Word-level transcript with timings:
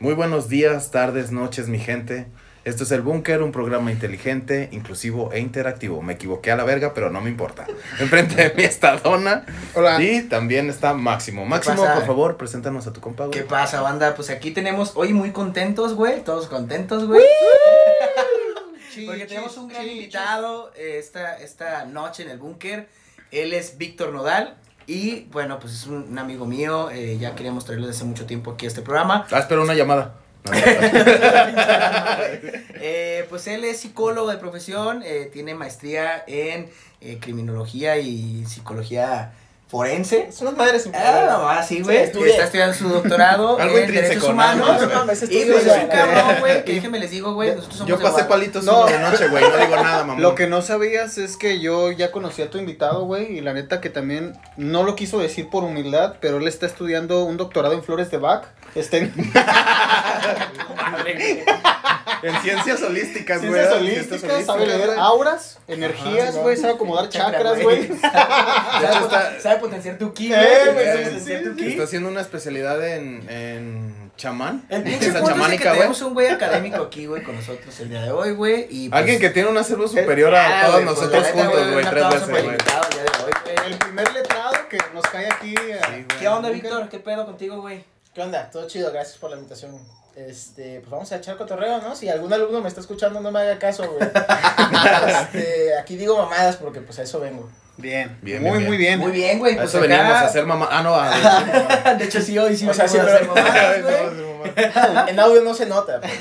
Muy 0.00 0.14
buenos 0.14 0.48
días, 0.48 0.92
tardes, 0.92 1.32
noches, 1.32 1.66
mi 1.66 1.80
gente. 1.80 2.28
Esto 2.64 2.84
es 2.84 2.92
El 2.92 3.02
Búnker, 3.02 3.42
un 3.42 3.50
programa 3.50 3.90
inteligente, 3.90 4.68
inclusivo 4.70 5.32
e 5.32 5.40
interactivo. 5.40 6.02
Me 6.02 6.12
equivoqué 6.12 6.52
a 6.52 6.56
la 6.56 6.62
verga, 6.62 6.94
pero 6.94 7.10
no 7.10 7.20
me 7.20 7.30
importa. 7.30 7.66
Enfrente 7.98 8.36
de 8.36 8.54
mí 8.54 8.62
está 8.62 8.96
Donna. 8.98 9.44
Hola. 9.74 10.00
Y 10.00 10.22
también 10.22 10.70
está 10.70 10.94
Máximo. 10.94 11.44
Máximo, 11.46 11.84
por 11.94 12.06
favor, 12.06 12.36
preséntanos 12.36 12.86
a 12.86 12.92
tu 12.92 13.00
compa, 13.00 13.24
güey. 13.26 13.36
¿Qué 13.36 13.44
pasa, 13.44 13.80
banda? 13.80 14.14
Pues 14.14 14.30
aquí 14.30 14.52
tenemos, 14.52 14.92
hoy 14.94 15.12
muy 15.12 15.32
contentos, 15.32 15.94
güey, 15.94 16.22
todos 16.22 16.46
contentos, 16.46 17.04
güey. 17.04 17.24
Porque 19.04 19.26
tenemos 19.26 19.56
un 19.56 19.66
gran 19.66 19.88
invitado 19.88 20.70
eh, 20.76 20.98
esta, 20.98 21.38
esta 21.38 21.86
noche 21.86 22.22
en 22.22 22.30
el 22.30 22.38
búnker. 22.38 22.88
Él 23.32 23.52
es 23.52 23.78
Víctor 23.78 24.12
Nodal. 24.12 24.58
Y 24.88 25.26
bueno, 25.30 25.58
pues 25.60 25.74
es 25.74 25.86
un, 25.86 25.96
un 26.10 26.18
amigo 26.18 26.46
mío. 26.46 26.90
eh, 26.90 27.18
ya 27.20 27.34
queríamos 27.36 27.64
traerlo 27.66 27.86
desde 27.86 27.98
hace 27.98 28.06
mucho 28.08 28.24
tiempo 28.26 28.52
aquí 28.52 28.64
a 28.64 28.68
este 28.68 28.80
programa. 28.82 29.26
Ah, 29.30 29.38
espera 29.38 29.60
una 29.60 29.74
llamada. 29.74 30.14
Eh, 32.80 33.26
pues 33.28 33.46
él 33.48 33.64
es 33.64 33.80
psicólogo 33.80 34.30
de 34.30 34.36
profesión. 34.38 35.02
eh, 35.04 35.28
tiene 35.32 35.54
maestría 35.54 36.22
en 36.26 36.70
eh, 37.00 37.18
criminología 37.20 37.98
y 37.98 38.44
psicología 38.46 39.32
forense. 39.68 40.32
Son 40.32 40.46
las 40.46 40.56
madres 40.56 40.88
Ah, 40.94 41.26
nomás, 41.38 41.68
sí, 41.68 41.82
güey. 41.82 41.98
Está 41.98 42.44
estudiando 42.44 42.74
su 42.74 42.88
doctorado 42.88 43.58
Algo 43.60 43.76
en 43.76 43.84
intrínseco, 43.84 44.08
derechos 44.08 44.28
humanos. 44.30 44.66
No, 44.80 45.04
no 45.04 45.12
Y 45.12 45.16
pues 45.16 45.66
es 45.66 45.82
un 45.82 45.88
cabrón, 45.88 46.36
güey, 46.40 46.64
que 46.64 46.72
déjenme 46.74 46.98
les 46.98 47.10
digo, 47.10 47.34
güey, 47.34 47.50
nosotros 47.54 47.76
somos 47.78 47.88
Yo 47.90 47.98
pasé 48.00 48.24
palitos 48.24 48.64
No. 48.64 48.86
de 48.86 48.98
noche, 48.98 49.28
güey. 49.28 49.44
No 49.44 49.56
digo 49.56 49.76
nada, 49.76 50.04
mamá. 50.04 50.20
Lo 50.20 50.34
que 50.34 50.46
no 50.46 50.62
sabías 50.62 51.18
es 51.18 51.36
que 51.36 51.60
yo 51.60 51.92
ya 51.92 52.10
conocí 52.10 52.42
a 52.42 52.50
tu 52.50 52.58
invitado, 52.58 53.04
güey, 53.04 53.36
y 53.38 53.40
la 53.42 53.52
neta 53.52 53.80
que 53.80 53.90
también 53.90 54.32
no 54.56 54.82
lo 54.84 54.96
quiso 54.96 55.18
decir 55.18 55.50
por 55.50 55.64
humildad, 55.64 56.14
pero 56.20 56.38
él 56.38 56.48
está 56.48 56.66
estudiando 56.66 57.24
un 57.24 57.36
doctorado 57.36 57.74
en 57.74 57.82
flores 57.82 58.10
de 58.10 58.16
Bach. 58.18 58.44
Está 58.74 58.96
en 58.98 59.12
En 62.22 62.42
ciencias 62.42 62.82
holísticas, 62.82 63.40
güey. 63.40 63.52
ciencias 63.52 63.72
holísticas, 63.80 64.44
sabe 64.46 64.66
leer 64.66 64.90
auras, 64.98 65.58
energías, 65.68 66.34
güey, 66.36 66.56
sabe 66.56 66.74
acomodar 66.74 67.08
Chakra, 67.08 67.32
chakras, 67.32 67.62
güey. 67.62 67.88
Sabe, 69.40 69.58
potenciar 69.60 69.98
tu 69.98 70.12
ki, 70.12 70.32
Eh, 70.32 70.72
güey. 70.72 71.56
ki. 71.56 71.66
Está 71.68 71.84
haciendo 71.84 72.08
una 72.08 72.20
especialidad 72.20 72.84
en, 72.86 73.24
en 73.30 74.10
chamán. 74.16 74.64
El 74.68 74.82
pinche 74.84 75.12
punto 75.12 75.18
es 75.18 75.24
de 75.26 75.32
que 75.32 75.38
chamánica, 75.38 75.64
güey. 75.70 75.76
tenemos 75.78 76.02
un 76.02 76.14
güey 76.14 76.26
académico 76.28 76.82
aquí, 76.82 77.06
güey, 77.06 77.22
con 77.22 77.36
nosotros 77.36 77.78
el 77.80 77.88
día 77.90 78.02
de 78.02 78.10
hoy, 78.10 78.32
güey. 78.32 78.66
y, 78.68 78.88
pues, 78.88 78.98
Alguien 79.00 79.20
que 79.20 79.30
tiene 79.30 79.48
un 79.48 79.56
acervo 79.58 79.86
superior 79.88 80.34
a 80.34 80.66
todos 80.66 80.82
pues, 80.82 80.84
nosotros 80.86 81.26
juntos, 81.28 81.72
güey. 81.72 81.84
Tres 81.88 82.08
veces, 82.08 82.28
güey. 82.28 82.46
el 83.66 83.78
primer 83.78 84.12
letrado 84.12 84.68
que 84.68 84.78
nos 84.94 85.04
cae 85.06 85.26
aquí. 85.30 85.54
güey. 85.54 86.04
¿Qué 86.18 86.28
onda, 86.28 86.50
Víctor? 86.50 86.88
¿Qué 86.88 86.98
pedo 86.98 87.24
contigo, 87.26 87.60
güey? 87.60 87.84
¿Qué 88.14 88.22
onda? 88.22 88.50
Todo 88.50 88.66
chido, 88.66 88.90
gracias 88.92 89.18
por 89.18 89.30
la 89.30 89.36
invitación. 89.36 89.78
Este, 90.16 90.80
pues 90.80 90.90
vamos 90.90 91.12
a 91.12 91.16
echar 91.16 91.36
cotorreo, 91.36 91.80
¿no? 91.80 91.94
Si 91.94 92.08
algún 92.08 92.32
alumno 92.32 92.60
me 92.60 92.68
está 92.68 92.80
escuchando, 92.80 93.20
no 93.20 93.30
me 93.30 93.40
haga 93.40 93.58
caso, 93.58 93.88
güey. 93.90 94.08
Este, 95.08 95.76
aquí 95.78 95.96
digo 95.96 96.16
mamadas 96.16 96.56
porque 96.56 96.80
pues 96.80 96.98
a 96.98 97.02
eso 97.02 97.20
vengo. 97.20 97.48
Bien, 97.78 98.18
Bien, 98.22 98.42
muy, 98.42 98.58
bien, 98.58 98.66
muy 98.68 98.76
bien. 98.76 98.98
Muy 98.98 99.12
bien, 99.12 99.38
güey. 99.38 99.54
Pues 99.54 99.68
eso 99.68 99.78
acá- 99.78 99.86
veníamos 99.86 100.12
a 100.14 100.20
hacer 100.26 100.44
mamá. 100.44 100.68
Ah, 100.70 100.82
no, 100.82 100.94
a 100.96 101.94
De 101.98 102.04
hecho, 102.04 102.20
sí, 102.20 102.36
hoy 102.36 102.56
sí 102.56 102.68
O 102.68 102.74
sea, 102.74 102.88
sí, 102.88 102.98
pero-. 103.00 103.34
En 105.08 105.20
audio 105.20 105.42
no 105.42 105.54
se 105.54 105.66
nota. 105.66 106.00
pues. 106.00 106.12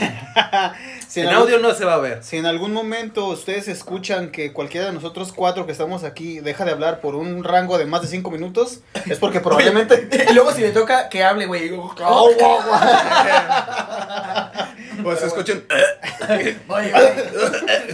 Si 1.07 1.21
En 1.21 1.29
algún- 1.29 1.43
audio 1.43 1.57
no 1.59 1.73
se 1.73 1.85
va 1.85 1.95
a 1.95 1.97
ver. 1.97 2.23
Si 2.23 2.37
en 2.37 2.45
algún 2.45 2.73
momento 2.73 3.25
ustedes 3.27 3.67
escuchan 3.69 4.29
que 4.29 4.53
cualquiera 4.53 4.85
de 4.87 4.93
nosotros 4.93 5.33
cuatro 5.35 5.65
que 5.65 5.71
estamos 5.71 6.03
aquí 6.03 6.39
deja 6.41 6.63
de 6.65 6.71
hablar 6.71 6.99
por 7.01 7.15
un 7.15 7.43
rango 7.43 7.77
de 7.79 7.85
más 7.85 8.01
de 8.03 8.07
cinco 8.07 8.29
minutos, 8.29 8.81
es 9.09 9.17
porque 9.17 9.39
probablemente... 9.39 10.07
Y 10.29 10.33
luego 10.33 10.51
si 10.51 10.61
le 10.61 10.69
toca 10.69 11.09
que 11.09 11.23
hable, 11.23 11.45
güey. 11.47 11.71
Pues 15.03 15.21
escuchen. 15.23 15.63
Oye, 16.29 16.57
güey. 16.67 16.91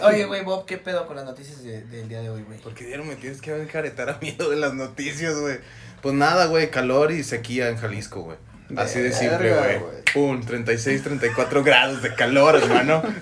Oye, 0.03 0.25
güey, 0.25 0.43
Bob, 0.43 0.65
¿qué 0.65 0.77
pedo 0.77 1.05
con 1.07 1.15
las 1.15 1.25
noticias 1.25 1.63
de- 1.63 1.81
del 1.83 2.07
día 2.09 2.21
de 2.21 2.29
hoy, 2.29 2.43
güey? 2.43 2.57
¿Por 2.59 2.73
qué 2.73 2.85
diario 2.85 3.05
me 3.05 3.15
tienes 3.15 3.41
que 3.41 3.55
encaretar 3.55 4.09
a 4.09 4.17
miedo 4.21 4.49
de 4.49 4.55
las 4.57 4.73
noticias, 4.73 5.35
güey? 5.39 5.59
Pues 6.01 6.15
nada, 6.15 6.45
güey, 6.47 6.69
calor 6.69 7.11
y 7.11 7.23
sequía 7.23 7.69
en 7.69 7.77
Jalisco, 7.77 8.21
güey. 8.21 8.37
Así 8.77 8.99
de 8.99 9.11
simple, 9.13 9.53
güey. 9.53 9.79
güey. 9.79 10.03
Pum, 10.13 10.43
36, 10.45 11.03
34 11.03 11.63
grados 11.63 12.01
de 12.01 12.13
calor, 12.15 12.55
hermano. 12.55 13.03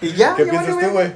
Y 0.00 0.12
ya, 0.14 0.34
¿Qué 0.36 0.44
ya 0.44 0.50
piensas 0.50 0.78
tú, 0.78 0.90
güey? 0.90 1.12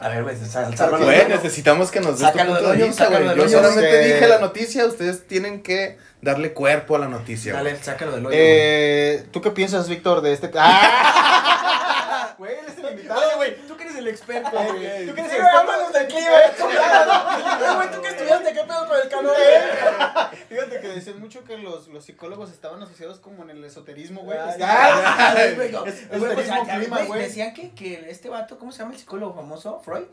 A 0.00 0.08
ver, 0.08 0.22
güey, 0.22 0.34
sal, 0.34 0.74
Güey, 0.98 1.28
necesitamos 1.28 1.90
que 1.90 2.00
nos 2.00 2.18
des 2.18 2.32
tu 2.32 2.38
punto 2.38 2.54
de 2.54 2.66
hoyo, 2.66 2.86
vista, 2.86 3.08
güey. 3.08 3.36
Yo 3.36 3.48
solamente 3.48 3.98
dije 4.02 4.26
la 4.26 4.38
noticia, 4.38 4.86
ustedes 4.86 5.26
tienen 5.26 5.62
que 5.62 5.98
darle 6.22 6.54
cuerpo 6.54 6.96
a 6.96 7.00
la 7.00 7.08
noticia. 7.08 7.52
Dale, 7.52 7.76
sácalo 7.82 8.12
del 8.12 8.24
hoyo. 8.24 8.36
Eh, 8.38 9.26
¿Tú 9.30 9.42
qué 9.42 9.50
piensas, 9.50 9.90
Víctor, 9.90 10.22
de 10.22 10.32
este... 10.32 10.50
¡Ah! 10.56 12.34
Güey, 12.38 12.52
él 12.52 12.64
es 12.66 12.82
el 12.82 12.92
invitado. 12.92 13.20
Güey, 13.36 13.56
el 14.00 14.08
experto, 14.08 14.50
güey. 14.50 15.06
Tú 15.06 15.14
que 15.14 15.20
eres 15.20 15.32
Sí, 15.32 15.36
el 15.38 15.42
güey, 15.42 15.54
experto. 15.54 15.98
del 15.98 16.06
clima. 16.08 16.30
Eh, 17.60 17.74
güey, 17.76 17.90
tú 17.90 18.02
que 18.02 18.08
estudiaste, 18.08 18.52
¿qué 18.52 18.60
pedo 18.64 18.86
con 18.88 18.96
el 19.00 19.08
calor? 19.08 19.36
Fíjate 20.48 20.80
que 20.80 20.88
decían 20.88 21.20
mucho 21.20 21.44
que 21.44 21.58
los, 21.58 21.88
los 21.88 22.04
psicólogos 22.04 22.50
estaban 22.50 22.82
asociados 22.82 23.18
como 23.18 23.42
en 23.44 23.50
el 23.50 23.64
esoterismo, 23.64 24.22
güey. 24.22 24.38
Ah, 24.38 24.54
Ah, 24.62 25.34
güey, 25.54 25.54
Güey, 25.54 25.72
pues, 25.72 26.02
esoterismo 26.10 26.64
clima, 26.66 26.96
güey, 26.96 27.06
güey. 27.08 27.22
Decían 27.22 27.54
que, 27.54 27.70
que 27.72 28.06
este 28.10 28.28
vato, 28.28 28.58
¿cómo 28.58 28.72
se 28.72 28.78
llama 28.80 28.92
el 28.94 28.98
psicólogo 28.98 29.34
famoso? 29.34 29.80
Freud. 29.84 30.04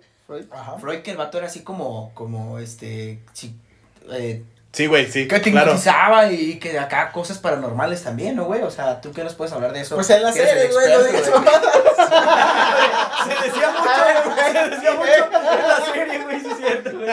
Ajá. 0.52 0.78
Freud, 0.78 1.02
que 1.02 1.12
el 1.12 1.18
vato 1.18 1.38
era 1.38 1.48
así 1.48 1.64
como, 1.64 2.12
como 2.14 2.60
este, 2.60 3.20
sí, 3.34 3.56
eh, 4.12 4.44
Sí, 4.74 4.86
güey, 4.86 5.10
sí. 5.10 5.28
que 5.28 5.40
te 5.40 5.50
claro. 5.52 5.68
hipnotizaba 5.72 6.30
y 6.32 6.60
que 6.60 6.78
acá 6.78 7.12
cosas 7.12 7.40
paranormales 7.40 8.04
también, 8.04 8.36
¿no, 8.36 8.44
güey? 8.46 8.62
O 8.62 8.70
sea, 8.70 9.00
¿tú 9.02 9.12
qué 9.14 9.24
nos 9.24 9.34
puedes 9.34 9.54
hablar 9.54 9.72
de 9.74 9.82
eso? 9.82 9.96
Pues 9.96 10.10
en 10.12 10.22
la 10.22 10.32
serie, 10.32 10.68
güey, 10.68 10.86
experto, 10.92 11.04
digas 11.06 11.30
güey. 11.32 11.44
Se 12.08 13.48
decía 13.48 13.70
mucho, 13.72 14.32
güey, 14.34 14.52
se 14.54 14.70
decía 14.70 14.92
mucho 14.94 15.30
en 15.58 15.68
la 15.68 15.86
serie, 15.86 16.20
güey, 16.20 16.40
sí 16.40 16.48
es 16.52 16.58
cierto, 16.58 16.92
güey. 16.98 17.08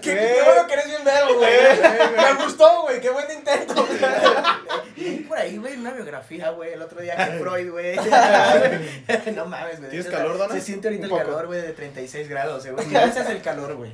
Qué, 0.00 0.14
qué 0.14 0.42
bueno 0.44 0.66
que 0.66 0.72
eres 0.74 0.86
bien 0.86 1.04
verbo, 1.04 1.34
güey. 1.36 1.50
Me 2.16 2.44
gustó, 2.44 2.82
güey, 2.82 3.00
qué 3.00 3.10
buen 3.10 3.26
intento. 3.30 3.86
Y 4.96 5.10
por 5.20 5.38
ahí, 5.38 5.56
güey, 5.56 5.76
una 5.76 5.90
biografía, 5.90 6.50
güey, 6.50 6.72
el 6.72 6.82
otro 6.82 7.00
día 7.00 7.16
que 7.16 7.38
Freud, 7.40 7.70
güey. 7.70 7.96
no 9.34 9.46
mames, 9.46 9.78
güey. 9.78 9.90
¿Tienes 9.90 10.08
calor, 10.08 10.38
Donna? 10.38 10.54
Se 10.54 10.60
siente 10.60 10.88
ahorita 10.88 11.06
el 11.06 11.16
calor, 11.16 11.46
güey, 11.46 11.60
de 11.60 11.72
36 11.72 12.28
grados, 12.28 12.66
eh, 12.66 12.72
güey. 12.72 12.86
¿Qué 12.86 12.98
haces 12.98 13.28
el 13.28 13.42
calor, 13.42 13.74
güey? 13.74 13.92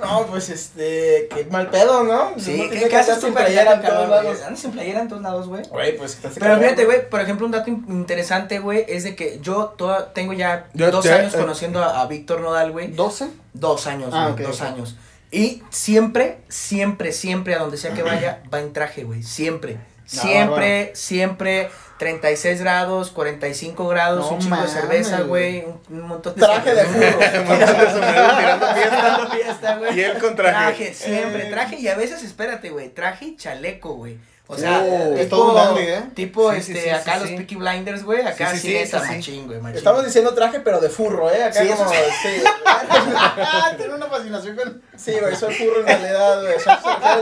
No, 0.00 0.26
pues 0.26 0.50
este, 0.50 1.26
qué 1.34 1.46
mal 1.50 1.70
pedo, 1.70 2.04
¿no? 2.04 2.32
Sí, 2.38 2.68
¿qué, 2.70 2.88
que 2.88 2.96
haces 2.96 3.18
sin 3.20 3.32
playera 3.32 3.74
en 3.74 3.82
todos 3.82 4.08
lados. 4.08 4.42
¿Andas 4.42 4.60
sin 4.60 4.70
playera 4.72 5.00
en 5.00 5.08
todos 5.08 5.22
lados, 5.22 5.48
güey? 5.48 5.62
Güey, 5.68 5.96
pues 5.96 6.18
Pero 6.38 6.58
fíjate, 6.58 6.84
güey, 6.84 7.08
por 7.08 7.20
ejemplo, 7.20 7.46
un 7.46 7.52
dato 7.52 7.70
in- 7.70 7.84
interesante, 7.88 8.58
güey, 8.58 8.84
es 8.88 9.04
de 9.04 9.16
que 9.16 9.38
yo 9.40 9.74
toda, 9.78 10.12
tengo 10.12 10.32
ya 10.34 10.68
Yo 10.74 10.90
dos 10.90 11.04
te- 11.04 11.12
años 11.12 11.34
eh. 11.34 11.38
conociendo 11.38 11.82
a, 11.82 12.02
a 12.02 12.06
Víctor 12.06 12.40
Nodal, 12.42 12.72
güey. 12.72 12.94
¿12? 12.94 13.28
Dos 13.54 13.86
años, 13.86 14.10
Ah, 14.12 14.34
dos 14.38 14.60
años. 14.60 14.96
Y 15.30 15.62
siempre, 15.70 16.38
siempre, 16.48 17.12
siempre, 17.12 17.54
a 17.54 17.58
donde 17.58 17.76
sea 17.78 17.92
que 17.94 18.02
vaya, 18.02 18.42
va 18.52 18.60
en 18.60 18.72
traje, 18.72 19.04
güey. 19.04 19.22
Siempre. 19.22 19.74
No, 19.74 20.22
Siempre, 20.22 20.92
siempre, 20.94 21.68
36 21.98 22.60
grados, 22.60 23.10
45 23.10 23.88
grados, 23.88 24.26
No 24.30 24.36
un 24.36 24.40
chingo 24.40 24.56
de 24.62 24.68
cerveza, 24.68 25.20
güey. 25.22 25.64
un, 25.64 25.80
un 25.90 26.08
montón 26.08 26.34
de 26.34 26.40
Traje 26.42 26.74
de 26.74 26.84
cerveza. 26.84 27.20
furro. 27.20 27.40
Un 27.40 27.48
montón 27.48 27.78
de 27.78 27.90
sombreros 27.90 28.38
tirando 28.38 29.30
fiesta, 29.30 29.76
güey. 29.76 29.98
Y 29.98 30.02
él 30.02 30.18
con 30.18 30.36
traje. 30.36 30.52
Traje, 30.52 30.94
siempre, 30.94 31.46
Eh. 31.48 31.50
traje 31.50 31.76
y 31.76 31.88
a 31.88 31.94
veces, 31.96 32.22
espérate, 32.22 32.70
güey, 32.70 32.88
traje 32.90 33.24
y 33.26 33.36
chaleco, 33.36 33.94
güey. 33.94 34.18
O 34.48 34.56
sea, 34.56 34.80
Oh, 34.80 34.84
tipo, 35.08 35.16
es 35.16 35.28
todo 35.28 35.48
un 35.48 35.54
dandy, 35.56 35.82
¿eh? 35.82 36.02
tipo, 36.14 36.52
Sí, 36.52 36.58
este, 36.58 36.82
sí, 36.84 36.88
acá 36.90 37.14
sí, 37.14 37.18
los 37.20 37.28
sí. 37.30 37.36
Peaky 37.36 37.56
Blinders, 37.56 38.04
güey, 38.04 38.20
acá 38.24 38.54
Sí, 38.54 38.86
sí. 38.86 38.96
machín, 38.96 39.46
güey, 39.48 39.60
machín. 39.60 39.78
Estamos 39.78 40.04
diciendo 40.04 40.34
traje, 40.34 40.60
pero 40.60 40.78
de 40.80 40.88
furro, 40.88 41.28
¿eh? 41.32 41.42
Acá 41.42 41.62
Sí, 41.62 41.68
como, 41.68 41.90
eso 41.90 42.00
sí. 42.22 42.42
Tiene 43.76 43.94
una 43.94 44.06
fascinación 44.06 44.56
con... 44.56 44.82
Sí, 44.96 45.14
güey, 45.20 45.34
soy 45.34 45.52
furro 45.54 45.80
en 45.80 45.86
realidad, 45.86 46.42
güey. 46.42 46.60
Soy 46.60 46.74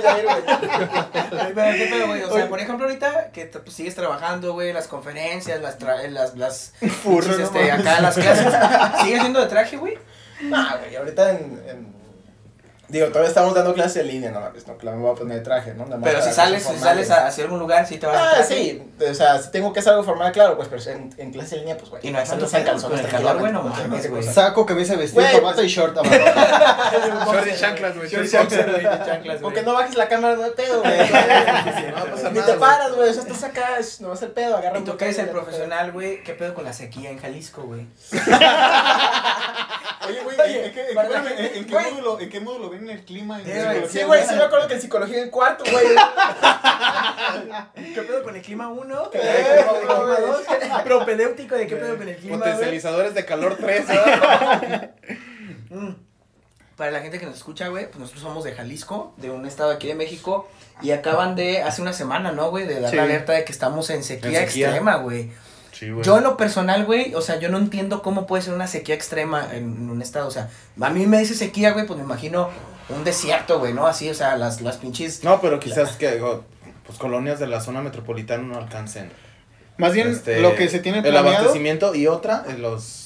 Jair, 0.03 0.25
güey. 0.25 1.55
Pero, 1.55 1.77
¿qué 1.79 1.87
pedo, 1.91 2.07
güey? 2.09 2.23
O 2.25 2.33
sea, 2.33 2.49
por 2.49 2.61
ejemplo, 2.61 2.87
ahorita 2.87 3.31
que 3.33 3.47
pues, 3.47 3.75
sigues 3.75 3.95
trabajando, 3.95 4.53
güey, 4.53 4.73
las 4.75 4.87
conferencias, 4.87 5.61
las, 5.63 5.79
tra- 5.79 6.07
las, 6.09 6.37
las, 6.37 6.73
Furro, 7.03 7.39
no 7.39 7.45
este, 7.45 7.59
mames. 7.71 7.87
acá 7.87 8.01
las 8.03 8.15
clases, 8.17 8.53
¿sigues 9.03 9.21
siendo 9.21 9.41
de 9.41 9.47
traje, 9.47 9.77
güey? 9.79 9.99
Nah, 10.43 10.77
güey, 10.77 10.95
ahorita 10.97 11.31
en, 11.31 11.63
en- 11.69 11.94
Digo, 12.95 13.09
todavía 13.09 13.29
estamos 13.29 13.53
dando 13.55 13.75
clases 13.75 13.97
en 14.03 14.07
línea, 14.07 14.31
no 14.31 14.41
mames, 14.41 14.69
no, 14.69 14.77
claro, 14.77 14.97
me 14.99 15.03
voy 15.03 15.13
a 15.13 15.19
poner 15.19 15.43
traje, 15.43 15.75
¿no? 15.75 15.83
Nada 15.85 15.97
más 15.97 16.09
Pero 16.09 16.23
si 16.23 16.31
sales, 16.33 16.63
si 16.63 16.79
sales 16.79 17.11
a- 17.11 17.27
hacia 17.27 17.43
algún 17.43 17.59
lugar, 17.59 17.85
sí 17.89 17.99
te 17.99 18.07
vas 18.07 18.17
a 18.17 18.39
Ah, 18.39 18.45
sí, 18.45 18.81
o 19.11 19.15
sea, 19.15 19.43
si 19.43 19.51
tengo 19.51 19.73
que 19.73 19.81
hacer 19.81 19.95
algo 19.95 20.05
formal, 20.05 20.31
claro, 20.31 20.57
pues, 20.57 20.69
pero 20.69 20.81
en, 20.97 21.13
en 21.19 21.33
clase 21.33 21.57
en 21.57 21.63
línea, 21.63 21.77
pues, 21.77 21.91
güey. 21.91 22.07
Y 22.07 22.13
no 22.13 22.21
hay 22.21 22.25
tanto 22.25 22.49
calzones 22.49 23.01
el 23.01 23.09
calor, 23.09 23.39
güey, 23.41 23.51
no 23.53 23.63
tranquilamente, 23.63 24.09
mames, 24.11 24.25
güey. 24.27 24.35
Saco, 24.35 24.65
camisa, 24.65 24.95
vestido, 24.95 25.27
corbata 25.33 25.63
y 25.65 25.67
short 25.67 25.99
abajo. 25.99 26.15
Short 27.33 27.47
y 27.49 27.57
chanclas, 27.59 27.97
güey. 27.97 28.09
Short 28.09 28.25
y 28.27 28.29
short 28.29 28.53
y 28.53 28.55
chanclas, 28.85 29.23
güey. 29.25 29.39
Aunque 29.43 29.63
no 29.65 29.73
bajes 29.75 29.97
la 29.97 30.09
cámara, 30.09 30.37
no 30.37 30.45
hay 30.45 30.53
pedo, 30.53 30.81
güey. 30.81 30.99
No 31.91 31.97
va 31.97 32.01
a 32.01 32.05
pasar 32.13 32.33
Ni 32.33 32.41
te 32.43 32.53
paras, 32.55 32.95
güey, 32.95 33.09
o 33.09 33.13
sea, 33.13 33.23
estás 33.23 33.43
acá, 33.43 33.71
no 33.99 34.09
va 34.09 34.15
a 34.15 34.17
ser 34.17 34.33
pedo, 34.33 34.57
agarra 34.57 34.79
Y 34.79 34.85
tú 34.85 34.97
que 34.97 35.05
eres 35.07 35.19
el 35.19 35.31
profesional, 35.31 35.91
güey, 35.91 36.23
¿qué 36.23 36.35
pedo 36.35 36.55
con 36.55 36.63
la 36.65 36.73
sequía 36.73 37.11
en 37.11 37.19
Jalisco, 37.19 37.63
güey? 37.65 37.89
Oye, 40.07 40.21
güey, 40.23 40.37
Oye, 40.41 40.67
¿en, 40.67 40.73
qué- 40.75 40.95
la 40.95 41.03
en- 41.55 41.65
qué 42.29 42.41
módulo, 42.41 42.75
¿en 42.85 42.89
qué 42.89 42.93
el 43.01 43.05
clima? 43.05 43.41
en 43.41 43.49
Eh, 43.49 43.53
psicología, 43.55 43.89
Sí, 43.89 44.03
güey, 44.07 44.27
sí 44.27 44.35
me 44.35 44.43
acuerdo 44.43 44.69
que 44.69 44.75
en 44.75 44.81
psicología 44.81 45.23
en 45.23 45.31
cuarto, 45.31 45.65
güey. 45.71 45.87
¿Qué 47.95 48.03
pedo 48.03 48.23
con 48.23 48.37
el 48.37 48.43
clima 48.43 48.69
1? 48.69 49.11
¿Qué 49.11 49.19
Eh, 49.19 49.23
pedo 49.23 49.67
con 49.67 49.77
el 49.77 49.87
clima 49.87 50.05
güey. 50.05 50.27
2? 50.73 50.83
Propedéutico 50.85 51.55
de 51.57 51.67
qué 51.67 51.77
pedo 51.77 51.97
con 51.97 52.09
el 52.09 52.17
clima? 52.17 52.39
Potencializadores 52.39 53.15
de 53.15 53.25
calor 53.25 53.57
3. 53.61 53.85
Mm. 55.71 55.95
Para 56.77 56.91
la 56.93 57.01
gente 57.01 57.19
que 57.19 57.27
nos 57.27 57.37
escucha, 57.37 57.69
güey, 57.69 57.87
pues 57.87 57.99
nosotros 57.99 58.23
somos 58.23 58.45
de 58.45 58.53
Jalisco, 58.53 59.13
de 59.17 59.31
un 59.31 59.45
estado 59.47 59.71
aquí 59.73 59.89
de 59.89 59.95
México, 59.97 60.49
y 60.83 60.91
acaban 60.93 61.35
de, 61.35 61.63
hace 61.63 61.83
una 61.83 61.93
semana, 61.93 62.31
¿no, 62.33 62.51
güey? 62.51 62.67
De 62.67 62.81
dar 62.81 62.91
Sí. 62.91 62.97
la 62.97 63.05
alerta 63.05 63.33
de 63.33 63.45
que 63.45 63.51
estamos 63.53 63.91
en 63.91 64.05
sequía, 64.05 64.43
En 64.43 64.49
sequía. 64.49 64.67
extrema, 64.69 64.97
güey. 64.97 65.31
Sí, 65.73 65.91
güey. 65.91 66.05
Yo 66.05 66.19
en 66.19 66.25
lo 66.25 66.37
personal, 66.37 66.85
güey, 66.85 67.15
o 67.15 67.21
sea, 67.21 67.39
yo 67.41 67.49
no 67.49 67.59
entiendo 67.59 68.03
cómo 68.03 68.27
puede 68.27 68.43
ser 68.45 68.55
una 68.55 68.67
sequía 68.69 68.95
extrema 68.95 69.49
en, 69.53 69.65
en 69.77 69.91
un 69.91 70.01
estado, 70.03 70.29
o 70.29 70.31
sea, 70.31 70.49
a 70.81 70.91
mí 70.91 71.07
me 71.07 71.19
dice 71.19 71.35
sequía, 71.35 71.73
güey, 71.73 71.87
pues 71.87 71.97
me 71.99 72.05
imagino 72.05 72.51
un 72.89 73.05
desierto, 73.05 73.59
güey, 73.59 73.73
¿no? 73.73 73.87
Así, 73.87 74.09
o 74.11 74.15
sea, 74.15 74.37
las, 74.37 74.61
las 74.61 74.77
pinches... 74.77 75.25
No, 75.25 75.41
pero 75.41 75.61
quizás 75.61 75.97
que 75.97 76.21
oh, 76.21 76.45
pues 76.87 76.99
colonias 76.99 77.39
de 77.39 77.47
la 77.47 77.61
zona 77.61 77.81
metropolitana 77.81 78.43
no 78.43 78.59
alcancen. 78.59 79.11
Más 79.77 79.93
bien, 79.93 80.09
este, 80.09 80.41
lo 80.41 80.55
que 80.55 80.69
se 80.69 80.79
tiene 80.79 81.01
El 81.01 81.17
abastecimiento 81.17 81.95
y 81.95 82.07
otra, 82.07 82.45
eh, 82.49 82.59
los 82.59 83.04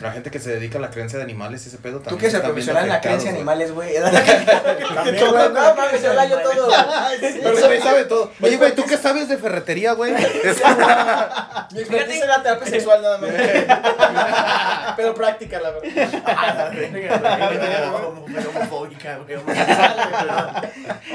la 0.00 0.12
gente 0.12 0.30
que 0.30 0.38
se 0.38 0.50
dedica 0.50 0.78
a 0.78 0.80
la 0.80 0.90
creencia 0.90 1.18
de 1.18 1.24
animales 1.24 1.64
y 1.64 1.68
ese 1.68 1.78
pedo 1.78 1.98
también. 2.00 2.10
Tú 2.10 2.18
que 2.18 2.28
viendo 2.28 2.42
profesional 2.44 2.84
en 2.84 2.88
la 2.90 3.00
creencia 3.00 3.32
de 3.32 3.42
güey. 3.42 3.56
animales, 3.56 3.72
güey. 3.72 3.94
También, 4.94 5.30
güey, 5.30 5.48
no 5.48 5.74
mames, 5.74 6.00
se 6.00 6.06
yo 6.28 6.38
todo. 6.40 6.68
Pero 7.20 7.66
güey 7.66 7.80
sabe 7.82 8.04
todo. 8.04 8.30
Oye, 8.40 8.56
güey, 8.56 8.74
¿tú 8.74 8.84
qué 8.84 8.96
sabes 8.96 9.28
de 9.28 9.36
ferretería, 9.38 9.92
güey? 9.92 10.12
Mi 11.72 11.80
expertise 11.80 12.22
era 12.22 12.42
terapia 12.42 12.66
sexual 12.66 13.02
nada 13.02 13.18
más. 13.18 13.30
Pero 14.96 15.14
práctica, 15.14 15.60
la 15.60 15.70
verdad. 15.70 15.90
homofóbica, 18.54 19.18
güey. 19.18 19.38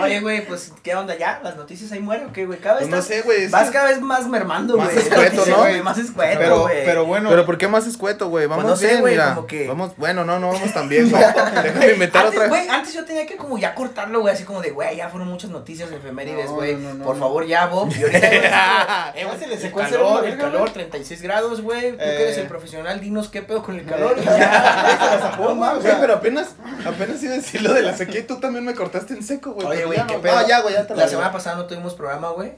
Oye, 0.02 0.20
güey, 0.20 0.46
pues, 0.46 0.72
¿qué 0.84 0.96
onda 0.96 1.16
ya? 1.18 1.40
¿Las 1.44 1.56
noticias 1.56 1.92
ahí 1.92 2.00
mueren 2.00 2.28
o 2.28 2.34
qué, 2.34 2.46
güey? 2.46 2.60
Cada 2.60 2.80
vez 2.80 2.88
Pues 2.90 2.96
no 3.02 3.02
sé, 3.02 3.22
güey. 3.22 3.48
Vas 3.48 3.68
que- 3.68 3.74
cada 3.74 3.90
vez 3.90 4.02
más 4.02 4.28
mermando, 4.28 4.78
Más 4.78 4.92
güey. 4.94 5.00
escueto, 5.06 5.46
Sí, 5.46 5.52
¿no? 5.52 5.84
Más 5.84 5.98
escueto, 5.98 6.40
pero, 6.40 6.62
güey. 6.62 6.86
pero 6.86 7.06
bueno. 7.06 7.30
Pero 7.30 7.46
¿por 7.46 7.58
qué 7.58 7.68
más 7.68 7.88
escueto, 7.88 8.30
güey? 8.30 8.46
Vamos 8.46 8.64
Pues 8.66 8.73
no 8.74 8.90
sé, 8.90 8.98
güey, 8.98 9.14
mira. 9.14 9.36
como 9.36 9.48
que- 9.48 9.68
Vamos, 9.68 9.92
bueno, 9.98 10.24
no, 10.26 10.40
no 10.40 10.52
vamos 10.52 10.74
tan 10.74 10.88
bien, 10.90 11.10
güey. 11.12 11.24
Déjame 11.64 11.92
inventar 11.94 12.26
antes, 12.26 12.38
otra. 12.40 12.50
güey, 12.50 12.68
antes 12.70 12.94
yo 12.94 13.06
tenía 13.06 13.26
que 13.26 13.38
como 13.38 13.58
ya 13.58 13.74
cortarlo, 13.76 14.22
güey, 14.22 14.34
así 14.34 14.44
como 14.44 14.62
de, 14.62 14.72
güey, 14.72 14.98
ya 14.98 15.10
fueron 15.10 15.30
muchas 15.30 15.50
noticias 15.50 15.92
efemérides, 15.92 16.50
güey. 16.50 16.76
no, 16.76 16.90
no, 16.90 16.94
no, 16.96 17.06
Por 17.06 17.16
no. 17.16 17.22
favor, 17.22 17.46
ya, 17.46 17.66
Bob. 17.68 17.90
Y 17.98 18.02
ahorita, 18.04 19.14
eh, 19.16 19.26
güey, 19.26 19.40
se 19.40 19.48
le 19.48 19.56
el 19.56 19.72
calor, 19.72 20.26
el 20.28 20.38
calor, 20.38 20.60
güey. 20.62 20.74
36 20.74 21.22
grados, 21.22 21.62
güey. 21.62 21.92
Tú 21.92 21.98
que 21.98 22.04
eres 22.24 22.38
Eh. 22.38 22.42
el 22.42 22.48
profesional, 22.48 23.00
dinos 23.00 23.30
qué 23.30 23.42
pedo 23.42 23.64
con 23.64 23.76
el 23.78 23.86
calor. 23.86 24.18
Eh. 24.20 24.24
ya. 24.26 25.36
No 25.40 25.56
mames, 25.56 25.84
Güey, 25.84 25.96
pero 26.00 26.14
apenas, 26.16 26.56
apenas 26.86 27.22
iba 27.24 27.34
a 27.34 27.38
decir 27.38 27.62
lo 27.62 27.74
de 27.74 27.82
la 27.82 27.96
sequía 27.96 28.22
y 28.22 28.24
tú 28.24 28.40
también 28.40 28.66
me 28.66 28.74
cortaste 28.74 29.14
en 29.14 29.24
seco, 29.24 29.54
güey. 29.54 29.68
Oye, 29.68 29.86
güey, 29.86 29.98
ya 29.98 30.08
qué 30.08 30.18
pedo. 30.18 30.36
No, 30.40 30.48
ya, 30.48 30.62
güey, 30.62 30.74
ya 30.74 30.88
te 30.88 30.96
La 30.96 31.08
semana 31.08 31.32
pasada 31.32 31.56
no 31.58 31.66
tuvimos 31.66 31.94
programa, 31.96 32.30
güey. 32.30 32.54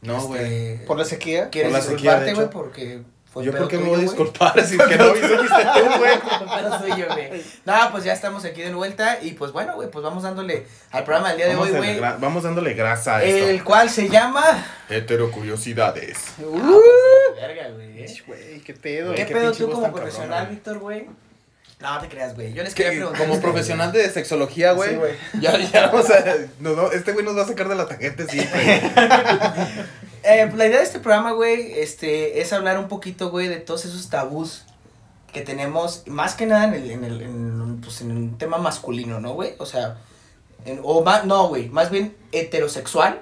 No, 0.00 0.20
güey. 0.28 0.42
Este, 0.74 0.86
Por 0.86 0.96
la 0.98 1.04
sequía. 1.04 1.50
¿Quieres 1.50 1.72
por 1.72 1.80
la 1.80 1.84
sequía, 1.84 1.96
disculparte, 2.20 2.24
de 2.26 2.34
güey? 2.34 2.46
hecho. 2.46 2.52
Porque 2.52 3.02
fue 3.32 3.44
Yo 3.44 3.52
pedo 3.52 3.62
por 3.62 3.70
qué 3.70 3.78
me 3.78 3.88
voy 3.88 3.98
a 3.98 4.02
disculpar 4.02 4.64
si 4.66 4.76
que 4.78 4.96
no 4.96 5.04
fuiste 5.14 5.28
tú, 5.36 5.98
güey. 5.98 6.18
No, 7.64 7.74
pues 7.92 8.04
ya 8.04 8.12
estamos 8.12 8.44
aquí 8.44 8.62
de 8.62 8.72
vuelta 8.72 9.18
y 9.22 9.32
pues 9.32 9.52
bueno, 9.52 9.74
güey, 9.74 9.90
pues 9.90 10.02
vamos 10.02 10.22
dándole 10.22 10.66
al 10.90 11.04
programa 11.04 11.28
del 11.28 11.36
día 11.36 11.48
de 11.48 11.56
hoy, 11.56 11.70
güey. 11.70 12.00
vamos 12.00 12.42
dándole 12.42 12.74
grasa 12.74 13.16
a 13.16 13.22
esto. 13.22 13.48
El 13.50 13.62
cual 13.64 13.90
se 13.90 14.08
llama... 14.08 14.42
Heterocuriosidades. 14.88 16.16
Uh, 16.38 16.80
verga, 17.36 17.68
güey. 17.74 17.88
Güey, 18.26 18.60
qué 18.60 18.74
pedo. 18.74 19.14
¿Qué 19.14 19.26
qué 19.26 19.34
pedo 19.34 19.52
tú 19.52 19.70
como 19.70 19.92
profesional. 19.92 20.46
Víctor, 20.48 20.78
güey? 20.78 21.06
No, 21.80 22.00
te 22.00 22.08
creas, 22.08 22.34
güey. 22.34 22.52
Yo 22.54 22.64
les 22.64 22.74
Que 22.74 22.84
quería 22.84 22.98
preguntar. 22.98 23.26
como 23.28 23.40
profesional 23.40 23.92
de 23.92 24.08
sexología, 24.10 24.72
güey. 24.72 24.90
Sí, 24.90 24.96
güey. 24.96 25.12
ya, 25.40 25.56
ya, 25.58 25.86
vamos 25.86 26.10
a. 26.10 26.24
nos 26.58 26.76
va- 26.76 26.90
este 26.92 27.12
güey 27.12 27.24
nos 27.24 27.36
va 27.36 27.42
a 27.42 27.46
sacar 27.46 27.68
de 27.68 27.74
la 27.76 27.86
tangente 27.86 28.26
siempre. 28.26 28.82
Eh, 30.28 30.44
pues, 30.46 30.58
la 30.58 30.66
idea 30.66 30.78
de 30.78 30.84
este 30.84 30.98
programa, 31.00 31.32
güey, 31.32 31.72
este, 31.80 32.40
es 32.40 32.52
hablar 32.52 32.78
un 32.78 32.88
poquito, 32.88 33.30
güey, 33.30 33.48
de 33.48 33.56
todos 33.56 33.84
esos 33.84 34.10
tabús 34.10 34.64
que 35.32 35.40
tenemos, 35.42 36.02
más 36.06 36.34
que 36.34 36.46
nada 36.46 36.64
en 36.64 36.74
el, 36.74 36.90
en 36.90 37.04
el, 37.04 37.22
en, 37.22 37.80
pues, 37.82 38.00
en 38.00 38.10
un 38.10 38.38
tema 38.38 38.58
masculino, 38.58 39.20
¿no, 39.20 39.32
güey? 39.34 39.54
O 39.58 39.66
sea, 39.66 39.96
en- 40.64 40.80
o 40.82 41.02
más, 41.02 41.24
no, 41.24 41.48
güey, 41.48 41.68
más 41.68 41.90
bien 41.90 42.16
heterosexual 42.32 43.20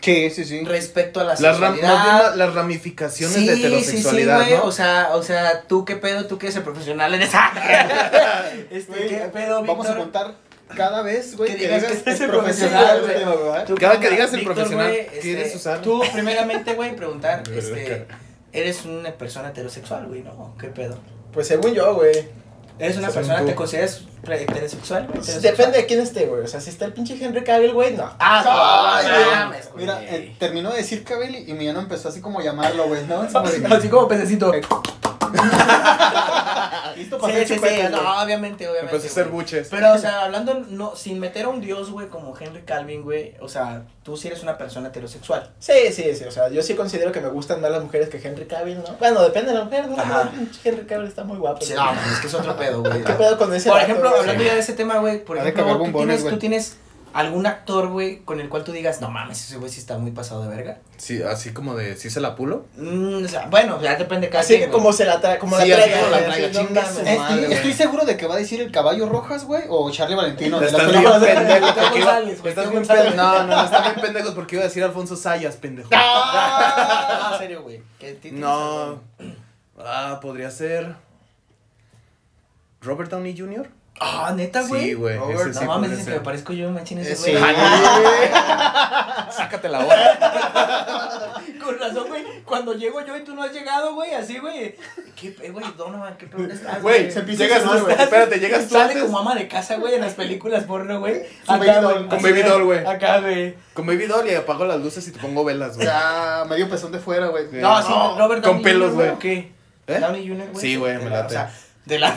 Sí, 0.00 0.30
sí, 0.30 0.44
sí. 0.44 0.64
respecto 0.64 1.20
a 1.20 1.24
la 1.24 1.34
Las, 1.34 1.40
ram- 1.40 1.74
sexualidad. 1.74 1.94
más 1.94 2.04
bien 2.04 2.16
la- 2.16 2.36
las 2.46 2.54
ramificaciones 2.54 3.46
de 3.46 3.52
heterosexualidad, 3.54 4.40
güey, 4.42 4.54
¿no? 4.56 4.64
o 4.64 4.72
sea, 4.72 5.10
o 5.14 5.22
sea, 5.22 5.62
tú 5.62 5.84
qué 5.84 5.96
pedo, 5.96 6.26
tú 6.26 6.38
que 6.38 6.46
eres 6.46 6.56
el 6.56 6.62
profesional 6.62 7.12
en 7.14 7.22
esa. 7.22 7.50
este, 8.70 8.92
Güey, 8.92 9.08
¿qué 9.08 9.16
pedo, 9.32 9.64
Vamos 9.64 9.86
a 9.88 9.96
contar 9.96 10.34
cada 10.76 11.02
vez, 11.02 11.36
güey, 11.36 11.52
Que 11.52 11.58
que, 11.58 11.64
digas 11.64 11.84
que 12.02 12.10
el 12.10 12.30
profesional, 12.30 13.00
güey. 13.02 13.78
Cada 13.78 14.00
que 14.00 14.10
digas 14.10 14.32
el 14.32 14.40
Víctor, 14.40 14.54
profesional, 14.54 14.92
¿quieres 15.20 15.46
este, 15.46 15.56
usar? 15.56 15.82
Tú, 15.82 16.02
primeramente, 16.12 16.74
güey, 16.74 16.94
preguntar, 16.94 17.42
este, 17.54 18.06
eres 18.52 18.84
una 18.84 19.12
persona 19.12 19.48
heterosexual, 19.48 20.06
güey, 20.06 20.22
¿no? 20.22 20.54
¿Qué 20.58 20.68
pedo? 20.68 20.98
Pues 21.32 21.46
según 21.46 21.74
yo, 21.74 21.94
güey. 21.94 22.28
¿Eres 22.78 22.96
una 22.96 23.08
Según 23.08 23.26
persona, 23.26 23.40
tú. 23.40 23.46
te 23.46 23.54
consideras 23.54 24.02
güey? 24.22 25.20
Pues. 25.20 25.42
Depende 25.42 25.78
de 25.78 25.86
quién 25.86 26.00
esté, 26.00 26.26
güey. 26.26 26.42
O 26.42 26.46
sea, 26.46 26.60
si 26.60 26.70
está 26.70 26.84
el 26.84 26.92
pinche 26.92 27.16
Henry 27.22 27.44
Cavill, 27.44 27.72
güey, 27.72 27.94
no. 27.94 28.10
Ah, 28.18 29.02
no, 29.02 29.08
güey. 29.14 29.36
mames, 29.36 29.70
güey. 29.72 29.84
Mira, 29.84 30.02
eh, 30.04 30.34
terminó 30.38 30.70
de 30.70 30.78
decir 30.78 31.04
Cabel 31.04 31.34
y 31.48 31.52
mi 31.52 31.66
no 31.72 31.80
empezó 31.80 32.08
así 32.08 32.20
como 32.20 32.40
a 32.40 32.42
llamarlo, 32.42 32.86
güey, 32.88 33.04
¿no? 33.06 33.20
Así 33.22 33.32
como 33.32 33.46
de- 33.48 33.74
Así 33.76 33.88
como 33.88 34.08
pececito. 34.08 34.52
Listo 36.96 37.18
para 37.18 37.34
Sí, 37.34 37.46
sí, 37.46 37.60
no, 37.90 38.22
obviamente, 38.22 38.66
obviamente. 38.68 38.96
Empezó 38.96 39.06
a 39.06 39.10
hacer 39.22 39.28
buches. 39.32 39.68
Pero, 39.70 39.92
o 39.92 39.98
sea, 39.98 40.24
hablando, 40.24 40.64
no, 40.68 40.96
sin 40.96 41.20
meter 41.20 41.44
a 41.44 41.48
un 41.48 41.60
dios, 41.60 41.90
güey, 41.90 42.08
como 42.08 42.34
Henry 42.38 42.62
Calvin, 42.62 43.02
güey, 43.02 43.34
o 43.40 43.48
sea, 43.48 43.82
tú 44.02 44.16
sí 44.16 44.28
eres 44.28 44.42
una 44.42 44.56
persona 44.58 44.88
heterosexual. 44.88 45.50
Sí, 45.58 45.92
sí, 45.92 46.14
sí. 46.14 46.24
O 46.24 46.30
sea, 46.30 46.48
yo 46.48 46.62
sí 46.62 46.74
considero 46.74 47.12
que 47.12 47.20
me 47.20 47.28
gustan 47.28 47.60
más 47.60 47.70
las 47.70 47.82
mujeres 47.82 48.08
que 48.08 48.16
Henry 48.16 48.46
Cavill, 48.46 48.78
¿no? 48.78 48.96
Bueno, 48.98 49.22
depende 49.22 49.52
de 49.52 49.58
la 49.58 49.64
mujer, 49.64 49.86
¿no? 49.88 49.98
Ajá. 50.00 50.30
Henry 50.64 50.86
Cavill 50.86 51.08
está 51.08 51.24
muy 51.24 51.36
guapo. 51.36 51.64
Sí, 51.64 51.74
no, 51.74 51.92
es 51.92 52.20
que 52.20 52.26
es 52.26 52.34
otro 52.34 52.56
pedo, 52.56 52.82
güey. 52.82 53.04
¿Qué 53.04 53.12
pedo 53.12 53.38
con 53.38 53.54
ese 53.54 53.68
Por 53.68 53.78
vato, 53.80 53.92
ejemplo, 54.14 54.20
hablando 54.32 54.44
ya 54.44 54.54
de 54.54 54.60
ese 54.60 54.72
tema, 54.74 54.98
güey, 54.98 55.24
por 55.24 55.36
ejemplo, 55.38 55.62
¿tú 55.64 55.78
bombones, 55.78 56.16
tienes, 56.18 56.32
tú 56.34 56.38
tienes 56.38 56.76
algún 57.14 57.46
actor, 57.46 57.88
güey, 57.88 58.18
con 58.20 58.38
el 58.38 58.48
cual 58.50 58.64
tú 58.64 58.70
digas, 58.72 59.00
no 59.00 59.10
mames, 59.10 59.42
ese 59.42 59.56
güey 59.56 59.70
sí 59.72 59.80
está 59.80 59.96
muy 59.98 60.10
pasado 60.10 60.42
de 60.42 60.48
verga? 60.54 60.78
Sí, 60.98 61.22
así 61.22 61.52
como 61.52 61.74
de, 61.74 61.96
¿sí 61.96 62.10
se 62.10 62.20
la 62.20 62.36
pulo? 62.36 62.66
Mm, 62.76 63.24
o 63.24 63.28
sea, 63.28 63.46
bueno, 63.46 63.80
ya 63.80 63.96
depende 63.96 64.26
de 64.26 64.30
cada 64.30 64.42
Así 64.42 64.56
quien, 64.56 64.68
que 64.68 64.72
como 64.72 64.92
se 64.92 65.06
la 65.06 65.18
trae, 65.20 65.38
como 65.38 65.58
Sí, 65.58 65.68
la 65.68 65.76
así 65.76 65.84
traiga. 65.90 66.00
como 66.00 66.10
la 66.10 66.20
no 66.28 66.34
chinga 66.66 66.84
su 66.92 66.98
Estoy, 67.00 67.18
madre, 67.18 67.40
güey. 67.46 67.52
estoy 67.54 67.72
seguro 67.72 68.04
de 68.04 68.16
que 68.18 68.26
va 68.26 68.34
a 68.34 68.38
decir 68.38 68.60
el 68.60 68.70
caballo 68.70 69.08
rojas, 69.08 69.44
güey, 69.46 69.62
o 69.68 69.90
Charlie 69.90 70.16
Valentino. 70.16 70.60
Estás 70.60 70.80
bien 70.80 70.92
películas 70.92 71.20
de- 71.22 71.26
pendejo. 71.28 71.58
Teo 71.74 71.82
porque 71.84 71.98
iba- 71.98 72.12
González, 72.12 72.40
güey, 72.40 72.50
Estás 72.50 72.64
Teo 72.64 72.70
bien 72.72 72.82
González. 72.84 73.04
pendejo. 73.04 73.26
No, 73.32 73.38
no, 73.46 73.56
no, 73.56 73.64
están 73.64 73.82
bien 73.82 73.94
pendejos 74.00 74.34
porque 74.34 74.56
iba 74.56 74.62
a 74.64 74.68
decir 74.68 74.84
Alfonso 74.84 75.16
Sayas, 75.16 75.56
pendejo. 75.56 75.88
Ah, 75.92 77.30
en 77.32 77.38
serio, 77.38 77.62
güey. 77.62 77.80
¿Qué 77.98 78.12
títulos 78.12 78.40
No. 78.40 79.00
Ah, 79.78 80.18
podría 80.20 80.50
ser. 80.50 80.94
¿Robert 82.80 83.10
Downey 83.10 83.36
Jr.? 83.36 83.68
Ah, 84.00 84.32
neta, 84.36 84.62
güey. 84.62 84.82
Sí, 84.82 84.94
güey. 84.94 85.16
Robert, 85.16 85.52
no 85.54 85.60
sí 85.60 85.66
mames, 85.66 85.90
dicen 85.90 86.04
que 86.06 86.10
me 86.12 86.20
parezco 86.20 86.52
yo, 86.52 86.70
machín 86.70 86.98
ese 86.98 87.14
güey. 87.16 87.36
sí. 87.36 87.42
Sácate 89.36 89.68
la 89.68 89.84
hora. 89.84 91.34
Con 91.64 91.78
razón, 91.78 92.08
güey. 92.08 92.24
Cuando 92.44 92.72
llego 92.74 93.04
yo 93.04 93.16
y 93.16 93.24
tú 93.24 93.34
no 93.34 93.42
has 93.42 93.52
llegado, 93.52 93.94
güey, 93.94 94.14
así, 94.14 94.38
güey. 94.38 94.74
¿Qué, 95.16 95.30
pe- 95.30 95.50
güey, 95.50 95.64
Donovan, 95.76 96.16
qué 96.16 96.26
peor 96.26 96.50
estás, 96.50 96.80
Güey, 96.80 97.10
se 97.10 97.18
empieza 97.20 97.44
llegas 97.44 97.62
tú, 97.62 97.70
güey. 97.84 97.96
espérate, 97.98 98.38
llegas 98.38 98.68
tú 98.68 98.74
Sale 98.74 99.00
como 99.00 99.18
ama 99.18 99.34
de 99.34 99.48
casa, 99.48 99.76
güey, 99.76 99.94
en 99.94 100.00
las 100.02 100.14
películas 100.14 100.64
porno, 100.64 101.00
güey. 101.00 101.22
Con 101.46 101.58
Baby 101.58 101.70
güey, 101.70 101.80
Doll. 101.82 102.08
Con 102.08 102.22
Baby 102.22 102.42
Doll, 102.42 102.64
güey. 102.64 102.86
Acá, 102.86 103.20
güey. 103.20 103.54
Con 103.74 103.86
Baby 103.86 104.06
Doll 104.06 104.28
y 104.30 104.34
apago 104.34 104.64
las 104.64 104.80
luces 104.80 105.06
y 105.08 105.12
te 105.12 105.18
pongo 105.18 105.44
velas, 105.44 105.74
güey. 105.76 105.86
Ya, 105.88 106.44
medio 106.48 106.68
pezón 106.70 106.92
de 106.92 107.00
fuera, 107.00 107.26
güey. 107.26 107.46
No, 107.52 107.82
sí, 107.82 107.88
No, 107.90 108.16
Robert 108.18 108.44
con 108.44 108.62
pelos, 108.62 108.92
Jr., 108.92 108.94
güey. 108.96 109.08
¿o 109.10 109.18
¿Qué? 109.18 109.52
¿Eh? 109.88 109.98
Downey 110.00 110.28
Jr., 110.28 110.48
güey. 110.52 110.60
Sí, 110.60 110.76
güey, 110.76 110.98
me 110.98 111.10
late. 111.10 111.26
O 111.26 111.30
sea, 111.30 111.50
de 111.84 111.98
la... 111.98 112.14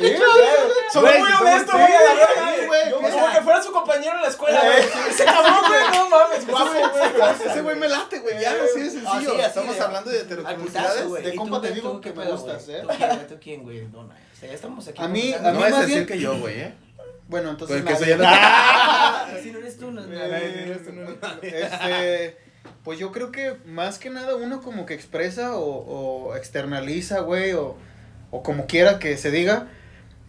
Sí, 0.00 0.14
Son 0.92 1.04
muy 1.04 1.12
honestos, 1.40 1.74
güey, 2.66 2.90
Como 3.12 3.32
que 3.32 3.40
fuera 3.42 3.62
su 3.62 3.72
compañero 3.72 4.16
en 4.16 4.22
la 4.22 4.28
escuela, 4.28 4.60
güey. 4.60 5.10
Ese 5.10 5.24
cabrón, 5.24 5.54
güey, 5.68 5.80
no 5.92 6.08
mames, 6.08 6.46
guapo, 6.46 6.70
güey. 6.70 7.50
Ese 7.50 7.62
güey 7.62 7.76
me 7.76 7.88
late, 7.88 8.18
güey. 8.20 8.40
Ya, 8.40 8.50
así 8.52 8.80
de 8.80 8.86
Ah, 8.86 8.90
sencillo. 8.90 9.34
sí, 9.34 9.40
así 9.40 9.46
Estamos 9.48 9.80
hablando 9.80 10.10
de 10.10 10.24
güey. 11.04 11.22
De 11.22 11.34
¿Y 11.34 11.36
compa 11.36 11.56
tú, 11.56 11.62
te 11.62 11.68
tú, 11.68 11.74
digo 11.74 12.00
qué 12.00 12.12
que 12.12 12.18
me 12.18 12.24
gustas, 12.30 12.66
güey? 12.66 12.78
¿eh? 12.78 13.26
¿Tú 13.28 13.34
quién, 13.40 13.62
güey? 13.62 13.84
¿Tú? 13.86 13.90
Dona. 13.98 14.14
O 14.14 14.36
sea, 14.40 14.48
ya 14.48 14.54
estamos 14.54 14.88
aquí. 14.88 15.02
A 15.02 15.08
mí- 15.08 15.32
a 15.34 15.38
No 15.40 15.52
mí 15.52 15.58
vas 15.58 15.66
a 15.66 15.70
más 15.76 15.80
decir 15.82 15.94
bien- 15.96 16.06
que 16.06 16.18
yo, 16.18 16.38
güey, 16.38 16.60
¿eh? 16.60 16.74
Bueno, 17.28 17.50
entonces. 17.50 17.76
Porque 17.82 17.92
eso 17.92 18.00
nadie. 18.16 18.16
ya 18.18 19.26
lo. 19.36 19.40
Si 19.42 19.52
no 19.52 19.58
eres 19.60 19.78
tú, 19.78 19.90
no 19.92 20.00
es 20.00 20.06
Eh, 20.08 21.10
nada. 21.20 21.38
Este, 21.42 22.38
pues 22.84 22.98
yo 22.98 23.12
creo 23.12 23.30
que 23.30 23.56
más 23.66 23.98
que 23.98 24.10
nada 24.10 24.34
uno 24.36 24.60
como 24.62 24.84
que 24.86 24.94
expresa 24.94 25.56
o, 25.56 25.64
o 26.28 26.36
externaliza, 26.36 27.20
güey, 27.20 27.52
o, 27.52 27.76
o 28.30 28.42
como 28.42 28.66
quiera 28.66 28.98
que 28.98 29.16
se 29.16 29.30
diga, 29.30 29.68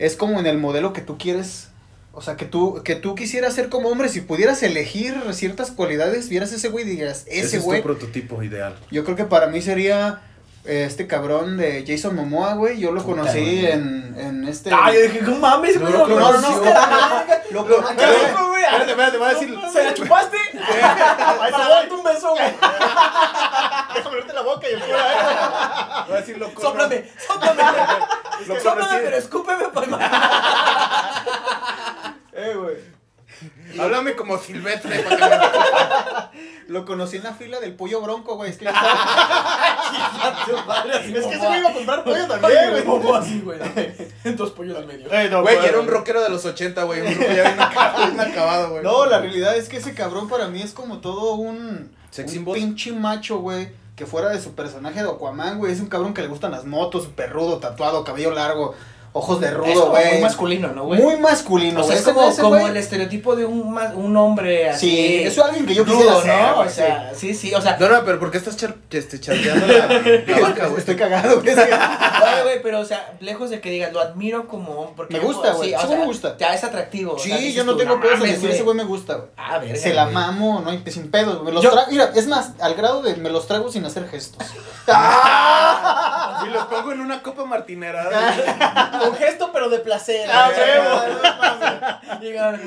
es 0.05 0.15
como 0.15 0.39
en 0.39 0.47
el 0.47 0.57
modelo 0.57 0.93
que 0.93 1.01
tú 1.01 1.17
quieres, 1.17 1.69
o 2.13 2.21
sea, 2.21 2.35
que 2.35 2.45
tú, 2.45 2.81
que 2.83 2.95
tú 2.95 3.15
quisieras 3.15 3.53
ser 3.53 3.69
como 3.69 3.89
hombre, 3.89 4.09
si 4.09 4.21
pudieras 4.21 4.61
elegir 4.63 5.15
ciertas 5.31 5.71
cualidades, 5.71 6.27
vieras 6.27 6.51
ese 6.51 6.67
güey 6.69 6.85
y 6.85 6.89
digas, 6.89 7.23
Ese 7.27 7.39
ese 7.47 7.57
es 7.57 7.63
güey, 7.63 7.81
tu 7.81 7.87
prototipo 7.87 8.43
ideal. 8.43 8.75
yo 8.89 9.03
creo 9.05 9.15
que 9.15 9.25
para 9.25 9.47
mí 9.47 9.61
sería 9.61 10.21
este 10.63 11.07
cabrón 11.07 11.57
de 11.57 11.83
Jason 11.87 12.15
Momoa, 12.15 12.53
güey, 12.53 12.79
yo 12.79 12.91
lo 12.91 13.01
Puta, 13.03 13.21
conocí 13.21 13.39
güey. 13.39 13.65
en, 13.71 14.15
en 14.19 14.47
este... 14.47 14.69
Ay, 14.71 14.93
yo 14.95 15.01
dije, 15.01 15.21
no 15.23 15.35
mames, 15.37 15.79
güey. 15.79 15.91
No, 15.91 16.05
lo 16.05 16.19
no, 16.19 16.31
no, 16.33 16.41
no. 16.41 16.61
Lo 17.51 17.67
Qué 17.67 17.73
conocí, 17.73 17.95
güey. 17.95 18.63
Espérate, 18.63 18.91
espérate, 18.91 19.17
voy 19.17 19.27
a 19.27 19.33
decir... 19.33 19.59
¿Se 19.73 19.83
la 19.83 19.93
chupaste? 19.95 20.37
Para 21.39 21.67
darte 21.69 21.93
un 21.93 22.03
beso, 22.03 22.29
güey. 22.31 22.43
Déjame 23.95 24.15
verte 24.17 24.33
la 24.33 24.41
boca 24.41 24.69
y 24.69 24.73
el 24.73 24.79
culo 24.81 24.97
a 24.97 26.05
Voy 26.07 26.15
a 26.15 26.19
decir 26.19 26.37
lo 26.37 26.49
Sóplame, 26.51 27.05
sóplame. 27.27 27.63
Lo 28.47 28.57
conocí. 28.61 28.95
pero 29.03 29.17
escúpeme, 29.17 29.65
pues. 29.73 29.89
Eh, 32.33 32.55
güey. 32.55 32.77
Háblame 33.79 34.15
como 34.15 34.37
Silvestre 34.37 34.99
para 34.99 35.17
que 35.17 35.23
me 35.25 36.73
Lo 36.73 36.85
conocí 36.85 37.17
en 37.17 37.23
la 37.23 37.33
fila 37.33 37.59
del 37.59 37.73
pollo 37.73 38.01
bronco, 38.01 38.35
güey. 38.35 38.51
Es 38.51 38.57
que, 38.57 38.65
es 38.69 38.73
es 41.15 41.25
que 41.25 41.39
se 41.39 41.49
me 41.49 41.59
iba 41.59 41.69
a 41.69 41.73
comprar 41.73 42.03
pollo 42.03 42.27
también, 42.27 42.69
güey. 42.71 42.83
Como 42.83 43.15
así, 43.15 43.41
güey. 43.41 43.59
Dos 44.35 44.51
pollos 44.51 44.77
en 44.77 44.87
medio. 44.87 45.11
Eh, 45.11 45.29
no, 45.29 45.41
Güey, 45.41 45.55
pues, 45.57 45.69
era 45.69 45.79
un 45.79 45.87
rockero 45.87 46.21
de 46.21 46.29
los 46.29 46.45
80, 46.45 46.83
güey. 46.83 47.01
Un 47.01 47.13
grupo 47.13 47.31
ya 47.33 47.95
bien 47.97 48.19
acabado, 48.19 48.71
güey. 48.71 48.83
No, 48.83 49.05
la 49.05 49.19
realidad 49.19 49.55
es 49.55 49.69
que 49.69 49.77
ese 49.77 49.93
cabrón 49.93 50.29
para 50.29 50.47
mí 50.47 50.61
es 50.61 50.73
como 50.73 50.99
todo 50.99 51.33
un, 51.35 51.91
un 52.17 52.45
pinche 52.53 52.91
macho, 52.91 53.39
güey. 53.39 53.69
Que 53.95 54.05
fuera 54.05 54.29
de 54.29 54.41
su 54.41 54.53
personaje 54.53 55.03
de 55.03 55.09
Aquaman, 55.09 55.57
güey. 55.59 55.73
Es 55.73 55.79
un 55.79 55.87
cabrón 55.87 56.13
que 56.13 56.21
le 56.21 56.27
gustan 56.27 56.51
las 56.51 56.65
motos, 56.65 57.03
súper 57.03 57.31
rudo, 57.31 57.59
tatuado, 57.59 58.03
cabello 58.03 58.31
largo, 58.31 58.73
ojos 59.13 59.41
de 59.41 59.51
rudo, 59.51 59.89
güey. 59.89 60.13
muy 60.13 60.21
masculino, 60.21 60.67
¿no, 60.69 60.85
güey? 60.85 61.01
Muy 61.01 61.17
masculino, 61.17 61.81
O 61.81 61.83
sea, 61.83 61.95
es 61.97 62.01
como, 62.03 62.29
ese 62.29 62.41
como 62.41 62.55
güey- 62.55 62.69
el 62.69 62.77
estereotipo 62.77 63.35
de 63.35 63.43
un, 63.45 63.73
ma- 63.73 63.91
un 63.93 64.15
hombre 64.15 64.69
así. 64.69 64.89
Sí, 64.89 65.15
eso 65.23 65.41
es 65.41 65.47
alguien 65.47 65.65
que 65.65 65.73
yo 65.75 65.83
rudo, 65.83 65.97
quisiera 65.97 66.21
ser, 66.21 66.41
¿no? 66.49 66.55
güey, 66.55 66.67
O 66.67 66.71
sea, 66.71 67.11
sí, 67.15 67.33
sí, 67.33 67.53
o 67.53 67.61
sea. 67.61 67.75
No, 67.77 67.89
no, 67.89 68.05
pero 68.05 68.19
¿por 68.19 68.31
qué 68.31 68.37
estás 68.37 68.55
char 68.55 68.75
este, 68.89 69.19
charteando 69.19 69.67
la, 69.67 69.87
la 70.35 70.39
vaca, 70.47 70.67
güey? 70.67 70.79
Estoy 70.79 70.95
cagado, 70.95 71.41
güey. 71.41 71.53
Oye, 71.55 72.43
güey, 72.43 72.61
pero, 72.63 72.79
o 72.79 72.85
sea, 72.85 73.13
lejos 73.19 73.49
de 73.49 73.59
que 73.59 73.69
digas, 73.69 73.91
lo 73.91 73.99
admiro 73.99 74.47
como 74.47 74.71
hombre. 74.73 74.93
Porque 74.95 75.13
Me 75.13 75.19
gusta, 75.19 75.51
güey, 75.53 75.69
sí, 75.69 75.75
o 75.75 75.87
sea, 75.87 75.97
me 75.97 76.05
gusta. 76.05 76.37
Ya 76.37 76.53
es 76.53 76.63
atractivo. 76.63 77.13
o 77.15 77.19
sea, 77.19 77.37
Sí, 77.37 77.53
yo 77.53 77.63
no 77.65 77.73
tú, 77.73 77.79
tengo 77.79 77.99
pedos 77.99 78.15
en 78.21 78.31
decir, 78.31 78.49
ese 78.49 78.63
güey 78.63 78.77
me 78.77 78.83
gusta, 78.85 79.15
güey. 79.15 79.27
Ah, 79.35 79.57
verga. 79.57 79.75
Se 79.75 79.93
la 79.93 80.05
mamo, 80.05 80.61
no 80.63 80.69
hay 80.71 80.81
sin 80.87 81.11
pedos. 81.11 81.43
Me 81.43 81.51
los 81.51 81.61
Yo- 81.63 81.71
tra- 81.71 81.87
Mira, 81.89 82.11
es 82.15 82.27
más, 82.27 82.51
al 82.61 82.75
grado 82.75 83.01
de 83.01 83.15
me 83.15 83.29
los 83.29 83.45
traigo 83.47 83.69
sin 83.71 83.83
hacer 83.85 84.07
gestos. 84.07 84.47
Y 86.43 86.49
los 86.49 86.65
pongo 86.65 86.91
en 86.91 87.01
una 87.01 87.21
copa 87.21 87.45
martinera. 87.45 88.09
Un 89.07 89.15
gesto, 89.15 89.49
pero 89.51 89.69
de 89.69 89.79
placer. 89.79 90.29
Ah, 90.31 90.49
güey. 92.19 92.19
Llega- 92.21 92.59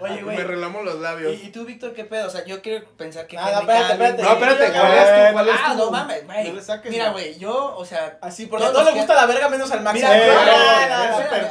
Oye, 0.00 0.14
Me 0.16 0.22
güey. 0.22 0.36
relamo 0.38 0.82
los 0.82 1.00
labios. 1.00 1.32
¿Y, 1.34 1.46
y 1.46 1.50
tú, 1.50 1.64
Víctor, 1.64 1.92
qué 1.94 2.04
pedo? 2.04 2.26
O 2.26 2.30
sea, 2.30 2.44
yo 2.44 2.62
quiero 2.62 2.86
pensar 2.96 3.26
que. 3.26 3.36
Ah, 3.38 3.50
no, 3.54 3.60
espérate, 3.60 3.92
espérate. 3.92 4.22
No, 4.22 4.32
espérate, 4.32 4.72
¿cuál 4.78 4.92
es 4.92 5.04
tu, 5.04 5.16
ya. 5.16 5.32
cuál 5.32 5.48
es 5.48 5.54
Ah, 5.62 5.74
no 5.76 5.90
mames, 5.90 6.26
güey. 6.26 6.48
No 6.48 6.54
le 6.54 6.62
saques, 6.62 6.90
Mira, 6.90 7.10
güey, 7.10 7.38
yo, 7.38 7.74
o 7.76 7.84
sea. 7.84 8.18
Así, 8.22 8.46
porque 8.46 8.66
a 8.66 8.72
todos 8.72 8.86
les 8.86 8.94
gusta 8.94 9.14
la 9.14 9.26
verga 9.26 9.48
menos 9.48 9.70
al 9.70 9.82
máximo. 9.82 10.08
Mira, 10.10 11.04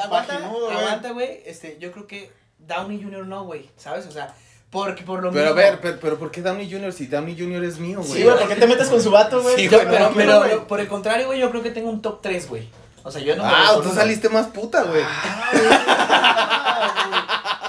aguanta, 0.04 0.38
güey. 0.40 0.78
aguanta, 0.78 1.10
güey. 1.12 1.42
Este, 1.46 1.78
yo 1.80 1.92
creo 1.92 2.08
que 2.08 2.32
Downey 2.60 3.02
Jr. 3.04 3.26
no, 3.28 3.44
güey, 3.46 3.70
¿sabes? 3.78 4.06
O 4.08 4.12
sea, 4.12 4.34
porque 4.70 5.04
por 5.04 5.22
lo 5.24 5.32
Pero 5.32 5.52
a 5.52 5.54
mismo. 5.54 5.62
ver, 5.62 5.80
pero, 5.82 5.98
pero 6.02 6.18
¿por 6.18 6.32
qué 6.32 6.42
Downey 6.42 6.70
Jr. 6.72 6.92
si 6.92 7.08
Downey 7.08 7.38
Jr. 7.40 7.64
es 7.64 7.78
mío, 7.80 8.00
güey? 8.02 8.12
Sí, 8.12 8.24
güey, 8.24 8.38
¿por 8.38 8.48
qué 8.48 8.56
te 8.56 8.68
metes 8.68 8.90
con 8.90 9.02
su 9.02 9.12
vato, 9.12 9.42
güey? 9.42 9.56
Sí, 9.56 9.68
pero, 9.70 10.12
pero, 10.16 10.68
por 10.68 10.80
el 10.80 10.88
contrario, 10.88 11.28
güey, 11.28 11.40
yo 11.40 11.50
creo 11.52 11.62
que 11.64 11.70
tengo 11.72 11.90
un 11.90 12.02
top 12.02 12.22
3, 12.22 12.50
güey. 12.50 12.68
O 13.06 13.12
sea, 13.12 13.22
yo 13.22 13.36
no 13.36 13.44
me 13.44 13.50
Ah, 13.54 13.76
tú 13.82 13.94
saliste 13.94 14.28
más 14.30 14.48
puta, 14.48 14.82
güey. 14.84 15.04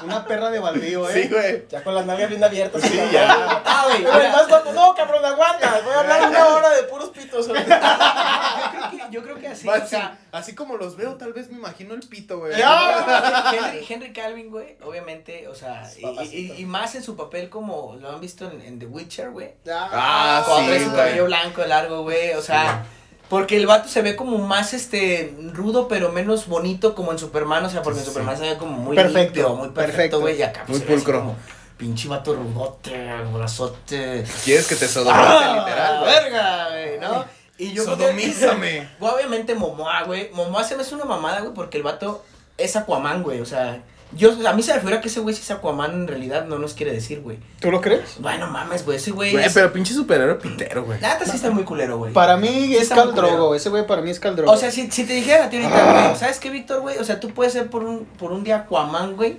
Una 0.04 0.24
perra 0.24 0.50
de 0.50 0.58
baldío, 0.60 1.08
eh. 1.10 1.12
Sí, 1.22 1.28
güey. 1.28 1.66
Ya 1.68 1.82
con 1.82 1.94
las 1.94 2.06
nalgas 2.06 2.28
bien 2.30 2.42
abiertas. 2.44 2.80
Sí, 2.82 2.96
güey. 2.96 3.10
ya. 3.12 3.62
Ah, 3.64 3.84
güey, 3.88 4.04
Pero 4.04 4.46
cuando- 4.48 4.72
no, 4.72 4.94
cabrón, 4.94 5.24
aguanta. 5.24 5.80
Voy 5.84 5.92
a 5.94 6.00
hablar 6.00 6.28
una 6.28 6.46
hora 6.48 6.70
de 6.70 6.82
puros 6.84 7.08
pitos. 7.10 7.46
yo 7.48 7.54
creo 7.54 8.90
que, 8.90 9.02
yo 9.10 9.22
creo 9.22 9.38
que 9.38 9.48
así, 9.48 9.66
Va, 9.66 9.74
o 9.82 9.86
sea, 9.86 10.18
así 10.32 10.54
como 10.54 10.76
los 10.76 10.96
veo, 10.96 11.16
tal 11.16 11.32
vez 11.32 11.50
me 11.50 11.58
imagino 11.58 11.94
el 11.94 12.00
pito, 12.00 12.38
güey. 12.38 12.52
Henry, 13.52 13.86
Henry 13.88 14.12
Calvin, 14.12 14.50
güey, 14.50 14.76
obviamente, 14.84 15.48
o 15.48 15.54
sea, 15.54 15.82
y, 15.98 16.06
y- 16.36 16.52
y 16.58 16.64
más 16.66 16.94
en 16.94 17.02
su 17.02 17.16
papel 17.16 17.48
como 17.50 17.96
lo 18.00 18.10
han 18.10 18.20
visto 18.20 18.48
en, 18.50 18.60
en 18.60 18.78
The 18.78 18.86
Witcher, 18.86 19.30
güey. 19.30 19.54
Ah, 19.68 20.44
Cuando 20.46 20.72
sí, 20.72 20.84
su 20.84 20.94
cabello 20.94 21.24
blanco, 21.24 21.64
largo, 21.64 22.02
güey, 22.02 22.32
o 22.34 22.42
sea, 22.42 22.84
porque 23.28 23.56
el 23.56 23.66
vato 23.66 23.88
se 23.88 24.02
ve 24.02 24.14
como 24.16 24.38
más, 24.38 24.72
este, 24.74 25.34
rudo, 25.52 25.88
pero 25.88 26.12
menos 26.12 26.46
bonito 26.46 26.94
como 26.94 27.12
en 27.12 27.18
Superman, 27.18 27.64
o 27.64 27.70
sea, 27.70 27.82
porque 27.82 27.98
en 28.00 28.04
Sí. 28.04 28.10
Superman 28.10 28.36
se 28.36 28.42
ve 28.50 28.56
como 28.58 28.76
muy 28.76 28.96
Perfecto, 28.96 29.18
limpio, 29.20 29.54
muy 29.56 29.68
perfecto, 29.70 30.20
güey, 30.20 30.38
y 30.38 30.42
acá 30.42 30.64
pues, 30.66 30.78
Muy 30.78 30.78
se 30.80 30.84
ve 30.86 30.94
así 30.94 31.04
pulcro. 31.04 31.20
como 31.20 31.36
pinche 31.76 32.08
vato 32.08 32.34
rudote, 32.34 33.08
brazote. 33.32 34.24
¿Quieres 34.44 34.66
que 34.66 34.76
te 34.76 34.86
¡Ah, 35.08 35.56
literal, 35.58 36.00
güey? 36.00 36.12
verga, 36.12 36.68
güey, 36.70 36.98
¿no? 37.00 37.24
Y 37.58 37.72
yo 37.72 37.84
creo 37.84 37.96
que- 37.96 38.02
Sodomízame. 38.04 38.88
Obviamente 39.00 39.54
Momoa, 39.54 40.02
güey. 40.04 40.30
Momoa 40.32 40.62
se 40.64 40.76
me 40.76 40.82
hace 40.82 40.94
una 40.94 41.04
mamada, 41.04 41.40
güey, 41.40 41.52
porque 41.54 41.78
el 41.78 41.82
vato 41.82 42.24
es 42.58 42.76
Aquaman, 42.76 43.22
güey. 43.22 43.40
O 43.40 43.46
sea, 43.46 43.82
yo, 44.12 44.30
a 44.48 44.52
mí 44.52 44.62
se 44.62 44.72
me 44.72 44.78
figura 44.80 45.00
que 45.00 45.08
ese 45.08 45.20
güey 45.20 45.34
sí 45.34 45.42
es 45.42 45.50
Aquaman 45.50 45.92
en 45.92 46.06
realidad, 46.08 46.46
no 46.46 46.58
nos 46.58 46.74
quiere 46.74 46.92
decir, 46.92 47.20
güey. 47.20 47.38
¿Tú 47.60 47.70
lo 47.70 47.80
crees? 47.80 48.16
Bueno, 48.20 48.46
mames, 48.46 48.84
güey, 48.84 48.96
ese 48.98 49.10
güey. 49.10 49.32
Güey, 49.32 49.44
es- 49.44 49.52
pero 49.54 49.72
pinche 49.72 49.92
superhéroe 49.94 50.36
pitero, 50.36 50.84
güey. 50.84 51.00
Neta 51.00 51.24
sí 51.24 51.36
está 51.36 51.50
muy 51.50 51.64
culero, 51.64 51.98
güey. 51.98 52.12
Para 52.12 52.36
mí 52.36 52.48
Sí 52.48 52.76
es 52.76 52.82
está 52.82 52.94
muy 52.96 53.04
Cal 53.06 53.14
Drogo. 53.14 53.28
culero. 53.30 53.54
Ese 53.56 53.68
güey 53.68 53.86
para 53.86 54.02
mí 54.02 54.10
es 54.10 54.20
Cal 54.20 54.36
Drogo. 54.36 54.52
O 54.52 54.56
sea, 54.56 54.70
si, 54.70 54.90
si 54.90 55.04
te 55.04 55.12
dijeran 55.14 55.46
a 55.46 55.50
ti 55.50 55.56
ahorita, 55.56 55.92
güey, 55.92 56.16
¿sabes 56.16 56.38
qué, 56.38 56.50
Víctor, 56.50 56.80
güey? 56.80 56.98
O 56.98 57.04
sea, 57.04 57.18
tú 57.20 57.30
puedes 57.30 57.52
ser 57.52 57.68
por 57.68 57.82
un, 57.84 58.04
por 58.04 58.32
un 58.32 58.44
día 58.44 58.56
Aquaman, 58.58 59.16
güey, 59.16 59.38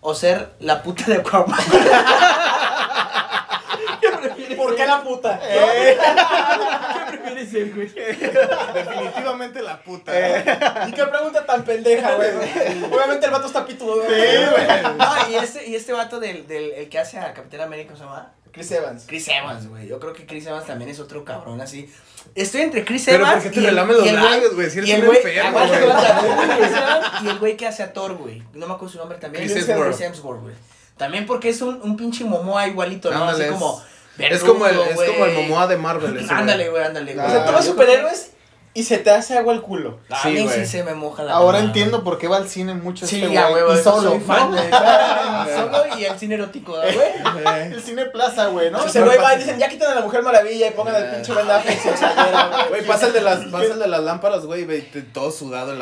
o 0.00 0.14
ser 0.14 0.50
la 0.60 0.82
puta 0.82 1.04
de 1.06 1.14
Aquaman. 1.16 1.58
¿Qué 4.76 4.76
prefieres? 4.76 4.76
¿Por 4.76 4.76
qué 4.76 4.86
la 4.86 5.02
puta? 5.02 5.40
¿Qué 7.10 7.16
prefieres 7.18 7.50
ser, 7.50 7.74
güey? 7.74 7.88
Definitivamente 8.74 9.62
la 9.62 9.82
puta. 9.82 10.12
¿Y 10.88 10.92
qué 10.92 11.04
pregunta 11.06 11.44
tan 11.46 11.64
pendeja, 11.64 12.14
güey? 12.16 12.30
Obviamente 12.92 13.26
el 13.26 13.32
vato 13.32 13.46
está 13.46 13.64
pitudo. 13.66 14.02
güey. 14.04 14.44
No, 14.98 15.30
y 15.30 15.34
este, 15.36 15.66
y 15.68 15.74
este 15.74 15.92
vato 15.92 16.20
del, 16.20 16.46
del 16.46 16.72
el 16.72 16.88
que 16.88 16.98
hace 16.98 17.18
a 17.18 17.32
Capitán 17.34 17.62
América, 17.62 17.88
¿cómo 17.92 17.98
se 17.98 18.04
llama? 18.04 18.32
Chris 18.52 18.70
Evans. 18.70 19.04
Chris 19.08 19.26
Evans, 19.28 19.68
güey. 19.68 19.88
Yo 19.88 19.98
creo 19.98 20.12
que 20.12 20.26
Chris 20.26 20.46
Evans 20.46 20.64
también 20.66 20.88
es 20.90 21.00
otro 21.00 21.24
cabrón 21.24 21.60
así. 21.60 21.92
Estoy 22.36 22.60
entre 22.62 22.84
Chris 22.84 23.02
Pero 23.06 23.18
Evans. 23.24 23.42
¿por 23.42 23.52
qué 23.52 23.60
te 23.60 23.66
y 23.66 23.70
los 23.72 23.86
güey- 23.88 24.12
labios, 24.12 24.54
güey? 24.54 24.70
Si 24.70 24.78
eres 24.78 24.94
un 25.00 25.06
güey- 25.06 25.16
enfermo, 25.16 25.58
güey. 25.58 27.24
y 27.24 27.28
el 27.28 27.38
güey 27.38 27.56
que 27.56 27.66
hace 27.66 27.82
a 27.82 27.92
Thor, 27.92 28.14
güey. 28.16 28.42
No 28.52 28.66
me 28.68 28.74
acuerdo 28.74 28.92
su 28.92 28.98
nombre 28.98 29.18
también. 29.18 29.42
Chris 29.44 29.64
Chris 29.64 29.68
Hemsworth. 30.00 30.42
Güey. 30.42 30.54
También 30.96 31.26
porque 31.26 31.48
es 31.48 31.60
un, 31.62 31.80
un 31.82 31.96
pinche 31.96 32.24
Momoa 32.24 32.68
igualito, 32.68 33.10
¿no? 33.10 33.24
Así 33.24 33.42
es- 33.42 33.50
Es 34.18 34.42
como 34.44 34.66
el, 34.66 34.78
es 34.78 34.96
como 35.10 35.24
el. 35.26 35.34
Momoa 35.34 35.66
de 35.66 35.76
Marvel. 35.76 36.16
ese. 36.20 36.32
Ándale, 36.32 36.68
güey, 36.70 36.84
ándale, 36.84 37.14
güey. 37.14 37.26
O 37.26 37.30
sea, 37.30 37.44
Yo 37.46 37.62
superhéroes 37.62 38.30
y 38.76 38.82
se 38.82 38.98
te 38.98 39.08
hace 39.10 39.38
agua 39.38 39.54
el 39.54 39.60
culo. 39.62 40.00
creo- 40.08 40.18
A 40.18 40.22
Sí, 40.22 40.28
mí 40.30 40.36
sí 40.38 40.44
güey. 40.44 40.66
se 40.66 40.82
me 40.82 40.94
moja 40.94 41.22
la 41.22 41.34
Ahora 41.34 41.60
entiendo 41.60 42.02
por 42.02 42.18
qué 42.18 42.26
va 42.26 42.38
al 42.38 42.48
cine 42.48 42.74
mucho 42.74 43.06
Sí, 43.06 43.22
este 43.22 43.28
güey. 43.28 43.62
güey, 43.62 43.78
y 43.78 43.82
solo, 43.84 44.10
soy 44.10 44.20
fan. 44.20 44.50
Solo 45.56 45.96
y 45.96 46.04
el 46.04 46.18
cine 46.18 46.34
erótico, 46.34 46.72
güey. 46.72 47.72
El 47.72 47.80
cine 47.80 48.06
plaza, 48.06 48.46
güey, 48.46 48.72
¿no? 48.72 48.84
Ese 48.84 49.00
güey 49.02 49.16
va 49.18 49.34
y 49.34 49.38
dicen, 49.38 49.58
ya 49.60 49.68
quiten 49.68 49.88
a 49.90 49.94
la 49.94 50.00
Mujer 50.00 50.22
Maravilla 50.22 50.66
y 50.66 50.70
pongan 50.72 50.96
al 50.96 51.10
pinche 51.12 51.32
Ben 51.32 51.48
Affleck 51.48 51.84
güey. 51.84 52.68
Güey, 52.70 52.86
pasa 52.86 53.06
el 53.06 53.12
de 53.12 53.20
las, 53.20 53.44
pasa 53.46 53.74
el 53.74 53.78
de 53.78 53.86
las 53.88 54.00
lámparas, 54.02 54.44
güey, 54.44 54.64
todo 55.12 55.30
sudado 55.30 55.72
en 55.72 55.78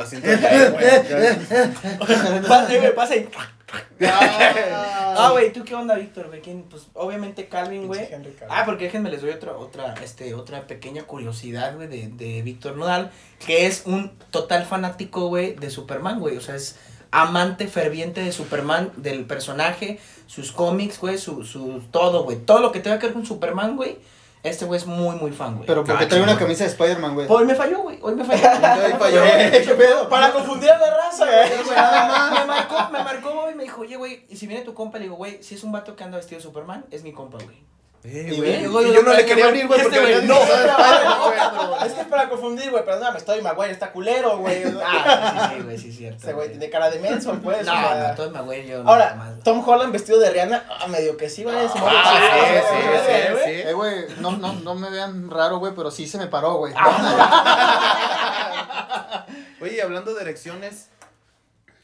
güey. 0.73 2.43
Pasa, 2.47 2.67
güey, 2.79 2.95
pasa 2.95 3.17
y. 3.17 3.29
Ah, 3.73 5.15
Ah, 5.17 5.31
güey, 5.33 5.53
¿tú 5.53 5.65
qué 5.65 5.75
onda, 5.75 5.95
Víctor, 5.95 6.29
güey? 6.29 6.41
Pues 6.69 6.87
obviamente 6.95 7.47
Calvin, 7.49 7.87
güey. 7.87 8.01
Ah, 8.49 8.63
porque 8.65 8.85
déjenme 8.85 9.11
les 9.11 9.21
doy 9.23 9.31
otra, 9.31 9.57
otra, 9.57 9.95
este, 10.03 10.35
otra 10.35 10.67
pequeña 10.67 11.05
curiosidad, 11.05 11.75
güey, 11.77 11.89
de, 11.89 12.09
de 12.09 12.43
Víctor 12.43 12.77
Nodal, 12.77 13.11
que 13.45 13.67
es 13.67 13.83
un 13.87 14.11
total 14.31 14.65
fanático, 14.65 15.29
güey, 15.29 15.55
de 15.55 15.71
Superman, 15.71 16.19
güey. 16.21 16.37
O 16.37 16.41
sea, 16.41 16.57
es 16.57 16.77
amante 17.11 17.69
ferviente 17.69 18.23
de 18.23 18.33
Superman, 18.33 18.91
del 18.97 19.27
personaje, 19.27 19.99
sus 20.27 20.51
cómics, 20.53 20.99
güey, 20.99 21.19
su, 21.19 21.45
su, 21.45 21.83
todo, 21.91 22.25
güey. 22.25 22.39
Todo 22.39 22.61
lo 22.61 22.73
que 22.73 22.81
tenga 22.81 22.99
que 22.99 23.07
ver 23.07 23.15
con 23.15 23.27
Superman, 23.27 23.77
güey. 23.77 23.99
Este 24.43 24.65
güey 24.65 24.79
es 24.79 24.87
muy, 24.87 25.15
muy 25.17 25.31
fan, 25.31 25.55
güey. 25.55 25.67
Pero 25.69 25.85
porque 25.85 26.05
Ah, 26.05 26.09
trae 26.09 26.21
una 26.21 26.37
camisa 26.37 26.65
de 26.65 26.71
Spider-Man, 26.71 27.15
güey. 27.15 27.27
Hoy 27.31 27.45
me 27.45 27.55
falló, 27.55 27.83
güey. 27.83 27.99
Hoy 28.03 28.17
me 28.17 28.25
falló. 28.25 28.43
Ahí 28.85 28.93
falló. 28.99 29.23
¿Qué 29.23 29.75
pedo? 29.79 30.09
Para 30.09 30.33
confundir 30.33 30.71
a 30.71 30.79
la 30.79 30.97
raza, 30.97 31.25
güey. 31.65 31.77
Nada 31.77 32.09
más. 32.09 32.41
Me 32.41 32.47
marcó, 32.47 32.91
me 32.91 33.05
marcó, 33.05 33.43
güey, 33.43 33.55
me 33.55 33.63
dijo, 33.63 33.81
oye, 33.83 33.97
güey, 33.97 34.27
y 34.29 34.37
si 34.37 34.49
viene 34.49 34.65
tu 34.65 34.75
compa, 34.75 34.99
le 34.99 35.05
digo, 35.05 35.15
güey, 35.17 35.41
si 35.45 35.55
es 35.55 35.63
un 35.63 35.71
vato 35.71 35.95
que 35.95 36.03
anda 36.03 36.17
vestido 36.17 36.39
de 36.39 36.43
Superman, 36.43 36.85
es 36.91 37.05
mi 37.05 37.13
compa, 37.13 37.39
güey. 37.45 37.63
Eh, 38.05 38.31
Y 38.33 38.37
güey, 38.37 38.67
güey, 38.67 38.91
y 38.91 38.95
yo 38.95 39.03
no 39.03 39.13
le 39.13 39.25
quería 39.25 39.47
abrir, 39.47 39.69
güey, 39.69 39.81
este 39.81 39.97
porque 40.01 40.15
güey, 40.15 40.27
no, 40.27 40.35
cabrón. 40.41 41.79
Es 41.87 41.93
que 41.93 42.01
es 42.01 42.07
para 42.07 42.29
confundir, 42.29 42.71
güey. 42.71 42.85
Perdóname, 42.85 43.19
estoy 43.19 43.41
Maguire, 43.43 43.71
está 43.73 43.93
culero, 43.93 44.39
güey. 44.39 44.65
Ah, 44.85 45.51
sí, 45.51 45.57
sí, 45.57 45.63
güey, 45.63 45.79
sí, 45.79 45.89
es 45.91 45.97
cierto. 45.97 46.19
Ese 46.19 46.33
güey 46.33 46.49
tiene 46.49 46.69
cara 46.69 46.91
de 46.91 46.99
menso, 46.99 47.33
pues. 47.43 47.65
No, 47.65 47.75
no, 47.75 48.15
todo 48.15 48.27
es 48.35 48.45
güey, 48.45 48.67
yo 48.67 48.83
Ahora. 48.87 49.37
Tom 49.45 49.67
Holland 49.67 49.93
vestido 49.93 50.19
de 50.19 50.31
Rihanna, 50.31 50.65
ah, 50.69 50.89
medio 50.89 51.17
que 51.17 51.31
sí, 51.31 51.45
güey. 51.45 51.55
Ah, 51.57 51.69
sí, 51.73 51.79
sí, 51.79 51.85
sí, 53.07 53.13
sí. 53.45 53.69
Eh, 53.69 53.73
güey, 53.73 54.07
no, 54.19 54.33
no, 54.33 54.53
no 54.55 54.75
me 54.75 54.91
vean 54.91 55.31
raro, 55.31 55.59
güey, 55.59 55.73
pero 55.75 55.91
sí 55.93 56.07
se 56.09 56.19
me 56.19 56.27
paró, 56.27 56.55
güey. 56.55 56.75
Oye, 59.61 59.77
y 59.77 59.81
hablando 59.81 60.13
de 60.15 60.23
erecciones, 60.23 60.89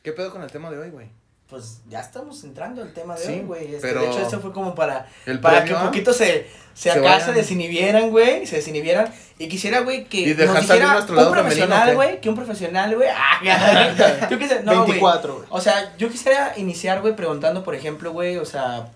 ¿qué 0.03 0.13
pedo 0.13 0.33
con 0.33 0.43
el 0.43 0.51
tema 0.51 0.71
de 0.71 0.79
hoy, 0.79 0.91
güey? 0.91 1.11
Pues 1.49 1.79
ya 1.89 2.01
estamos 2.01 2.45
entrando 2.45 2.83
al 2.83 2.93
tema 2.93 3.15
de 3.17 3.25
Sí, 3.25 3.33
hoy, 3.33 3.41
güey. 3.41 3.75
Este, 3.75 3.95
De 3.95 4.07
hecho, 4.07 4.21
esto 4.21 4.41
fue 4.41 4.53
como 4.53 4.75
para, 4.75 5.07
El 5.25 5.41
para 5.41 5.65
que 5.65 5.73
un 5.73 5.79
a- 5.81 5.85
poquito 5.87 6.13
se, 6.13 6.47
se, 6.75 6.83
Se 6.83 6.91
acá 6.91 7.01
vayan. 7.01 7.25
se 7.27 7.33
desinhibieran, 7.33 8.11
güey, 8.11 8.47
se 8.47 8.57
desinhibieran. 8.57 9.11
Y 9.39 9.49
quisiera, 9.49 9.81
güey, 9.81 10.05
que 10.05 10.21
Y 10.21 10.35
nos 10.35 10.61
dijera 10.61 10.93
nuestro 10.93 11.15
un 11.15 11.17
lado 11.17 11.33
profesional, 11.33 11.95
güey, 11.95 12.21
que 12.21 12.29
un 12.29 12.35
profesional, 12.35 12.95
güey. 12.95 13.09
Ah, 13.15 14.27
yo 14.31 14.39
quisiera, 14.39 14.63
no, 14.63 14.73
güey. 14.77 14.87
24, 15.01 15.35
güey. 15.37 15.47
O 15.51 15.61
sea, 15.61 15.95
yo 15.97 16.11
quisiera 16.11 16.53
iniciar, 16.59 17.01
güey, 17.01 17.17
preguntando, 17.17 17.65
por 17.65 17.75
ejemplo, 17.75 18.13
güey, 18.13 18.37
o 18.37 18.45
sea, 18.45 18.89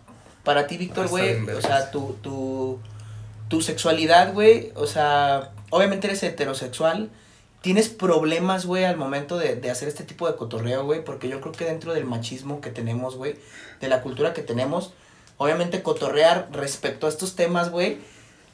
para 0.45 0.67
ti, 0.67 0.77
Víctor, 0.77 1.07
Ah, 1.07 1.11
güey, 1.11 1.41
o 1.49 1.61
sea, 1.63 1.91
tu, 1.91 2.19
tu, 2.23 2.81
tu 3.49 3.63
sexualidad, 3.63 4.33
güey, 4.35 4.73
o 4.75 4.87
sea, 4.87 5.53
obviamente 5.71 6.07
eres 6.09 6.23
heterosexual, 6.23 7.09
tienes 7.63 7.89
problemas, 7.89 8.67
güey, 8.67 8.85
al 8.85 8.97
momento 8.97 9.39
de, 9.39 9.57
de 9.57 9.71
hacer 9.71 9.89
este 9.89 10.05
tipo 10.05 10.29
de 10.29 10.37
cotorreo, 10.37 10.85
güey, 10.85 11.03
porque 11.03 11.29
yo 11.29 11.41
creo 11.41 11.53
que 11.53 11.65
dentro 11.65 11.95
del 11.95 12.05
machismo 12.05 12.61
que 12.61 12.71
tenemos, 12.71 13.17
güey, 13.17 13.37
de 13.81 13.89
la 13.89 14.03
cultura 14.03 14.35
que 14.35 14.43
tenemos, 14.43 14.93
obviamente 15.39 15.83
cotorrear 15.83 16.49
respecto 16.53 17.07
a 17.07 17.09
estos 17.09 17.35
temas, 17.37 17.71
güey, 17.71 17.99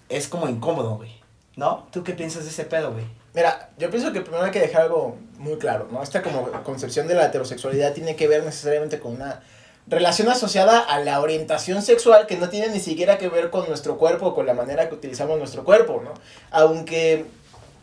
es 0.09 0.29
como 0.29 0.49
incómodo, 0.49 0.97
güey, 0.97 1.21
¿no? 1.57 1.87
¿Tú 1.91 2.05
qué 2.05 2.13
piensas 2.13 2.45
de 2.45 2.51
ese 2.51 2.65
pedo, 2.65 2.93
güey? 2.93 3.05
Mira, 3.35 3.71
yo 3.79 3.91
pienso 3.91 4.13
que 4.13 4.21
primero 4.21 4.45
hay 4.45 4.51
que 4.51 4.61
dejar 4.61 4.83
algo 4.83 5.17
muy 5.39 5.59
claro, 5.59 5.89
¿no? 5.91 6.03
Esta 6.03 6.23
como 6.23 6.51
concepción 6.63 7.09
de 7.09 7.15
la 7.15 7.27
heterosexualidad 7.27 7.93
tiene 7.93 8.17
que 8.17 8.29
ver 8.29 8.43
necesariamente 8.43 8.99
con 8.99 9.15
una 9.15 9.43
relación 9.87 10.29
asociada 10.29 10.81
a 10.81 10.99
la 11.01 11.21
orientación 11.21 11.83
sexual 11.83 12.27
que 12.27 12.37
no 12.37 12.49
tiene 12.49 12.69
ni 12.69 12.81
siquiera 12.81 13.17
que 13.17 13.29
ver 13.29 13.51
con 13.51 13.67
nuestro 13.69 13.97
cuerpo 13.97 14.27
o 14.27 14.35
con 14.35 14.47
la 14.47 14.55
manera 14.55 14.89
que 14.89 14.95
utilizamos 14.95 15.39
nuestro 15.39 15.65
cuerpo, 15.65 16.03
¿no? 16.05 16.15
Aunque 16.51 17.27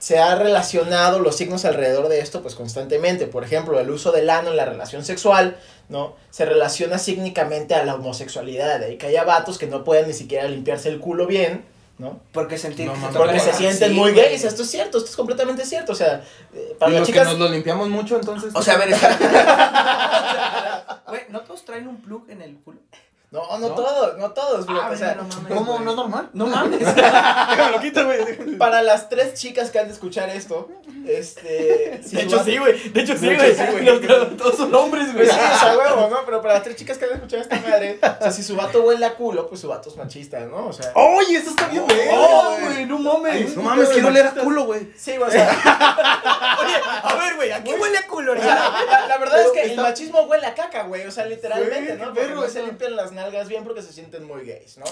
se 0.06 0.20
ha 0.20 0.36
relacionado 0.36 1.18
los 1.18 1.36
signos 1.36 1.66
alrededor 1.66 2.10
de 2.10 2.20
esto 2.20 2.44
pues 2.44 2.54
constantemente. 2.54 3.26
Por 3.26 3.44
ejemplo, 3.44 3.80
el 3.80 3.90
uso 3.90 4.12
del 4.12 4.30
ano 4.30 4.52
en 4.52 4.58
la 4.58 4.66
relación 4.66 5.04
sexual, 5.04 5.58
¿no? 5.90 6.16
Se 6.30 6.46
relaciona 6.46 7.00
cínicamente 7.00 7.74
a 7.74 7.84
la 7.84 7.96
homosexualidad. 7.96 8.80
De 8.80 8.86
ahí 8.86 8.98
que 8.98 9.08
haya 9.08 9.24
vatos 9.24 9.58
que 9.58 9.66
no 9.66 9.84
pueden 9.84 10.06
ni 10.08 10.14
siquiera 10.14 10.48
limpiarse 10.48 10.90
el 10.90 11.00
culo 11.00 11.26
bien, 11.26 11.66
¿no? 11.98 12.20
Porque 12.34 12.60
sentir... 12.60 12.86
No, 12.86 12.94
que 12.94 13.00
mames. 13.00 13.14
te 13.14 13.18
Porque 13.18 13.40
toca- 13.40 13.52
se 13.52 13.58
sienten 13.58 13.90
Sí, 13.90 13.96
muy 13.96 14.12
güey. 14.12 14.26
gays. 14.26 14.44
Esto 14.44 14.62
es 14.62 14.70
cierto, 14.70 15.00
esto 15.00 15.10
es 15.10 15.16
completamente 15.16 15.66
cierto. 15.66 15.94
O 15.94 15.96
sea, 15.96 16.22
eh, 16.54 16.76
para 16.78 16.92
y 16.92 16.94
las 16.94 17.00
los 17.00 17.08
chicas... 17.08 17.24
que 17.28 17.34
nos 17.34 17.40
lo 17.40 17.50
limpiamos 17.50 17.90
mucho, 17.90 18.18
entonces. 18.18 18.52
O 18.54 18.62
sea, 18.62 18.76
a 18.76 18.78
ver, 18.78 18.90
está- 18.92 19.18
Güey, 21.08 21.22
¿no 21.30 21.42
todos 21.42 21.66
traen 21.66 21.88
un 21.88 22.02
plug 22.02 22.30
en 22.30 22.42
el 22.44 22.58
culo? 22.58 22.80
No, 23.36 23.58
no, 23.60 23.70
¿No? 23.70 23.76
todos, 23.76 24.18
no 24.18 24.32
todos, 24.32 24.66
bro. 24.66 24.82
Ah, 24.82 24.90
o 24.92 24.96
sea, 24.96 25.16
no 25.16 25.24
mames, 25.24 25.54
¿Cómo? 25.54 25.74
güey. 25.74 25.84
¿No 25.86 25.92
es 25.92 25.98
normal? 25.98 26.30
No 26.34 26.46
mames. 26.56 26.80
Déjame 26.80 27.72
lo 27.72 27.80
quito, 27.82 28.06
güey. 28.06 28.58
para 28.58 28.82
las 28.82 29.10
tres 29.10 29.34
chicas 29.34 29.70
que 29.72 29.80
han 29.80 29.88
de 29.88 29.94
escuchar 29.94 30.30
esto, 30.30 30.70
este... 31.06 32.02
si 32.04 32.16
De 32.16 32.24
hecho, 32.24 32.44
sí, 32.44 32.58
güey. 32.58 32.90
De 32.90 33.02
hecho, 33.02 33.18
sí, 33.18 33.28
De 33.28 33.36
güey. 33.36 33.52
hecho, 33.52 33.66
sí, 33.66 33.72
güey. 33.72 33.86
Los 33.86 34.00
que- 34.00 34.36
Todos 34.38 34.56
son 34.56 34.74
hombres, 34.74 35.14
güey. 35.14 35.26
Pues 35.28 35.38
sí, 35.38 35.44
o 35.54 35.60
sea, 35.60 35.78
huevo, 35.78 36.08
¿no? 36.10 36.18
Pero 36.26 36.42
para 36.42 36.56
las 36.56 36.64
tres 36.64 36.76
chicas 36.78 36.98
que 36.98 37.06
han 37.06 37.10
de 37.12 37.16
escuchar 37.18 37.40
esta 37.42 37.56
madre, 37.60 38.00
o 38.02 38.22
sea, 38.24 38.32
si 38.32 38.44
su 38.44 38.56
vato 38.56 38.82
huele 38.84 39.06
a 39.06 39.14
culo, 39.16 39.48
pues 39.48 39.62
su 39.62 39.68
vato 39.68 39.90
es 39.90 39.98
machista, 39.98 40.40
¿no? 40.42 40.68
O 40.68 40.74
sea... 40.74 40.92
¡Oye, 40.96 41.38
eso 41.38 41.50
está 41.52 41.68
bien, 41.68 41.84
Oh, 42.12 42.56
güey! 42.60 42.74
güey, 42.74 42.86
no 42.86 43.00
mames. 43.00 43.56
No 43.56 43.64
mames, 43.64 43.90
quiero 43.90 44.10
leer 44.10 44.28
a 44.28 44.32
culo, 44.34 44.66
güey. 44.66 44.92
Sí, 44.98 45.18
güey, 45.18 45.30
o 45.30 45.32
sea, 45.32 45.50
Oye, 46.62 46.74
a 47.04 47.16
ver, 47.16 47.36
güey, 47.36 47.52
¿a 47.52 47.64
qué 47.64 47.74
huele 47.74 47.98
a 47.98 48.08
culo 48.08 48.34
la, 48.36 49.06
la 49.08 49.18
verdad 49.18 49.42
es 49.42 49.52
que 49.52 49.62
el 49.74 49.78
machismo 49.80 50.22
huele 50.22 50.46
a 50.48 50.56
caca, 50.56 50.84
güey, 50.84 51.06
o 51.06 51.12
sea, 51.12 51.26
literalmente, 51.26 51.96
Güey, 51.96 51.98
¿no? 52.30 52.36
Porque 52.36 52.52
se 52.52 52.64
limpian 52.64 52.96
las 52.96 53.12
nalgas 53.12 53.25
bien 53.48 53.64
porque 53.64 53.82
se 53.82 53.92
sienten 53.94 54.26
muy 54.26 54.46
gays, 54.46 54.78
¿no? 54.78 54.86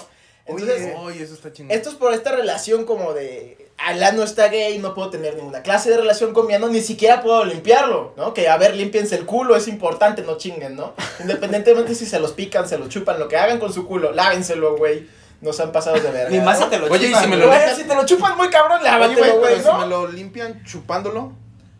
Entonces, 0.46 0.82
Oye, 0.82 0.94
oye, 0.98 1.22
eso 1.24 1.32
está 1.34 1.52
chingón. 1.52 1.74
Esto 1.74 1.88
es 1.88 1.94
por 1.94 2.12
esta 2.12 2.32
relación 2.32 2.84
como 2.84 3.14
de, 3.14 3.70
al 3.78 4.02
ano 4.02 4.22
está 4.22 4.48
gay, 4.48 4.76
no 4.78 4.92
puedo 4.92 5.08
tener 5.08 5.36
ninguna 5.36 5.62
clase 5.62 5.88
de 5.88 5.96
relación 5.96 6.34
con 6.34 6.46
mi 6.46 6.52
ano, 6.52 6.68
ni 6.68 6.82
siquiera 6.82 7.22
puedo 7.22 7.46
limpiarlo, 7.46 8.12
¿no? 8.18 8.34
Que 8.34 8.48
a 8.50 8.58
ver, 8.58 8.74
límpiense 8.76 9.14
el 9.16 9.24
culo, 9.24 9.56
es 9.56 9.68
importante, 9.68 10.20
no 10.20 10.36
chinguen, 10.36 10.76
¿no? 10.76 10.92
Independientemente 11.20 11.94
si 11.94 12.04
se 12.04 12.20
los 12.20 12.32
pican, 12.32 12.68
se 12.68 12.76
los 12.76 12.90
chupan, 12.90 13.18
lo 13.18 13.26
que 13.26 13.38
hagan 13.38 13.58
con 13.58 13.72
su 13.72 13.86
culo, 13.86 14.12
lávenselo, 14.12 14.76
güey. 14.76 15.08
No 15.40 15.52
se 15.52 15.62
han 15.62 15.72
pasado 15.72 15.96
de 15.96 16.10
verga. 16.10 16.30
Ni 16.30 16.40
más 16.40 16.58
si 16.58 16.64
te 16.66 16.78
lo 16.78 16.86
Oye, 16.92 17.06
y 17.06 17.08
chupan, 17.08 17.24
si 17.24 17.28
me 17.30 17.36
güey. 17.36 17.48
lo- 17.48 17.54
Güey, 17.64 17.74
si 17.76 17.84
te 17.84 17.94
lo 17.94 18.06
chupan 18.06 18.36
muy 18.36 18.48
cabrón, 18.50 18.82
lávatelo, 18.84 19.18
güey, 19.18 19.30
güey, 19.38 19.54
pero 19.62 19.72
si 19.72 19.78
me 19.78 19.86
lo 19.86 20.08
limpian 20.08 20.62
chupándolo. 20.64 21.32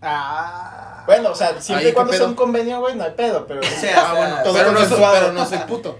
Ah. 0.03 1.03
Bueno, 1.07 1.31
o 1.31 1.35
sea, 1.35 1.61
siempre 1.61 1.91
y 1.91 1.93
cuando 1.93 2.13
¿qué 2.13 2.19
sea 2.19 2.27
un 2.27 2.35
convenio, 2.35 2.81
güey, 2.81 2.95
no 2.95 3.05
hay 3.05 3.13
pedo, 3.13 3.47
pero... 3.47 3.61
O 3.61 3.81
sea, 3.81 4.11
Ah, 4.11 4.15
bueno, 4.15 4.37
todo 4.43 4.55
pero 4.55 4.73
no, 4.73 4.81
pero 5.13 5.33
no 5.33 5.47
soy 5.47 5.59
puto. 5.59 5.99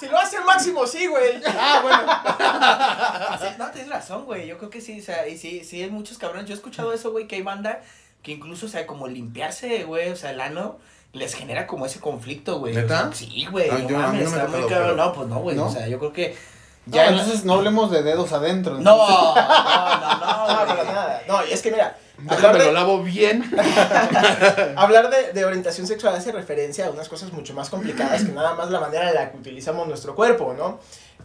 Si 0.00 0.08
lo 0.08 0.18
hace 0.18 0.36
el 0.36 0.44
máximo, 0.44 0.86
sí, 0.86 1.06
güey. 1.06 1.40
Ah, 1.46 1.80
bueno. 1.82 1.98
Sí, 3.40 3.56
no, 3.58 3.70
tienes 3.70 3.90
razón, 3.90 4.24
güey. 4.24 4.46
Yo 4.46 4.58
creo 4.58 4.70
que 4.70 4.80
sí, 4.80 5.00
o 5.00 5.04
sea, 5.04 5.26
y 5.28 5.36
sí, 5.38 5.64
sí 5.64 5.82
hay 5.82 5.90
muchos 5.90 6.18
cabrones. 6.18 6.46
Yo 6.46 6.54
he 6.54 6.56
escuchado 6.56 6.92
eso, 6.92 7.12
güey, 7.12 7.26
que 7.26 7.36
hay 7.36 7.42
banda 7.42 7.80
que 8.22 8.32
incluso, 8.32 8.66
o 8.66 8.68
sea, 8.68 8.86
como 8.86 9.08
limpiarse, 9.08 9.84
güey, 9.84 10.10
o 10.10 10.16
sea, 10.16 10.30
el 10.30 10.40
ano 10.40 10.78
les 11.12 11.34
genera 11.34 11.66
como 11.66 11.86
ese 11.86 12.00
conflicto, 12.00 12.58
güey. 12.58 12.74
¿Neta? 12.74 13.08
O 13.08 13.12
sea, 13.12 13.14
sí, 13.14 13.46
güey. 13.50 13.68
Ah, 13.70 13.78
no 13.82 13.88
yo- 13.88 13.96
a 13.98 14.00
mí 14.12 14.18
mames, 14.18 14.24
no 14.24 14.30
me 14.30 14.36
ha 14.36 14.44
está 14.46 14.58
muy 14.58 14.68
pero- 14.68 14.96
No, 14.96 15.12
pues 15.12 15.28
no, 15.28 15.38
güey. 15.40 15.56
¿No? 15.56 15.66
O 15.66 15.70
sea, 15.70 15.86
yo 15.88 15.98
creo 15.98 16.12
que 16.12 16.36
Ya, 16.86 17.06
entonces 17.08 17.44
no 17.44 17.54
hablemos 17.54 17.90
de 17.90 18.02
dedos 18.02 18.32
adentro. 18.32 18.78
No, 18.78 18.80
entonces. 18.80 19.44
no, 19.44 20.00
no, 20.00 20.16
no, 20.16 20.48
No, 20.48 20.66
para 20.66 20.84
nada. 20.84 21.22
No, 21.28 21.46
y 21.46 21.52
es 21.52 21.62
que 21.62 21.70
mira, 21.70 21.96
hablar 22.28 22.58
de- 22.58 22.64
lo 22.66 22.72
lavo 22.72 23.02
bien. 23.02 23.42
Hablar 24.76 25.10
de, 25.10 25.32
de 25.32 25.44
orientación 25.44 25.86
sexual 25.86 26.14
hace 26.14 26.32
referencia 26.32 26.86
a 26.86 26.90
unas 26.90 27.08
cosas 27.08 27.32
mucho 27.32 27.54
más 27.54 27.70
complicadas 27.70 28.24
que 28.24 28.32
nada 28.32 28.54
más 28.54 28.70
la 28.70 28.80
manera 28.80 29.08
en 29.08 29.14
la 29.14 29.30
que 29.30 29.38
utilizamos 29.38 29.86
nuestro 29.88 30.14
cuerpo, 30.14 30.54
¿no? 30.56 30.78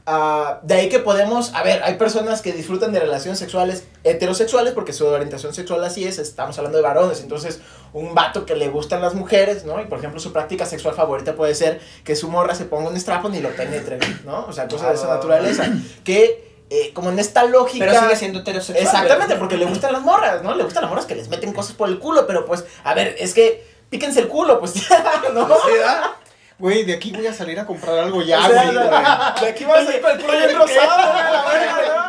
Ah, 0.09 0.59
de 0.63 0.73
ahí 0.75 0.89
que 0.89 0.99
podemos, 0.99 1.53
a 1.53 1.63
ver, 1.63 1.83
hay 1.83 1.95
personas 1.95 2.41
que 2.41 2.53
disfrutan 2.53 2.93
de 2.93 2.99
relaciones 3.01 3.39
sexuales 3.39 3.83
heterosexuales 4.05 4.73
porque 4.73 4.93
su 4.93 5.05
orientación 5.05 5.53
sexual 5.53 5.83
así 5.83 6.05
es, 6.05 6.17
estamos 6.17 6.57
hablando 6.57 6.77
de 6.77 6.83
varones, 6.83 7.19
entonces 7.21 7.59
un 7.91 8.15
vato 8.15 8.45
que 8.45 8.55
le 8.55 8.69
gustan 8.69 9.01
las 9.01 9.15
mujeres, 9.15 9.65
¿no? 9.65 9.81
Y 9.81 9.85
por 9.85 9.97
ejemplo 9.99 10.19
su 10.21 10.31
práctica 10.31 10.65
sexual 10.65 10.95
favorita 10.95 11.35
puede 11.35 11.55
ser 11.55 11.81
que 12.05 12.15
su 12.15 12.29
morra 12.29 12.55
se 12.55 12.63
ponga 12.65 12.89
un 12.89 12.97
strapon 12.97 13.35
y 13.35 13.41
lo 13.41 13.49
penetre, 13.49 13.99
¿no? 14.25 14.45
O 14.45 14.53
sea, 14.53 14.67
cosas 14.69 14.89
de 14.89 14.95
esa 14.95 15.11
Ah. 15.11 15.15
naturaleza, 15.15 15.67
que 16.05 16.46
eh, 16.69 16.91
como 16.93 17.09
en 17.09 17.19
esta 17.19 17.43
lógica... 17.45 17.85
Pero 17.85 17.99
sigue 18.01 18.15
siendo 18.15 18.39
heterosexual. 18.39 18.85
Exactamente, 18.85 19.35
porque 19.35 19.57
le 19.57 19.65
gustan 19.65 19.93
las 19.93 20.01
morras, 20.01 20.43
¿no? 20.43 20.53
Le 20.55 20.63
gustan 20.63 20.83
las 20.83 20.89
morras 20.89 21.05
que 21.05 21.15
les 21.15 21.29
meten 21.29 21.53
cosas 21.53 21.73
por 21.75 21.89
el 21.89 21.99
culo, 21.99 22.27
pero 22.27 22.45
pues, 22.45 22.65
a 22.83 22.93
ver, 22.93 23.15
es 23.19 23.33
que 23.33 23.65
píquense 23.89 24.19
el 24.19 24.27
culo, 24.27 24.59
pues, 24.59 24.73
¿no? 25.33 25.47
¿verdad? 25.47 26.11
Güey, 26.59 26.85
de 26.85 26.93
aquí 26.95 27.11
voy 27.11 27.27
a 27.27 27.33
salir 27.33 27.59
a 27.59 27.65
comprar 27.67 27.99
algo 27.99 28.21
ya, 28.23 28.39
O 28.39 28.49
sea, 28.49 28.63
güey. 28.63 28.75
de 28.75 29.47
aquí 29.47 29.63
vas 29.63 29.87
a 29.87 29.95
ir 29.95 30.01
con 30.01 30.11
el 30.11 30.17
culo 30.19 30.37
bien 30.37 30.55
rosado, 30.55 31.43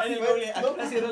güey, 0.05 0.19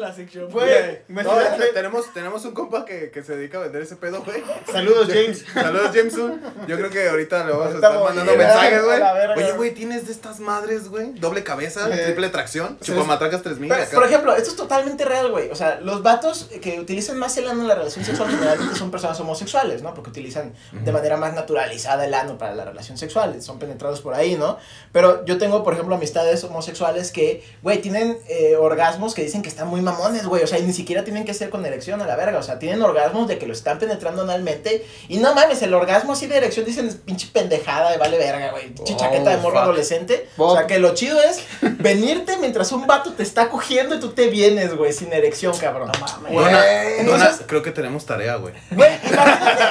la 0.07 0.11
la 0.11 0.15
sección. 0.17 0.51
Güey, 0.51 0.99
No, 1.09 1.33
tenemos, 1.75 2.13
tenemos 2.13 2.45
un 2.45 2.53
compa 2.53 2.85
que, 2.85 3.11
que 3.11 3.23
se 3.23 3.37
dedica 3.37 3.59
a 3.59 3.63
vender 3.63 3.83
ese 3.83 3.97
pedo, 3.97 4.23
güey. 4.23 4.43
Saludos, 4.71 5.09
James. 5.09 5.45
Saludos, 5.53 5.93
Jameson. 5.93 6.41
Yo 6.67 6.77
creo 6.77 6.91
que 6.91 7.09
ahorita 7.09 7.45
le 7.45 7.53
vamos 7.53 7.73
a 7.73 7.75
estar 7.75 8.01
mandando 8.03 8.33
eh, 8.33 8.37
mensajes, 8.37 8.85
güey. 8.85 9.01
Oye, 9.37 9.53
güey, 9.53 9.75
¿tienes 9.75 10.07
de 10.07 10.13
estas 10.13 10.41
madres, 10.41 10.89
güey? 10.89 11.13
Doble 11.15 11.43
cabeza, 11.45 11.89
Eh, 11.93 12.05
triple 12.05 12.29
tracción, 12.29 12.79
sí, 12.81 12.93
chupamatracas 12.93 13.43
3000 13.43 13.69
Pero, 13.69 13.83
acá. 13.83 13.95
por 13.95 14.05
ejemplo, 14.05 14.37
esto 14.37 14.51
es 14.51 14.57
totalmente 14.57 15.05
real, 15.05 15.31
güey. 15.31 15.51
O 15.51 15.55
sea, 15.55 15.81
los 15.81 16.03
vatos 16.03 16.49
que 16.61 16.81
utilizan 16.81 17.19
más 17.19 17.37
el 17.37 17.49
ano 17.49 17.63
en 17.63 17.69
la 17.69 17.75
relación 17.75 18.05
sexual 18.05 18.31
generalmente 18.31 18.77
son 18.77 18.91
personas 18.91 19.19
homosexuales, 19.21 19.83
¿no? 19.83 19.95
Porque 19.95 20.11
utilizan 20.11 20.55
de 20.73 20.93
manera 20.93 21.17
más 21.17 21.35
naturalizada 21.35 22.05
el 22.05 22.15
ano 22.15 22.39
para 22.39 22.55
la 22.55 22.65
relación 22.65 22.97
sexual. 22.99 23.43
Son 23.43 23.59
penetrados 23.59 24.01
por 24.01 24.15
ahí, 24.15 24.37
¿no? 24.37 24.59
Pero 24.93 25.25
yo 25.25 25.39
tengo, 25.39 25.65
por 25.65 25.75
ejemplo, 25.75 25.95
amistades 25.95 26.45
homosexuales 26.45 27.11
que, 27.13 27.45
güey, 27.63 27.81
tienen 27.81 28.19
eh, 28.29 28.57
orgasmos 28.57 29.15
que 29.15 29.23
dicen 29.23 29.43
que 29.43 29.49
están 29.49 29.69
muy 29.69 29.81
mamones, 29.97 30.27
güey. 30.27 30.43
O 30.43 30.47
sea, 30.47 30.59
y 30.59 30.63
ni 30.63 30.73
siquiera 30.73 31.05
tienen 31.05 31.25
que 31.25 31.35
ser 31.35 31.51
con 31.51 31.65
erección 31.67 32.01
a 32.03 32.07
la 32.07 32.17
verga. 32.17 32.39
O 32.39 32.43
sea, 32.43 32.59
tienen 32.59 32.83
orgasmos 32.83 33.29
de 33.29 33.39
que 33.39 33.47
lo 33.47 33.53
están 33.53 33.79
penetrando 33.79 34.23
analmente. 34.23 34.85
Y 35.09 35.19
no 35.19 35.35
mames, 35.35 35.63
el 35.63 35.75
orgasmo 35.75 36.13
así 36.13 36.27
de 36.27 36.37
erección 36.37 36.65
dicen 36.67 36.87
es 36.89 36.95
pinche 36.97 37.29
pendejada 37.33 37.91
de 37.93 37.99
vale 37.99 38.19
verga, 38.19 38.51
güey. 38.51 38.69
Pinche 38.75 38.95
Oh, 38.95 38.97
chaqueta 38.99 39.31
de 39.31 39.37
morro 39.39 39.59
adolescente. 39.61 40.29
O 40.37 40.47
Bob. 40.47 40.57
sea, 40.59 40.67
que 40.67 40.79
lo 40.79 40.95
chido 40.95 41.19
es 41.23 41.41
venirte 41.79 42.37
mientras 42.39 42.73
un 42.73 42.87
vato 42.87 43.13
te 43.13 43.23
está 43.23 43.49
cogiendo 43.49 43.95
y 43.97 44.01
tú 44.01 44.11
te 44.11 44.29
vienes, 44.29 44.75
güey, 44.77 44.93
sin 44.93 45.13
erección, 45.13 45.57
cabrón. 45.59 45.91
No 45.93 46.07
mames. 46.07 46.33
Dona, 46.33 46.85
entonces- 46.99 47.41
creo 47.47 47.63
que 47.63 47.71
tenemos 47.73 48.05
tarea, 48.07 48.37
güey. 48.37 48.55
Güey, 48.71 48.91
imagínate, 49.05 49.63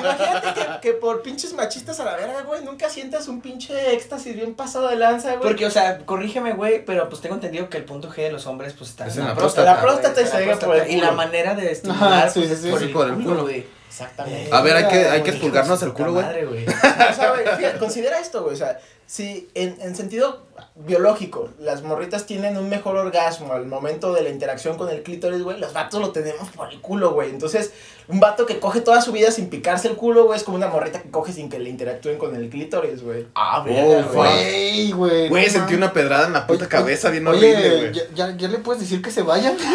imagínate 0.00 0.47
que, 0.80 0.88
que 0.88 0.94
por 0.94 1.22
pinches 1.22 1.52
machistas 1.52 2.00
a 2.00 2.04
la 2.04 2.16
verga, 2.16 2.42
güey, 2.42 2.64
nunca 2.64 2.88
sientas 2.88 3.28
un 3.28 3.40
pinche 3.40 3.94
éxtasis 3.94 4.34
bien 4.34 4.54
pasado 4.54 4.88
de 4.88 4.96
lanza, 4.96 5.36
güey. 5.36 5.42
Porque, 5.42 5.66
o 5.66 5.70
sea, 5.70 5.98
corrígeme, 6.04 6.52
güey, 6.52 6.84
pero 6.84 7.08
pues 7.08 7.20
tengo 7.20 7.34
entendido 7.34 7.68
que 7.68 7.76
el 7.76 7.84
punto 7.84 8.10
G 8.10 8.16
de 8.16 8.32
los 8.32 8.46
hombres, 8.46 8.74
pues 8.76 8.90
está 8.90 9.06
Es 9.06 9.16
en 9.16 9.24
la 9.24 9.30
la 9.30 9.36
próstata. 9.36 9.74
La 9.74 9.80
próstata 9.80 10.22
y 10.22 10.26
se 10.26 10.38
llega 10.38 10.58
por 10.58 10.76
el. 10.76 10.90
Y 10.90 11.00
la 11.00 11.12
manera 11.12 11.54
de 11.54 11.72
estimular, 11.72 12.12
Ajá, 12.12 12.30
sí, 12.30 12.40
pues, 12.40 12.48
sí, 12.48 12.54
es 12.54 12.60
sí, 12.60 12.70
por 12.70 12.82
el 12.82 12.92
por 12.92 13.08
el 13.08 13.14
culo, 13.14 13.42
güey. 13.42 13.78
Exactamente. 13.88 14.50
A 14.52 14.60
ver, 14.60 14.76
hay 14.76 14.88
que, 14.88 15.08
hay 15.08 15.22
que 15.22 15.30
expulgarnos 15.30 15.82
el 15.82 15.92
culo, 15.92 16.12
güey. 16.12 16.24
Madre, 16.24 16.44
güey. 16.44 16.66
O 17.10 17.14
sea, 17.14 17.30
güey, 17.30 17.46
fíjate, 17.56 17.78
considera 17.78 18.20
esto, 18.20 18.42
güey. 18.42 18.54
O 18.54 18.56
sea, 18.56 18.78
si 19.06 19.48
en, 19.54 19.76
en 19.80 19.96
sentido 19.96 20.46
biológico 20.76 21.48
las 21.58 21.82
morritas 21.82 22.26
tienen 22.26 22.56
un 22.58 22.68
mejor 22.68 22.96
orgasmo 22.96 23.52
al 23.54 23.66
momento 23.66 24.12
de 24.12 24.22
la 24.22 24.28
interacción 24.28 24.76
con 24.76 24.88
el 24.90 25.02
clítoris, 25.02 25.42
güey, 25.42 25.58
los 25.58 25.72
vatos 25.72 26.00
lo 26.00 26.12
tenemos 26.12 26.48
por 26.50 26.70
el 26.70 26.80
culo, 26.80 27.12
güey. 27.12 27.30
Entonces, 27.30 27.72
un 28.08 28.20
vato 28.20 28.46
que 28.46 28.58
coge 28.58 28.80
toda 28.80 29.00
su 29.02 29.12
vida 29.12 29.30
sin 29.30 29.50
picarse 29.50 29.86
el 29.88 29.96
culo, 29.96 30.24
güey, 30.24 30.38
es 30.38 30.44
como 30.44 30.56
una 30.56 30.68
morrita 30.68 31.02
que 31.02 31.10
coge 31.10 31.32
sin 31.32 31.48
que 31.50 31.58
le 31.58 31.68
interactúen 31.68 32.16
con 32.18 32.34
el 32.34 32.48
clítoris, 32.48 33.02
güey. 33.02 33.26
Ah, 33.34 33.62
verga, 33.64 34.02
güey. 34.12 34.92
Güey, 34.92 35.28
güey. 35.28 35.50
Sentí 35.50 35.74
una 35.74 35.92
pedrada 35.92 36.26
en 36.26 36.32
la 36.32 36.46
puta 36.46 36.62
Oye, 36.64 36.68
cabeza 36.68 37.10
bien 37.10 37.26
horrible, 37.26 37.76
güey. 37.76 37.92
ya, 37.92 38.02
ya, 38.14 38.36
ya 38.36 38.48
le 38.48 38.58
puedes 38.58 38.80
decir 38.80 39.02
que 39.02 39.10
se 39.10 39.22
vayan. 39.22 39.56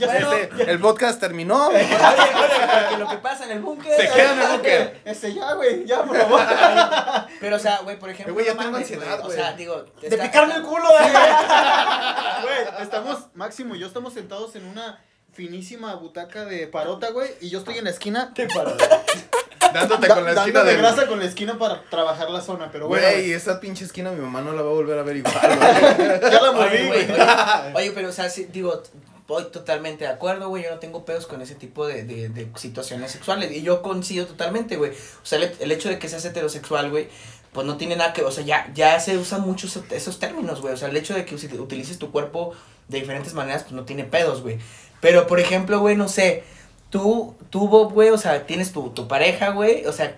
Este, 0.00 0.70
el 0.70 0.80
podcast 0.80 1.20
terminó. 1.20 1.66
Oye, 1.68 1.76
oye, 1.78 1.90
porque 2.80 2.96
lo 2.98 3.08
que 3.08 3.16
pasa 3.18 3.44
en 3.44 3.50
el 3.52 3.60
búnker. 3.60 3.94
Se 3.96 4.08
queda 4.08 4.32
en 4.32 4.40
el 4.40 4.48
búnker. 4.48 5.00
Ese 5.04 5.34
ya, 5.34 5.52
güey, 5.54 5.84
ya, 5.86 6.02
por 6.04 6.16
favor. 6.16 6.40
Pero, 7.38 7.56
o 7.56 7.58
sea, 7.58 7.80
güey, 7.82 7.98
por 7.98 8.08
ejemplo. 8.10 8.32
Güey, 8.34 8.46
ya 8.46 8.54
no 8.54 8.60
tengo 8.60 8.72
mames, 8.72 8.90
ansiedad, 8.90 9.20
O 9.20 9.24
güey. 9.24 9.36
sea, 9.36 9.52
digo. 9.52 9.84
De 10.00 10.08
está- 10.08 10.22
picarme 10.24 10.54
el 10.54 10.62
culo, 10.62 10.84
güey. 10.88 11.10
Güey, 11.12 12.82
estamos, 12.82 13.18
Máximo 13.34 13.74
y 13.74 13.78
yo 13.80 13.86
estamos 13.86 14.14
sentados 14.14 14.56
en 14.56 14.64
una 14.66 15.02
finísima 15.32 15.94
butaca 15.94 16.44
de 16.44 16.66
parota, 16.66 17.10
güey, 17.10 17.30
y 17.40 17.48
yo 17.50 17.58
estoy 17.60 17.78
en 17.78 17.84
la 17.84 17.90
esquina 17.90 18.32
Dándote 19.72 20.08
da- 20.08 20.14
con 20.16 20.24
la 20.24 20.32
esquina 20.32 20.64
de 20.64 20.76
grasa 20.76 21.06
con 21.06 21.18
la 21.20 21.26
esquina 21.26 21.58
para 21.58 21.82
trabajar 21.90 22.30
la 22.30 22.40
zona, 22.40 22.70
pero 22.72 22.88
bueno, 22.88 23.06
Güey, 23.06 23.32
esa 23.32 23.60
pinche 23.60 23.84
esquina 23.84 24.10
mi 24.10 24.20
mamá 24.20 24.40
no 24.40 24.52
la 24.52 24.62
va 24.62 24.70
a 24.70 24.74
volver 24.74 24.98
a 24.98 25.02
ver 25.02 25.18
igual, 25.18 25.34
güey. 25.36 26.20
ya 26.32 26.40
la 26.42 26.50
Oye, 26.50 26.60
moví, 26.60 26.86
güey, 26.88 27.06
güey. 27.06 27.20
oye, 27.20 27.72
oye, 27.74 27.90
pero, 27.92 28.08
o 28.08 28.12
sea, 28.12 28.28
sí, 28.28 28.48
digo, 28.52 28.82
voy 29.28 29.44
totalmente 29.52 30.04
de 30.04 30.10
acuerdo, 30.10 30.48
güey. 30.48 30.64
Yo 30.64 30.70
no 30.70 30.78
tengo 30.80 31.04
pedos 31.04 31.26
con 31.28 31.40
ese 31.40 31.54
tipo 31.54 31.86
de, 31.86 32.02
de, 32.02 32.30
de 32.30 32.50
situaciones 32.56 33.12
sexuales. 33.12 33.52
Y 33.52 33.62
yo 33.62 33.80
coincido 33.82 34.26
totalmente, 34.26 34.76
güey. 34.76 34.90
O 34.90 35.24
sea, 35.26 35.38
el, 35.38 35.52
el 35.60 35.70
hecho 35.70 35.88
de 35.88 36.00
que 36.00 36.08
seas 36.08 36.24
heterosexual, 36.24 36.90
güey, 36.90 37.08
pues 37.52 37.64
no 37.64 37.76
tiene 37.76 37.94
nada 37.94 38.12
que. 38.12 38.22
O 38.24 38.32
sea, 38.32 38.42
ya, 38.42 38.68
ya 38.74 38.98
se 38.98 39.16
usan 39.18 39.42
mucho 39.42 39.68
esos, 39.68 39.84
esos 39.92 40.18
términos, 40.18 40.60
güey. 40.62 40.74
O 40.74 40.76
sea, 40.76 40.88
el 40.88 40.96
hecho 40.96 41.14
de 41.14 41.24
que 41.24 41.36
utilices 41.36 41.98
tu 41.98 42.10
cuerpo 42.10 42.54
de 42.88 42.98
diferentes 42.98 43.34
maneras, 43.34 43.62
pues 43.62 43.72
no 43.74 43.84
tiene 43.84 44.02
pedos, 44.02 44.42
güey. 44.42 44.58
Pero, 45.00 45.26
por 45.26 45.40
ejemplo, 45.40 45.80
güey, 45.80 45.96
no 45.96 46.08
sé. 46.08 46.44
Tú, 46.90 47.34
tú, 47.50 47.68
Bob, 47.68 47.92
güey, 47.92 48.10
o 48.10 48.18
sea, 48.18 48.46
tienes 48.46 48.72
tu, 48.72 48.90
tu 48.90 49.06
pareja, 49.08 49.50
güey. 49.50 49.86
O 49.86 49.92
sea, 49.92 50.16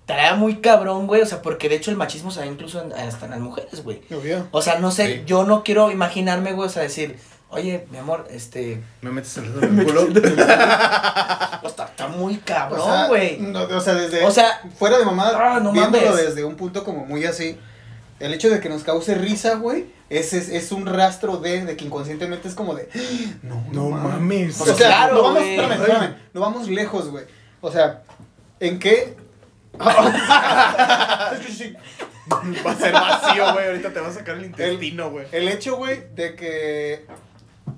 estaría 0.00 0.34
muy 0.34 0.56
cabrón, 0.60 1.06
güey. 1.06 1.22
O 1.22 1.26
sea, 1.26 1.40
porque 1.42 1.68
de 1.68 1.76
hecho 1.76 1.90
el 1.90 1.96
machismo 1.96 2.30
se 2.30 2.40
da 2.40 2.46
incluso 2.46 2.82
en- 2.82 2.92
hasta 2.92 3.24
en 3.24 3.30
las 3.32 3.40
mujeres, 3.40 3.82
güey. 3.82 4.02
Obvio. 4.10 4.46
O 4.50 4.60
sea, 4.62 4.78
no 4.78 4.90
sé, 4.90 5.06
Sí. 5.06 5.22
yo 5.26 5.44
no 5.44 5.62
quiero 5.64 5.90
imaginarme, 5.90 6.52
güey, 6.52 6.68
o 6.68 6.70
sea, 6.70 6.82
decir, 6.82 7.16
oye, 7.48 7.86
mi 7.90 7.98
amor, 7.98 8.28
este, 8.30 8.82
Me 9.00 9.10
metes 9.10 9.36
el 9.38 9.52
dedo 9.54 9.62
en 9.66 9.78
el 9.80 9.86
culo. 9.86 10.06
pues, 10.12 11.72
está, 11.72 11.84
está 11.86 12.08
muy 12.08 12.36
O 12.36 12.40
cabrón, 12.44 12.84
sea, 12.84 13.06
güey. 13.08 13.38
no, 13.38 13.62
o 13.62 13.80
sea, 13.80 13.94
desde. 13.94 14.24
O 14.24 14.30
sea, 14.30 14.60
fuera 14.78 14.98
de 14.98 15.04
mamada, 15.04 15.56
Ah, 15.56 15.60
no 15.60 15.72
viéndolo 15.72 16.10
mames. 16.10 16.26
desde 16.26 16.44
un 16.44 16.54
punto 16.56 16.84
como 16.84 17.04
muy 17.06 17.24
así. 17.24 17.58
El 18.20 18.34
hecho 18.34 18.50
de 18.50 18.60
que 18.60 18.68
nos 18.68 18.84
cause 18.84 19.14
risa, 19.14 19.54
güey, 19.56 19.86
es, 20.10 20.32
es, 20.32 20.48
es 20.50 20.72
un 20.72 20.86
rastro 20.86 21.38
de, 21.38 21.64
de 21.64 21.76
que 21.76 21.86
inconscientemente 21.86 22.48
es 22.48 22.54
como 22.54 22.74
de. 22.74 22.88
No, 23.42 23.64
No 23.72 23.90
mames. 23.90 24.60
O 24.60 24.66
sea, 24.66 24.74
claro, 24.74 25.14
no 25.14 25.22
vamos, 25.22 25.38
güey. 25.40 25.50
espérame, 25.54 25.80
espérame, 25.80 26.14
no 26.34 26.40
vamos 26.40 26.68
lejos, 26.68 27.10
güey. 27.10 27.24
O 27.60 27.72
sea, 27.72 28.02
¿en 28.60 28.78
qué? 28.78 29.16
Es 31.32 31.46
que 31.46 31.52
sí. 31.52 31.74
Va 32.30 32.70
a 32.72 32.76
ser 32.76 32.92
vacío, 32.92 33.52
güey. 33.54 33.66
Ahorita 33.66 33.92
te 33.92 34.00
va 34.00 34.08
a 34.08 34.12
sacar 34.12 34.36
el 34.36 34.46
intestino, 34.46 35.10
güey. 35.10 35.26
El 35.32 35.48
hecho, 35.48 35.76
güey, 35.76 36.04
de 36.14 36.36
que 36.36 37.06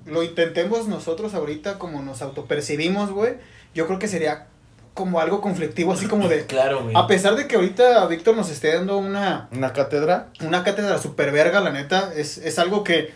lo 0.05 0.23
intentemos 0.23 0.87
nosotros 0.87 1.33
ahorita 1.33 1.79
como 1.79 2.01
nos 2.01 2.21
autopercibimos, 2.21 3.11
güey, 3.11 3.35
yo 3.73 3.87
creo 3.87 3.99
que 3.99 4.07
sería 4.07 4.47
como 4.93 5.19
algo 5.19 5.41
conflictivo, 5.41 5.93
así 5.93 6.07
como 6.07 6.27
de... 6.27 6.45
claro, 6.47 6.83
güey. 6.83 6.95
A 6.95 7.07
pesar 7.07 7.35
de 7.35 7.47
que 7.47 7.55
ahorita 7.55 8.05
Víctor 8.07 8.35
nos 8.35 8.49
esté 8.49 8.73
dando 8.75 8.97
una, 8.97 9.49
Una 9.51 9.73
cátedra. 9.73 10.27
una 10.41 10.63
cátedra 10.63 10.97
super 10.99 11.31
verga, 11.31 11.59
la 11.61 11.71
neta, 11.71 12.11
es, 12.15 12.37
es 12.37 12.59
algo 12.59 12.83
que 12.83 13.13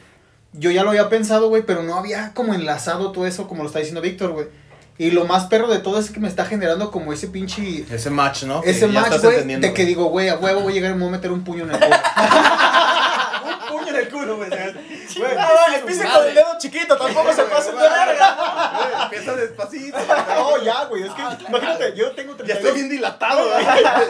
yo 0.53 0.71
ya 0.71 0.83
lo 0.83 0.89
había 0.89 1.09
pensado, 1.09 1.49
güey, 1.49 1.63
pero 1.63 1.83
no 1.83 1.95
había 1.95 2.33
como 2.33 2.53
enlazado 2.53 3.11
todo 3.11 3.27
eso 3.27 3.47
como 3.47 3.63
lo 3.63 3.67
está 3.67 3.79
diciendo 3.79 4.01
Víctor, 4.01 4.31
güey. 4.31 4.47
Y 4.99 5.11
lo 5.11 5.25
más 5.25 5.45
perro 5.45 5.67
de 5.67 5.77
todo 5.77 5.99
es 5.99 6.09
que 6.09 6.19
me 6.19 6.27
está 6.27 6.45
generando 6.45 6.89
como 6.89 7.13
ese 7.13 7.27
pinche... 7.27 7.85
Ese 7.91 8.09
match, 8.09 8.43
¿no? 8.43 8.63
Ese 8.63 8.87
match, 8.87 9.21
güey, 9.21 9.45
de 9.45 9.73
que 9.73 9.85
digo, 9.85 10.05
güey, 10.05 10.29
a 10.29 10.37
huevo 10.37 10.61
voy 10.61 10.71
a 10.71 10.75
llegar 10.75 10.91
y 10.91 10.93
me 10.95 11.01
voy 11.01 11.09
a 11.09 11.11
meter 11.11 11.31
un 11.31 11.43
puño 11.43 11.65
en 11.65 11.71
el 11.71 11.79
culo. 11.79 11.95
un 13.71 13.77
puño 13.77 13.89
en 13.89 13.95
el 13.95 14.09
culo, 14.09 14.37
güey. 14.37 14.49
Güey, 15.17 15.31
Ah, 15.37 15.65
pise 15.85 16.03
con 16.07 16.27
el 16.27 16.35
dedo 16.35 16.57
chiquito, 16.59 16.97
tampoco 16.97 17.33
se 17.33 17.43
pasen 17.43 17.75
de 17.75 17.81
verga. 17.81 18.99
Empieza 19.03 19.35
despacito. 19.35 19.97
No, 19.97 20.63
ya, 20.63 20.85
güey, 20.85 21.03
es 21.03 21.11
que 21.13 21.21
imagínate, 21.47 21.95
yo 21.95 22.11
tengo 22.11 22.31
Ya 22.33 22.37
32, 22.37 22.57
estoy 22.57 22.73
bien 22.73 22.89
dilatado, 22.89 23.49
güey. 23.51 23.65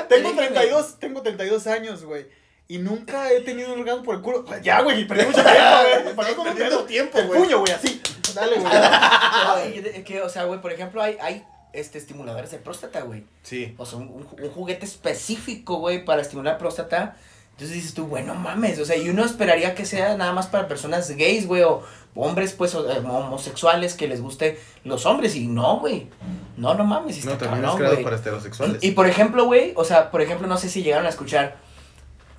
tengo 0.10 0.34
32, 0.34 1.00
tengo 1.00 1.22
32 1.22 1.68
años, 1.68 2.04
güey. 2.04 2.28
Y 2.70 2.80
nunca 2.80 3.32
he 3.32 3.40
tenido 3.42 3.74
un 3.74 3.80
orgasmo 3.80 4.04
por 4.04 4.16
el 4.16 4.22
culo. 4.22 4.46
Ya, 4.62 4.82
güey, 4.82 5.08
perdí 5.08 5.26
mucho 5.26 5.42
tiempo, 5.42 6.04
güey. 6.04 6.16
¿Para 6.16 6.30
qué 6.30 6.36
con 6.36 6.48
un 6.48 6.54
perdiendo 6.54 6.78
dedo? 6.80 6.86
tiempo, 6.88 7.18
El 7.20 7.28
güey. 7.28 7.40
puño, 7.42 7.60
güey, 7.60 7.72
así. 7.74 8.02
Dale, 8.36 8.58
güey. 8.60 8.74
Ay, 8.74 9.92
es 9.96 10.04
que, 10.04 10.22
o 10.22 10.28
sea, 10.30 10.44
güey, 10.44 10.60
por 10.62 10.72
ejemplo, 10.74 11.02
hay, 11.02 11.18
hay 11.22 11.46
este, 11.72 11.98
estimuladores 11.98 12.52
de 12.52 12.58
próstata, 12.58 13.02
güey. 13.02 13.24
Sí. 13.44 13.74
O 13.78 13.86
sea, 13.86 14.00
un, 14.00 14.10
un 14.10 14.28
ju- 14.28 14.44
un 14.44 14.52
juguete 14.52 14.86
específico, 14.86 15.78
güey, 15.78 16.04
para 16.04 16.22
estimular 16.22 16.58
próstata. 16.58 17.16
Entonces 17.58 17.76
dices 17.76 17.94
tú, 17.96 18.06
güey, 18.06 18.24
no 18.24 18.36
mames. 18.36 18.78
O 18.78 18.86
sea, 18.86 18.96
y 18.98 19.10
uno 19.10 19.26
esperaría 19.26 19.74
que 19.74 19.84
sea 19.86 20.16
nada 20.16 20.32
más 20.32 20.46
para 20.46 20.68
personas 20.68 21.10
gays, 21.10 21.48
güey, 21.48 21.64
o 21.64 21.82
hombres, 22.14 22.54
pues, 22.54 22.76
o- 22.76 22.88
eh, 22.88 23.00
homosexuales 23.00 23.96
que 23.96 24.08
les 24.08 24.22
guste 24.22 24.60
los 24.84 25.08
hombres. 25.08 25.36
Y 25.36 25.48
no, 25.48 25.80
güey. 25.80 26.08
No, 26.56 26.76
no 26.76 26.84
mames. 26.84 27.24
y 27.24 27.28
No, 27.28 27.36
también 27.38 27.66
es 27.66 27.72
creado 27.72 27.96
güey. 27.96 28.04
para 28.04 28.18
heterosexuales. 28.18 28.84
Y, 28.84 28.90
y, 28.90 28.92
por 28.92 29.08
ejemplo, 29.08 29.46
güey, 29.46 29.74
o 29.76 29.84
sea, 29.84 30.12
por 30.12 30.22
ejemplo, 30.22 30.48
no 30.48 30.58
sé 30.58 30.70
si 30.70 30.84
llegaron 30.84 31.08
a 31.08 31.10
escuchar, 31.10 31.56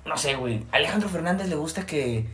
no 0.05 0.17
sé, 0.17 0.35
güey, 0.35 0.63
a 0.71 0.77
Alejandro 0.77 1.09
Fernández 1.09 1.49
le 1.49 1.55
gusta 1.55 1.85
que, 1.85 2.25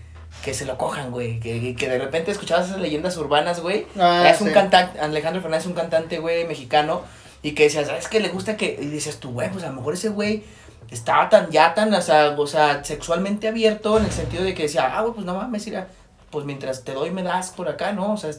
que 0.43 0.54
se 0.54 0.65
lo 0.65 0.78
cojan, 0.78 1.10
güey, 1.10 1.39
que, 1.39 1.76
que 1.76 1.89
de 1.89 1.98
repente 1.98 2.30
escuchabas 2.32 2.67
esas 2.67 2.80
leyendas 2.82 3.17
urbanas, 3.17 3.62
güey. 3.62 3.88
Ah, 4.00 4.30
es 4.30 4.41
un 4.41 4.52
cantante, 4.52 5.00
Alejandro 5.00 5.41
Fernández 5.41 5.63
es 5.63 5.67
un 5.69 5.74
cantante, 5.76 6.19
güey, 6.19 6.45
mexicano, 6.45 7.02
y 7.41 7.54
que 7.54 7.63
decías, 7.63 7.88
¿sabes 7.88 8.08
qué 8.08 8.19
le 8.19 8.30
gusta 8.30 8.58
que? 8.58 8.78
Y 8.80 8.86
dices 8.86 9.19
tú, 9.19 9.32
güey, 9.32 9.52
pues 9.52 9.63
a 9.63 9.69
lo 9.69 9.74
mejor 9.74 9.95
ese 9.95 10.10
güey 10.10 10.43
estaba 10.91 11.30
tan, 11.30 11.50
ya 11.52 11.74
tan, 11.74 11.93
o 11.93 12.02
sea, 12.02 12.30
o 12.38 12.48
sea, 12.48 12.84
sexualmente 12.84 13.48
abierto 13.48 13.98
en 13.98 14.06
el 14.06 14.12
sentido 14.12 14.43
de 14.43 14.54
que 14.54 14.63
decía, 14.63 14.98
ah, 14.98 15.02
güey, 15.02 15.13
pues 15.13 15.26
no 15.26 15.34
mames, 15.36 15.65
mira, 15.65 15.88
pues 16.30 16.45
mientras 16.45 16.84
te 16.84 16.93
doy 16.93 17.12
me 17.12 17.24
das 17.24 17.52
por 17.52 17.67
acá, 17.69 17.91
¿no? 17.93 18.13
O 18.13 18.17
sea, 18.17 18.32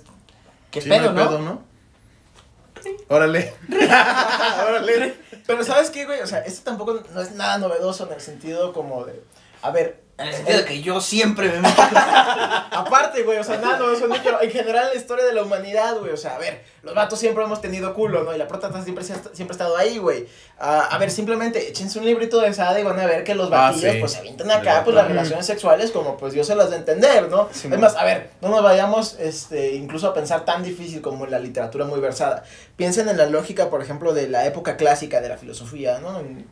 qué 0.71 0.81
Sí, 0.81 0.89
pedo, 0.89 1.13
¿no? 1.13 1.29
pedo, 1.29 1.39
¿no? 1.41 1.63
Órale. 3.09 3.53
Órale. 4.69 5.15
Pero 5.47 5.65
¿sabes 5.65 5.91
qué, 5.91 6.05
güey? 6.07 6.21
O 6.21 6.27
sea, 6.27 6.41
esto 6.41 6.63
tampoco 6.65 7.03
no 7.13 7.21
es 7.21 7.33
nada 7.33 7.59
novedoso 7.59 8.07
en 8.07 8.13
el 8.13 8.21
sentido 8.21 8.73
como 8.73 9.05
de... 9.05 9.23
A 9.63 9.71
ver, 9.71 10.03
En 10.19 10.29
el 10.29 10.35
sentido 10.35 10.59
de 10.59 10.65
que 10.65 10.81
yo 10.81 10.99
siempre 11.01 11.49
me 11.51 11.61
meto 11.61 11.83
Aparte, 12.71 13.23
güey, 13.23 13.39
o 13.39 13.45
sea, 13.45 13.59
nada, 13.59 13.79
no, 13.79 13.91
eso 13.93 14.07
no, 14.07 14.15
pero 14.23 14.41
en 14.41 14.51
general 14.51 14.89
la 14.93 14.99
historia 14.99 15.25
de 15.25 15.33
la 15.33 15.43
humanidad, 15.43 15.99
güey, 15.99 16.13
o 16.13 16.17
sea, 16.17 16.37
a 16.37 16.39
ver, 16.39 16.63
los 16.83 16.95
vatos 16.95 17.19
siempre 17.19 17.45
hemos 17.45 17.61
tenido 17.61 17.93
culo, 17.95 18.23
¿no? 18.25 18.35
Y 18.35 18.39
la 18.39 18.49
próstata 18.49 18.83
siempre, 18.83 19.05
se 19.05 19.13
ha- 19.13 19.21
siempre 19.33 19.49
ha 19.55 19.57
estado 19.57 19.77
ahí, 19.77 19.99
güey. 19.99 20.27
Ah, 20.59 20.89
a 20.91 20.99
ver, 20.99 21.11
simplemente 21.11 21.69
échense 21.69 21.99
un 21.99 22.07
librito 22.07 22.41
de 22.41 22.53
Sada 22.55 22.79
y 22.81 22.83
van 22.83 22.99
a 22.99 23.07
ver 23.07 23.25
que 23.25 23.35
los 23.35 23.49
Ah, 23.53 23.69
batillos, 23.71 23.93
sí. 23.93 23.99
pues, 24.01 24.13
se 24.13 24.19
avientan 24.19 24.51
acá, 24.51 24.83
pues, 24.85 24.95
las 24.97 25.07
relaciones 25.09 25.45
sexuales 25.45 25.91
como, 25.91 26.17
pues, 26.17 26.33
Dios 26.33 26.47
se 26.47 26.55
las 26.55 26.71
de 26.71 26.77
entender, 26.77 27.29
¿no? 27.29 27.49
Sí, 27.53 27.69
es 27.71 27.79
más, 27.79 27.95
a 27.97 28.05
ver, 28.05 28.31
no 28.41 28.49
nos 28.49 28.63
vayamos, 28.63 29.17
este, 29.21 29.75
incluso 29.75 30.09
a 30.09 30.15
pensar 30.15 30.45
tan 30.45 30.63
difícil 30.63 31.03
como 31.03 31.25
en 31.27 31.31
la 31.31 31.39
literatura 31.39 31.85
muy 31.85 32.01
versada. 32.01 32.43
Piensen 32.77 33.09
en 33.09 33.19
la 33.19 33.27
lógica, 33.27 33.69
por 33.69 33.83
ejemplo, 33.83 34.15
de 34.15 34.29
la 34.29 34.47
época 34.47 34.77
clásica 34.77 35.21
de 35.21 35.29
la 35.29 35.37
filosofía, 35.37 35.99
¿no? 35.99 36.21
En- 36.21 36.47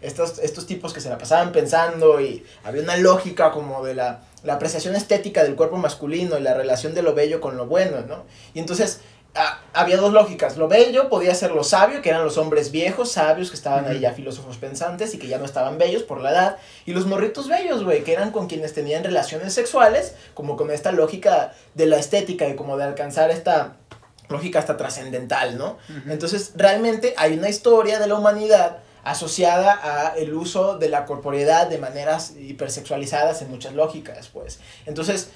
estos, 0.00 0.38
estos 0.38 0.66
tipos 0.66 0.92
que 0.92 1.00
se 1.00 1.08
la 1.08 1.18
pasaban 1.18 1.52
pensando 1.52 2.20
y 2.20 2.44
había 2.64 2.82
una 2.82 2.96
lógica 2.96 3.50
como 3.50 3.84
de 3.84 3.94
la, 3.94 4.20
la 4.44 4.54
apreciación 4.54 4.94
estética 4.94 5.42
del 5.42 5.56
cuerpo 5.56 5.76
masculino 5.76 6.38
y 6.38 6.42
la 6.42 6.54
relación 6.54 6.94
de 6.94 7.02
lo 7.02 7.14
bello 7.14 7.40
con 7.40 7.56
lo 7.56 7.66
bueno, 7.66 8.02
¿no? 8.06 8.24
Y 8.54 8.60
entonces 8.60 9.00
ah, 9.34 9.60
había 9.72 9.96
dos 9.96 10.12
lógicas. 10.12 10.56
Lo 10.56 10.68
bello 10.68 11.08
podía 11.08 11.34
ser 11.34 11.50
lo 11.50 11.64
sabio, 11.64 12.00
que 12.00 12.10
eran 12.10 12.24
los 12.24 12.38
hombres 12.38 12.70
viejos, 12.70 13.10
sabios, 13.10 13.50
que 13.50 13.56
estaban 13.56 13.86
ahí 13.86 14.00
ya 14.00 14.12
filósofos 14.12 14.56
pensantes 14.56 15.14
y 15.14 15.18
que 15.18 15.26
ya 15.26 15.38
no 15.38 15.44
estaban 15.44 15.78
bellos 15.78 16.04
por 16.04 16.20
la 16.20 16.30
edad. 16.30 16.56
Y 16.86 16.92
los 16.92 17.06
morritos 17.06 17.48
bellos, 17.48 17.82
güey, 17.82 18.04
que 18.04 18.12
eran 18.12 18.30
con 18.30 18.46
quienes 18.46 18.74
tenían 18.74 19.02
relaciones 19.02 19.52
sexuales, 19.52 20.14
como 20.34 20.56
con 20.56 20.70
esta 20.70 20.92
lógica 20.92 21.54
de 21.74 21.86
la 21.86 21.98
estética 21.98 22.48
y 22.48 22.54
como 22.54 22.76
de 22.76 22.84
alcanzar 22.84 23.30
esta 23.30 23.76
lógica 24.28 24.58
hasta 24.58 24.76
trascendental, 24.76 25.56
¿no? 25.56 25.78
Entonces, 26.06 26.52
realmente 26.54 27.14
hay 27.16 27.38
una 27.38 27.48
historia 27.48 27.98
de 27.98 28.06
la 28.06 28.14
humanidad 28.14 28.78
asociada 29.04 29.78
a 29.82 30.16
el 30.16 30.34
uso 30.34 30.78
de 30.78 30.88
la 30.88 31.06
corporeidad 31.06 31.68
de 31.68 31.78
maneras 31.78 32.34
hipersexualizadas 32.38 33.42
en 33.42 33.50
muchas 33.50 33.74
lógicas, 33.74 34.28
pues. 34.28 34.60
Entonces, 34.86 35.30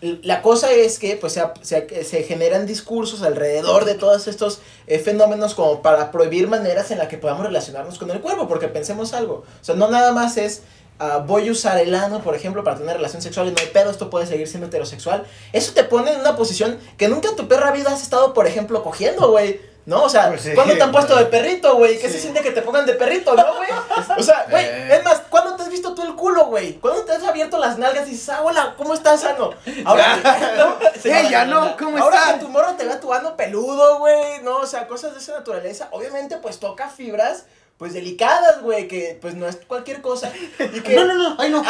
la 0.00 0.42
cosa 0.42 0.70
es 0.70 0.98
que 0.98 1.16
pues 1.16 1.40
se, 1.62 2.04
se 2.04 2.22
generan 2.22 2.66
discursos 2.66 3.22
alrededor 3.22 3.84
de 3.84 3.94
todos 3.94 4.28
estos 4.28 4.60
eh, 4.86 4.98
fenómenos 5.00 5.54
como 5.54 5.82
para 5.82 6.12
prohibir 6.12 6.46
maneras 6.46 6.90
en 6.92 6.98
las 6.98 7.08
que 7.08 7.18
podamos 7.18 7.44
relacionarnos 7.44 7.98
con 7.98 8.10
el 8.10 8.20
cuerpo, 8.20 8.46
porque 8.46 8.68
pensemos 8.68 9.12
algo, 9.12 9.44
o 9.60 9.64
sea, 9.64 9.74
no 9.74 9.88
nada 9.88 10.12
más 10.12 10.36
es 10.36 10.62
ah, 11.00 11.24
voy 11.26 11.48
a 11.48 11.52
usar 11.52 11.78
el 11.78 11.94
ano, 11.94 12.22
por 12.22 12.36
ejemplo, 12.36 12.62
para 12.62 12.76
tener 12.76 12.96
relación 12.96 13.22
sexual 13.22 13.48
y 13.48 13.50
no 13.50 13.56
hay 13.58 13.68
pedo, 13.68 13.90
esto 13.90 14.08
puede 14.08 14.26
seguir 14.26 14.46
siendo 14.46 14.68
heterosexual. 14.68 15.24
Eso 15.52 15.72
te 15.72 15.82
pone 15.84 16.12
en 16.12 16.20
una 16.20 16.36
posición 16.36 16.78
que 16.96 17.08
nunca 17.08 17.30
en 17.30 17.36
tu 17.36 17.48
perra 17.48 17.72
vida 17.72 17.92
has 17.92 18.02
estado, 18.02 18.34
por 18.34 18.46
ejemplo, 18.46 18.82
cogiendo, 18.84 19.30
güey. 19.30 19.60
¿No? 19.88 20.02
O 20.04 20.08
sea, 20.10 20.28
Pues 20.28 20.42
sí. 20.42 20.50
¿cuándo 20.54 20.74
te 20.74 20.82
han 20.82 20.92
puesto 20.92 21.16
de 21.16 21.24
perrito, 21.24 21.74
güey? 21.76 21.98
¿Qué 21.98 22.08
se 22.10 22.16
Sí. 22.16 22.20
siente 22.24 22.42
que 22.42 22.50
te 22.50 22.60
pongan 22.60 22.84
de 22.84 22.92
perrito, 22.92 23.34
no, 23.34 23.56
güey? 23.56 23.70
O 24.18 24.22
sea, 24.22 24.44
güey, 24.50 24.62
Eh. 24.66 24.96
es 24.96 25.02
más, 25.02 25.22
¿cuándo 25.30 25.56
te 25.56 25.62
has 25.62 25.70
visto 25.70 25.94
tú 25.94 26.02
el 26.02 26.14
culo, 26.14 26.44
güey? 26.44 26.74
¿Cuándo 26.74 27.06
te 27.06 27.12
has 27.12 27.24
abierto 27.24 27.56
las 27.58 27.78
nalgas 27.78 28.06
y 28.06 28.10
dices, 28.10 28.28
ah, 28.28 28.42
hola, 28.42 28.74
¿cómo 28.76 28.92
estás, 28.92 29.24
ano? 29.24 29.54
Ahora, 29.86 30.16
¿no? 30.58 30.76
Ey, 31.10 31.30
ya 31.30 31.46
no, 31.46 31.74
¿cómo 31.78 31.96
Ahora 31.96 32.16
estás? 32.18 32.34
que 32.34 32.40
tu 32.40 32.48
morro 32.50 32.74
te 32.74 32.84
vea 32.84 33.00
tu 33.00 33.14
ano 33.14 33.34
peludo, 33.34 33.98
güey, 33.98 34.42
no, 34.42 34.58
o 34.58 34.66
sea, 34.66 34.86
cosas 34.88 35.14
de 35.14 35.20
esa 35.20 35.32
naturaleza, 35.32 35.88
obviamente, 35.92 36.36
pues 36.36 36.60
toca 36.60 36.90
fibras, 36.90 37.46
pues 37.78 37.94
delicadas, 37.94 38.60
güey, 38.60 38.88
que 38.88 39.16
pues 39.22 39.36
no 39.36 39.46
es 39.48 39.56
cualquier 39.66 40.02
cosa. 40.02 40.30
Y 40.58 40.80
que 40.82 40.96
No, 40.96 41.06
no, 41.06 41.14
no, 41.14 41.36
ay 41.38 41.48
no. 41.48 41.62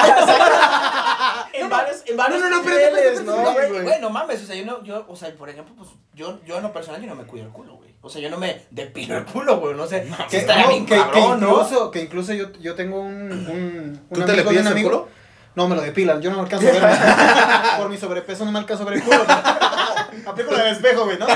en 1.53 1.69
varios, 1.71 2.03
en 2.07 2.17
varios 2.17 2.41
no, 2.41 2.49
no, 2.51 2.63
niveles, 2.63 3.23
¿no, 3.23 3.33
espérate, 3.37 3.59
güey? 3.59 3.69
Güey, 3.71 3.83
güey, 3.85 4.01
no 4.01 4.11
mames, 4.11 4.43
o 4.43 4.47
sea, 4.47 4.57
yo 4.57 4.65
no, 4.65 4.83
yo, 4.83 5.05
o 5.09 5.15
sea, 5.15 5.33
por 5.37 5.49
ejemplo, 5.51 5.73
pues, 5.77 5.91
yo, 6.15 6.41
yo 6.45 6.57
en 6.57 6.63
lo 6.65 6.73
personal, 6.73 7.01
yo 7.01 7.07
no 7.07 7.15
me 7.15 7.25
cuido 7.25 7.47
el 7.47 7.53
culo, 7.53 7.75
güey. 7.77 7.88
O 8.09 8.11
sea, 8.11 8.23
yo 8.23 8.31
no 8.31 8.39
me 8.39 8.63
depilo 8.71 9.19
el 9.19 9.27
culo, 9.27 9.61
güey, 9.61 9.75
no 9.75 9.87
sé, 9.87 10.09
que 10.31 10.47
no, 10.47 10.69
bien 10.69 10.87
que, 10.87 10.95
que 11.13 11.21
incluso, 11.21 11.91
que 11.91 12.01
incluso 12.01 12.33
yo, 12.33 12.51
yo 12.55 12.75
tengo 12.75 13.03
un, 13.03 13.31
un, 13.31 14.01
un 14.09 14.09
¿Tú 14.11 14.25
te 14.25 14.33
le 14.35 14.45
pides 14.45 14.63
un 14.63 14.67
el 14.67 14.73
amigo. 14.73 14.89
culo? 14.89 15.09
No, 15.55 15.69
me 15.69 15.77
lo 15.77 15.83
depilan, 15.83 16.23
yo 16.23 16.31
no 16.31 16.37
me 16.37 16.43
alcanzo 16.45 16.69
a 16.69 16.73
ver. 16.73 17.79
Por 17.79 17.91
mi 17.91 17.99
sobrepeso 17.99 18.47
no 18.47 18.53
me 18.53 18.61
alcanzo 18.61 18.85
a 18.85 18.87
ver 18.87 18.95
el 18.95 19.03
culo. 19.03 19.27
Aplico 20.27 20.53
la 20.53 20.65
de 20.65 20.71
espejo, 20.71 21.05
güey, 21.05 21.19
¿no? 21.19 21.27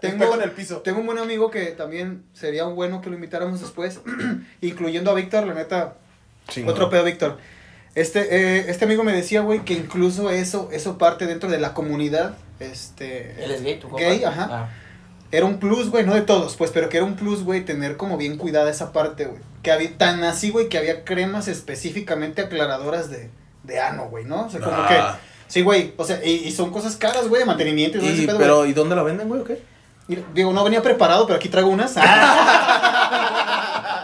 Tengo 0.00 0.32
en 0.36 0.42
el 0.42 0.52
piso. 0.52 0.78
Tengo 0.78 1.00
un 1.00 1.06
buen 1.06 1.18
amigo 1.18 1.50
que 1.50 1.66
también 1.72 2.22
sería 2.34 2.66
un 2.66 2.76
bueno 2.76 3.00
que 3.00 3.10
lo 3.10 3.16
invitáramos 3.16 3.60
después, 3.60 3.98
incluyendo 4.60 5.10
a 5.10 5.14
Víctor, 5.14 5.44
la 5.44 5.54
neta, 5.54 5.94
Chingón. 6.46 6.72
otro 6.72 6.88
pedo, 6.88 7.02
Víctor. 7.02 7.38
Este, 7.96 8.20
eh, 8.20 8.66
este 8.68 8.84
amigo 8.84 9.02
me 9.02 9.12
decía, 9.12 9.40
güey, 9.40 9.64
que 9.64 9.74
incluso 9.74 10.30
eso, 10.30 10.68
eso 10.70 10.98
parte 10.98 11.26
dentro 11.26 11.50
de 11.50 11.58
la 11.58 11.74
comunidad, 11.74 12.36
este... 12.60 13.42
Él 13.44 13.50
es 13.50 13.62
gay, 13.64 13.80
tu. 13.80 13.90
Gay, 13.96 14.22
ajá. 14.22 14.48
Ah. 14.50 14.68
Era 15.32 15.46
un 15.46 15.58
plus, 15.58 15.88
güey, 15.90 16.04
no 16.06 16.14
de 16.14 16.20
todos, 16.20 16.56
pues, 16.56 16.70
pero 16.70 16.88
que 16.88 16.98
era 16.98 17.06
un 17.06 17.16
plus, 17.16 17.42
güey, 17.42 17.64
tener 17.64 17.96
como 17.96 18.16
bien 18.18 18.36
cuidada 18.36 18.70
esa 18.70 18.92
parte, 18.92 19.24
güey. 19.24 19.40
Que 19.62 19.72
había, 19.72 19.96
tan 19.96 20.22
así, 20.24 20.50
güey, 20.50 20.68
que 20.68 20.76
había 20.78 21.04
cremas 21.04 21.48
específicamente 21.48 22.42
aclaradoras 22.42 23.10
de, 23.10 23.30
de 23.64 23.80
ano, 23.80 24.08
güey, 24.10 24.24
¿no? 24.26 24.46
O 24.46 24.50
sea, 24.50 24.60
como 24.60 24.76
Ah. 24.76 24.86
que... 25.18 25.32
Sí, 25.48 25.62
güey, 25.62 25.92
o 25.96 26.04
sea, 26.04 26.24
y, 26.24 26.30
y 26.30 26.52
son 26.52 26.70
cosas 26.70 26.96
caras, 26.96 27.28
güey, 27.28 27.40
de 27.40 27.46
mantenimiento 27.46 27.98
y 27.98 28.06
Y, 28.06 28.26
pedo, 28.26 28.38
pero. 28.38 28.64
¿y 28.66 28.72
dónde 28.72 28.94
la 28.96 29.02
venden, 29.02 29.28
güey, 29.28 29.40
o 29.40 29.44
qué? 29.44 29.62
Y, 30.08 30.16
Digo, 30.34 30.52
no 30.52 30.64
venía 30.64 30.82
preparado, 30.82 31.26
pero 31.26 31.36
aquí 31.36 31.48
traigo 31.48 31.68
unas. 31.70 31.94
No 31.96 32.02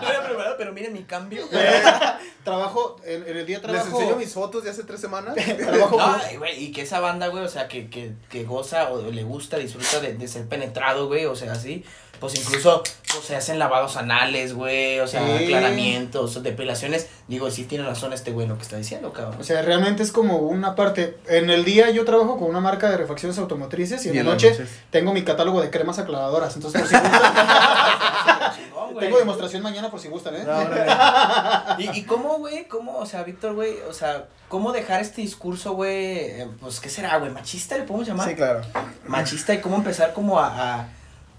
era 0.08 0.22
preparado, 0.24 0.54
pero 0.58 0.67
miren 0.78 0.92
mi 0.92 1.02
cambio. 1.02 1.44
trabajo, 2.44 2.96
en, 3.04 3.26
en 3.28 3.36
el 3.36 3.46
día 3.46 3.58
Les 3.58 3.66
trabajo... 3.66 3.98
enseño 4.00 4.16
mis 4.16 4.32
fotos 4.32 4.64
de 4.64 4.70
hace 4.70 4.84
tres 4.84 5.00
semanas. 5.00 5.34
trabajo 5.58 5.96
No, 5.98 6.04
con- 6.12 6.20
y, 6.32 6.36
güey, 6.36 6.64
y 6.64 6.72
que 6.72 6.82
esa 6.82 7.00
banda, 7.00 7.26
güey, 7.28 7.44
o 7.44 7.48
sea, 7.48 7.68
que, 7.68 7.90
que, 7.90 8.12
que 8.30 8.44
goza 8.44 8.90
o 8.90 9.10
le 9.10 9.22
gusta, 9.24 9.58
disfruta 9.58 10.00
de, 10.00 10.14
de 10.14 10.28
ser 10.28 10.46
penetrado, 10.46 11.06
güey, 11.08 11.26
o 11.26 11.34
sea, 11.36 11.52
así. 11.52 11.84
Pues 12.20 12.34
incluso, 12.34 12.82
pues 12.82 13.24
se 13.24 13.36
hacen 13.36 13.60
lavados 13.60 13.96
anales, 13.96 14.52
güey, 14.52 14.98
o 14.98 15.06
sea, 15.06 15.24
Sí. 15.38 15.44
aclaramientos, 15.44 16.42
depilaciones. 16.42 17.06
Digo, 17.28 17.48
sí 17.48 17.62
tiene 17.62 17.84
razón 17.84 18.12
este 18.12 18.32
güey 18.32 18.48
lo 18.48 18.56
que 18.56 18.62
está 18.62 18.76
diciendo, 18.76 19.12
cabrón. 19.12 19.40
O 19.40 19.44
sea, 19.44 19.62
realmente 19.62 20.02
es 20.02 20.10
como 20.10 20.38
una 20.38 20.74
parte. 20.74 21.16
En 21.28 21.48
el 21.48 21.64
día 21.64 21.90
yo 21.90 22.04
trabajo 22.04 22.36
con 22.36 22.48
una 22.50 22.58
marca 22.58 22.90
de 22.90 22.96
refacciones 22.96 23.38
automotrices 23.38 24.04
y 24.04 24.08
en 24.08 24.14
Y 24.14 24.16
la 24.16 24.20
en 24.22 24.26
las 24.26 24.34
noche 24.42 24.66
tengo 24.90 25.12
mi 25.12 25.22
catálogo 25.22 25.60
de 25.60 25.70
cremas 25.70 26.00
aclaradoras. 26.00 26.56
Entonces, 26.56 26.80
por 26.80 26.90
si 28.56 28.62
güey. 28.98 29.06
tengo 29.08 29.18
demostración 29.18 29.62
mañana 29.62 29.90
por 29.90 30.00
si 30.00 30.08
gustan, 30.08 30.34
¿eh? 30.36 30.44
¿Y, 31.78 31.98
y 31.98 32.02
cómo, 32.04 32.38
güey? 32.38 32.66
¿Cómo, 32.68 32.98
o 32.98 33.06
sea, 33.06 33.22
Víctor, 33.22 33.54
güey? 33.54 33.76
O 33.88 33.92
sea, 33.92 34.26
¿cómo 34.48 34.72
dejar 34.72 35.00
este 35.00 35.22
discurso, 35.22 35.72
güey? 35.72 35.92
eh, 36.18 36.48
Pues, 36.60 36.80
¿qué 36.80 36.88
será, 36.88 37.16
güey? 37.18 37.30
¿Machista 37.30 37.76
le 37.76 37.84
podemos 37.84 38.06
llamar? 38.08 38.28
Sí, 38.28 38.34
claro. 38.34 38.60
Machista 39.06 39.54
y 39.54 39.60
cómo 39.60 39.76
empezar 39.76 40.12
como 40.12 40.38
a, 40.38 40.78
a, 40.80 40.88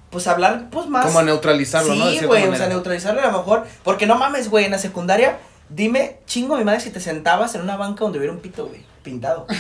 pues, 0.10 0.28
hablar, 0.28 0.70
pues, 0.72 0.88
más... 0.88 1.06
Como 1.06 1.20
a 1.20 1.24
neutralizarlo, 1.24 1.94
¿no? 1.96 2.08
De 2.08 2.20
Sí, 2.20 2.26
güey, 2.26 2.48
o 2.48 2.56
sea, 2.56 2.68
neutralizarlo 2.68 3.22
a 3.22 3.28
lo 3.32 3.38
mejor. 3.40 3.68
Porque 3.84 4.06
no 4.06 4.16
mames, 4.18 4.50
güey, 4.50 4.66
en 4.66 4.72
la 4.72 4.80
secundaria, 4.80 5.38
dime, 5.70 6.18
chingo 6.26 6.58
mi 6.58 6.64
madre 6.64 6.80
si 6.82 6.90
te 6.90 7.00
sentabas 7.00 7.56
en 7.56 7.62
una 7.62 7.78
banca 7.78 8.04
donde 8.04 8.18
hubiera 8.18 8.34
un 8.34 8.40
pito, 8.40 8.66
güey, 8.68 8.82
pintado. 9.04 9.46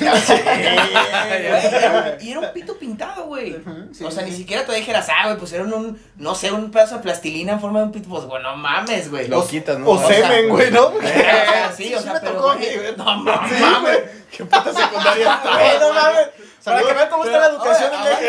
Güey, 1.29 2.27
y 2.27 2.31
era 2.31 2.39
un 2.39 2.53
pito 2.53 2.77
pintado, 2.77 3.25
güey. 3.25 3.57
Sí, 3.93 4.03
o 4.03 4.11
sea, 4.11 4.23
sí. 4.23 4.31
ni 4.31 4.35
siquiera 4.35 4.65
te 4.65 4.73
dijeras, 4.73 5.07
ah, 5.09 5.27
güey, 5.27 5.37
pusieron 5.37 5.73
un, 5.73 5.99
no 6.17 6.35
sé, 6.35 6.51
un 6.51 6.71
pedazo 6.71 6.95
de 6.97 7.01
plastilina 7.01 7.53
en 7.53 7.59
forma 7.59 7.79
de 7.79 7.85
un 7.85 7.91
pito. 7.91 8.09
Pues, 8.09 8.23
güey, 8.25 8.41
no 8.43 8.55
mames, 8.57 9.09
güey. 9.09 9.27
Lo 9.27 9.39
O- 9.39 9.47
quitas, 9.47 9.77
¿no? 9.79 9.89
O 9.89 9.97
semen, 10.07 10.49
güey, 10.49 10.71
¿no? 10.71 10.91
Eh, 11.01 11.25
sí, 11.77 11.93
o 11.93 11.97
Sí 11.97 12.03
sea, 12.03 12.13
me 12.13 12.19
pero, 12.19 12.33
tocó, 12.33 12.53
güey, 12.55 12.77
güey. 12.77 12.95
no 12.97 13.15
mames. 13.17 14.01
¿Qué 14.31 14.43
puta 14.45 14.73
secundaria 14.73 15.39
Güey, 15.43 15.79
no 15.79 15.93
mames. 15.93 16.27
Para 16.63 16.81
que 16.83 16.93
vean 16.93 17.09
cómo 17.09 17.23
está 17.25 17.39
la 17.39 17.45
educación 17.47 17.93
en 17.93 17.99
México. 18.03 18.21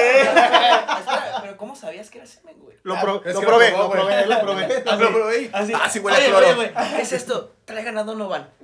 espera, 0.98 1.38
pero 1.42 1.56
¿cómo 1.56 1.74
sabías 1.76 2.08
que 2.10 2.18
era 2.18 2.26
semen, 2.26 2.56
güey? 2.60 2.76
Lo, 2.82 2.94
Ah, 2.96 3.00
pro- 3.02 3.22
es 3.24 3.34
lo 3.34 3.40
que 3.40 3.46
probé, 3.46 3.70
lo 3.72 3.78
lo 3.84 3.90
probé, 3.90 4.26
lo 4.26 4.40
probé. 4.40 4.82
Lo 4.98 5.12
probé. 5.12 5.50
Así. 5.52 5.72
Ah, 5.74 5.88
sí 5.90 5.98
huele 5.98 6.16
a 6.16 6.20
Oye, 6.20 6.28
cloro. 6.28 6.46
oye, 6.46 6.54
güey, 6.54 6.72
¿qué 6.96 7.02
es 7.02 7.12
esto? 7.12 7.52
Traigan 7.64 7.98
a 7.98 8.04
Donovan. 8.04 8.48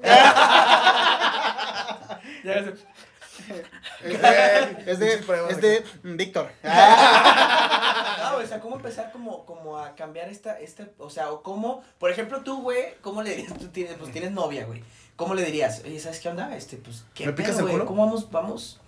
Ya 2.45 2.55
sé. 2.65 2.75
Es 4.03 4.21
de, 4.21 4.83
es 4.87 4.99
de, 4.99 5.15
es 5.51 5.61
de 5.61 5.85
mm, 6.03 6.17
Víctor. 6.17 6.51
No, 6.63 8.33
güey, 8.35 8.45
o 8.45 8.49
sea, 8.49 8.61
¿cómo 8.61 8.77
empezar 8.77 9.13
como, 9.13 9.45
como 9.45 9.79
a 9.79 9.95
cambiar 9.95 10.29
esta, 10.29 10.59
este, 10.59 10.87
o 10.99 11.11
sea, 11.11 11.31
o 11.31 11.43
cómo, 11.43 11.85
por 11.99 12.11
ejemplo, 12.11 12.41
tú, 12.41 12.63
güey, 12.63 12.95
¿cómo 13.03 13.23
le 13.23 13.31
dirías, 13.31 13.53
tú 13.59 13.69
tienes, 13.69 13.97
pues 13.99 14.11
tienes 14.13 14.33
novia, 14.33 14.65
güey, 14.65 14.83
¿cómo 15.17 15.35
le 15.35 15.45
dirías? 15.45 15.83
Oye, 15.85 15.99
¿sabes 15.99 16.21
qué 16.21 16.29
onda? 16.29 16.57
Este, 16.57 16.77
pues, 16.77 17.05
¿qué 17.15 17.27
¿Me 17.27 17.33
picas 17.33 17.53
pedo, 17.53 17.61
el 17.61 17.65
güey? 17.65 17.75
culo? 17.75 17.87
¿Cómo 17.87 18.05
vamos, 18.07 18.31
vamos? 18.31 18.81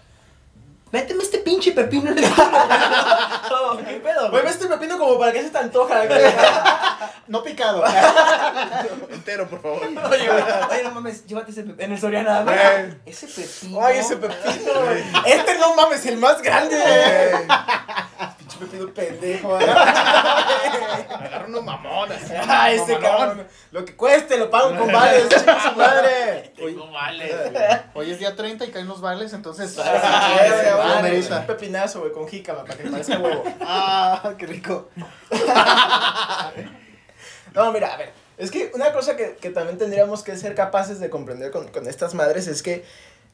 Méteme 0.91 1.23
este 1.23 1.39
pinche 1.39 1.73
pepino 1.73 2.11
en 2.11 2.19
el 2.19 2.31
culo. 2.31 2.49
No, 3.51 3.77
¿Qué 3.87 3.95
pedo, 4.03 4.31
Güey, 4.31 4.47
estoy 4.47 4.69
pepino 4.69 4.99
como 4.99 5.19
para 5.19 5.33
que 5.33 5.43
se 5.43 5.51
te 5.51 5.59
antoja. 5.59 6.07
güey. 6.07 6.21
No 7.29 7.43
picado. 7.43 7.85
Entero, 9.11 9.47
por 9.49 9.61
favor. 9.61 9.83
Oye, 9.83 9.99
güey, 10.29 10.43
oye, 10.71 10.83
no 10.83 10.93
mames, 10.93 11.27
llévate 11.27 11.51
ese 11.51 11.63
pepino. 11.63 11.85
En 11.85 11.93
el 11.93 12.01
Soriana, 12.01 12.41
güey. 12.41 12.57
Güey. 12.57 12.97
Ese 13.05 13.27
pepino. 13.27 13.85
Ay, 13.85 13.99
ese 13.99 14.17
pepino, 14.17 14.73
güey. 14.83 15.05
Este 15.27 15.59
no 15.59 15.75
mames, 15.75 16.07
el 16.07 16.17
más 16.17 16.41
grande. 16.41 16.79
Pinche 18.39 18.59
pepino 18.61 18.95
pendejo. 18.95 19.49
güey. 19.49 19.69
Agarra 19.69 21.45
unos 21.49 21.65
mamones. 21.65 22.19
Ay, 22.49 22.77
ese 22.79 22.99
cabrón. 22.99 23.47
Lo 23.73 23.85
que 23.85 23.95
cueste, 23.95 24.39
lo 24.39 24.51
pago 24.51 24.75
con 24.79 24.91
vales, 24.91 25.29
chica 25.29 25.59
su 25.63 25.77
madre. 25.77 26.53
Tengo 26.57 26.91
vale, 26.91 27.83
Hoy 27.95 28.11
es 28.11 28.19
día 28.19 28.35
30 28.35 28.65
y 28.65 28.71
caen 28.71 28.89
los 28.89 29.03
vales, 29.03 29.35
entonces. 29.35 29.79
Ah, 29.79 30.39
sí, 30.47 30.67
merita. 31.03 31.41
Un 31.41 31.47
pepinazo, 31.47 32.01
güey, 32.01 32.13
con 32.13 32.29
jícama, 32.29 32.65
para 32.65 32.77
que 32.77 32.91
parezca 32.91 33.19
huevo. 33.19 33.45
Ah, 33.61 34.35
qué 34.39 34.47
rico. 34.47 34.89
No, 37.55 37.73
mira, 37.73 37.95
a 37.95 37.97
ver, 37.97 38.13
es 38.37 38.51
que 38.51 38.71
una 38.75 38.93
cosa 38.93 39.17
que, 39.17 39.37
que 39.41 39.51
también 39.51 39.79
tendríamos 39.79 40.23
que 40.23 40.37
ser 40.37 40.55
capaces 40.55 41.01
de 41.01 41.11
comprender 41.11 41.51
con, 41.51 41.67
con 41.69 41.89
estas 41.89 42.15
madres 42.15 42.47
es 42.47 42.63
que 42.63 42.85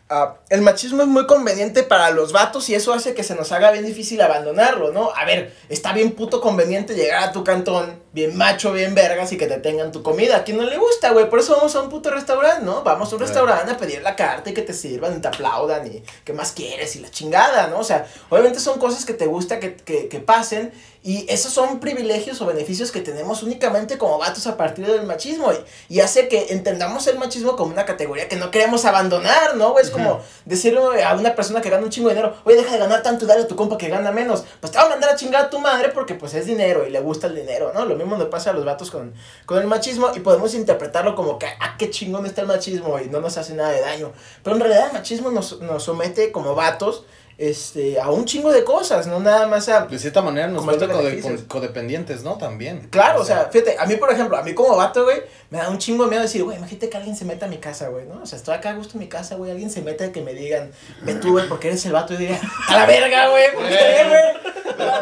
ah, 0.08 0.36
el 0.48 0.62
machismo 0.62 1.02
es 1.02 1.08
muy 1.08 1.26
conveniente 1.26 1.82
para 1.82 2.10
los 2.10 2.32
vatos 2.32 2.68
y 2.70 2.74
eso 2.74 2.94
hace 2.94 3.12
que 3.12 3.22
se 3.22 3.34
nos 3.34 3.52
haga 3.52 3.70
bien 3.72 3.84
difícil 3.84 4.20
abandonarlo, 4.22 4.92
¿no? 4.92 5.12
A 5.14 5.24
ver, 5.24 5.54
está 5.68 5.92
bien 5.92 6.12
puto 6.12 6.40
conveniente 6.40 6.94
llegar 6.94 7.24
a 7.24 7.32
tu 7.32 7.44
cantón, 7.44 8.02
bien 8.14 8.36
macho, 8.36 8.72
bien 8.72 8.94
vergas 8.94 9.32
y 9.32 9.36
que 9.36 9.46
te 9.46 9.58
tengan 9.58 9.90
tu 9.90 10.04
comida. 10.04 10.36
¿A 10.36 10.44
quién 10.44 10.56
no 10.56 10.62
le 10.62 10.78
gusta, 10.78 11.10
güey? 11.10 11.28
Por 11.28 11.40
eso 11.40 11.56
vamos 11.56 11.74
a 11.74 11.80
un 11.80 11.90
puto 11.90 12.10
restaurante, 12.10 12.64
¿no? 12.64 12.84
Vamos 12.84 13.12
a 13.12 13.16
un 13.16 13.20
restaurante 13.20 13.72
a 13.72 13.76
pedir 13.76 14.02
la 14.02 14.14
carta 14.14 14.50
y 14.50 14.54
que 14.54 14.62
te 14.62 14.72
sirvan 14.72 15.16
y 15.16 15.20
te 15.20 15.26
aplaudan 15.26 15.84
y 15.86 16.02
qué 16.24 16.32
más 16.32 16.52
quieres 16.52 16.94
y 16.94 17.00
la 17.00 17.10
chingada, 17.10 17.66
¿no? 17.66 17.80
O 17.80 17.84
sea, 17.84 18.06
obviamente 18.30 18.60
son 18.60 18.78
cosas 18.78 19.04
que 19.04 19.14
te 19.14 19.26
gusta 19.26 19.58
que, 19.58 19.74
que, 19.74 20.08
que 20.08 20.20
pasen 20.20 20.72
y 21.02 21.26
esos 21.28 21.52
son 21.52 21.80
privilegios 21.80 22.40
o 22.40 22.46
beneficios 22.46 22.90
que 22.90 23.00
tenemos 23.00 23.42
únicamente 23.42 23.98
como 23.98 24.16
vatos 24.16 24.46
a 24.46 24.56
partir 24.56 24.86
del 24.86 25.02
machismo. 25.02 25.52
Y, 25.52 25.96
y 25.96 26.00
hace 26.00 26.28
que 26.28 26.46
entendamos 26.48 27.06
el 27.08 27.18
machismo 27.18 27.56
como 27.56 27.72
una 27.72 27.84
categoría 27.84 28.26
que 28.26 28.36
no 28.36 28.50
queremos 28.50 28.86
abandonar, 28.86 29.54
¿no? 29.56 29.72
güey? 29.72 29.84
Es 29.84 29.90
como 29.90 30.20
decirle 30.46 31.04
a 31.04 31.14
una 31.14 31.34
persona 31.34 31.60
que 31.60 31.68
gana 31.68 31.84
un 31.84 31.90
chingo 31.90 32.08
de 32.08 32.14
dinero, 32.14 32.34
oye, 32.44 32.56
deja 32.56 32.72
de 32.72 32.78
ganar 32.78 33.02
tanto 33.02 33.26
y 33.26 33.28
dale 33.28 33.42
a 33.42 33.46
tu 33.46 33.54
compa 33.54 33.76
que 33.76 33.88
gana 33.88 34.12
menos. 34.12 34.44
Pues 34.60 34.72
te 34.72 34.78
va 34.78 34.84
a 34.84 34.88
mandar 34.88 35.10
a 35.10 35.16
chingar 35.16 35.44
a 35.44 35.50
tu 35.50 35.58
madre 35.58 35.90
porque 35.90 36.14
pues 36.14 36.32
es 36.32 36.46
dinero 36.46 36.86
y 36.86 36.90
le 36.90 37.00
gusta 37.00 37.26
el 37.26 37.34
dinero, 37.34 37.72
¿no? 37.74 37.84
Lo 37.84 37.96
mismo 37.96 38.03
nos 38.04 38.28
pasa 38.28 38.50
a 38.50 38.52
los 38.52 38.64
vatos 38.64 38.90
con, 38.90 39.14
con 39.46 39.58
el 39.58 39.66
machismo 39.66 40.10
y 40.14 40.20
podemos 40.20 40.54
interpretarlo 40.54 41.14
como 41.14 41.38
que, 41.38 41.46
ah, 41.46 41.76
qué 41.78 41.90
chingón 41.90 42.26
está 42.26 42.42
el 42.42 42.46
machismo 42.46 42.98
y 43.00 43.08
no 43.08 43.20
nos 43.20 43.36
hace 43.36 43.54
nada 43.54 43.70
de 43.70 43.80
daño. 43.80 44.12
Pero 44.42 44.56
en 44.56 44.62
realidad 44.62 44.86
el 44.88 44.92
machismo 44.92 45.30
nos, 45.30 45.60
nos 45.60 45.82
somete 45.82 46.32
como 46.32 46.54
vatos 46.54 47.04
este, 47.38 48.00
a 48.00 48.10
un 48.10 48.24
chingo 48.24 48.52
de 48.52 48.64
cosas, 48.64 49.06
no 49.06 49.20
nada 49.20 49.46
más 49.46 49.68
a... 49.68 49.86
De 49.86 49.98
cierta 49.98 50.22
manera 50.22 50.46
nos 50.46 50.64
vuelve 50.64 50.86
code- 51.20 51.46
codependientes, 51.46 52.22
¿no? 52.22 52.38
También. 52.38 52.88
Claro, 52.90 53.20
o 53.20 53.24
sea, 53.24 53.48
fíjate, 53.50 53.76
a 53.78 53.86
mí, 53.86 53.96
por 53.96 54.12
ejemplo, 54.12 54.36
a 54.36 54.42
mí 54.42 54.54
como 54.54 54.76
vato, 54.76 55.04
güey, 55.04 55.22
me 55.50 55.58
da 55.58 55.68
un 55.68 55.78
chingo 55.78 56.04
de 56.04 56.10
miedo 56.10 56.22
decir, 56.22 56.42
güey, 56.44 56.56
imagínate 56.56 56.88
que 56.90 56.96
alguien 56.96 57.16
se 57.16 57.24
meta 57.24 57.46
a 57.46 57.48
mi 57.48 57.58
casa, 57.58 57.88
güey, 57.88 58.06
¿no? 58.06 58.22
O 58.22 58.26
sea, 58.26 58.38
estoy 58.38 58.54
acá 58.54 58.70
a 58.70 58.74
gusto 58.74 58.94
en 58.94 59.00
mi 59.00 59.08
casa, 59.08 59.34
güey, 59.36 59.50
alguien 59.50 59.70
se 59.70 59.82
mete 59.82 60.10
que 60.12 60.22
me 60.22 60.32
digan, 60.34 60.70
ve 61.02 61.14
tú, 61.14 61.32
güey, 61.32 61.48
porque 61.48 61.68
eres 61.68 61.84
el 61.86 61.92
vato, 61.92 62.14
y 62.14 62.18
diga, 62.18 62.40
a 62.68 62.76
la 62.76 62.86
verga, 62.86 63.28
güey, 63.30 63.52
¿por 63.52 63.66
qué, 63.66 64.04
güey? 64.08 64.54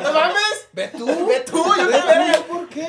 No 0.02 0.12
mames, 0.12 0.36
Ve 0.72 0.88
tú. 0.96 1.06
ve 1.26 1.40
tú, 1.40 1.64
yo 1.64 1.88
qué 1.88 1.92
verga. 1.92 2.38
qué? 2.70 2.88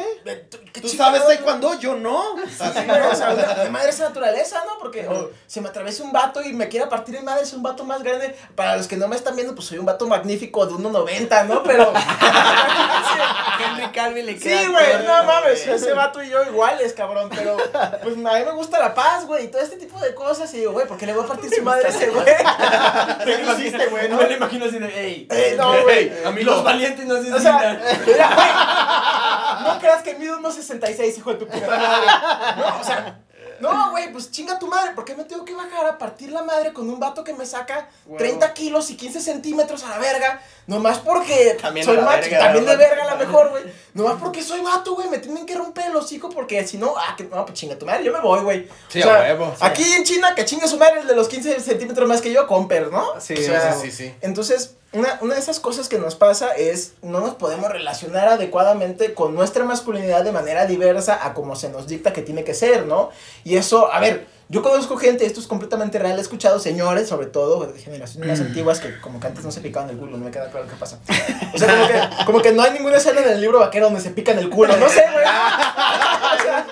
¿Qué 0.73 0.82
Tú 0.82 0.88
sabes 0.89 1.21
no? 1.21 1.43
cuando 1.43 1.79
yo 1.79 1.95
no. 1.95 2.36
Así, 2.60 2.79
o 3.12 3.15
sea, 3.15 3.62
mi 3.65 3.69
madre 3.69 3.89
es 3.89 3.99
naturaleza, 3.99 4.63
¿no? 4.65 4.77
Porque 4.79 5.08
o, 5.08 5.29
si 5.47 5.62
me 5.62 5.69
atraviesa 5.69 6.03
un 6.03 6.12
vato 6.12 6.41
y 6.41 6.53
me 6.53 6.67
quiere 6.67 6.88
partir 6.88 7.15
mi 7.19 7.23
madre, 7.23 7.43
es 7.43 7.53
un 7.53 7.62
vato 7.62 7.84
más 7.84 8.01
grande. 8.03 8.36
Para 8.56 8.77
los 8.77 8.88
que 8.88 8.97
no 8.97 9.08
me 9.08 9.15
están 9.15 9.33
viendo, 9.36 9.56
pues 9.56 9.67
soy 9.67 9.78
un 9.78 9.86
vato 9.86 10.08
magnífico 10.08 10.65
de 10.65 10.74
1.90, 10.74 11.48
¿no? 11.48 11.63
Pero. 11.63 11.91
Henry 13.60 13.91
Calvin 13.91 14.26
le 14.26 14.38
queda 14.38 14.58
Sí, 14.62 14.67
güey, 14.67 15.06
no 15.06 15.24
mames, 15.24 15.65
ese 15.67 15.93
vato 15.93 16.22
y 16.24 16.30
yo 16.30 16.43
iguales, 16.43 16.93
cabrón, 16.93 17.30
pero 17.34 17.56
pues 18.02 18.15
a 18.15 18.39
mí 18.39 18.46
me 18.46 18.52
gusta 18.52 18.80
la 18.80 18.93
paz, 18.93 19.26
güey, 19.26 19.46
y 19.46 19.48
todo 19.48 19.62
este 19.62 19.78
tipo 19.78 20.00
de 20.00 20.13
cosas, 20.15 20.54
y 20.54 20.58
digo, 20.58 20.72
güey, 20.74 20.88
¿por 20.88 20.98
qué 20.98 21.06
le 21.06 21.13
voy 21.13 21.24
a 21.24 21.28
partir 21.28 21.54
su 21.54 21.62
madre 21.63 21.86
a 21.86 21.89
ese 21.89 22.10
güey? 22.10 22.26
¿Qué 23.24 23.38
lo 23.43 23.54
hiciste, 23.54 23.86
güey? 23.88 24.10
No 24.10 24.17
me 24.17 24.28
lo 24.28 24.36
imagino 24.36 24.65
así 24.65 24.80
de, 24.80 25.00
ey, 25.06 25.28
Eh, 25.30 25.56
no, 25.58 25.82
güey. 25.84 26.12
a 26.26 26.32
mí 26.32 26.43
los 26.43 26.58
no. 26.58 26.63
valientes 26.63 27.06
no 27.06 27.22
se 27.22 27.34
O 27.34 27.39
sea, 27.39 27.80
mira, 28.06 28.36
güey, 28.36 29.74
no 29.74 29.80
creas 29.80 30.02
que 30.04 30.15
mido 30.15 30.38
unos 30.38 30.56
66, 30.56 31.17
hijo 31.19 31.32
de 31.34 31.39
tu 31.39 31.48
puta 31.48 31.67
madre. 31.67 32.08
No, 32.58 32.80
o 32.80 32.84
sea, 32.84 33.19
no, 33.71 33.91
güey, 33.91 34.12
pues 34.12 34.32
chinga 34.32 34.60
tu 34.60 34.67
madre, 34.67 34.91
¿por 34.93 35.06
qué 35.06 35.15
me 35.15 35.23
tengo 35.23 35.45
que 35.45 35.56
bajar 35.56 35.86
a 35.86 35.97
partir 35.97 36.32
la 36.32 36.43
madre 36.43 36.73
con 36.73 36.89
un 36.89 36.99
vato 36.99 37.23
que 37.23 37.34
me 37.34 37.45
saca 37.45 37.89
Huevo. 38.06 38.17
30 38.17 38.54
kilos 38.54 38.89
y 38.89 38.97
15 38.97 39.21
centímetros 39.21 39.84
a 39.84 39.89
la 39.89 39.97
verga? 39.97 40.41
Nomás 40.65 40.99
porque 40.99 41.58
También 41.62 41.86
soy 41.86 41.97
macho, 41.97 42.21
verga, 42.21 42.39
también 42.39 42.65
de 42.65 42.76
verga 42.78 43.04
a 43.04 43.15
lo 43.15 43.17
mejor, 43.26 43.49
güey. 43.49 43.63
Nomás 43.93 44.15
porque 44.19 44.41
soy 44.41 44.62
vato, 44.62 44.95
güey, 44.95 45.10
me 45.10 45.17
tienen 45.19 45.45
que 45.45 45.56
romper 45.56 45.88
el 45.88 45.95
hocico 45.95 46.30
porque 46.30 46.65
si 46.65 46.78
no, 46.78 46.93
ah, 46.97 47.15
que 47.17 47.26
no, 47.26 47.45
pues 47.45 47.60
chinga 47.60 47.78
tu 47.78 47.86
madre, 47.86 48.04
yo 48.04 48.13
me 48.13 48.21
voy, 48.21 48.39
güey. 48.41 48.67
Sí, 48.88 49.02
O 49.02 49.04
sea, 49.04 49.19
huevo. 49.21 49.52
sí. 49.52 49.65
Aquí 49.65 49.84
en 49.93 50.04
China, 50.04 50.34
que 50.36 50.45
chinga 50.45 50.67
su 50.67 50.78
madre 50.78 51.02
el 51.02 51.08
de 51.08 51.15
los 51.15 51.28
15 51.28 51.60
centímetros 51.60 52.08
más 52.08 52.21
que 52.21 52.32
yo, 52.32 52.47
Comper, 52.47 52.91
¿no? 52.91 53.19
Sí, 53.19 53.34
O 53.34 53.38
sea, 53.38 53.73
sí, 53.73 53.91
sí, 53.91 53.97
sí. 54.06 54.15
entonces, 54.21 54.76
una, 54.93 55.17
una 55.21 55.34
de 55.36 55.41
esas 55.41 55.60
cosas 55.60 55.89
que 55.89 55.97
nos 55.99 56.15
pasa 56.15 56.54
es 56.56 56.93
no 57.02 57.19
nos 57.19 57.36
podemos 57.36 57.69
relacionar 57.69 58.28
adecuadamente 58.30 59.13
con 59.13 59.36
nuestra 59.36 59.63
masculinidad 59.65 60.23
de 60.23 60.32
manera 60.32 60.65
diversa 60.65 61.19
a 61.26 61.34
como 61.34 61.56
se 61.56 61.69
nos 61.69 61.88
dicta 61.88 62.13
que 62.13 62.21
tiene 62.21 62.43
que 62.43 62.54
ser, 62.54 62.86
¿no? 62.86 63.10
Y 63.43 63.58
eso, 63.58 63.91
a 63.91 63.99
ver, 63.99 64.28
yo 64.49 64.62
conozco 64.62 64.97
gente, 64.97 65.25
esto 65.25 65.39
es 65.39 65.47
completamente 65.47 65.97
real, 65.99 66.17
he 66.17 66.21
escuchado 66.21 66.60
señores, 66.60 67.08
sobre 67.08 67.27
todo 67.27 67.65
de 67.65 67.79
generaciones 67.79 68.29
más 68.29 68.39
antiguas, 68.39 68.79
que 68.79 68.99
como 69.01 69.19
que 69.19 69.27
antes 69.27 69.43
no 69.43 69.51
se 69.51 69.62
picaban 69.62 69.89
el 69.89 69.97
culo, 69.97 70.17
no 70.17 70.25
me 70.25 70.32
queda 70.32 70.49
claro 70.51 70.67
qué 70.67 70.75
pasa. 70.75 70.99
O 71.53 71.58
sea, 71.58 71.67
como 71.73 71.88
que, 71.88 72.25
como 72.25 72.41
que 72.41 72.51
no 72.51 72.62
hay 72.63 72.71
ninguna 72.71 72.97
escena 72.97 73.21
en 73.21 73.29
el 73.29 73.41
libro 73.41 73.60
vaquero 73.60 73.86
donde 73.86 74.01
se 74.01 74.12
pican 74.12 74.38
el 74.38 74.49
culo, 74.49 74.75
no 74.77 74.89
sé, 74.89 75.03
güey. 75.12 75.25
O 76.34 76.41
sea, 76.43 76.65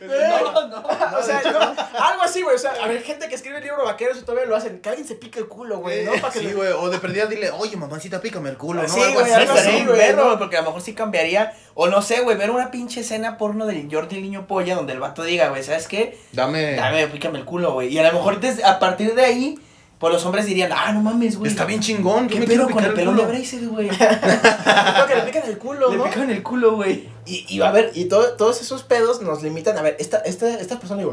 No, 0.00 0.68
no. 0.68 0.82
o 1.18 1.19
sea, 1.42 1.88
algo 2.10 2.22
así, 2.22 2.42
güey. 2.42 2.56
O 2.56 2.58
sea, 2.58 2.72
a 2.82 2.86
ver, 2.88 3.02
gente 3.02 3.28
que 3.28 3.34
escribe 3.34 3.58
el 3.58 3.64
libro 3.64 3.84
vaqueros 3.84 4.18
y 4.18 4.22
todavía 4.22 4.46
lo 4.46 4.56
hacen. 4.56 4.80
Que 4.80 4.88
alguien 4.88 5.06
se 5.06 5.14
pique 5.14 5.38
el 5.38 5.46
culo, 5.48 5.78
güey, 5.78 6.04
¿no? 6.04 6.12
Para 6.20 6.32
que 6.32 6.40
Sí, 6.40 6.46
le- 6.46 6.54
güey, 6.54 6.68
o 6.72 6.90
de 6.90 6.98
perdida 6.98 7.26
dile, 7.26 7.50
oye, 7.50 7.76
mamacita, 7.76 8.20
pícame 8.20 8.50
el 8.50 8.56
culo, 8.56 8.82
¿no? 8.82 8.88
Sí, 8.88 9.00
Algo 9.00 9.20
güey, 9.20 9.32
así, 9.32 9.50
algo 9.70 9.92
verlo, 9.92 10.24
¿no? 10.30 10.38
porque 10.38 10.56
a 10.56 10.60
lo 10.60 10.66
mejor 10.68 10.82
sí 10.82 10.94
cambiaría. 10.94 11.52
O 11.74 11.88
no 11.88 12.02
sé, 12.02 12.20
güey, 12.20 12.36
ver 12.36 12.50
una 12.50 12.70
pinche 12.70 13.00
escena 13.00 13.38
porno 13.38 13.66
del 13.66 13.88
Jordi 13.90 14.16
el 14.16 14.22
niño 14.22 14.46
polla 14.46 14.74
donde 14.74 14.92
el 14.92 15.00
vato 15.00 15.22
diga, 15.22 15.48
güey, 15.48 15.62
¿sabes 15.62 15.86
qué? 15.88 16.18
Dame. 16.32 16.74
Dame, 16.74 17.06
pícame 17.06 17.38
el 17.38 17.44
culo, 17.44 17.72
güey. 17.72 17.88
Y 17.88 17.98
a 17.98 18.02
lo 18.02 18.12
mejor 18.12 18.40
desde- 18.40 18.64
a 18.64 18.78
partir 18.78 19.14
de 19.14 19.24
ahí, 19.24 19.58
pues 20.00 20.12
los 20.14 20.24
hombres 20.24 20.46
dirían, 20.46 20.72
ah, 20.74 20.90
no 20.92 21.02
mames, 21.02 21.38
güey. 21.38 21.50
Está 21.50 21.64
bien 21.66 21.78
chingón, 21.80 22.26
¿Qué 22.26 22.40
me 22.40 22.46
pedo 22.46 22.66
quiero 22.66 22.74
con 22.74 22.84
el 22.84 22.90
picar 22.90 22.90
el 22.90 22.94
pelón 22.96 23.16
de 23.16 23.22
culo. 23.22 23.32
Bracer, 23.32 23.68
güey? 23.68 23.88
Creo 24.94 25.06
que 25.06 25.14
le 25.14 25.22
pican 25.22 25.42
el 25.46 25.58
culo, 25.58 25.90
Le 25.90 25.96
¿no? 25.98 26.04
pican 26.04 26.30
el 26.30 26.42
culo, 26.42 26.76
güey. 26.76 27.08
Y, 27.26 27.44
y 27.48 27.60
a 27.62 27.70
ver, 27.70 27.92
y 27.94 28.06
todo- 28.06 28.32
todos 28.36 28.60
esos 28.60 28.82
pedos 28.82 29.20
nos 29.20 29.42
limitan. 29.42 29.76
A 29.78 29.82
ver, 29.82 29.96
esta, 30.00 30.16
esta, 30.18 30.48
esta 30.58 30.78
persona, 30.80 31.00
digo, 31.02 31.12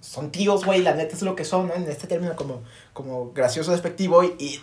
son 0.00 0.30
tíos, 0.30 0.64
güey, 0.64 0.82
la 0.82 0.94
neta 0.94 1.16
es 1.16 1.22
lo 1.22 1.34
que 1.34 1.44
son, 1.44 1.68
¿no? 1.68 1.74
En 1.74 1.88
este 1.90 2.06
término 2.06 2.36
como, 2.36 2.62
como 2.92 3.32
gracioso, 3.32 3.72
despectivo. 3.72 4.22
Y, 4.22 4.34
y 4.38 4.60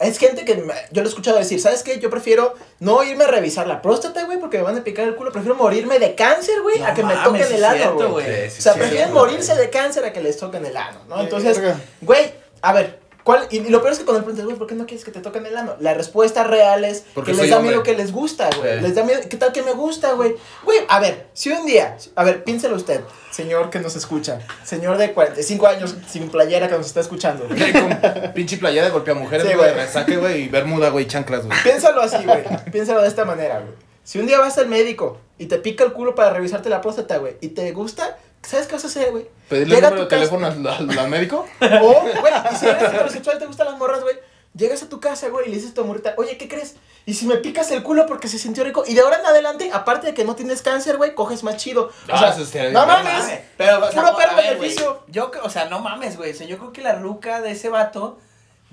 es 0.00 0.18
gente 0.18 0.44
que 0.46 0.54
me- 0.56 0.72
yo 0.90 1.02
lo 1.02 1.08
he 1.08 1.10
escuchado 1.10 1.36
decir, 1.36 1.60
¿sabes 1.60 1.82
qué? 1.82 2.00
Yo 2.00 2.08
prefiero 2.10 2.54
no 2.80 3.02
irme 3.04 3.24
a 3.24 3.28
revisar 3.28 3.66
la 3.66 3.82
próstata, 3.82 4.24
güey, 4.24 4.40
porque 4.40 4.56
me 4.56 4.64
van 4.64 4.78
a 4.78 4.82
picar 4.82 5.06
el 5.06 5.14
culo. 5.14 5.30
Prefiero 5.30 5.54
morirme 5.56 5.98
de 5.98 6.14
cáncer, 6.14 6.62
güey, 6.62 6.78
No 6.80 6.86
a 6.86 6.94
que 6.94 7.02
me 7.04 7.14
toquen 7.16 7.42
el 7.42 7.52
es 7.52 7.62
ano, 7.62 7.76
cierto, 7.76 8.10
güey. 8.12 8.50
Sí, 8.50 8.56
O 8.58 8.62
sea, 8.62 8.72
sí, 8.72 8.78
prefieren 8.78 9.08
sí, 9.08 9.14
morirse 9.14 9.54
de 9.56 9.68
cáncer 9.70 10.04
a 10.06 10.12
que 10.12 10.22
les 10.22 10.36
toquen 10.38 10.64
el 10.64 10.76
ano, 10.76 11.00
¿no? 11.08 11.20
Entonces, 11.20 11.60
güey, 12.00 12.42
a 12.62 12.72
ver. 12.72 13.04
¿Cuál? 13.24 13.46
Y, 13.50 13.56
y 13.56 13.70
lo 13.70 13.80
peor 13.80 13.94
es 13.94 13.98
que 14.00 14.04
cuando 14.04 14.22
preguntas, 14.22 14.44
güey, 14.44 14.58
¿por 14.58 14.66
qué 14.66 14.74
no 14.74 14.84
quieres 14.84 15.02
que 15.02 15.10
te 15.10 15.20
toquen 15.20 15.46
el 15.46 15.56
ano? 15.56 15.76
La 15.80 15.94
respuesta 15.94 16.44
real 16.44 16.84
es 16.84 17.04
Porque 17.14 17.32
que 17.32 17.38
les 17.38 17.48
da 17.48 17.56
hombre. 17.56 17.70
miedo 17.70 17.82
que 17.82 17.94
les 17.96 18.12
gusta, 18.12 18.50
güey. 18.58 18.76
Sí. 18.76 18.82
Les 18.82 18.94
da 18.94 19.02
miedo, 19.02 19.18
¿qué 19.30 19.38
tal 19.38 19.50
que 19.50 19.62
me 19.62 19.72
gusta, 19.72 20.12
güey? 20.12 20.36
Güey, 20.62 20.80
a 20.90 21.00
ver, 21.00 21.28
si 21.32 21.48
un 21.50 21.64
día, 21.64 21.96
a 22.16 22.22
ver, 22.22 22.44
piénselo 22.44 22.76
usted, 22.76 23.00
señor 23.30 23.70
que 23.70 23.80
nos 23.80 23.96
escucha, 23.96 24.40
señor 24.62 24.98
de 24.98 25.14
45 25.14 25.66
años 25.66 25.96
sin 26.06 26.28
playera 26.28 26.68
que 26.68 26.76
nos 26.76 26.84
está 26.86 27.00
escuchando. 27.00 27.46
Con 27.48 28.32
pinche 28.34 28.58
playera 28.58 28.84
de 28.84 28.92
golpea 28.92 29.14
mujeres, 29.14 29.46
Sí, 29.48 29.54
güey, 29.54 29.70
güey. 29.72 29.86
resaque, 29.86 30.18
güey, 30.18 30.42
y 30.42 30.48
bermuda, 30.48 30.90
güey, 30.90 31.06
y 31.06 31.08
chanclas, 31.08 31.46
güey. 31.46 31.56
Piénsalo 31.62 32.02
así, 32.02 32.22
güey. 32.26 32.44
Piénsalo 32.72 33.00
de 33.00 33.08
esta 33.08 33.24
manera, 33.24 33.60
güey. 33.60 33.72
Si 34.02 34.18
un 34.18 34.26
día 34.26 34.38
vas 34.38 34.58
al 34.58 34.68
médico 34.68 35.18
y 35.38 35.46
te 35.46 35.56
pica 35.56 35.82
el 35.84 35.94
culo 35.94 36.14
para 36.14 36.28
revisarte 36.28 36.68
la 36.68 36.82
próstata, 36.82 37.16
güey, 37.16 37.38
y 37.40 37.48
te 37.48 37.72
gusta, 37.72 38.18
¿sabes 38.46 38.66
qué 38.66 38.74
vas 38.74 38.84
a 38.84 38.88
hacer, 38.88 39.10
güey? 39.10 39.26
Pedirle 39.48 39.74
el 39.74 39.80
Llega 39.80 39.88
a 39.88 39.90
número 39.90 40.04
de 40.08 40.08
tu 40.08 40.10
casa- 40.22 40.30
teléfono 40.38 40.70
al, 40.70 40.90
al- 40.90 40.98
al 40.98 41.08
médico. 41.10 41.46
O, 41.60 42.00
güey, 42.20 42.32
y 42.52 42.56
si 42.56 42.66
eres 42.66 42.82
heterosexual, 42.82 43.38
te 43.38 43.46
gustan 43.46 43.66
las 43.66 43.78
morras, 43.78 44.02
güey. 44.02 44.16
Llegas 44.54 44.82
a 44.84 44.88
tu 44.88 45.00
casa, 45.00 45.28
güey, 45.30 45.46
y 45.46 45.50
le 45.50 45.56
dices 45.56 45.72
a 45.72 45.74
tu 45.74 45.84
morrita, 45.84 46.14
oye, 46.16 46.36
¿qué 46.38 46.46
crees? 46.48 46.76
Y 47.06 47.14
si 47.14 47.26
me 47.26 47.36
picas 47.38 47.70
el 47.72 47.82
culo 47.82 48.06
porque 48.06 48.28
se 48.28 48.38
sintió 48.38 48.62
rico. 48.64 48.84
Y 48.86 48.94
de 48.94 49.00
ahora 49.00 49.18
en 49.18 49.26
adelante, 49.26 49.68
aparte 49.72 50.06
de 50.06 50.14
que 50.14 50.24
no 50.24 50.36
tienes 50.36 50.62
cáncer, 50.62 50.96
güey, 50.96 51.14
coges 51.14 51.42
más 51.42 51.56
chido. 51.56 51.86
O 51.86 51.90
Ah, 52.12 52.32
sea, 52.32 52.70
no 52.70 52.86
mames. 52.86 53.40
Pero, 53.58 53.84
o 53.84 53.90
sea, 53.90 54.02
Puro 54.02 54.16
perro 54.16 54.30
a 54.32 54.36
ver, 54.36 54.56
beneficio. 54.58 54.90
güey, 55.00 55.12
Yo, 55.12 55.30
creo- 55.32 55.44
o 55.44 55.50
sea, 55.50 55.64
no 55.66 55.80
mames, 55.80 56.16
güey. 56.16 56.30
O 56.30 56.34
sea, 56.34 56.46
yo 56.46 56.56
creo 56.58 56.72
que 56.72 56.82
la 56.82 56.94
ruca 56.94 57.40
de 57.42 57.50
ese 57.50 57.68
vato 57.68 58.18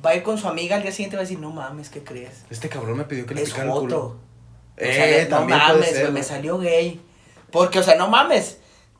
va 0.05 0.11
a 0.11 0.15
ir 0.15 0.23
con 0.23 0.37
su 0.37 0.47
amiga 0.47 0.75
al 0.77 0.83
día 0.83 0.91
siguiente 0.91 1.15
y 1.15 1.17
va 1.17 1.21
a 1.21 1.25
decir, 1.25 1.39
no 1.39 1.49
mames, 1.49 1.89
¿qué 1.89 2.03
crees? 2.03 2.43
Este 2.49 2.69
cabrón 2.69 2.97
me 2.97 3.03
pidió 3.05 3.25
que 3.25 3.33
le 3.35 3.41
Es 3.41 3.49
picara 3.49 3.67
el 3.69 3.73
culo. 3.79 3.97
O 3.99 4.15
Eh, 4.77 4.93
sea, 4.93 5.23
no 5.23 5.29
también 5.37 5.57
mames, 5.59 5.99
güey, 5.99 6.11
me 6.11 6.23
salió 6.23 6.57
gay. 6.59 7.01
Porque, 7.51 7.79
o 7.79 7.83
sea, 7.83 7.95
no 7.95 8.07
mames. 8.07 8.57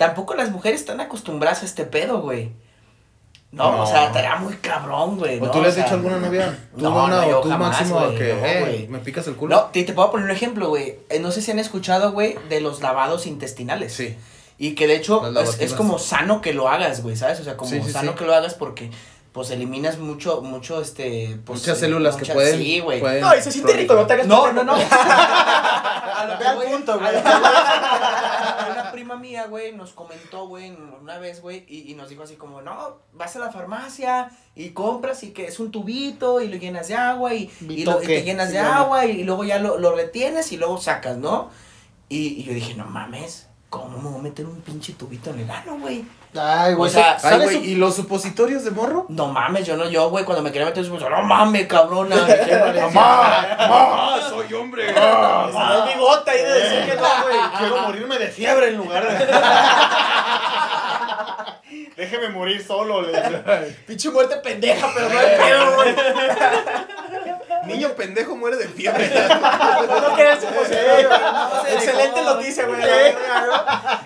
Tampoco 0.08 0.34
las 0.34 0.50
mujeres 0.50 0.80
están 0.82 1.00
acostumbradas 1.00 1.62
a 1.62 1.66
este 1.66 1.84
pedo, 1.86 2.22
güey. 2.22 2.52
No, 3.52 3.72
No. 3.72 3.84
o 3.84 3.86
sea, 3.86 4.08
estaría 4.08 4.36
muy 4.38 4.54
cabrón, 4.56 5.18
güey. 5.20 5.38
¿O 5.40 5.46
¿no? 5.46 5.52
tú 5.52 5.62
le 5.62 5.68
has 5.68 5.76
sea, 5.76 5.84
dicho 5.84 5.94
a 5.96 5.98
alguna 5.98 6.18
novia? 6.18 6.58
¿Tú, 6.76 6.82
no, 6.82 7.04
una, 7.06 7.22
no, 7.28 7.38
o 7.38 7.42
tú, 7.42 7.50
jamás, 7.50 7.70
Máximo, 7.78 8.00
güey, 8.00 8.18
que, 8.18 8.34
güey. 8.34 8.88
me 8.88 8.98
picas 9.00 9.28
el 9.28 9.36
culo? 9.36 9.56
No, 9.56 9.62
te, 9.66 9.84
te 9.84 9.94
puedo 9.94 10.10
poner 10.10 10.26
un 10.26 10.32
ejemplo, 10.32 10.70
güey. 10.70 10.96
Eh, 11.10 11.20
no 11.20 11.32
sé 11.32 11.42
si 11.44 11.52
han 11.52 11.60
escuchado, 11.60 12.14
güey, 12.14 12.36
de 12.50 12.62
los 12.62 12.82
lavados 12.82 13.28
intestinales. 13.28 13.94
Sí. 13.94 14.16
Y 14.58 14.74
que 14.76 14.88
de 14.88 14.96
hecho 14.96 15.28
es, 15.40 15.60
es 15.60 15.74
como 15.74 16.00
sano 16.00 16.42
que 16.42 16.54
lo 16.54 16.68
hagas, 16.70 17.04
güey, 17.04 17.16
¿sabes? 17.16 17.40
O 17.40 17.44
sea, 17.44 17.58
como 17.58 17.70
Sí, 17.70 17.82
sí, 17.84 17.92
sano 17.92 18.14
sí. 18.14 18.18
que 18.18 18.26
lo 18.26 18.34
hagas 18.34 18.54
porque 18.56 18.90
pues 19.32 19.50
eliminas 19.52 19.98
mucho, 19.98 20.42
mucho, 20.42 20.82
este... 20.82 21.40
Pues, 21.46 21.62
Muchas 21.62 21.78
eh, 21.78 21.82
células 21.82 22.16
que 22.18 22.26
pueden. 22.34 22.60
Sí, 22.60 22.80
güey. 22.82 23.00
pueden 23.00 23.22
No, 23.22 23.36
y 23.36 23.42
se 23.42 23.52
siente 23.52 23.74
rico, 23.74 23.94
no 23.96 24.06
te 24.06 24.14
hagas 24.14 24.28
No, 24.28 24.52
no, 24.52 24.64
no. 24.64 24.74
a 24.76 26.26
lo 26.28 26.34
Ve 26.38 26.44
que 26.44 26.48
al 26.48 26.58
punto, 26.72 27.00
güey. 27.00 27.16
Una 28.72 28.92
prima 28.92 29.16
mía, 29.16 29.46
güey, 29.48 29.72
nos 29.74 29.92
comentó, 29.94 30.48
güey, 30.48 30.76
una 31.02 31.18
vez, 31.18 31.42
güey, 31.42 31.66
y, 31.68 31.92
y 31.92 31.96
nos 31.96 32.10
dijo 32.10 32.24
así 32.24 32.36
como, 32.36 32.62
no, 32.62 32.98
vas 33.14 33.36
a 33.36 33.40
la 33.40 33.52
farmacia 33.52 34.32
y 34.56 34.70
compras 34.72 35.24
y 35.24 35.32
que 35.32 35.46
es 35.48 35.60
un 35.60 35.72
tubito 35.72 36.42
y 36.42 36.48
lo 36.48 36.58
llenas 36.58 36.88
de 36.90 36.96
agua 36.96 37.34
y, 37.34 37.50
y, 37.62 37.86
lo- 37.86 38.02
y 38.04 38.06
te 38.08 38.24
llenas 38.24 38.50
de 38.50 38.56
llama. 38.56 38.78
agua 38.80 39.06
y, 39.06 39.24
luego 39.24 39.44
ya 39.44 39.60
lo, 39.60 39.78
lo 39.78 39.96
retienes 39.96 40.52
y 40.52 40.58
luego 40.58 40.78
sacas, 40.80 41.18
¿no? 41.18 41.50
Y, 42.10 42.28
y 42.40 42.44
yo 42.44 42.54
dije, 42.54 42.74
no 42.76 42.86
mames, 42.86 43.48
¿cómo 43.72 43.98
me 43.98 44.10
voy 44.10 44.20
a 44.20 44.24
meter 44.24 44.46
un 44.46 44.60
pinche 44.60 44.92
tubito 44.94 45.30
en 45.30 45.40
el 45.40 45.50
ano, 45.50 45.78
güey? 45.80 46.04
Ay, 46.38 46.74
güey. 46.74 46.90
O 46.90 46.94
sea, 46.94 47.14
Ay, 47.14 47.20
¿sabes 47.22 47.44
güey, 47.46 47.72
¿y 47.72 47.76
los 47.76 47.96
supositorios 47.96 48.66
de 48.66 48.72
morro? 48.72 49.06
No 49.08 49.28
mames, 49.28 49.66
yo 49.66 49.78
no, 49.78 49.90
yo, 49.90 50.10
güey, 50.10 50.26
cuando 50.26 50.44
me 50.44 50.52
quería 50.52 50.68
meter 50.68 50.84
un 50.92 51.00
no 51.00 51.22
mames, 51.24 51.68
cabrona. 51.68 52.18
mi 52.18 52.34
decía, 52.34 52.90
¡Mamá! 52.94 54.20
¡Soy 54.30 54.54
hombre! 54.54 54.92
Da 54.92 55.86
el 55.88 55.94
bigota 55.94 56.36
y 56.36 56.40
de 56.40 56.52
decir 56.52 56.92
que 56.92 56.98
no, 56.98 57.08
güey. 57.24 57.38
Quiero 57.58 57.82
morirme 57.84 58.20
de 58.20 58.28
fiebre 58.28 58.68
en 58.68 58.76
lugar 58.78 59.08
de. 59.08 59.26
Déjeme 61.96 62.28
morir 62.30 62.62
solo, 62.62 63.02
le. 63.02 63.12
Pinche 63.88 64.10
muerte 64.10 64.36
pendeja, 64.38 64.90
pero 64.94 65.08
no 65.08 65.18
hay 65.18 65.28
pedo, 65.38 65.76
güey. 65.76 65.96
Niño 67.66 67.90
pendejo 67.90 68.36
muere 68.36 68.58
de 68.58 68.68
fiebre. 68.68 69.10
No 70.02 70.16
quería 70.16 70.40
su 70.40 70.48
posible, 70.48 71.08
güey. 71.08 71.74
Excelente 71.76 72.22
noticia, 72.22 72.66
güey. 72.66 72.82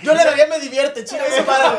Yo 0.01 0.13
le 0.13 0.23
daría 0.23 0.47
me 0.47 0.59
divierte, 0.59 1.03
chinga 1.05 1.23
su 1.35 1.43
madre. 1.43 1.77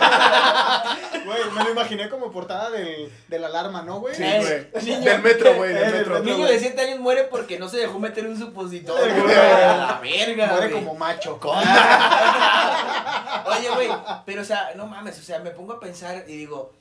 Güey, 1.25 1.51
me 1.53 1.65
lo 1.65 1.71
imaginé 1.71 2.09
como 2.09 2.31
portada 2.33 2.71
del, 2.71 3.13
de 3.29 3.39
la 3.39 3.49
alarma, 3.49 3.83
¿no, 3.83 4.01
güey? 4.01 4.15
Sí, 4.15 4.23
Eh, 4.25 4.71
güey. 4.73 5.01
Del 5.03 5.23
metro, 5.23 5.55
güey, 5.55 5.75
del 5.75 5.85
Eh, 5.85 5.93
metro. 5.99 6.21
Niño 6.21 6.47
de 6.47 6.59
7 6.59 6.81
años 6.81 7.01
muere 7.01 7.25
porque 7.25 7.59
no 7.59 7.69
se 7.69 7.79
dejó 7.79 7.99
meter 7.99 8.27
un 8.27 8.39
supositorio, 8.39 9.29
Eh, 9.29 9.65
a 9.65 9.77
La 9.77 10.01
verga, 10.03 10.47
Muere 10.49 10.71
como 10.71 10.95
macho. 10.95 11.39
Oye, 13.47 13.69
güey, 13.75 13.89
pero 14.25 14.43
o 14.43 14.45
sea, 14.45 14.71
no 14.77 14.87
mames, 14.87 15.19
o 15.19 15.23
sea, 15.23 15.39
me 15.41 15.51
pongo 15.51 15.75
a 15.75 15.81
pensar 15.81 16.25
y 16.27 16.37
digo, 16.37 16.73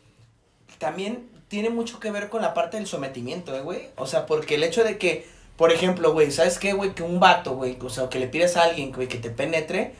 también 0.80 1.30
tiene 1.48 1.70
mucho 1.70 2.00
que 2.00 2.12
ver 2.12 2.30
con 2.30 2.42
la 2.42 2.54
parte 2.54 2.78
del 2.78 2.88
sometimiento, 2.88 3.56
¿eh, 3.56 3.62
güey. 3.62 3.90
O 3.98 4.08
sea, 4.08 4.26
porque 4.26 4.56
el 4.56 4.64
hecho 4.64 4.84
de 4.84 4.98
que, 4.98 5.28
por 5.58 5.72
ejemplo, 5.72 6.12
güey, 6.14 6.32
¿sabes 6.32 6.58
qué, 6.60 6.74
güey? 6.74 6.94
Que 6.96 7.04
un 7.04 7.20
vato, 7.20 7.56
güey, 7.56 7.78
o 7.82 7.90
sea, 7.90 8.10
que 8.10 8.20
le 8.20 8.28
pides 8.28 8.58
a 8.58 8.64
alguien, 8.64 8.92
güey, 8.92 9.08
que 9.08 9.18
te 9.18 9.30
penetre, 9.30 9.94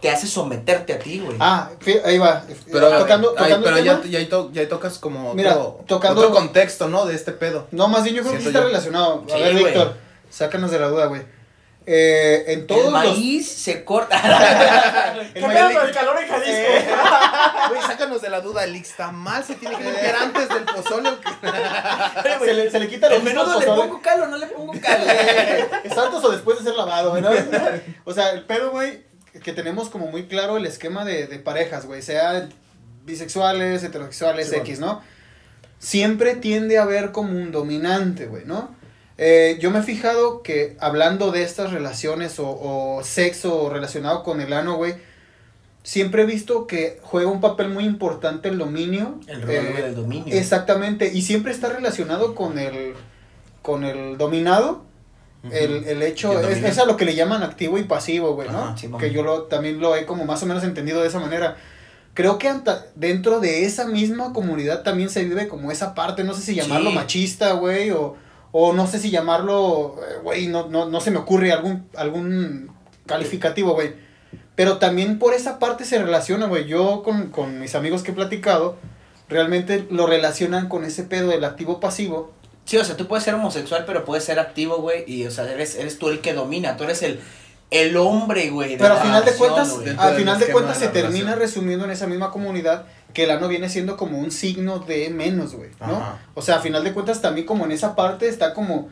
te 0.00 0.08
hace 0.10 0.26
someterte 0.28 0.92
a 0.92 0.98
ti, 1.00 1.18
güey. 1.18 1.36
Ah, 1.40 1.70
ahí 2.04 2.18
va. 2.18 2.44
Pero, 2.70 2.88
tocando, 2.98 3.30
ay, 3.36 3.44
tocando 3.52 3.64
pero 3.64 3.78
ya, 4.52 4.68
tocas 4.68 4.98
como 4.98 5.34
Mira, 5.34 5.58
otro, 5.58 5.84
tocando- 5.88 6.20
otro 6.20 6.32
contexto, 6.32 6.88
¿no? 6.88 7.04
De 7.04 7.14
este 7.16 7.32
pedo. 7.32 7.66
No, 7.72 7.88
más 7.88 8.04
bien 8.04 8.14
yo 8.14 8.22
creo 8.22 8.34
que 8.34 8.38
sí 8.38 8.44
Siento 8.44 8.60
está 8.60 8.68
yo. 8.68 8.68
relacionado. 8.68 9.24
A 9.28 9.32
Sí, 9.36 9.42
ver, 9.42 9.52
güey. 9.52 9.64
Víctor, 9.64 9.96
sácanos 10.30 10.70
de 10.70 10.78
la 10.78 10.88
duda, 10.88 11.06
güey. 11.06 11.22
Eh, 11.90 12.44
en 12.48 12.66
todos 12.66 12.84
el 12.86 12.92
los... 12.92 12.92
maíz 12.92 13.50
se 13.50 13.82
corta. 13.82 14.20
¿Qué 15.32 15.38
El 15.40 15.44
maíz- 15.46 15.84
el 15.84 15.92
calor 15.94 16.16
en 16.22 16.28
Jalisco? 16.28 16.52
Eh, 16.58 16.86
Güey, 17.70 17.82
sácanos 17.82 18.20
de 18.22 18.28
la 18.30 18.40
duda, 18.40 18.64
¿el 18.64 18.82
mal 19.12 19.42
se 19.44 19.54
tiene 19.54 19.76
que 19.76 19.84
limpiar 19.84 20.16
antes 20.16 20.48
del 20.48 20.64
pozole 20.64 21.10
se, 22.44 22.54
le, 22.54 22.70
se 22.70 22.78
le 22.80 22.88
quita 22.88 23.06
El 23.08 23.14
los 23.14 23.22
menudo 23.22 23.58
le 23.58 23.66
pongo 23.66 24.00
cal 24.02 24.20
o 24.22 24.26
no 24.26 24.36
le 24.38 24.46
pongo 24.46 24.72
cal. 24.80 25.02
¿Es 25.84 25.96
antes 25.96 26.22
o 26.24 26.30
después 26.30 26.58
de 26.58 26.64
ser 26.64 26.74
lavado, 26.74 27.12
¿verdad? 27.12 27.80
O 28.04 28.12
sea, 28.12 28.30
el 28.30 28.44
pedo, 28.44 28.70
güey, 28.70 29.02
que 29.42 29.52
tenemos 29.52 29.88
como 29.90 30.06
muy 30.08 30.26
claro 30.28 30.56
el 30.56 30.66
esquema 30.66 31.04
de, 31.04 31.26
de 31.26 31.38
parejas, 31.38 31.86
güey, 31.86 32.02
sea 32.02 32.48
bisexuales, 33.04 33.82
heterosexuales, 33.82 34.46
Sí, 34.46 34.50
bueno. 34.52 34.64
X, 34.64 34.78
¿no? 34.80 35.02
Siempre 35.78 36.34
tiende 36.36 36.78
a 36.78 36.82
haber 36.82 37.12
como 37.12 37.30
un 37.32 37.52
dominante, 37.52 38.26
güey, 38.26 38.44
¿no? 38.44 38.74
Eh, 39.18 39.58
yo 39.60 39.70
me 39.72 39.80
he 39.80 39.82
fijado 39.82 40.42
que 40.42 40.76
hablando 40.80 41.32
de 41.32 41.42
estas 41.42 41.72
relaciones 41.72 42.38
o, 42.38 42.48
o 42.48 43.02
sexo 43.02 43.68
relacionado 43.68 44.22
con 44.22 44.40
el 44.40 44.52
ano, 44.52 44.76
güey, 44.76 44.94
siempre 45.82 46.22
he 46.22 46.26
visto 46.26 46.66
que 46.66 47.00
juega 47.02 47.28
un 47.28 47.40
papel 47.40 47.68
muy 47.68 47.84
importante 47.84 48.48
el 48.48 48.58
dominio. 48.58 49.18
El 49.26 49.42
rol 49.42 49.50
eh, 49.50 49.82
del 49.82 49.94
dominio. 49.96 50.34
Exactamente, 50.34 51.10
y 51.12 51.22
siempre 51.22 51.50
está 51.52 51.68
relacionado 51.68 52.34
con 52.36 52.58
el, 52.58 52.94
con 53.62 53.84
el 53.84 54.16
dominado. 54.18 54.86
El, 55.52 55.84
el 55.84 56.02
hecho, 56.02 56.38
el 56.40 56.46
es, 56.46 56.64
es 56.64 56.78
a 56.78 56.84
lo 56.84 56.96
que 56.96 57.04
le 57.04 57.14
llaman 57.14 57.42
activo 57.44 57.78
y 57.78 57.84
pasivo, 57.84 58.34
güey, 58.34 58.48
¿no? 58.50 58.58
Ajá, 58.58 58.76
sí, 58.76 58.88
mamá. 58.88 58.98
que 59.02 59.12
yo 59.12 59.22
lo, 59.22 59.42
también 59.44 59.80
lo 59.80 59.94
he 59.94 60.04
como 60.04 60.24
más 60.26 60.42
o 60.42 60.46
menos 60.46 60.64
entendido 60.64 61.00
de 61.00 61.06
esa 61.08 61.20
manera. 61.20 61.56
Creo 62.12 62.38
que 62.38 62.48
anta- 62.48 62.86
dentro 62.96 63.38
de 63.38 63.64
esa 63.64 63.86
misma 63.86 64.32
comunidad 64.32 64.82
también 64.82 65.08
se 65.10 65.22
vive 65.24 65.46
como 65.46 65.70
esa 65.70 65.94
parte, 65.94 66.24
no 66.24 66.34
sé 66.34 66.42
si 66.42 66.56
llamarlo 66.56 66.90
Sí. 66.90 66.96
machista, 66.96 67.52
güey, 67.52 67.92
o, 67.92 68.16
o 68.52 68.72
no 68.72 68.86
sé 68.86 68.98
si 68.98 69.10
llamarlo, 69.10 69.96
eh, 69.98 70.20
güey, 70.22 70.46
no, 70.46 70.68
no, 70.68 70.86
no 70.86 71.00
se 71.00 71.10
me 71.10 71.18
ocurre 71.18 71.52
algún, 71.52 71.88
algún 71.96 72.70
calificativo, 73.06 73.74
güey. 73.74 73.94
Pero 74.54 74.78
también 74.78 75.18
por 75.18 75.34
esa 75.34 75.58
parte 75.58 75.84
se 75.84 75.98
relaciona, 75.98 76.46
güey. 76.46 76.66
Yo 76.66 77.02
con, 77.02 77.28
con 77.30 77.60
mis 77.60 77.74
amigos 77.74 78.02
que 78.02 78.10
he 78.10 78.14
platicado, 78.14 78.76
realmente 79.28 79.86
lo 79.90 80.06
relacionan 80.06 80.68
con 80.68 80.84
ese 80.84 81.04
pedo 81.04 81.28
del 81.28 81.44
activo 81.44 81.80
pasivo. 81.80 82.32
Sí, 82.64 82.76
o 82.76 82.84
sea, 82.84 82.96
tú 82.96 83.06
puedes 83.06 83.24
ser 83.24 83.34
homosexual, 83.34 83.84
pero 83.86 84.04
puedes 84.04 84.24
ser 84.24 84.38
activo, 84.38 84.78
güey. 84.78 85.04
Y, 85.06 85.26
o 85.26 85.30
sea, 85.30 85.50
eres, 85.50 85.76
eres 85.76 85.98
tú 85.98 86.08
el 86.08 86.20
que 86.20 86.34
domina. 86.34 86.76
Tú 86.76 86.84
eres 86.84 87.02
el, 87.02 87.20
el 87.70 87.96
hombre, 87.96 88.50
güey. 88.50 88.76
Pero 88.76 88.94
al 88.94 89.00
final 89.00 89.24
de 89.24 89.32
cuentas, 89.32 89.74
al 89.96 90.16
final 90.16 90.38
de 90.38 90.46
cuentas 90.48 90.78
se 90.78 90.88
termina 90.88 91.34
relación. 91.34 91.38
resumiendo 91.38 91.84
en 91.84 91.92
esa 91.92 92.06
misma 92.06 92.30
comunidad 92.30 92.86
que 93.14 93.24
el 93.24 93.30
ano 93.30 93.48
viene 93.48 93.68
siendo 93.68 93.96
como 93.96 94.18
un 94.18 94.30
signo 94.30 94.78
de 94.78 95.10
menos, 95.10 95.54
güey, 95.54 95.70
¿no? 95.80 95.96
Ajá. 95.96 96.18
O 96.34 96.42
sea, 96.42 96.56
a 96.56 96.60
final 96.60 96.84
de 96.84 96.92
cuentas 96.92 97.20
también 97.20 97.46
como 97.46 97.64
en 97.64 97.72
esa 97.72 97.96
parte 97.96 98.28
está 98.28 98.54
como 98.54 98.88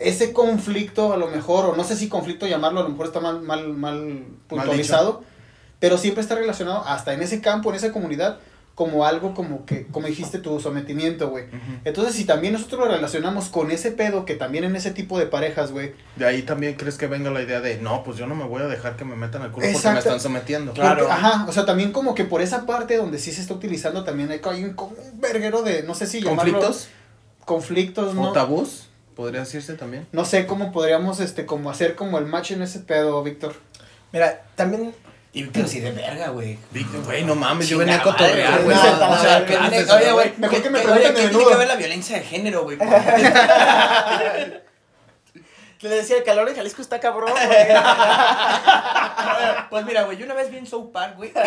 ese 0.00 0.32
conflicto 0.32 1.12
a 1.12 1.16
lo 1.16 1.28
mejor, 1.28 1.66
o 1.66 1.76
no 1.76 1.84
sé 1.84 1.94
si 1.94 2.08
conflicto 2.08 2.46
llamarlo, 2.46 2.80
a 2.80 2.84
lo 2.84 2.88
mejor 2.88 3.06
está 3.06 3.20
mal, 3.20 3.42
mal, 3.42 3.68
mal 3.74 4.24
puntualizado, 4.48 5.22
pero 5.78 5.98
siempre 5.98 6.22
está 6.22 6.34
relacionado 6.34 6.82
hasta 6.86 7.12
en 7.12 7.22
ese 7.22 7.40
campo, 7.40 7.70
en 7.70 7.76
esa 7.76 7.92
comunidad, 7.92 8.38
como 8.80 9.04
algo 9.04 9.34
como 9.34 9.66
que, 9.66 9.86
como 9.88 10.06
dijiste 10.06 10.38
tu 10.38 10.58
sometimiento, 10.58 11.28
güey. 11.28 11.44
Entonces, 11.84 12.14
si 12.14 12.24
también 12.24 12.54
nosotros 12.54 12.80
lo 12.80 12.90
relacionamos 12.90 13.50
con 13.50 13.70
ese 13.70 13.92
pedo, 13.92 14.24
que 14.24 14.36
también 14.36 14.64
en 14.64 14.74
ese 14.74 14.90
tipo 14.90 15.18
de 15.18 15.26
parejas, 15.26 15.70
güey, 15.70 15.92
De 16.16 16.24
ahí 16.24 16.40
también 16.40 16.76
crees 16.76 16.96
que 16.96 17.06
venga 17.06 17.30
la 17.30 17.42
idea 17.42 17.60
de, 17.60 17.76
no, 17.76 18.02
pues 18.02 18.16
yo 18.16 18.26
no 18.26 18.34
me 18.34 18.44
voy 18.44 18.62
a 18.62 18.68
dejar 18.68 18.96
que 18.96 19.04
me 19.04 19.16
metan 19.16 19.42
el 19.42 19.50
culo 19.50 19.66
porque 19.70 19.90
me 19.90 19.98
están 19.98 20.18
sometiendo. 20.18 20.72
Claro. 20.72 21.00
Porque, 21.00 21.12
ajá, 21.12 21.44
o 21.46 21.52
sea, 21.52 21.66
también 21.66 21.92
como 21.92 22.14
que 22.14 22.24
por 22.24 22.40
esa 22.40 22.64
parte 22.64 22.96
donde 22.96 23.18
sí 23.18 23.32
se 23.32 23.42
está 23.42 23.52
utilizando 23.52 24.02
también 24.02 24.30
hay, 24.30 24.40
hay 24.42 24.64
un, 24.64 24.72
como 24.72 24.92
un 24.92 25.20
verguero 25.20 25.60
de, 25.60 25.82
no 25.82 25.94
sé 25.94 26.06
si 26.06 26.22
llamarlo... 26.22 26.54
¿Conflictos? 26.54 26.88
Conflictos, 27.44 28.10
¿O 28.12 28.14
¿no? 28.14 28.32
tabús? 28.32 28.88
Podría 29.14 29.40
decirse 29.40 29.74
también. 29.74 30.06
No 30.12 30.24
sé 30.24 30.46
cómo 30.46 30.72
podríamos, 30.72 31.20
este, 31.20 31.44
como 31.44 31.68
hacer 31.68 31.96
como 31.96 32.16
el 32.16 32.24
match 32.24 32.52
en 32.52 32.62
ese 32.62 32.78
pedo, 32.78 33.22
Víctor. 33.22 33.56
Mira, 34.10 34.46
también 34.54 34.94
Y 35.32 35.42
Víctor 35.44 35.68
sí 35.68 35.78
de 35.80 35.92
verga, 35.92 36.28
güey. 36.30 36.58
Güey, 37.04 37.22
no 37.24 37.34
mames, 37.36 37.68
yo 37.68 37.78
venía 37.78 37.96
a 37.98 38.02
cotorrear, 38.02 38.62
güey. 38.64 38.76
o 38.76 38.80
sea, 38.80 39.38
no, 39.40 39.46
¿qué 39.46 39.56
no, 39.58 39.70
dices, 39.70 39.88
Oye, 39.90 40.10
güey, 40.12 40.32
Mejor 40.38 40.56
¿qué- 40.56 40.62
que 40.64 40.70
me 40.70 40.80
pregunten 40.80 41.04
oye, 41.06 41.14
¿qué 41.14 41.22
de 41.22 41.28
tiene 41.28 41.44
que 41.46 41.54
ver 41.56 41.68
la 41.68 41.76
violencia 41.76 42.16
de 42.18 42.24
género, 42.24 42.64
güey? 42.64 42.76
que 42.78 42.88
le 45.88 45.94
decía, 45.94 46.16
el 46.16 46.24
calor 46.24 46.48
en 46.48 46.56
Jalisco 46.56 46.82
está 46.82 46.98
cabrón, 46.98 47.30
güey. 47.30 47.68
Pues 49.70 49.84
mira, 49.86 50.02
güey, 50.02 50.18
yo 50.18 50.24
una 50.24 50.34
vez 50.34 50.50
vi 50.50 50.58
en 50.58 50.66
South 50.66 50.90
Park, 50.92 51.14
güey. 51.16 51.32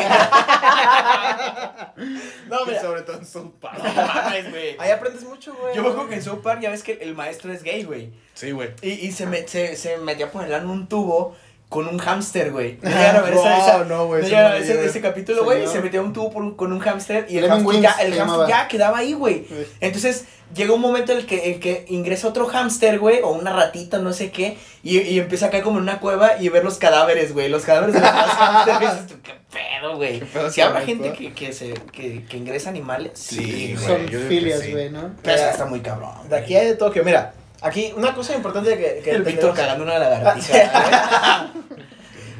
No, 2.47 2.65
mira, 2.65 2.81
Sobre 2.81 3.01
todo 3.03 3.17
en 3.17 3.25
South 3.25 3.51
Park. 3.59 3.77
No 3.83 3.93
mames, 3.93 4.49
güey. 4.49 4.75
ahí 4.79 4.91
aprendes 4.91 5.23
mucho, 5.23 5.53
güey. 5.55 5.75
Yo 5.75 5.83
me 5.83 5.89
acuerdo 5.89 6.09
que 6.09 6.15
en 6.15 6.23
South 6.23 6.41
Park 6.41 6.61
ya 6.61 6.69
ves 6.69 6.83
que 6.83 6.93
el 7.01 7.15
maestro 7.15 7.51
es 7.51 7.63
gay, 7.63 7.83
güey. 7.83 8.11
Sí, 8.33 8.51
güey. 8.51 8.69
Y, 8.81 8.91
y 8.91 9.11
se, 9.11 9.25
me, 9.25 9.45
se, 9.47 9.75
se 9.75 9.97
metía 9.97 10.31
por 10.31 10.45
el 10.45 10.53
ano 10.53 10.71
un 10.71 10.87
tubo 10.87 11.35
con 11.73 11.87
un 11.87 11.97
hámster, 11.97 12.51
güey. 12.51 12.77
¿No 12.83 12.89
llegaron 12.91 13.21
a 13.21 13.25
ver 13.25 13.33
esa, 13.33 13.57
esa- 13.57 13.83
no, 13.85 14.05
güey. 14.05 14.21
¿no 14.21 14.27
llegaron 14.27 14.51
a 14.51 14.55
no 14.59 14.61
ver 14.61 14.69
ese, 14.71 14.85
ese 14.85 15.01
capítulo, 15.01 15.43
güey? 15.43 15.67
Se 15.67 15.81
metía 15.81 16.01
un 16.03 16.13
tubo 16.13 16.29
por 16.31 16.43
un- 16.43 16.55
con 16.55 16.71
un 16.71 16.79
hámster 16.79 17.25
y 17.29 17.39
el 17.39 17.47
hámster 17.47 17.81
ya, 17.81 17.89
el 17.89 17.95
hámster 17.95 18.13
llamaba. 18.15 18.47
ya 18.47 18.67
quedaba 18.67 18.99
ahí, 18.99 19.13
güey. 19.13 19.45
Sí. 19.49 19.65
Entonces 19.81 20.25
llega 20.53 20.71
un 20.73 20.81
momento 20.81 21.13
en 21.13 21.17
el 21.17 21.25
que, 21.25 21.49
en 21.51 21.59
que 21.59 21.85
ingresa 21.89 22.27
otro 22.27 22.45
hámster, 22.45 22.99
güey, 22.99 23.21
o 23.23 23.29
una 23.31 23.51
ratita, 23.51 23.97
no 23.97 24.13
sé 24.13 24.29
qué, 24.29 24.55
y, 24.83 24.99
y 24.99 25.17
empieza 25.17 25.47
a 25.47 25.49
caer 25.49 25.63
como 25.63 25.77
en 25.77 25.83
una 25.83 25.99
cueva 25.99 26.37
y 26.39 26.49
ver 26.49 26.63
los 26.63 26.77
cadáveres, 26.77 27.33
güey, 27.33 27.49
los 27.49 27.63
cadáveres 27.63 27.95
de 27.95 28.01
los 28.01 28.09
hámsters, 28.09 29.13
¿Qué 29.23 29.33
pedo, 29.51 29.95
güey? 29.95 30.19
¿Qué 30.19 30.25
pedo 30.27 30.51
Si 30.51 30.61
habrá 30.61 30.81
gente 30.81 31.11
que, 31.13 31.33
que, 31.33 31.53
se, 31.53 31.73
que, 31.91 32.23
que 32.25 32.37
ingresa 32.37 32.69
animales, 32.69 33.13
Sí, 33.15 33.73
güey, 33.75 33.87
Son 33.87 34.05
que 34.05 34.17
filias, 34.19 34.59
sí. 34.59 34.71
güey, 34.71 34.91
¿no? 34.91 35.09
Pero 35.23 35.41
está 35.41 35.65
muy 35.65 35.79
cabrón. 35.79 36.11
De 36.29 36.37
aquí 36.37 36.55
hay 36.55 36.67
de 36.67 36.75
Tokio, 36.75 37.03
mira. 37.03 37.33
Aquí, 37.63 37.93
una 37.95 38.13
cosa 38.13 38.35
importante 38.35 38.77
que. 38.77 39.01
que 39.03 39.11
el 39.11 39.23
Víctor 39.23 39.53
tenemos- 39.53 39.57
cagando 39.59 39.83
una 39.85 39.97
lagartija. 39.99 41.51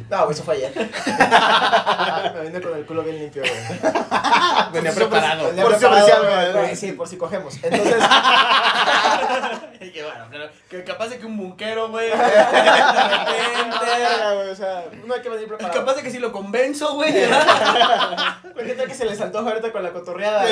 No, 0.09 0.25
güey, 0.25 0.33
eso 0.35 0.43
fue 0.43 0.55
ayer. 0.55 0.71
Me 2.35 2.41
vine 2.41 2.61
con 2.61 2.77
el 2.77 2.85
culo 2.85 3.01
bien 3.03 3.17
limpio, 3.17 3.41
güey. 3.41 3.53
Venía 4.73 4.91
Por 4.91 5.01
si- 5.03 5.07
preparado. 5.09 5.47
venía 5.47 5.63
Por 5.63 5.73
si 5.73 5.79
preparado, 5.79 6.05
ofrecía 6.05 6.39
algo, 6.39 6.59
güey. 6.59 6.75
Sí, 6.75 6.91
por 6.91 7.07
si 7.07 7.17
cogemos. 7.17 7.55
Entonces, 7.63 8.03
Y 9.79 9.89
que 9.91 10.03
bueno, 10.03 10.25
pero 10.29 10.49
que 10.69 10.83
capaz 10.83 11.07
de 11.07 11.17
que 11.17 11.25
un 11.25 11.37
bunquero, 11.37 11.87
güey, 11.89 12.09
de 12.09 12.15
repente. 12.15 12.61
güey, 14.35 14.49
o 14.49 14.55
sea, 14.55 14.83
uno 15.03 15.13
hay 15.15 15.21
que 15.21 15.29
venir 15.29 15.47
preparado. 15.47 15.79
capaz 15.79 15.95
de 15.95 16.03
que 16.03 16.11
si 16.11 16.19
lo 16.19 16.31
convenzo, 16.31 16.93
güey. 16.93 17.11
¿Qué 17.13 18.73
tal 18.77 18.87
que 18.87 18.93
se 18.93 19.05
le 19.05 19.15
saltó 19.15 19.39
ahorita 19.39 19.71
con 19.71 19.81
la 19.81 19.91
cotorreada? 19.93 20.45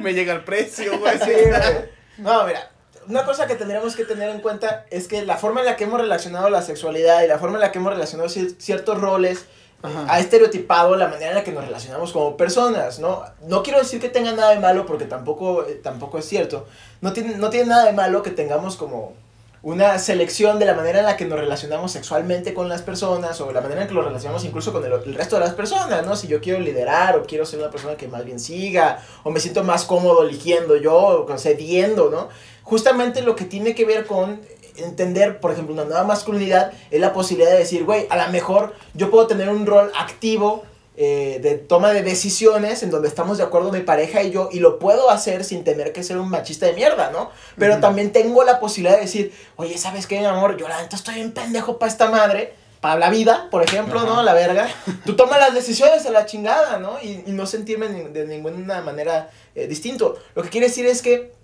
Me 0.00 0.12
llega 0.12 0.32
el 0.32 0.42
precio, 0.42 0.98
güey. 0.98 1.18
Sí, 1.18 1.30
güey. 1.30 1.62
No, 2.18 2.44
mira, 2.44 2.68
una 3.08 3.24
cosa 3.24 3.46
que 3.46 3.54
tendríamos 3.54 3.94
que 3.96 4.04
tener 4.04 4.28
en 4.30 4.40
cuenta 4.40 4.86
es 4.90 5.08
que 5.08 5.24
la 5.24 5.36
forma 5.36 5.60
en 5.60 5.66
la 5.66 5.76
que 5.76 5.84
hemos 5.84 6.00
relacionado 6.00 6.48
la 6.50 6.62
sexualidad 6.62 7.22
y 7.22 7.28
la 7.28 7.38
forma 7.38 7.56
en 7.56 7.60
la 7.62 7.72
que 7.72 7.78
hemos 7.78 7.92
relacionado 7.92 8.28
cier- 8.28 8.54
ciertos 8.58 9.00
roles 9.00 9.46
Ajá. 9.82 10.06
ha 10.08 10.18
estereotipado 10.20 10.96
la 10.96 11.08
manera 11.08 11.30
en 11.30 11.34
la 11.36 11.44
que 11.44 11.52
nos 11.52 11.64
relacionamos 11.64 12.12
como 12.12 12.36
personas, 12.36 12.98
¿no? 12.98 13.22
No 13.42 13.62
quiero 13.62 13.78
decir 13.78 14.00
que 14.00 14.08
tenga 14.08 14.32
nada 14.32 14.50
de 14.50 14.58
malo 14.60 14.86
porque 14.86 15.04
tampoco, 15.04 15.64
eh, 15.64 15.80
tampoco 15.82 16.18
es 16.18 16.24
cierto. 16.26 16.66
No 17.00 17.12
tiene, 17.12 17.36
no 17.36 17.50
tiene 17.50 17.66
nada 17.66 17.84
de 17.84 17.92
malo 17.92 18.22
que 18.22 18.30
tengamos 18.30 18.76
como 18.76 19.12
una 19.62 19.98
selección 19.98 20.58
de 20.60 20.64
la 20.64 20.74
manera 20.74 21.00
en 21.00 21.06
la 21.06 21.16
que 21.16 21.24
nos 21.24 21.38
relacionamos 21.40 21.90
sexualmente 21.90 22.54
con 22.54 22.68
las 22.68 22.82
personas 22.82 23.40
o 23.40 23.50
la 23.52 23.60
manera 23.60 23.82
en 23.82 23.88
que 23.88 23.94
lo 23.94 24.02
relacionamos 24.02 24.44
incluso 24.44 24.72
con 24.72 24.84
el, 24.84 24.92
el 24.92 25.14
resto 25.14 25.36
de 25.36 25.40
las 25.40 25.54
personas, 25.54 26.06
¿no? 26.06 26.14
Si 26.14 26.28
yo 26.28 26.40
quiero 26.40 26.60
liderar 26.60 27.16
o 27.18 27.24
quiero 27.26 27.44
ser 27.44 27.58
una 27.58 27.70
persona 27.70 27.96
que 27.96 28.06
más 28.06 28.24
bien 28.24 28.38
siga 28.38 29.02
o 29.24 29.30
me 29.30 29.40
siento 29.40 29.64
más 29.64 29.84
cómodo 29.84 30.22
eligiendo 30.22 30.76
yo 30.76 30.94
o 30.96 31.26
concediendo, 31.26 32.10
¿no? 32.10 32.28
Justamente 32.66 33.22
lo 33.22 33.36
que 33.36 33.44
tiene 33.44 33.76
que 33.76 33.84
ver 33.84 34.06
con 34.06 34.40
entender, 34.76 35.38
por 35.38 35.52
ejemplo, 35.52 35.72
una 35.72 35.84
nueva 35.84 36.02
masculinidad 36.02 36.72
es 36.90 37.00
la 37.00 37.12
posibilidad 37.12 37.52
de 37.52 37.58
decir, 37.58 37.84
güey, 37.84 38.08
a 38.10 38.16
lo 38.16 38.32
mejor 38.32 38.74
yo 38.92 39.08
puedo 39.08 39.28
tener 39.28 39.48
un 39.50 39.66
rol 39.66 39.92
activo 39.96 40.64
eh, 40.96 41.38
de 41.40 41.54
toma 41.54 41.92
de 41.92 42.02
decisiones 42.02 42.82
en 42.82 42.90
donde 42.90 43.06
estamos 43.06 43.38
de 43.38 43.44
acuerdo 43.44 43.70
mi 43.70 43.82
pareja 43.82 44.24
y 44.24 44.32
yo 44.32 44.48
y 44.50 44.58
lo 44.58 44.80
puedo 44.80 45.10
hacer 45.10 45.44
sin 45.44 45.62
tener 45.62 45.92
que 45.92 46.02
ser 46.02 46.18
un 46.18 46.28
machista 46.28 46.66
de 46.66 46.72
mierda, 46.72 47.12
¿no? 47.12 47.30
Pero 47.56 47.78
también 47.78 48.10
tengo 48.10 48.42
la 48.42 48.58
posibilidad 48.58 48.96
de 48.96 49.02
decir, 49.02 49.32
oye, 49.54 49.78
¿sabes 49.78 50.08
qué, 50.08 50.18
mi 50.18 50.24
amor? 50.24 50.56
Yo 50.56 50.66
la 50.66 50.82
neta 50.82 50.96
estoy 50.96 51.20
en 51.20 51.30
pendejo 51.30 51.78
para 51.78 51.92
esta 51.92 52.10
madre, 52.10 52.54
para 52.80 52.98
la 52.98 53.10
vida, 53.10 53.46
por 53.52 53.62
ejemplo, 53.62 54.02
¿no? 54.02 54.24
La 54.24 54.34
verga. 54.34 54.68
Tú 55.04 55.14
tomas 55.14 55.38
las 55.38 55.54
decisiones 55.54 56.04
a 56.04 56.10
la 56.10 56.26
chingada, 56.26 56.78
¿no? 56.80 56.98
Y, 57.00 57.22
y 57.26 57.30
no 57.30 57.46
sentirme 57.46 57.86
de 57.86 58.26
ninguna 58.26 58.80
manera 58.80 59.30
eh, 59.54 59.68
distinto. 59.68 60.18
Lo 60.34 60.42
que 60.42 60.48
quiere 60.48 60.66
decir 60.66 60.86
es 60.86 61.00
que 61.00 61.36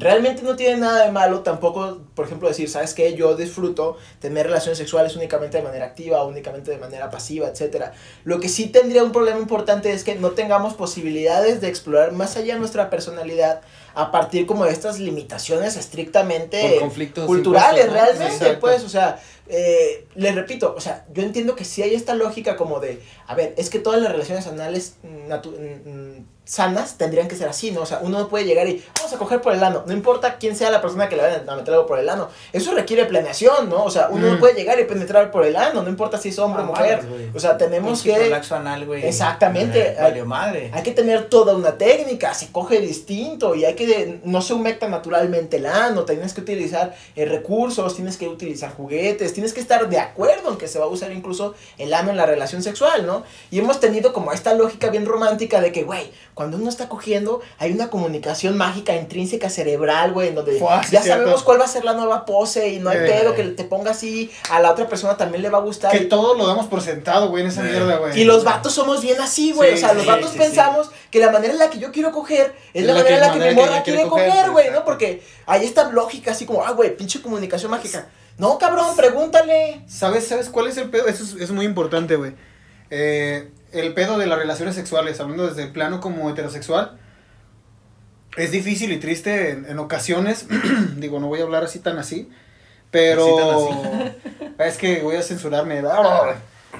Realmente 0.00 0.42
no 0.42 0.56
tiene 0.56 0.78
nada 0.78 1.04
de 1.04 1.12
malo 1.12 1.40
tampoco, 1.40 1.98
por 2.14 2.24
ejemplo, 2.24 2.48
decir, 2.48 2.70
¿sabes 2.70 2.94
qué? 2.94 3.14
Yo 3.14 3.36
disfruto 3.36 3.98
tener 4.18 4.46
relaciones 4.46 4.78
sexuales 4.78 5.14
únicamente 5.14 5.58
de 5.58 5.62
manera 5.62 5.84
activa, 5.84 6.24
únicamente 6.24 6.70
de 6.70 6.78
manera 6.78 7.10
pasiva, 7.10 7.48
etc. 7.48 7.88
Lo 8.24 8.40
que 8.40 8.48
sí 8.48 8.68
tendría 8.68 9.04
un 9.04 9.12
problema 9.12 9.38
importante 9.38 9.92
es 9.92 10.02
que 10.02 10.14
no 10.14 10.30
tengamos 10.30 10.72
posibilidades 10.72 11.60
de 11.60 11.68
explorar 11.68 12.12
más 12.12 12.38
allá 12.38 12.56
nuestra 12.56 12.88
personalidad 12.88 13.60
a 13.94 14.10
partir 14.10 14.46
como 14.46 14.64
de 14.64 14.72
estas 14.72 14.98
limitaciones 14.98 15.76
estrictamente 15.76 16.78
conflictos 16.78 17.26
culturales, 17.26 17.84
impuestos, 17.84 17.86
¿no? 17.86 17.92
realmente, 17.92 18.34
Exacto. 18.34 18.60
pues, 18.60 18.84
o 18.84 18.88
sea, 18.88 19.20
eh, 19.48 20.06
les 20.14 20.34
repito, 20.34 20.74
o 20.76 20.80
sea, 20.80 21.04
yo 21.12 21.22
entiendo 21.22 21.56
que 21.56 21.64
sí 21.64 21.82
hay 21.82 21.94
esta 21.94 22.14
lógica 22.14 22.56
como 22.56 22.78
de, 22.78 23.02
a 23.26 23.34
ver, 23.34 23.52
es 23.58 23.68
que 23.68 23.80
todas 23.80 24.00
las 24.00 24.12
relaciones 24.12 24.46
anales 24.46 24.94
sanas 26.50 26.94
tendrían 26.98 27.28
que 27.28 27.36
ser 27.36 27.48
así, 27.48 27.70
¿no? 27.70 27.82
O 27.82 27.86
sea, 27.86 28.00
uno 28.02 28.18
no 28.18 28.28
puede 28.28 28.44
llegar 28.44 28.66
y 28.68 28.84
vamos 28.96 29.12
a 29.12 29.18
coger 29.18 29.40
por 29.40 29.52
el 29.54 29.62
ano, 29.62 29.84
no 29.86 29.92
importa 29.92 30.36
quién 30.36 30.56
sea 30.56 30.68
la 30.72 30.80
persona 30.82 31.08
que 31.08 31.14
le 31.14 31.22
vaya 31.22 31.44
a 31.46 31.54
meter 31.54 31.72
algo 31.74 31.86
por 31.86 32.00
el 32.00 32.08
ano, 32.08 32.28
eso 32.52 32.74
requiere 32.74 33.04
planeación, 33.04 33.68
¿no? 33.68 33.84
O 33.84 33.90
sea, 33.90 34.08
uno 34.10 34.26
no 34.26 34.34
Mm. 34.34 34.40
puede 34.40 34.54
llegar 34.54 34.80
y 34.80 34.84
penetrar 34.84 35.30
por 35.30 35.44
el 35.46 35.54
ano, 35.54 35.82
no 35.82 35.88
importa 35.88 36.18
si 36.18 36.30
es 36.30 36.38
hombre 36.40 36.62
o 36.62 36.66
mujer, 36.66 37.04
o 37.32 37.38
sea, 37.38 37.56
tenemos 37.56 38.02
que... 38.02 38.14
anal. 38.56 38.84
Exactamente. 39.06 39.96
Valió 40.00 40.26
madre. 40.26 40.70
Hay 40.74 40.82
que 40.82 40.90
tener 40.90 41.28
toda 41.28 41.54
una 41.54 41.78
técnica, 41.78 42.34
se 42.34 42.50
coge 42.50 42.80
distinto 42.80 43.54
y 43.54 43.64
hay 43.64 43.74
que, 43.74 44.20
no 44.24 44.42
se 44.42 44.52
humecta 44.54 44.88
naturalmente 44.88 45.58
el 45.58 45.66
ano, 45.66 46.04
tienes 46.04 46.32
que 46.34 46.40
utilizar 46.40 46.96
eh, 47.14 47.26
recursos, 47.26 47.94
tienes 47.94 48.16
que 48.16 48.26
utilizar 48.28 48.72
juguetes, 48.74 49.32
tienes 49.32 49.52
que 49.52 49.60
estar 49.60 49.88
de 49.88 49.98
acuerdo 50.00 50.50
en 50.50 50.58
que 50.58 50.66
se 50.66 50.80
va 50.80 50.86
a 50.86 50.88
usar 50.88 51.12
incluso 51.12 51.54
el 51.78 51.94
ano 51.94 52.10
en 52.10 52.16
la 52.16 52.26
relación 52.26 52.62
sexual, 52.62 53.06
¿no? 53.06 53.22
Y 53.52 53.60
hemos 53.60 53.78
tenido 53.78 54.12
como 54.12 54.32
esta 54.32 54.54
lógica 54.54 54.88
bien 54.90 55.06
romántica 55.06 55.60
de 55.60 55.70
que, 55.70 55.84
güey, 55.84 56.10
cuando 56.40 56.56
uno 56.56 56.70
está 56.70 56.88
cogiendo 56.88 57.42
hay 57.58 57.70
una 57.70 57.90
comunicación 57.90 58.56
mágica 58.56 58.96
intrínseca 58.96 59.50
cerebral, 59.50 60.12
güey, 60.14 60.28
en 60.28 60.36
donde 60.36 60.58
Fua, 60.58 60.82
sí, 60.82 60.92
ya 60.92 61.02
cierto. 61.02 61.20
sabemos 61.20 61.42
cuál 61.42 61.60
va 61.60 61.66
a 61.66 61.68
ser 61.68 61.84
la 61.84 61.92
nueva 61.92 62.24
pose 62.24 62.70
y 62.70 62.78
no 62.78 62.88
hay 62.88 62.96
Eh. 62.96 63.00
pedo 63.02 63.34
que 63.34 63.42
te 63.44 63.64
ponga 63.64 63.90
así, 63.90 64.30
a 64.48 64.58
la 64.58 64.70
otra 64.70 64.88
persona 64.88 65.18
también 65.18 65.42
le 65.42 65.50
va 65.50 65.58
a 65.58 65.60
gustar. 65.60 65.92
Que 65.92 66.04
y- 66.04 66.08
todos 66.08 66.38
lo 66.38 66.46
damos 66.46 66.64
por 66.64 66.80
sentado, 66.80 67.28
güey, 67.28 67.42
en 67.42 67.50
esa 67.50 67.60
Eh. 67.60 67.70
mierda, 67.72 67.98
güey. 67.98 68.18
y 68.18 68.24
los 68.24 68.42
vatos 68.42 68.72
somos 68.72 69.02
bien 69.02 69.20
así, 69.20 69.52
güey. 69.52 69.72
Sí, 69.72 69.74
o 69.76 69.78
sea, 69.86 69.92
los 69.92 70.06
vatos 70.06 70.30
sí, 70.30 70.38
pensamos 70.38 70.90
que 71.10 71.18
la 71.20 71.30
manera 71.30 71.52
en 71.52 71.58
la 71.58 71.68
que 71.68 71.78
yo 71.78 71.92
quiero 71.92 72.10
coger 72.10 72.54
es, 72.72 72.86
la, 72.86 72.94
manera 72.94 73.16
en 73.16 73.20
la 73.20 73.32
que 73.34 73.38
mi 73.50 73.54
morra 73.54 73.82
quiere 73.82 74.06
coger, 74.08 74.50
güey, 74.50 74.70
¿no? 74.70 74.82
Porque 74.86 75.22
hay 75.44 75.66
esta 75.66 75.90
lógica 75.90 76.30
así 76.30 76.46
como, 76.46 76.64
ah, 76.64 76.70
güey, 76.72 76.96
pinche 76.96 77.20
comunicación 77.20 77.70
mágica. 77.70 78.08
No, 78.38 78.56
cabrón, 78.56 78.96
pregúntale. 78.96 79.82
¿Sabes, 79.86 80.26
¿Sabes 80.26 80.48
cuál 80.48 80.68
es 80.68 80.78
el 80.78 80.88
pedo? 80.88 81.06
Eso 81.06 81.22
es, 81.22 81.34
es 81.34 81.50
muy 81.50 81.66
importante, 81.66 82.16
güey. 82.16 82.32
Eh, 82.88 83.50
el 83.72 83.94
pedo 83.94 84.18
de 84.18 84.26
las 84.26 84.38
relaciones 84.38 84.74
sexuales, 84.74 85.20
hablando 85.20 85.46
desde 85.46 85.64
el 85.64 85.70
plano 85.70 86.00
como 86.00 86.28
heterosexual, 86.30 86.98
es 88.36 88.50
difícil 88.50 88.92
y 88.92 88.98
triste 88.98 89.50
en, 89.50 89.66
en 89.66 89.78
ocasiones. 89.78 90.46
Digo, 90.96 91.20
no 91.20 91.28
voy 91.28 91.40
a 91.40 91.44
hablar 91.44 91.64
así 91.64 91.78
tan 91.78 91.98
así, 91.98 92.30
pero 92.90 93.26
es 94.58 94.76
que 94.76 95.02
voy 95.02 95.16
a 95.16 95.22
censurarme. 95.22 95.82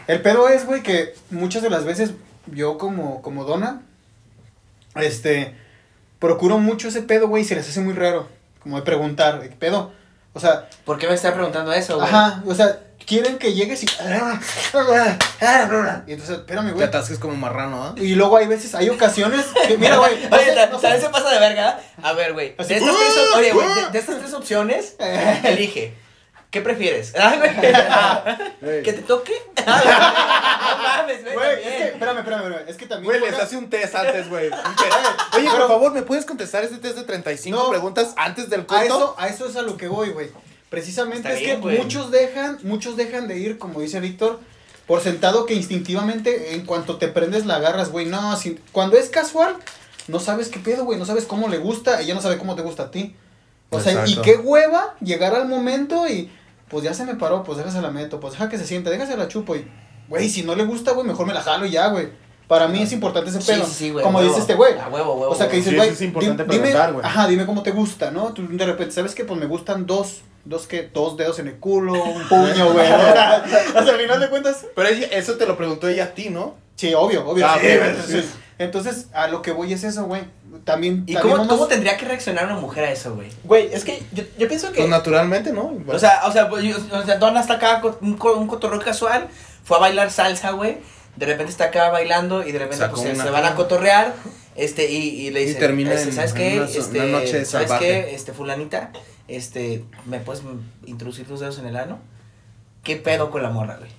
El 0.06 0.22
pedo 0.22 0.48
es, 0.48 0.66
güey, 0.66 0.82
que 0.82 1.14
muchas 1.30 1.62
de 1.62 1.70
las 1.70 1.84
veces 1.84 2.12
yo 2.46 2.78
como, 2.78 3.22
como 3.22 3.44
dona, 3.44 3.82
este, 4.96 5.54
procuro 6.18 6.58
mucho 6.58 6.88
ese 6.88 7.02
pedo, 7.02 7.28
güey, 7.28 7.42
y 7.42 7.46
se 7.46 7.54
les 7.54 7.68
hace 7.68 7.80
muy 7.80 7.94
raro. 7.94 8.28
Como 8.62 8.76
de 8.76 8.82
preguntar, 8.82 9.40
¿qué 9.40 9.56
pedo? 9.56 9.92
O 10.32 10.40
sea, 10.40 10.68
¿Por 10.84 10.98
qué 10.98 11.08
me 11.08 11.14
está 11.14 11.34
preguntando 11.34 11.72
eso, 11.72 11.96
güey? 11.96 12.08
Ajá, 12.08 12.42
o 12.46 12.54
sea, 12.54 12.80
quieren 13.10 13.38
que 13.38 13.52
llegues 13.52 13.82
y. 13.82 13.86
Y 16.06 16.12
entonces, 16.12 16.38
espérame, 16.38 16.66
Te 16.68 16.72
güey. 16.72 16.86
atasques 16.86 17.18
como 17.18 17.34
marrano, 17.34 17.82
¿ah? 17.84 17.94
Y 17.96 18.14
luego 18.14 18.36
hay 18.36 18.46
veces, 18.46 18.74
hay 18.76 18.88
ocasiones 18.88 19.46
que, 19.66 19.76
mira, 19.76 19.96
güey. 19.96 20.28
no 20.30 20.36
Oye, 20.36 20.54
no 20.70 20.78
sé. 20.78 20.86
¿sabes 20.86 21.02
se 21.02 21.08
pasa 21.08 21.30
de 21.30 21.40
verga? 21.40 21.80
A 22.02 22.12
ver, 22.12 22.32
güey. 22.34 22.50
De 22.50 22.62
Así, 22.62 22.74
estas 22.74 22.94
tres, 22.96 23.12
op- 23.32 23.38
oye, 23.38 23.52
güey, 23.52 23.66
de, 23.74 23.90
de 23.90 23.98
estas 23.98 24.18
tres 24.20 24.32
opciones, 24.32 24.94
elige. 25.44 25.94
¿Qué 26.52 26.60
prefieres? 26.60 27.12
Ah, 27.18 27.34
güey. 28.60 28.82
¿Que 28.82 28.92
te 28.92 29.02
toque? 29.02 29.32
No 29.66 29.72
mames, 30.82 31.22
güey. 31.22 31.34
Güey, 31.34 31.52
es 31.62 31.62
que, 31.76 31.84
espérame, 31.88 32.18
espérame, 32.18 32.42
espérame. 32.46 32.68
Es 32.68 32.76
que 32.76 32.86
también. 32.86 33.18
Güey, 33.18 33.30
les 33.30 33.40
hace 33.40 33.56
un 33.56 33.68
test 33.70 33.94
antes, 33.94 34.28
güey. 34.28 34.46
Oye, 34.48 34.54
Pero- 35.32 35.50
por 35.58 35.68
favor, 35.68 35.92
¿me 35.92 36.02
puedes 36.02 36.24
contestar 36.24 36.62
este 36.64 36.78
test 36.78 36.96
de 36.96 37.02
35 37.04 37.56
No. 37.58 37.70
preguntas 37.70 38.14
antes 38.16 38.48
del 38.50 38.60
A 38.62 38.66
corto? 38.66 38.84
eso, 38.84 39.14
a 39.18 39.28
eso 39.28 39.46
es 39.48 39.56
a 39.56 39.62
lo 39.62 39.76
que 39.76 39.88
voy, 39.88 40.10
güey. 40.10 40.30
Precisamente 40.70 41.28
Está 41.28 41.32
es 41.34 41.40
bien, 41.40 41.56
que 41.56 41.62
güey. 41.62 41.78
muchos 41.78 42.10
dejan, 42.10 42.58
muchos 42.62 42.96
dejan 42.96 43.28
de 43.28 43.38
ir, 43.38 43.58
como 43.58 43.80
dice 43.80 44.00
Víctor, 44.00 44.40
por 44.86 45.00
sentado 45.02 45.44
que 45.44 45.54
instintivamente, 45.54 46.54
en 46.54 46.64
cuanto 46.64 46.96
te 46.96 47.08
prendes, 47.08 47.44
la 47.44 47.56
agarras, 47.56 47.90
güey. 47.90 48.06
No, 48.06 48.36
si- 48.36 48.58
cuando 48.72 48.96
es 48.96 49.08
casual, 49.08 49.56
no 50.08 50.20
sabes 50.20 50.48
qué 50.48 50.58
pedo, 50.60 50.84
güey. 50.84 50.98
No 50.98 51.04
sabes 51.04 51.24
cómo 51.26 51.48
le 51.48 51.58
gusta, 51.58 52.00
ella 52.00 52.14
no 52.14 52.20
sabe 52.22 52.38
cómo 52.38 52.54
te 52.54 52.62
gusta 52.62 52.84
a 52.84 52.90
ti. 52.90 53.14
O 53.70 53.80
sea, 53.80 54.06
y 54.06 54.16
qué 54.22 54.36
hueva 54.36 54.94
llegar 55.00 55.34
al 55.34 55.46
momento 55.48 56.08
y, 56.08 56.30
pues 56.68 56.82
ya 56.84 56.94
se 56.94 57.04
me 57.04 57.14
paró, 57.16 57.42
pues 57.44 57.58
déjase 57.58 57.80
la 57.82 57.90
meto, 57.90 58.18
pues 58.20 58.32
deja 58.32 58.48
que 58.48 58.58
se 58.58 58.66
siente, 58.66 58.90
déjase 58.90 59.16
la 59.16 59.28
chupo 59.28 59.54
y, 59.56 59.64
güey, 60.08 60.28
si 60.28 60.42
no 60.42 60.54
le 60.56 60.64
gusta, 60.64 60.92
güey, 60.92 61.06
mejor 61.06 61.26
me 61.26 61.34
la 61.34 61.40
jalo 61.42 61.66
y 61.66 61.70
ya, 61.70 61.88
güey. 61.88 62.08
Para 62.48 62.66
mí 62.66 62.82
es 62.82 62.90
importante 62.90 63.30
ese 63.30 63.40
Sí, 63.40 63.52
pedo. 63.52 63.64
sí, 63.66 63.72
sí, 63.74 63.90
güey. 63.90 64.04
como 64.04 64.18
huevo. 64.18 64.28
dice 64.30 64.40
este 64.40 64.54
güey. 64.54 64.76
A 64.76 64.88
huevo, 64.88 65.14
huevo. 65.14 65.32
O 65.32 65.36
sea, 65.36 65.48
que 65.48 65.56
dices, 65.58 65.70
Sí, 65.70 65.76
güey, 65.76 65.88
es 65.90 66.02
importante 66.02 66.42
di- 66.44 66.48
dime, 66.50 66.62
preguntar, 66.62 66.92
güey. 66.94 67.06
ajá, 67.06 67.28
dime 67.28 67.46
cómo 67.46 67.62
te 67.62 67.70
gusta, 67.70 68.10
¿no? 68.10 68.32
Tú 68.32 68.44
de 68.48 68.66
repente, 68.66 68.92
¿sabes 68.92 69.14
qué? 69.14 69.24
Pues 69.24 69.38
me 69.38 69.46
gustan 69.46 69.86
dos, 69.86 70.22
dos 70.44 70.66
que, 70.66 70.88
dos 70.92 71.16
dedos 71.16 71.38
en 71.38 71.48
el 71.48 71.56
culo, 71.58 71.92
un 72.02 72.22
puño, 72.28 72.72
güey. 72.72 72.86
o 72.92 73.12
sea, 73.12 73.44
al 73.76 74.00
final 74.00 74.20
de 74.20 74.28
cuentas, 74.28 74.66
Pero 74.74 74.88
ella- 74.88 75.08
eso 75.10 75.36
te 75.36 75.46
lo 75.46 75.56
preguntó 75.56 75.88
ella 75.88 76.04
a 76.04 76.08
ti, 76.14 76.30
¿no? 76.30 76.54
sí, 76.76 76.94
obvio, 76.94 77.28
obvio. 77.28 77.46
Ah, 77.46 77.58
sí, 77.60 77.66
ok, 77.66 77.78
güey, 77.78 77.96
sí. 78.06 78.22
sí. 78.22 78.30
Entonces, 78.58 79.06
a 79.12 79.26
lo 79.28 79.42
que 79.42 79.52
voy 79.52 79.72
es 79.72 79.84
eso, 79.84 80.04
güey. 80.04 80.22
También, 80.64 81.04
¿Y 81.06 81.14
también 81.14 81.20
cómo, 81.22 81.34
vamos- 81.36 81.48
cómo 81.48 81.66
tendría 81.66 81.96
que 81.96 82.04
reaccionar 82.06 82.44
una 82.46 82.56
mujer 82.56 82.84
a 82.84 82.90
eso, 82.90 83.14
güey? 83.14 83.28
Güey, 83.44 83.72
es 83.72 83.84
que 83.84 84.02
yo, 84.12 84.24
yo 84.38 84.48
pienso 84.48 84.70
que... 84.72 84.78
Pues 84.78 84.88
naturalmente, 84.90 85.52
¿no? 85.52 85.74
O 85.86 85.98
sea, 85.98 86.22
o 86.26 86.32
sea, 86.32 86.48
pues, 86.48 86.64
yo- 86.64 86.76
o 86.92 87.02
sea, 87.04 87.16
Donna 87.18 87.40
está 87.40 87.54
acá 87.54 87.80
con 87.80 87.96
un, 88.02 88.16
co- 88.16 88.34
un 88.36 88.46
cotorreo 88.46 88.80
casual, 88.80 89.28
fue 89.64 89.76
a 89.76 89.80
bailar 89.80 90.10
salsa, 90.10 90.50
güey. 90.52 90.78
De 91.16 91.26
repente 91.26 91.50
está 91.52 91.64
acá 91.64 91.90
bailando 91.90 92.46
y 92.46 92.52
de 92.52 92.58
repente 92.58 92.86
pues, 92.88 93.18
se 93.18 93.30
van 93.30 93.44
a 93.44 93.54
cotorrear. 93.56 94.14
Este, 94.60 94.90
y, 94.90 95.26
y 95.26 95.30
le 95.30 95.42
Y 95.42 95.46
dice, 95.46 95.58
termina 95.58 95.94
este, 95.94 96.12
¿sabes 96.12 96.32
en 96.32 96.36
qué? 96.36 96.56
una 96.58 96.64
este, 96.66 96.98
una 97.00 97.06
noche 97.18 97.44
¿Sabes 97.44 97.68
salvaje. 97.68 97.86
qué? 97.86 98.14
Este, 98.14 98.32
fulanita, 98.32 98.92
este, 99.26 99.84
¿me 100.06 100.20
puedes 100.20 100.42
introducir 100.86 101.26
tus 101.26 101.40
dedos 101.40 101.58
en 101.58 101.66
el 101.66 101.76
ano? 101.76 101.98
¿Qué 102.84 102.96
pedo 102.96 103.30
con 103.30 103.42
la 103.42 103.50
morra, 103.50 103.76
güey? 103.78 103.90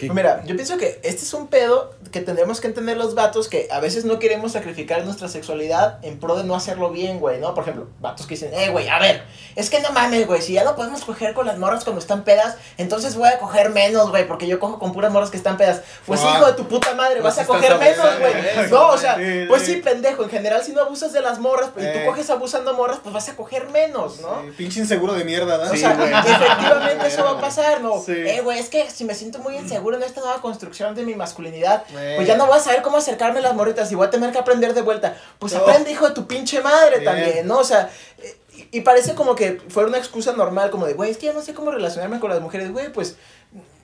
¿Qué- 0.00 0.06
Pues 0.06 0.16
Mira, 0.16 0.42
yo 0.46 0.56
pienso 0.56 0.78
que 0.78 0.98
este 1.02 1.24
es 1.24 1.34
un 1.34 1.48
pedo 1.48 1.92
que 2.10 2.20
tendremos 2.22 2.58
que 2.60 2.66
entender 2.68 2.96
los 2.96 3.14
vatos 3.14 3.48
que 3.48 3.68
a 3.70 3.80
veces 3.80 4.06
no 4.06 4.18
queremos 4.18 4.52
sacrificar 4.52 5.04
nuestra 5.04 5.28
sexualidad 5.28 5.98
en 6.02 6.18
pro 6.18 6.36
de 6.36 6.44
no 6.44 6.54
hacerlo 6.54 6.90
bien, 6.90 7.20
güey, 7.20 7.38
¿no? 7.38 7.52
Por 7.52 7.64
ejemplo, 7.64 7.86
vatos 8.00 8.26
que 8.26 8.34
dicen, 8.34 8.54
eh, 8.54 8.70
güey, 8.70 8.88
a 8.88 8.98
ver, 8.98 9.22
es 9.56 9.68
que 9.68 9.80
no 9.80 9.92
mames, 9.92 10.26
güey, 10.26 10.40
si 10.40 10.54
ya 10.54 10.64
no 10.64 10.74
podemos 10.74 11.04
coger 11.04 11.34
con 11.34 11.46
las 11.46 11.58
morras 11.58 11.84
cuando 11.84 12.00
están 12.00 12.24
pedas, 12.24 12.56
entonces 12.78 13.14
voy 13.14 13.28
a 13.28 13.38
coger 13.38 13.68
menos, 13.70 14.08
güey, 14.10 14.26
porque 14.26 14.46
yo 14.46 14.58
cojo 14.58 14.78
con 14.78 14.92
puras 14.94 15.12
morras 15.12 15.28
que 15.30 15.36
están 15.36 15.58
pedas. 15.58 15.82
Pues 16.06 16.20
Ah. 16.24 16.32
hijo 16.34 16.46
de 16.46 16.52
tu 16.54 16.66
puta 16.66 16.94
madre, 16.94 17.20
vas 17.20 17.38
a 17.38 17.46
coger 17.46 17.78
menos, 17.78 18.06
güey. 18.18 18.70
No, 18.70 18.88
o 18.88 18.96
sea, 18.96 19.16
Sí, 19.16 19.44
pues 19.48 19.62
sí. 19.66 19.76
pendejo, 19.76 20.22
en 20.24 20.30
general 20.30 20.64
si 20.64 20.72
no 20.72 20.80
abusas 20.80 21.12
de 21.12 21.20
las 21.20 21.38
morras 21.38 21.70
y 21.76 21.84
Eh. 21.84 21.92
tú 22.00 22.10
coges 22.10 22.30
abusando 22.30 22.72
morras, 22.72 23.00
pues 23.02 23.12
vas 23.14 23.28
a 23.28 23.36
coger 23.36 23.68
menos, 23.68 24.20
¿no? 24.20 24.40
Sí, 24.42 24.50
pinche 24.56 24.80
inseguro 24.80 25.12
de 25.12 25.24
mierda, 25.24 25.58
¿verdad? 25.58 25.72
O 25.72 25.76
sea, 25.76 25.92
efectivamente 25.92 27.06
eso 27.06 27.22
va 27.24 27.32
a 27.32 27.40
pasar, 27.40 27.80
¿no? 27.82 28.00
Sí. 28.00 28.12
Eh, 28.12 28.40
güey, 28.42 28.58
es 28.58 28.68
que 28.70 28.88
si 28.90 29.04
me 29.04 29.14
siento 29.14 29.38
muy 29.40 29.56
inseguro 29.56 29.89
en 29.96 30.02
esta 30.02 30.20
nueva 30.20 30.40
construcción 30.40 30.94
de 30.94 31.02
mi 31.02 31.14
masculinidad, 31.14 31.84
pues 32.16 32.26
ya 32.26 32.36
no 32.36 32.46
voy 32.46 32.56
a 32.56 32.60
saber 32.60 32.82
cómo 32.82 32.96
acercarme 32.98 33.38
a 33.40 33.42
las 33.42 33.54
morritas 33.54 33.90
y 33.92 33.94
voy 33.94 34.06
a 34.06 34.10
tener 34.10 34.32
que 34.32 34.38
aprender 34.38 34.74
de 34.74 34.82
vuelta. 34.82 35.16
Pues 35.38 35.52
No. 35.52 35.60
aprende, 35.60 35.90
hijo 35.92 36.08
de 36.08 36.14
tu 36.14 36.26
pinche 36.26 36.60
madre 36.60 36.98
Bien. 37.00 37.04
también, 37.04 37.46
¿no? 37.46 37.58
O 37.58 37.64
sea, 37.64 37.90
eh, 38.18 38.36
y, 38.72 38.78
y 38.78 38.80
parece 38.82 39.14
como 39.14 39.34
que 39.34 39.60
fuera 39.68 39.88
una 39.88 39.98
excusa 39.98 40.32
normal, 40.32 40.70
como 40.70 40.86
de, 40.86 40.94
güey, 40.94 41.10
es 41.10 41.16
que 41.18 41.26
ya 41.26 41.32
no 41.32 41.42
sé 41.42 41.54
cómo 41.54 41.70
relacionarme 41.70 42.20
con 42.20 42.30
las 42.30 42.40
mujeres, 42.40 42.70
güey, 42.72 42.92
pues... 42.92 43.16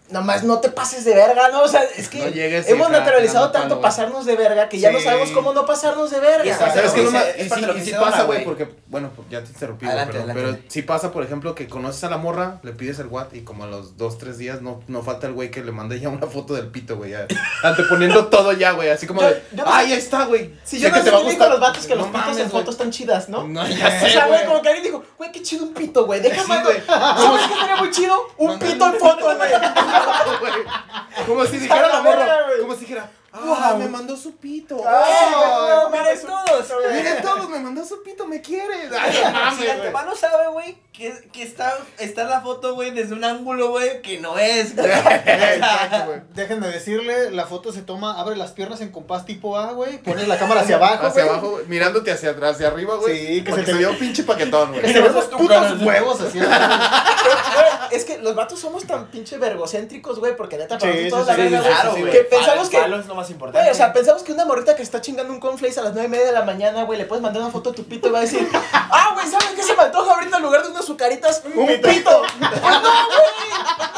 Nomás 0.09 0.45
no 0.45 0.61
te 0.61 0.69
pases 0.69 1.05
de 1.05 1.15
verga, 1.15 1.49
¿no? 1.49 1.63
O 1.63 1.69
sea, 1.69 1.83
es 1.83 2.09
que 2.09 2.19
No 2.19 2.29
llegues 2.29 2.69
y 2.69 2.73
hemos 2.73 2.91
naturalizado 2.91 3.51
tanto 3.51 3.81
pasarnos 3.81 4.25
de 4.25 4.37
verga 4.37 4.69
que 4.69 4.79
ya 4.79 4.91
no 4.93 5.01
sabemos 5.01 5.31
cómo 5.33 5.53
no 5.53 5.67
pasarnos 5.67 6.11
de 6.11 6.21
verga. 6.21 6.45
Y 6.47 6.49
es 6.51 6.57
¿Sabes 6.57 6.77
es 6.85 6.93
que 6.93 7.03
es 7.79 7.85
sí, 7.85 7.93
pasa, 7.99 8.23
güey, 8.23 8.45
porque, 8.45 8.69
bueno, 8.87 9.11
pues 9.17 9.29
ya 9.31 9.43
te 9.43 9.49
interrumpí, 9.49 9.85
güey, 9.87 9.97
Adelante, 9.97 10.19
pero, 10.21 10.33
adelante. 10.33 10.59
pero 10.63 10.71
sí 10.73 10.83
pasa, 10.83 11.11
por 11.11 11.25
ejemplo, 11.25 11.55
que 11.55 11.67
conoces 11.69 12.05
a 12.05 12.11
la 12.11 12.19
morra, 12.19 12.61
le 12.63 12.73
pides 12.73 12.99
el 13.01 13.07
what 13.09 13.33
y 13.33 13.41
como 13.43 13.65
a 13.65 13.67
los 13.67 13.97
dos, 13.97 14.17
tres 14.19 14.39
días 14.39 14.63
no, 14.63 14.81
no 14.87 15.03
falta 15.03 15.27
el 15.27 15.33
güey 15.33 15.51
que 15.51 15.65
le 15.65 15.73
manda 15.73 15.97
ya 15.97 16.09
una 16.09 16.27
foto 16.29 16.55
del 16.55 16.69
pito, 16.69 16.97
güey, 16.97 17.11
ya, 17.11 17.27
anteponiendo 17.65 18.27
todo 18.29 18.53
ya, 18.53 18.73
güey, 18.73 18.91
así 18.91 19.07
como 19.09 19.23
Yo- 19.23 19.29
de, 19.29 19.43
yo 19.53 19.65
no 19.65 19.73
ay, 19.75 19.87
sé- 19.89 19.93
ahí 19.95 19.99
está, 19.99 20.25
güey, 20.27 20.53
Si 20.65 20.77
sé 20.79 20.85
yo 20.85 20.89
no 20.91 20.95
que 20.97 21.01
te 21.03 21.11
va 21.11 21.17
a 21.17 21.21
con 21.21 21.29
gustar. 21.31 21.51
los 21.51 21.61
vatos 21.61 21.85
que 21.87 21.95
No 21.95 22.03
los 22.03 22.07
pitos 22.09 22.21
mames, 22.27 22.39
en 22.39 22.51
fotos 22.51 22.75
están 22.75 22.91
chidas, 22.93 23.29
¿no? 23.29 23.47
No, 23.49 23.67
ya 23.67 23.87
O 23.89 23.91
sé, 24.07 24.11
sea, 24.13 24.27
güey, 24.27 24.45
como 24.47 24.63
que 24.63 24.69
alguien 24.69 24.85
dijo, 24.85 25.03
güey, 25.19 25.33
qué 25.33 25.43
chido 25.43 25.65
un 25.65 25.75
pito, 25.75 26.07
güey. 26.07 26.21
Déjame, 26.21 26.63
güey. 26.63 26.77
¿Sabes 26.87 27.47
qué 27.49 27.55
estaría 27.55 27.77
muy 27.77 27.91
chido? 27.91 28.15
Un 28.37 28.59
pito 28.59 28.87
en 28.87 28.95
foto, 28.95 29.25
güey. 29.37 29.51
Güey. 30.41 30.53
Como 31.27 31.45
si 31.47 31.59
dijera 31.59 31.89
la 31.89 32.03
morra, 32.03 32.27
como 32.61 32.75
si 32.75 32.81
dijera, 32.81 33.11
ah, 33.37 33.71
Wow. 33.73 33.79
me 33.79 33.89
mandó 33.89 34.17
su 34.17 34.37
pito. 34.37 34.83
Ay, 34.87 35.91
miren 35.93 36.21
todos. 36.21 36.73
Miren 36.93 37.23
todos, 37.23 37.49
me 37.51 37.59
mandó 37.61 37.85
su 37.85 38.03
pito, 38.03 38.27
me 38.27 38.41
quiere. 38.41 38.75
Ay, 38.99 39.21
no 39.25 39.31
mames, 39.31 39.59
Si 39.59 39.65
güey. 39.65 39.71
antemano 39.71 40.15
sabe, 40.17 40.49
güey, 40.49 40.79
que, 40.93 41.29
que 41.33 41.43
está, 41.43 41.77
está 41.99 42.25
la 42.25 42.41
foto, 42.41 42.75
güey, 42.75 42.91
desde 42.91 43.13
un 43.15 43.25
ángulo, 43.25 43.71
güey, 43.71 44.01
que 44.03 44.19
no 44.21 44.39
es, 44.39 44.75
güey. 44.75 44.91
Exacto, 44.91 46.07
güey. 46.07 46.21
Déjenme 46.35 46.69
decirle, 46.69 47.31
la 47.31 47.47
foto 47.47 47.73
se 47.73 47.83
toma, 47.83 48.19
abre 48.19 48.37
las 48.37 48.53
piernas 48.53 48.81
en 48.81 48.91
compás 48.91 49.27
tipo 49.27 49.59
A, 49.59 49.73
güey, 49.73 49.99
pones 50.03 50.27
la 50.29 50.39
cámara 50.39 50.63
hacia 50.63 50.77
abajo, 50.77 51.07
Hacia 51.07 51.25
güey. 51.25 51.35
abajo, 51.35 51.51
güey, 51.53 51.67
mirándote 51.67 52.11
hacia 52.13 52.31
atrás, 52.31 52.55
hacia 52.57 52.69
arriba, 52.69 52.97
güey. 52.97 53.27
Sí, 53.39 53.45
que 53.45 53.53
se 53.53 53.63
te- 53.63 53.75
vea 53.75 53.91
un 53.91 53.99
pinche 53.99 54.23
paquetón, 54.23 54.71
güey. 54.71 54.83
Que 54.83 54.93
se 54.93 55.01
ven 55.01 55.13
los 55.13 55.25
putos 55.27 55.83
huevos 55.83 56.21
así. 56.21 56.41
Es 57.91 58.05
que 58.05 58.19
los 58.19 58.35
vatos 58.35 58.59
somos 58.61 58.85
tan 58.87 59.07
pinche 59.07 59.39
vergocéntricos, 59.39 60.19
güey, 60.19 60.37
porque 60.37 60.57
neta, 60.59 60.79
para 60.79 60.93
Sí, 60.93 61.05
nosotros 61.05 61.05
sí, 61.05 61.11
toda 61.11 61.37
la 61.37 61.45
sí, 61.45 61.51
verga, 61.53 61.81
sí, 61.83 61.87
güey, 62.01 62.03
claro, 62.03 62.13
que 62.13 62.25
pensamos 62.25 62.69
que... 62.69 62.77
Más 63.27 63.31
importante. 63.31 63.59
Güey, 63.61 63.71
o 63.73 63.75
sea, 63.75 63.93
pensamos 63.93 64.23
que 64.23 64.33
una 64.33 64.45
morrita 64.45 64.77
que 64.77 64.83
está 64.83 65.01
chingando 65.01 65.33
un 65.33 65.41
cornflakes 65.41 65.79
a 65.79 65.83
las 65.83 65.93
nueve 65.93 66.07
y 66.07 66.11
media 66.11 66.27
de 66.27 66.33
la 66.33 66.43
mañana, 66.43 66.85
güey, 66.85 66.99
le 66.99 67.07
puedes 67.07 67.23
mandar 67.23 67.43
una 67.43 67.51
foto 67.51 67.71
a 67.71 67.73
tu 67.75 67.85
pito 67.85 68.09
y 68.09 68.11
va 68.13 68.19
a 68.19 68.23
decir, 68.23 68.49
ah, 68.73 69.11
güey, 69.15 69.27
¿sabes 69.27 69.49
qué 69.57 69.63
se 69.63 69.75
me 69.75 69.83
antoja 69.83 70.15
ahorita 70.15 70.37
en 70.37 70.43
lugar 70.43 70.63
de 70.63 70.69
unas 70.71 70.83
azucaritas? 70.83 71.43
Un 71.45 71.67
pito. 71.67 72.23
Pues 72.23 72.41
no, 72.41 72.49
güey. 72.51 72.61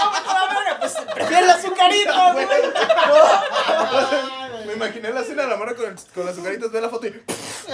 Pues 0.08 0.24
no, 0.24 0.32
la 0.32 0.54
verga. 0.54 0.76
Pues 0.80 0.94
prefiero 1.14 1.44
el 1.44 1.50
azucarito, 1.50 2.12
güey. 2.32 2.46
Me 4.66 4.72
imaginé 4.74 5.10
la 5.12 5.20
escena 5.20 5.42
de 5.42 5.48
la 5.48 5.56
mano 5.56 5.74
con, 5.74 5.96
con 6.14 6.26
las 6.26 6.34
azucaritas, 6.34 6.70
ve 6.70 6.80
la 6.80 6.88
foto 6.88 7.06
y 7.06 7.22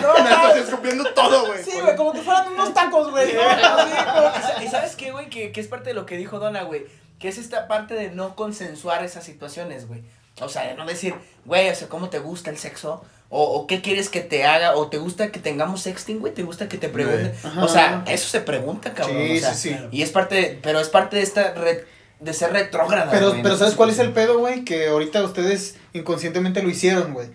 No, 0.01 0.15
me 0.25 0.31
estás 0.31 0.57
escupiendo 0.57 1.05
todo, 1.13 1.47
güey. 1.47 1.63
Sí, 1.65 1.81
güey, 1.81 1.97
como 1.97 2.13
que 2.13 2.21
fueran 2.23 2.53
unos 2.53 2.73
tacos, 2.73 3.11
güey. 3.11 3.31
se- 3.33 4.65
¿Y 4.65 4.69
sabes 4.69 4.95
qué, 4.97 5.11
güey? 5.13 5.29
Que, 5.29 5.53
que 5.53 5.61
es 5.61 5.69
parte 5.69 5.91
de 5.91 5.95
lo 5.95 6.07
que 6.07 6.17
dijo 6.17 6.39
Donna, 6.39 6.63
güey. 6.63 6.87
Que 7.19 7.29
es 7.29 7.39
esta 7.39 7.69
parte 7.69 7.95
de 7.95 8.11
no 8.11 8.35
consensuar 8.37 9.05
esas 9.05 9.25
situaciones, 9.25 9.89
güey. 9.89 10.03
O 10.41 10.49
sea, 10.49 10.67
de 10.67 10.75
no 10.75 10.85
decir, 10.87 11.15
güey, 11.45 11.69
o 11.71 11.75
sea, 11.75 11.89
¿cómo 11.89 12.09
te 12.11 12.19
gusta 12.19 12.51
el 12.51 12.59
sexo? 12.59 13.05
O, 13.31 13.43
o 13.43 13.67
qué 13.67 13.81
quieres 13.81 14.09
que 14.09 14.21
te 14.21 14.45
haga, 14.45 14.77
o 14.77 14.89
te 14.89 14.99
gusta 14.99 15.31
que 15.33 15.41
tengamos 15.41 15.81
sexting, 15.83 16.19
güey, 16.21 16.33
te 16.35 16.43
gusta 16.43 16.69
que 16.69 16.77
te 16.79 16.89
pregunten. 16.89 17.33
O 17.61 17.69
sea, 17.69 18.05
eso 18.07 18.29
se 18.29 18.41
pregunta, 18.41 18.93
cabrón. 18.95 19.17
Sí, 19.27 19.37
o 19.39 19.41
sea, 19.41 19.55
sí, 19.55 19.69
sí. 19.71 19.77
Y 19.93 20.03
es 20.03 20.11
parte, 20.11 20.35
de- 20.35 20.59
pero 20.63 20.81
es 20.81 20.89
parte 20.89 21.17
de 21.17 21.23
esta 21.23 21.55
red, 21.55 21.79
de 22.21 22.33
ser 22.33 22.53
retrógrada. 22.53 23.11
Pero, 23.11 23.31
güey, 23.31 23.43
pero 23.43 23.57
¿sabes 23.57 23.75
cuál 23.75 23.91
es 23.91 23.99
el 23.99 24.13
pedo, 24.13 24.39
güey? 24.39 24.65
Que 24.65 24.89
ahorita 24.89 25.23
ustedes 25.25 25.77
inconscientemente 25.93 26.63
lo 26.63 26.69
hicieron, 26.71 27.13
güey. 27.15 27.29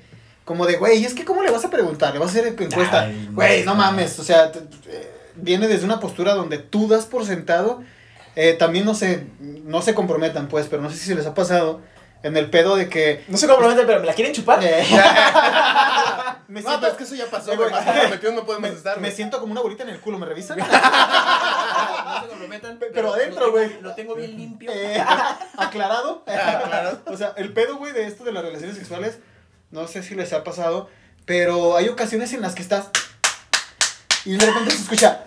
Como 0.45 0.65
de, 0.65 0.77
güey, 0.77 1.03
es 1.05 1.13
que 1.13 1.25
¿cómo 1.25 1.43
le 1.43 1.51
vas 1.51 1.63
a 1.65 1.69
preguntar? 1.69 2.11
¿Le 2.13 2.19
vas 2.19 2.29
a 2.29 2.31
hacer 2.31 2.47
encuesta? 2.47 3.01
Ay, 3.03 3.29
Güey, 3.33 3.63
no 3.65 3.75
mames, 3.75 4.17
o 4.19 4.23
sea, 4.23 4.51
te- 4.51 4.59
eh, 4.87 5.11
viene 5.35 5.67
desde 5.67 5.85
una 5.85 5.99
postura 5.99 6.33
donde 6.33 6.57
tú 6.57 6.87
das 6.87 7.05
por 7.05 7.25
sentado. 7.25 7.81
eh, 8.35 8.53
también 8.53 8.85
no 8.85 8.93
se, 8.95 9.25
no 9.39 9.81
se 9.81 9.93
comprometan, 9.93 10.47
pues, 10.47 10.67
pero 10.69 10.81
no 10.81 10.89
sé 10.89 10.97
si 10.97 11.05
se 11.07 11.15
les 11.15 11.25
ha 11.25 11.33
pasado 11.33 11.81
en 12.21 12.35
el 12.37 12.49
pedo 12.49 12.75
de 12.75 12.89
que... 12.89 13.23
No 13.27 13.37
se 13.37 13.47
comprometen, 13.47 13.85
pero 13.87 13.99
me 14.01 14.05
la 14.05 14.13
quieren 14.13 14.33
chupar. 14.33 14.59
eh, 14.61 14.83
me, 16.47 16.61
No, 16.61 16.69
siento, 16.69 16.81
pero 16.81 16.91
es 16.91 16.97
que 16.97 17.03
eso 17.05 17.15
ya 17.15 17.25
pasó, 17.27 17.55
güey. 17.55 17.69
no 18.35 18.45
podemos 18.45 18.69
me, 18.69 18.75
estar, 18.75 18.97
me 18.97 19.07
güey. 19.07 19.15
siento 19.15 19.39
como 19.39 19.51
una 19.53 19.61
bolita 19.61 19.83
en 19.83 19.89
el 19.89 19.99
culo, 19.99 20.17
¿me 20.19 20.25
revisan? 20.25 20.59
No 22.09 22.21
se 22.21 22.27
comprometan, 22.27 22.79
Pero 22.93 23.13
adentro, 23.13 23.51
güey. 23.51 23.81
Lo 23.81 23.93
tengo 23.95 24.15
bien 24.15 24.35
limpio. 24.35 24.71
Eh, 24.73 25.01
aclarado. 25.57 26.23
Aclarado. 26.25 27.01
O 27.05 27.15
sea, 27.15 27.33
el 27.37 27.53
pedo, 27.53 27.77
güey, 27.77 27.93
de 27.93 28.07
esto 28.07 28.23
de 28.23 28.31
las 28.31 28.43
relaciones 28.43 28.75
sexuales, 28.75 29.19
no 29.71 29.87
sé 29.87 30.03
si 30.03 30.15
les 30.15 30.33
ha 30.33 30.43
pasado, 30.43 30.89
pero 31.25 31.77
hay 31.77 31.87
ocasiones 31.87 32.33
en 32.33 32.41
las 32.41 32.55
que 32.55 32.63
estás 32.63 32.89
y 34.25 34.35
de 34.35 34.45
repente 34.45 34.71
se 34.71 34.81
escucha. 34.81 35.23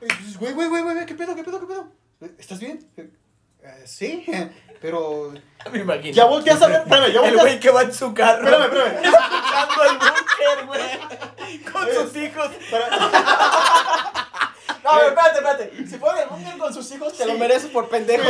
Y 0.00 0.06
dices, 0.22 0.38
Güey, 0.38 0.52
güey, 0.52 0.68
güey, 0.68 0.82
güey, 0.82 1.06
¿qué 1.06 1.14
pedo, 1.14 1.34
qué 1.36 1.44
pedo, 1.44 1.60
qué 1.60 1.66
pedo? 1.66 1.92
¿Estás 2.38 2.58
bien? 2.58 2.80
Eh, 3.66 3.82
sí, 3.86 4.24
pero 4.80 5.32
Me 5.72 5.80
imagino. 5.80 6.14
ya 6.14 6.24
volteas 6.26 6.62
a 6.62 6.68
ver, 6.68 6.82
espérame, 6.82 7.06
ya 7.12 7.14
El 7.14 7.20
volteas. 7.20 7.40
güey 7.42 7.60
que 7.60 7.70
va 7.70 7.82
en 7.82 7.92
su 7.92 8.14
carro. 8.14 8.48
Espérame, 8.48 8.64
espérame. 8.64 9.04
Escuchando 9.04 9.82
el 9.84 9.98
búnker, 9.98 10.66
güey. 10.66 11.62
Con 11.72 11.86
sus 11.92 12.16
hijos. 12.16 12.50
Para- 12.70 12.88
No, 14.84 15.00
espérate, 15.02 15.38
espérate. 15.38 15.86
Si 15.88 15.96
ponen 15.96 16.24
un 16.30 16.58
con 16.60 16.72
sus 16.72 16.88
hijos, 16.92 17.12
te 17.16 17.26
lo 17.26 17.34
mereces 17.34 17.70
por 17.70 17.88
pendejo. 17.88 18.22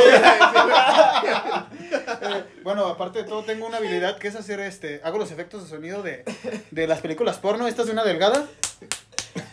Eh, 2.23 2.45
bueno, 2.63 2.87
aparte 2.87 3.19
de 3.23 3.25
todo, 3.29 3.43
tengo 3.45 3.67
una 3.67 3.77
habilidad 3.77 4.17
que 4.19 4.29
es 4.29 4.37
hacer 4.37 4.61
este. 4.61 5.01
Hago 5.05 5.19
los 5.19 5.31
efectos 5.31 5.65
de 5.65 5.69
sonido 5.69 6.03
de, 6.03 6.25
de 6.71 6.87
las 6.87 7.01
películas 7.01 7.37
porno. 7.39 7.67
Esta 7.67 7.83
es 7.83 7.89
una 7.91 8.05
delgada 8.05 8.47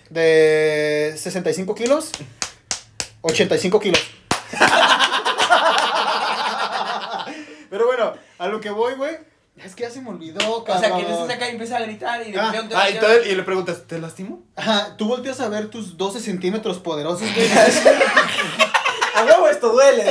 de 0.10 1.14
65 1.18 1.76
kilos, 1.76 2.12
85 3.22 3.80
kilos. 3.82 4.02
Pero 7.74 7.88
bueno, 7.88 8.14
a 8.38 8.48
lo 8.50 8.62
que 8.62 8.70
voy, 8.70 8.94
güey. 8.94 9.18
Es 9.58 9.74
que 9.74 9.82
ya 9.82 9.90
se 9.90 10.00
me 10.00 10.10
olvidó, 10.12 10.38
O 10.58 10.64
cabrón. 10.64 10.84
sea, 10.84 10.96
que 10.96 11.02
estás 11.12 11.30
acá 11.32 11.48
y 11.48 11.52
empieza 11.54 11.78
a 11.78 11.80
gritar 11.82 12.22
y 12.28 12.32
de 12.32 12.40
Ah, 12.40 12.52
repente- 12.52 12.76
Ah, 12.78 12.88
y, 12.88 13.00
todo 13.00 13.12
el- 13.12 13.28
y 13.32 13.34
le 13.34 13.42
preguntas, 13.42 13.82
¿te 13.88 13.98
lastimo? 13.98 14.44
Ajá, 14.56 14.96
tú 14.96 15.08
volteas 15.08 15.40
a 15.40 15.50
ver 15.50 15.70
tus 15.70 15.98
12 15.98 16.20
centímetros 16.20 16.78
poderosos, 16.78 17.22
güey. 17.34 17.48
A 19.16 19.26
huevo 19.26 19.48
esto 19.48 19.70
duele. 19.72 20.04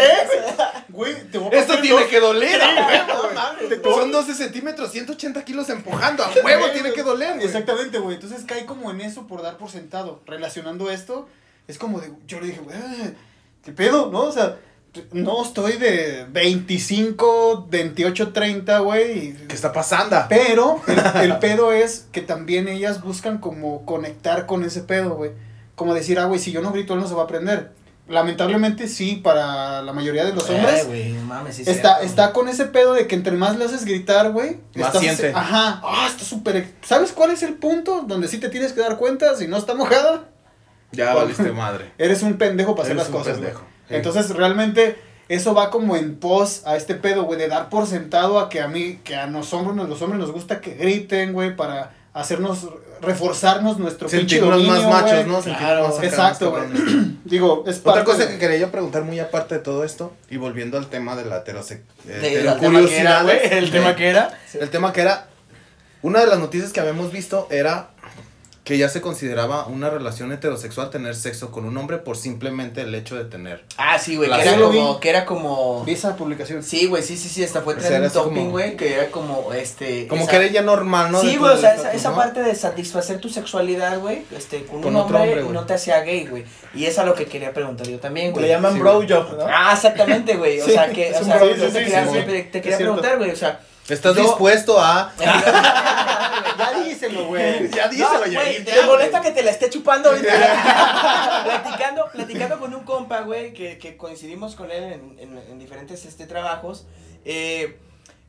Güey, 0.89 1.31
te 1.31 1.39
voy 1.39 1.55
a 1.55 1.59
Esto 1.61 1.79
tiene 1.81 2.01
dos. 2.01 2.09
que 2.09 2.19
doler, 2.21 2.61
a 2.63 2.87
huevo, 2.87 3.29
no 3.35 3.67
güey. 3.69 3.81
te- 3.81 3.83
Son 3.91 4.11
12 4.13 4.35
centímetros, 4.35 4.91
180 4.93 5.45
kilos 5.45 5.69
empujando, 5.71 6.25
a 6.25 6.31
huevo 6.45 6.71
tiene 6.71 6.93
que 6.93 7.03
doler, 7.05 7.35
güey. 7.35 7.47
Exactamente, 7.47 7.99
güey. 7.99 8.15
Entonces 8.17 8.45
cae 8.47 8.65
como 8.67 8.91
en 8.91 9.01
eso 9.01 9.27
por 9.27 9.43
dar 9.43 9.57
por 9.57 9.71
sentado. 9.71 10.21
Relacionando 10.27 10.91
esto, 10.91 11.29
es 11.69 11.79
como 11.79 12.01
de. 12.01 12.13
Yo 12.27 12.41
le 12.41 12.47
dije, 12.47 12.61
güey, 12.61 12.77
¿qué 13.65 13.73
pedo? 13.73 14.11
¿No? 14.13 14.21
O 14.23 14.33
sea, 14.33 14.57
no 15.13 15.43
estoy 15.43 15.79
de 15.79 16.27
25, 16.31 17.69
28, 17.71 18.33
30, 18.33 18.79
güey. 18.81 19.35
¿Qué 19.49 19.55
está 19.55 19.73
pasando? 19.73 20.17
Pero 20.29 20.81
el, 20.87 21.31
el 21.31 21.39
pedo 21.39 21.73
es 21.73 22.07
que 22.13 22.21
también 22.21 22.69
ellas 22.69 23.03
buscan 23.03 23.39
como 23.39 23.85
conectar 23.87 24.47
con 24.47 24.65
ese 24.65 24.83
pedo, 24.83 25.15
güey. 25.15 25.31
Como 25.75 25.95
decir, 25.95 26.19
ah, 26.19 26.25
güey, 26.27 26.39
si 26.41 26.53
yo 26.53 26.61
no 26.61 26.73
grito, 26.73 26.95
él 26.95 27.01
no 27.01 27.09
se 27.09 27.15
va 27.15 27.23
a 27.23 27.25
aprender. 27.25 27.73
Lamentablemente 28.09 28.89
sí, 28.89 29.17
para 29.17 29.81
la 29.81 29.93
mayoría 29.93 30.25
de 30.25 30.35
los 30.35 30.51
hombres. 30.51 30.81
Ay, 30.83 30.87
güey, 30.87 31.13
no 31.13 31.23
mames, 31.23 31.57
sí 31.57 31.63
es 31.63 31.69
Está, 31.69 32.03
está 32.03 32.33
con 32.33 32.49
ese 32.49 32.67
pedo 32.67 32.93
de 32.95 33.07
que 33.07 33.15
entre 33.15 33.33
más 33.33 33.57
le 33.57 33.65
haces 33.65 33.85
gritar, 33.85 34.33
güey. 34.33 34.59
Más 34.75 34.89
estás- 34.89 35.01
siente. 35.01 35.33
Ajá. 35.35 35.81
Ah, 35.83 36.09
está 36.11 36.25
súper. 36.25 36.75
¿Sabes 36.83 37.13
cuál 37.13 37.31
es 37.31 37.43
el 37.43 37.55
punto 37.55 38.03
donde 38.07 38.29
sí 38.29 38.39
te 38.39 38.49
tienes 38.49 38.73
que 38.73 38.81
dar 38.81 38.99
cuenta 38.99 39.35
si 39.37 39.47
no 39.47 39.57
está 39.57 39.75
mojada? 39.75 40.29
Ya 40.91 41.15
valiste 41.15 41.51
madre. 41.53 41.93
Eres 41.99 42.23
un 42.23 42.37
pendejo 42.37 42.75
para 42.75 42.85
hacer 42.87 42.97
las 42.97 43.07
un 43.07 43.13
cosas, 43.15 43.35
pendejo. 43.39 43.63
Sí. 43.93 43.97
Entonces, 43.97 44.31
realmente, 44.31 44.97
eso 45.29 45.55
va 45.55 45.71
como 45.71 45.97
en 45.97 46.17
pos 46.17 46.63
a 46.67 46.77
este 46.77 46.95
pedo, 46.95 47.25
güey, 47.25 47.39
de 47.39 47.49
dar 47.49 47.69
por 47.69 47.87
sentado 47.87 48.39
a 48.41 48.49
que 48.49 48.61
a 48.61 48.69
mí, 48.69 49.01
que 49.05 49.15
a 49.17 49.27
los 49.27 49.53
hombres, 49.55 49.89
los 49.89 50.03
hombres 50.03 50.21
nos 50.21 50.33
gusta 50.33 50.61
que 50.61 50.75
griten, 50.75 51.33
güey, 51.33 51.55
para 51.57 51.93
hacernos, 52.13 52.69
reforzarnos 53.01 53.79
nuestro 53.79 54.07
pinche 54.09 54.37
Sentirnos 54.37 54.67
más 54.67 54.83
dominio, 54.83 54.89
machos. 54.91 55.27
¿no? 55.27 55.35
Sentirnos 55.43 55.59
Claro, 55.59 55.89
más 55.89 56.03
exacto, 56.05 56.51
güey. 56.51 56.63
Digo, 57.25 57.65
es 57.67 57.79
Otra 57.79 57.93
parte 57.95 58.05
cosa 58.05 58.29
que 58.29 58.39
quería 58.39 58.59
yo 58.59 58.71
preguntar 58.71 59.03
muy 59.05 59.19
aparte 59.19 59.55
de 59.57 59.61
todo 59.63 59.83
esto, 59.85 60.13
y 60.31 60.37
volviendo 60.37 60.77
al 60.79 60.89
tema 60.89 61.17
de 61.17 61.25
la 61.25 61.43
heterose- 61.45 61.81
De- 62.05 62.13
del 62.15 62.21
tema 62.21 62.53
heterocuriosidad, 62.55 63.27
que 63.27 63.33
era, 63.33 63.49
güey, 63.49 63.59
el 63.59 63.71
tema 63.71 63.97
que 63.97 64.09
era. 64.09 64.39
El 64.61 64.71
tema 64.71 64.93
que 64.93 65.01
era, 65.01 65.27
una 66.03 66.21
de 66.21 66.27
las 66.27 66.39
noticias 66.39 66.73
que 66.73 66.81
habíamos 66.81 67.11
visto 67.13 67.49
era 67.51 67.91
que 68.65 68.79
ya 68.79 68.89
se 68.89 69.01
consideraba 69.01 69.67
una 69.67 69.91
relación 69.91 70.31
heterosexual 70.31 70.91
tener 70.91 71.17
sexo 71.17 71.51
con 71.51 71.65
un 71.65 71.77
hombre 71.77 71.99
por 71.99 72.17
simplemente 72.17 72.83
el 72.83 72.95
hecho 72.95 73.17
de 73.17 73.25
tener. 73.25 73.65
Ah, 73.77 73.99
sí, 73.99 74.15
güey, 74.15 74.31
que 74.31 74.41
era 74.41 74.57
como, 74.57 75.01
que 75.01 75.11
era 75.11 75.25
como... 75.25 75.85
Vi 75.85 75.93
esa 75.95 76.15
publicación. 76.15 76.63
Sí, 76.63 76.87
güey, 76.87 77.03
sí, 77.03 77.17
sí, 77.17 77.29
sí, 77.29 77.43
hasta 77.43 77.63
fue 77.63 77.75
trending 77.75 78.11
topping, 78.13 78.51
güey, 78.53 78.77
que 78.77 78.95
era 78.95 79.11
como, 79.11 79.53
este... 79.53 80.07
Como 80.07 80.23
esa- 80.23 80.31
que 80.31 80.37
era 80.37 80.47
ya 80.47 80.63
normal, 80.63 81.11
¿no? 81.11 81.21
Sí, 81.21 81.37
güey, 81.39 81.53
o 81.55 81.57
sea, 81.59 81.75
esa, 81.75 81.93
esa 81.93 82.11
¿no? 82.11 82.17
parte 82.17 82.41
de 82.41 82.55
satisfacer 82.55 83.19
tu 83.19 83.29
sexualidad, 83.29 83.99
güey, 83.99 84.23
este, 84.31 84.65
con, 84.65 84.81
Con 84.81 84.95
un 84.95 85.01
otro 85.03 85.17
hombre, 85.19 85.41
hombre, 85.43 85.55
no 85.55 85.67
te 85.67 85.75
hacía 85.75 85.99
gay, 86.03 86.27
güey. 86.29 86.45
Y 86.73 86.85
es 86.85 86.97
a 87.01 87.05
lo 87.05 87.17
que 87.17 87.27
quería 87.27 87.53
preguntar 87.53 87.89
yo 87.89 87.99
también, 87.99 88.31
güey. 88.31 88.45
Le 88.45 88.53
llaman 88.53 88.75
Sí, 88.75 88.79
bro 88.79 88.97
güey. 88.99 89.09
job, 89.09 89.39
¿no? 89.39 89.45
Ah, 89.49 89.73
exactamente, 89.75 90.37
güey. 90.37 90.61
O 90.61 90.65
Sí, 90.67 90.71
sea, 90.71 90.89
que, 90.89 91.13
o 91.13 91.25
sea, 91.25 91.41
te 91.41 91.55
sí, 91.57 92.61
quería, 92.61 92.77
preguntar, 92.77 93.19
güey, 93.19 93.33
o 93.33 93.37
sea... 93.37 93.59
¿Estás 93.89 94.15
dispuesto 94.15 94.79
a...? 94.81 95.13
Ya 96.59 96.81
díselo, 96.83 97.27
güey. 97.27 97.69
ya 97.71 97.89
No, 97.89 98.19
güey, 98.35 98.65
¿Te 98.65 98.87
molesta 98.87 99.21
que 99.21 99.31
te 99.33 99.43
la 99.43 99.51
esté 99.51 99.71
chupando 99.71 100.11
ahorita? 100.11 100.33
platicando, 101.45 102.05
platicando 102.13 102.59
con 102.59 102.75
un 102.75 102.85
compa, 102.85 103.21
güey, 103.21 103.53
que, 103.53 103.79
que 103.79 103.97
coincidimos 103.97 104.55
con 104.55 104.71
él 104.71 104.83
en, 104.85 105.19
en- 105.19 105.39
en 105.51 105.59
diferentes 105.59 106.05
este, 106.05 106.27
trabajos, 106.27 106.87
eh, 107.25 107.79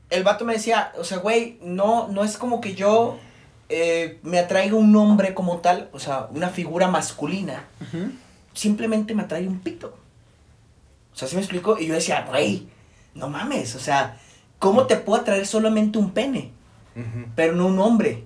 el 0.09 0.23
vato 0.23 0.45
me 0.45 0.53
decía, 0.53 0.91
o 0.97 1.03
sea, 1.03 1.17
güey, 1.17 1.57
no, 1.61 2.07
no 2.09 2.23
es 2.23 2.37
como 2.37 2.61
que 2.61 2.75
yo 2.75 3.17
eh, 3.69 4.19
me 4.23 4.39
atraiga 4.39 4.75
un 4.75 4.95
hombre 4.95 5.33
como 5.33 5.57
tal, 5.59 5.89
o 5.93 5.99
sea, 5.99 6.27
una 6.31 6.49
figura 6.49 6.87
masculina, 6.87 7.63
simplemente 8.53 9.13
me 9.15 9.23
atrae 9.23 9.47
un 9.47 9.59
pito. 9.59 9.97
O 11.13 11.15
sea, 11.15 11.27
¿sí 11.27 11.35
me 11.35 11.41
explico? 11.41 11.77
Y 11.79 11.87
yo 11.87 11.93
decía, 11.95 12.25
güey, 12.29 12.67
no 13.15 13.29
mames, 13.29 13.75
o 13.75 13.79
sea, 13.79 14.17
¿cómo 14.59 14.87
te 14.87 14.95
puede 14.97 15.21
atraer 15.21 15.45
solamente 15.47 15.97
un 15.99 16.11
pene, 16.11 16.51
Pero 17.35 17.53
no 17.53 17.67
un 17.67 17.79
hombre? 17.79 18.23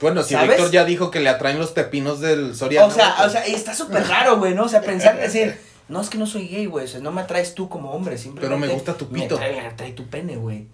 Bueno, 0.00 0.22
si 0.22 0.34
¿Sabes? 0.34 0.50
Víctor 0.50 0.70
ya 0.70 0.84
dijo 0.84 1.10
que 1.10 1.20
le 1.20 1.28
atraen 1.28 1.58
los 1.58 1.72
pepinos 1.72 2.20
del 2.20 2.54
Soriano. 2.54 2.86
O 2.86 2.90
sea, 2.90 3.14
güey, 3.16 3.26
o 3.26 3.30
sea, 3.30 3.46
está 3.46 3.74
súper 3.74 4.06
raro, 4.06 4.38
güey, 4.38 4.54
¿no? 4.54 4.64
O 4.64 4.68
sea, 4.68 4.80
pensar, 4.80 5.18
decir, 5.18 5.58
no, 5.88 6.00
es 6.00 6.08
que 6.08 6.18
no 6.18 6.26
soy 6.26 6.48
gay, 6.48 6.66
güey, 6.66 6.86
o 6.86 6.88
sea, 6.88 7.00
no 7.00 7.12
me 7.12 7.20
atraes 7.20 7.54
tú 7.54 7.68
como 7.68 7.92
hombre, 7.92 8.16
simplemente. 8.16 8.48
Pero 8.48 8.58
me 8.58 8.68
gusta 8.68 8.94
tu 8.94 9.08
pito. 9.08 9.38
Me 9.38 9.44
atrae, 9.44 9.62
me 9.62 9.68
atrae 9.68 9.92
tu 9.92 10.06
pene, 10.08 10.36
güey. 10.36 10.66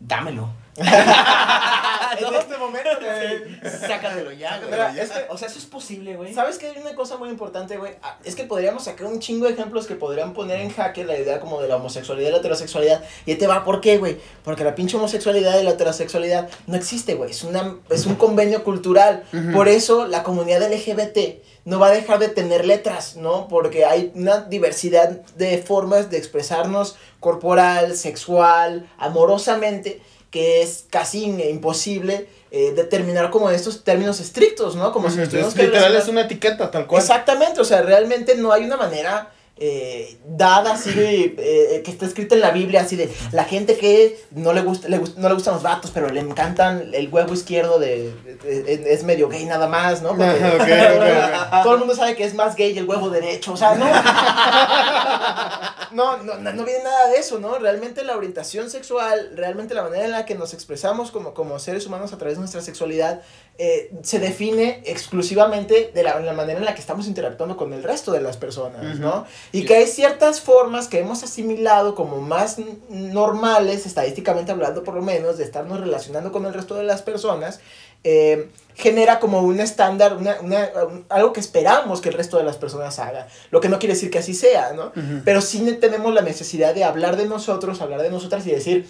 Dámelo. 0.00 0.50
en 2.28 2.34
este 2.34 2.56
momento, 2.56 2.90
Eh, 3.02 3.60
Sácatelo 3.86 4.32
ya, 4.32 4.58
güey. 4.58 4.70
Mira, 4.70 4.94
es 5.02 5.10
que- 5.10 5.26
O 5.30 5.38
sea, 5.38 5.48
eso 5.48 5.58
es 5.58 5.66
posible, 5.66 6.16
güey. 6.16 6.32
¿Sabes 6.34 6.58
que 6.58 6.66
hay 6.68 6.78
una 6.78 6.94
cosa 6.94 7.16
muy 7.16 7.28
importante, 7.28 7.76
güey? 7.76 7.92
Ah, 8.02 8.18
Es 8.24 8.34
que 8.36 8.44
podríamos 8.44 8.84
sacar 8.84 9.06
un 9.06 9.18
chingo 9.20 9.46
de 9.46 9.52
ejemplos 9.52 9.86
que 9.86 9.94
podrían 9.94 10.32
poner 10.32 10.60
en 10.60 10.70
jaque 10.70 11.04
la 11.04 11.16
idea 11.18 11.40
como 11.40 11.60
de 11.60 11.68
la 11.68 11.76
homosexualidad 11.76 12.28
y 12.28 12.32
la 12.32 12.38
heterosexualidad. 12.38 13.02
Y 13.26 13.32
ahí 13.32 13.36
te 13.38 13.46
va, 13.46 13.64
¿por 13.64 13.80
qué, 13.80 13.98
güey? 13.98 14.18
Porque 14.44 14.64
la 14.64 14.74
pinche 14.74 14.96
homosexualidad 14.96 15.58
y 15.60 15.64
la 15.64 15.70
heterosexualidad 15.70 16.48
no 16.66 16.76
existe, 16.76 17.14
güey. 17.14 17.30
Es, 17.30 17.44
una, 17.44 17.76
es 17.90 18.06
un 18.06 18.14
convenio 18.16 18.64
cultural. 18.64 19.24
Por 19.52 19.68
eso 19.68 20.06
la 20.06 20.22
comunidad 20.22 20.62
LGBT 20.62 21.42
no 21.66 21.78
va 21.78 21.86
a 21.88 21.90
dejar 21.92 22.18
de 22.18 22.28
tener 22.28 22.66
letras, 22.66 23.16
¿no? 23.16 23.48
Porque 23.48 23.86
hay 23.86 24.12
una 24.14 24.40
diversidad 24.42 25.08
de 25.36 25.56
formas 25.58 26.10
de 26.10 26.18
expresarnos 26.18 26.96
corporal, 27.20 27.96
sexual, 27.96 28.86
amorosamente, 28.98 30.02
que 30.34 30.62
es 30.62 30.86
casi 30.90 31.26
imposible 31.26 32.26
eh, 32.50 32.72
determinar 32.74 33.30
como 33.30 33.50
estos 33.50 33.84
términos 33.84 34.18
estrictos, 34.18 34.74
¿no? 34.74 34.90
Como 34.90 35.08
si 35.08 35.18
nos 35.18 35.28
tuviéramos 35.28 35.54
Es, 35.54 35.60
que 35.60 35.66
literal 35.68 35.94
es 35.94 36.08
una 36.08 36.22
etiqueta 36.22 36.72
tal 36.72 36.88
cual. 36.88 37.00
Exactamente, 37.00 37.60
o 37.60 37.64
sea, 37.64 37.82
realmente 37.82 38.34
no 38.34 38.50
hay 38.50 38.64
una 38.64 38.76
manera 38.76 39.30
eh, 39.56 40.18
dada 40.26 40.72
así 40.74 40.90
de, 40.92 41.34
eh, 41.38 41.82
que 41.84 41.90
está 41.92 42.06
escrita 42.06 42.34
en 42.34 42.40
la 42.40 42.50
Biblia, 42.50 42.80
así 42.80 42.96
de 42.96 43.08
la 43.30 43.44
gente 43.44 43.76
que 43.76 44.18
no 44.32 44.52
le, 44.52 44.62
gusta, 44.62 44.88
le 44.88 44.98
gust- 45.00 45.14
no 45.16 45.28
le 45.28 45.34
gustan 45.34 45.54
los 45.54 45.62
vatos, 45.62 45.92
pero 45.94 46.08
le 46.08 46.18
encantan 46.20 46.90
el 46.92 47.08
huevo 47.08 47.32
izquierdo 47.34 47.78
de, 47.78 48.12
de- 48.42 48.62
de- 48.62 48.92
es 48.92 49.04
medio 49.04 49.28
gay 49.28 49.44
nada 49.44 49.68
más, 49.68 50.02
¿no? 50.02 50.10
Porque 50.10 50.24
todo 51.62 51.74
el 51.74 51.78
mundo 51.78 51.94
sabe 51.94 52.16
que 52.16 52.24
es 52.24 52.34
más 52.34 52.56
gay 52.56 52.76
el 52.76 52.84
huevo 52.88 53.10
derecho, 53.10 53.52
o 53.52 53.56
sea, 53.56 53.74
no. 53.76 53.86
No, 55.94 56.16
no, 56.16 56.34
no, 56.38 56.52
no 56.52 56.64
viene 56.64 56.82
nada 56.82 57.06
de 57.08 57.18
eso, 57.18 57.38
¿no? 57.38 57.56
Realmente 57.58 58.02
la 58.04 58.16
orientación 58.16 58.68
sexual, 58.68 59.30
realmente 59.36 59.74
la 59.74 59.84
manera 59.84 60.04
en 60.04 60.10
la 60.10 60.24
que 60.24 60.34
nos 60.34 60.52
expresamos 60.52 61.12
como, 61.12 61.34
como 61.34 61.56
seres 61.60 61.86
humanos 61.86 62.12
a 62.12 62.18
través 62.18 62.34
de 62.36 62.40
nuestra 62.40 62.62
sexualidad, 62.62 63.22
eh, 63.56 63.92
se 64.02 64.18
define 64.18 64.82
exclusivamente 64.84 65.92
de 65.94 66.02
la, 66.02 66.18
la 66.18 66.32
manera 66.32 66.58
en 66.58 66.64
la 66.64 66.74
que 66.74 66.80
estamos 66.80 67.06
interactuando 67.06 67.56
con 67.56 67.72
el 67.72 67.84
resto 67.84 68.10
de 68.10 68.20
las 68.20 68.36
personas, 68.36 68.98
¿no? 68.98 69.26
Y 69.52 69.64
que 69.64 69.76
hay 69.76 69.86
ciertas 69.86 70.40
formas 70.40 70.88
que 70.88 70.98
hemos 70.98 71.22
asimilado 71.22 71.94
como 71.94 72.20
más 72.20 72.56
normales, 72.88 73.86
estadísticamente 73.86 74.52
hablando 74.52 74.82
por 74.82 74.94
lo 74.94 75.02
menos, 75.02 75.38
de 75.38 75.44
estarnos 75.44 75.80
relacionando 75.80 76.32
con 76.32 76.46
el 76.46 76.54
resto 76.54 76.74
de 76.74 76.84
las 76.84 77.02
personas, 77.02 77.60
eh, 78.02 78.48
genera 78.74 79.18
como 79.20 79.40
un 79.42 79.60
estándar, 79.60 80.16
una, 80.16 80.38
una- 80.40 80.70
un- 80.90 81.06
algo 81.08 81.32
que 81.32 81.40
esperamos 81.40 82.00
que 82.00 82.08
el 82.10 82.14
resto 82.16 82.36
de 82.38 82.44
las 82.44 82.56
personas 82.56 82.98
haga. 82.98 83.28
Lo 83.50 83.60
que 83.60 83.68
no 83.68 83.78
quiere 83.78 83.94
decir 83.94 84.10
que 84.10 84.18
así 84.18 84.34
sea, 84.34 84.72
¿no? 84.72 84.92
Pero 85.24 85.40
sí 85.40 85.60
ne- 85.60 85.72
tenemos 85.74 86.12
la 86.12 86.20
necesidad 86.22 86.74
de 86.74 86.84
hablar 86.84 87.16
de 87.16 87.26
nosotros, 87.26 87.80
hablar 87.80 88.02
de 88.02 88.10
nosotras 88.10 88.46
y 88.46 88.50
decir, 88.50 88.88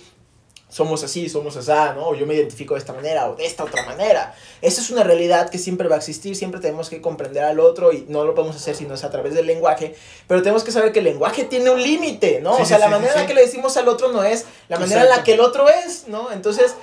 somos 0.75 1.05
así, 1.05 1.29
somos 1.29 1.57
así, 1.57 1.71
¿no? 1.95 2.09
O 2.09 2.15
yo 2.17 2.27
me 2.27 2.35
identifico 2.35 2.75
de 2.75 2.81
esta 2.81 2.93
manera 2.93 3.31
o 3.31 3.37
de 3.37 3.47
esta 3.47 3.63
otra 3.63 3.85
manera. 3.85 4.35
Esa 4.61 4.81
es 4.81 4.91
una 4.91 5.05
realidad 5.05 5.49
que 5.49 5.57
siempre 5.57 5.87
va 5.87 5.95
a 5.95 5.99
existir, 5.99 6.35
siempre 6.35 6.61
tenemos 6.61 6.91
que 6.91 7.01
comprender 7.01 7.45
al 7.45 7.61
otro 7.61 7.93
y 7.93 8.07
no 8.09 8.25
lo 8.25 8.35
podemos 8.35 8.57
hacer 8.57 8.75
si 8.75 8.85
no 8.85 8.95
es 8.95 9.05
a 9.05 9.11
través 9.11 9.35
del 9.35 9.47
lenguaje, 9.47 9.95
pero 10.27 10.43
tenemos 10.43 10.65
que 10.65 10.73
saber 10.73 10.91
que 10.91 10.99
el 10.99 11.05
lenguaje 11.05 11.45
tiene 11.45 11.71
un 11.71 11.81
límite, 11.81 12.41
¿no? 12.41 12.57
Sí, 12.57 12.63
o 12.63 12.67
sea, 12.67 12.79
sí, 12.79 12.81
la 12.81 12.89
sí, 12.89 12.93
manera 12.93 13.13
en 13.13 13.21
la 13.21 13.27
que 13.29 13.35
le 13.35 13.43
decimos 13.43 13.77
al 13.77 13.87
otro 13.87 14.11
no 14.11 14.25
es 14.25 14.47
la 14.69 14.81
manera 14.81 15.03
en 15.03 15.11
la 15.11 15.23
que 15.23 15.35
el 15.35 15.41
otro 15.41 15.69
es, 15.69 16.09
¿no? 16.09 16.33
Entonces, 16.33 16.75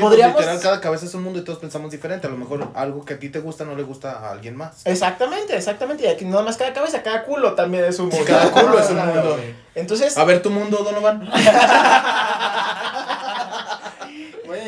Sí, 0.00 0.02
pues, 0.04 0.10
podríamos... 0.12 0.40
literal, 0.40 0.60
cada 0.60 0.80
cabeza 0.80 1.04
es 1.04 1.14
un 1.14 1.24
mundo 1.24 1.40
y 1.40 1.42
todos 1.42 1.58
pensamos 1.58 1.90
diferente. 1.90 2.26
A 2.26 2.30
lo 2.30 2.36
mejor 2.36 2.68
algo 2.74 3.04
que 3.04 3.14
a 3.14 3.18
ti 3.18 3.28
te 3.28 3.40
gusta 3.40 3.64
no 3.64 3.74
le 3.74 3.82
gusta 3.82 4.12
a 4.12 4.30
alguien 4.30 4.56
más. 4.56 4.86
Exactamente, 4.86 5.54
exactamente. 5.56 6.04
Y 6.04 6.06
aquí 6.06 6.24
no 6.24 6.42
más 6.42 6.56
cada 6.56 6.72
cabeza, 6.72 7.02
cada 7.02 7.24
culo 7.24 7.54
también 7.54 7.84
es 7.84 7.98
un 7.98 8.08
mundo. 8.08 8.24
Cada 8.24 8.50
culo 8.50 8.78
es 8.78 8.88
un 8.88 8.96
mundo. 8.96 9.38
Entonces, 9.74 10.16
A 10.16 10.24
ver 10.24 10.40
tu 10.42 10.50
mundo, 10.50 10.78
Donovan. 10.78 11.28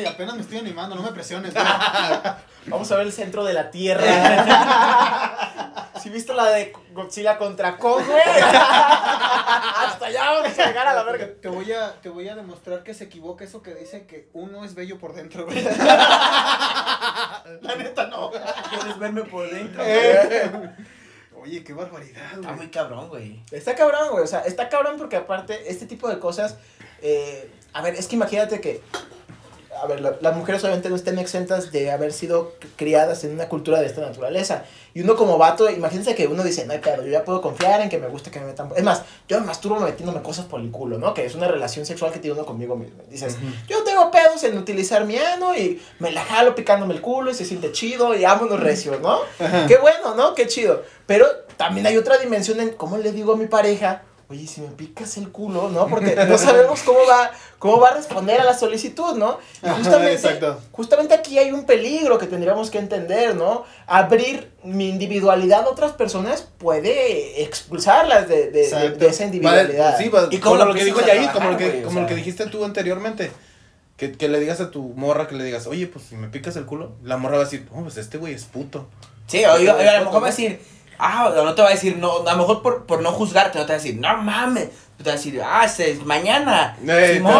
Güey, 0.03 0.13
apenas 0.13 0.35
me 0.35 0.41
estoy 0.41 0.57
animando, 0.59 0.95
no 0.95 1.01
me 1.03 1.11
presiones, 1.11 1.53
güey. 1.53 1.65
vamos 2.67 2.91
a 2.91 2.97
ver 2.97 3.07
el 3.07 3.13
centro 3.13 3.43
de 3.43 3.53
la 3.53 3.71
Tierra. 3.71 4.03
Si 6.01 6.09
viste 6.09 6.33
la 6.33 6.45
de 6.49 6.73
Godzilla 6.91 7.37
contra 7.37 7.77
Kong, 7.77 8.03
güey? 8.05 8.21
Hasta 8.27 10.05
allá 10.07 10.31
vamos 10.31 10.59
a 10.59 10.65
llegar 10.67 10.85
a 10.85 10.93
la 10.95 11.03
verga. 11.03 11.29
Te 11.41 11.47
voy 11.47 11.71
a, 11.71 11.93
te 12.01 12.09
voy 12.09 12.27
a 12.27 12.35
demostrar 12.35 12.83
que 12.83 12.93
se 12.93 13.05
equivoca 13.05 13.45
eso 13.45 13.61
que 13.61 13.73
dice 13.73 14.05
que 14.05 14.27
uno 14.33 14.65
es 14.65 14.75
bello 14.75 14.99
por 14.99 15.13
dentro, 15.13 15.45
güey. 15.45 15.61
La 15.63 17.43
neta 17.77 18.07
no. 18.07 18.31
¿Quieres 18.69 18.99
verme 18.99 19.23
por 19.23 19.49
dentro? 19.49 19.81
Oye, 21.41 21.63
qué 21.63 21.71
barbaridad, 21.73 22.25
Está 22.33 22.41
güey. 22.47 22.55
muy 22.55 22.67
cabrón, 22.69 23.07
güey. 23.07 23.41
Está 23.51 23.73
cabrón, 23.75 24.09
güey. 24.11 24.23
O 24.25 24.27
sea, 24.27 24.41
está 24.41 24.67
cabrón 24.67 24.95
porque 24.97 25.15
aparte, 25.15 25.71
este 25.71 25.85
tipo 25.85 26.09
de 26.09 26.19
cosas. 26.19 26.57
eh, 27.01 27.49
a 27.71 27.81
ver, 27.81 27.95
es 27.95 28.07
que 28.07 28.15
imagínate 28.15 28.59
que. 28.59 28.81
A 29.83 29.87
ver, 29.87 29.99
la- 29.99 30.15
las 30.21 30.35
mujeres 30.35 30.63
obviamente 30.63 30.89
no 30.89 30.95
estén 30.95 31.19
exentas 31.19 31.71
de 31.73 31.91
haber 31.91 32.13
sido 32.13 32.53
criadas 32.77 33.23
en 33.25 33.33
una 33.33 33.49
cultura 33.49 33.81
de 33.81 33.85
esta 33.87 33.99
naturaleza. 33.99 34.63
Y 34.93 35.01
uno 35.01 35.15
como 35.17 35.37
vato, 35.37 35.69
imagínense 35.69 36.15
que 36.15 36.27
uno 36.27 36.41
dice, 36.41 36.65
no 36.65 36.71
hay 36.71 36.79
pedo, 36.79 37.03
yo 37.03 37.09
ya 37.11 37.25
puedo 37.25 37.41
confiar 37.41 37.81
en 37.81 37.89
que 37.89 37.97
me 37.97 38.07
gusta 38.07 38.31
que 38.31 38.39
me 38.39 38.45
metan... 38.45 38.69
Es 38.77 38.83
más, 38.83 39.01
yo 39.27 39.39
me 39.41 39.45
masturbo 39.47 39.79
metiéndome 39.81 40.21
cosas 40.21 40.45
por 40.45 40.61
el 40.61 40.71
culo, 40.71 40.97
¿no? 40.99 41.13
Que 41.13 41.25
es 41.25 41.35
una 41.35 41.49
relación 41.49 41.85
sexual 41.85 42.13
que 42.13 42.19
tiene 42.19 42.35
uno 42.37 42.45
conmigo 42.45 42.77
mismo. 42.77 43.03
Dices, 43.09 43.35
yo 43.67 43.83
tengo 43.83 44.09
pedos 44.09 44.41
en 44.45 44.57
utilizar 44.57 45.03
mi 45.05 45.17
ano 45.17 45.53
y 45.53 45.81
me 45.99 46.11
la 46.11 46.23
jalo 46.23 46.55
picándome 46.55 46.93
el 46.93 47.01
culo 47.01 47.31
y 47.31 47.33
se 47.33 47.43
siente 47.43 47.73
chido 47.73 48.15
y 48.15 48.23
vámonos 48.23 48.59
recios, 48.61 49.01
¿no? 49.01 49.19
Qué 49.67 49.77
bueno, 49.77 50.15
¿no? 50.15 50.33
Qué 50.33 50.47
chido. 50.47 50.83
Pero 51.07 51.25
también 51.57 51.85
hay 51.87 51.97
otra 51.97 52.17
dimensión 52.17 52.61
en 52.61 52.69
cómo 52.69 52.97
le 52.97 53.11
digo 53.11 53.33
a 53.33 53.35
mi 53.37 53.47
pareja, 53.47 54.03
oye, 54.33 54.47
si 54.47 54.61
me 54.61 54.67
picas 54.67 55.17
el 55.17 55.29
culo, 55.29 55.69
¿no? 55.69 55.87
Porque 55.87 56.15
no 56.27 56.37
sabemos 56.37 56.81
cómo 56.83 56.99
va, 57.09 57.31
cómo 57.59 57.79
va 57.79 57.89
a 57.89 57.93
responder 57.93 58.41
a 58.41 58.43
la 58.43 58.53
solicitud, 58.57 59.15
¿no? 59.15 59.37
Y 59.63 59.67
justamente, 59.69 60.39
justamente 60.71 61.13
aquí 61.13 61.37
hay 61.39 61.51
un 61.51 61.65
peligro 61.65 62.17
que 62.17 62.27
tendríamos 62.27 62.69
que 62.69 62.79
entender, 62.79 63.35
¿no? 63.35 63.63
Abrir 63.87 64.51
mi 64.63 64.89
individualidad 64.89 65.63
a 65.63 65.69
otras 65.69 65.93
personas 65.93 66.47
puede 66.57 67.43
expulsarlas 67.43 68.27
de, 68.27 68.51
de- 68.51 68.67
de- 68.91 69.07
esa 69.07 69.23
individualidad. 69.25 69.97
de- 69.97 70.03
sí, 70.03 70.09
va- 70.09 70.27
¿Y 70.29 70.37
como 70.39 70.55
lo 70.65 70.73
que 70.73 70.83
dijo 70.85 71.01
Yair, 71.01 71.31
como 71.31 71.51
lo 71.51 71.57
que? 71.57 71.81
O 71.83 71.87
como 71.87 72.01
lo 72.01 72.07
que 72.07 72.15
dijiste 72.15 72.45
tú 72.47 72.65
anteriormente. 72.65 73.31
Que, 73.95 74.11
que 74.11 74.27
le 74.27 74.39
digas 74.39 74.59
a 74.59 74.71
tu 74.71 74.81
morra, 74.95 75.27
que 75.27 75.35
le 75.35 75.43
digas, 75.43 75.67
oye, 75.67 75.85
pues 75.85 76.05
si 76.05 76.15
me 76.15 76.27
picas 76.27 76.55
el 76.55 76.65
culo, 76.65 76.93
la 77.03 77.17
morra 77.17 77.35
va 77.35 77.41
a 77.43 77.45
decir, 77.45 77.67
oh, 77.71 77.83
pues 77.83 77.95
este 77.97 78.17
güey 78.17 78.33
es 78.33 78.43
puto. 78.45 78.87
Sí, 79.27 79.45
o, 79.45 79.51
a 79.51 79.57
lo 79.59 79.75
mejor 80.05 80.21
va 80.23 80.27
a 80.27 80.31
decir, 80.31 80.59
ah, 80.97 81.31
no 81.35 81.55
te 81.55 81.61
va 81.61 81.69
a 81.69 81.71
decir, 81.71 81.97
no, 81.97 82.27
a 82.27 82.31
lo 82.33 82.37
mejor 82.37 82.61
por, 82.61 82.85
por 82.85 83.01
no 83.01 83.11
juzgarte, 83.11 83.59
no 83.59 83.65
te 83.65 83.73
va 83.73 83.79
a 83.79 83.81
decir, 83.81 83.99
no 83.99 84.17
mames. 84.17 84.69
Te 84.97 85.03
va 85.05 85.11
a 85.11 85.15
decir, 85.15 85.41
ah, 85.43 85.65
este 85.65 85.91
es 85.91 86.05
mañana. 86.05 86.77
Eh, 86.87 87.15
Simón. 87.15 87.33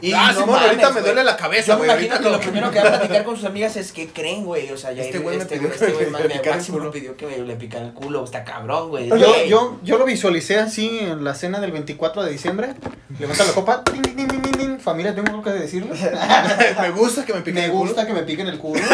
Y 0.00 0.12
ah, 0.12 0.28
no 0.32 0.40
Simón, 0.40 0.50
mames, 0.54 0.68
ahorita 0.68 0.90
me 0.90 1.00
duele 1.02 1.24
la 1.24 1.36
cabeza, 1.36 1.66
Yo 1.66 1.78
me 1.78 1.78
güey. 1.86 1.90
imagino 1.90 2.14
ahorita 2.14 2.30
que 2.30 2.36
lo 2.36 2.40
primero 2.40 2.70
que 2.70 2.78
va 2.80 2.86
a 2.86 2.90
platicar 2.98 3.24
con 3.24 3.36
sus 3.36 3.44
amigas 3.44 3.76
es 3.76 3.92
que 3.92 4.08
creen, 4.08 4.44
güey. 4.44 4.70
O 4.70 4.76
sea, 4.78 4.92
ya 4.92 5.02
Este 5.02 5.18
güey 5.18 5.36
me 5.36 5.42
este, 5.42 5.56
pidió 5.56 5.68
güey, 5.68 5.80
este 5.80 5.92
que 5.98 6.06
me 6.10 6.28
me, 6.28 6.50
máximo 6.50 6.78
me 6.78 6.90
pidió 6.90 7.16
que 7.16 7.26
me 7.26 7.36
le 7.38 7.56
picara 7.56 7.84
el 7.84 7.92
culo. 7.92 8.24
Está 8.24 8.42
cabrón, 8.44 8.88
güey. 8.88 9.08
Yo, 9.08 9.44
yo, 9.44 9.78
yo 9.82 9.98
lo 9.98 10.04
visualicé 10.06 10.58
así 10.60 10.98
en 11.00 11.22
la 11.24 11.34
cena 11.34 11.60
del 11.60 11.72
24 11.72 12.22
de 12.22 12.30
diciembre. 12.32 12.74
Levanta 13.18 13.44
la 13.44 13.52
copa. 13.52 13.84
tin, 13.84 14.00
tin, 14.02 14.16
tin, 14.16 14.40
tin, 14.40 14.52
tin. 14.52 14.80
Familia, 14.80 15.14
tengo 15.14 15.28
algo 15.28 15.42
que 15.42 15.50
decirles. 15.50 16.00
me 16.80 16.90
gusta 16.90 17.24
que 17.26 17.34
me 17.34 17.40
piquen 17.40 17.54
Me 17.56 17.64
el 17.66 17.70
culo. 17.72 17.84
gusta 17.86 18.06
que 18.06 18.12
me 18.14 18.22
piquen 18.22 18.46
el 18.46 18.58
culo. 18.58 18.80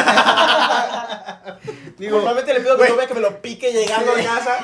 Digo, 1.98 2.16
Normalmente 2.18 2.52
le 2.52 2.60
pido 2.60 2.74
a 2.74 2.76
mi 2.76 2.88
novia 2.90 3.06
que 3.06 3.14
me 3.14 3.20
lo 3.20 3.40
pique 3.40 3.72
llegando 3.72 4.12
a 4.12 4.16
casa. 4.16 4.58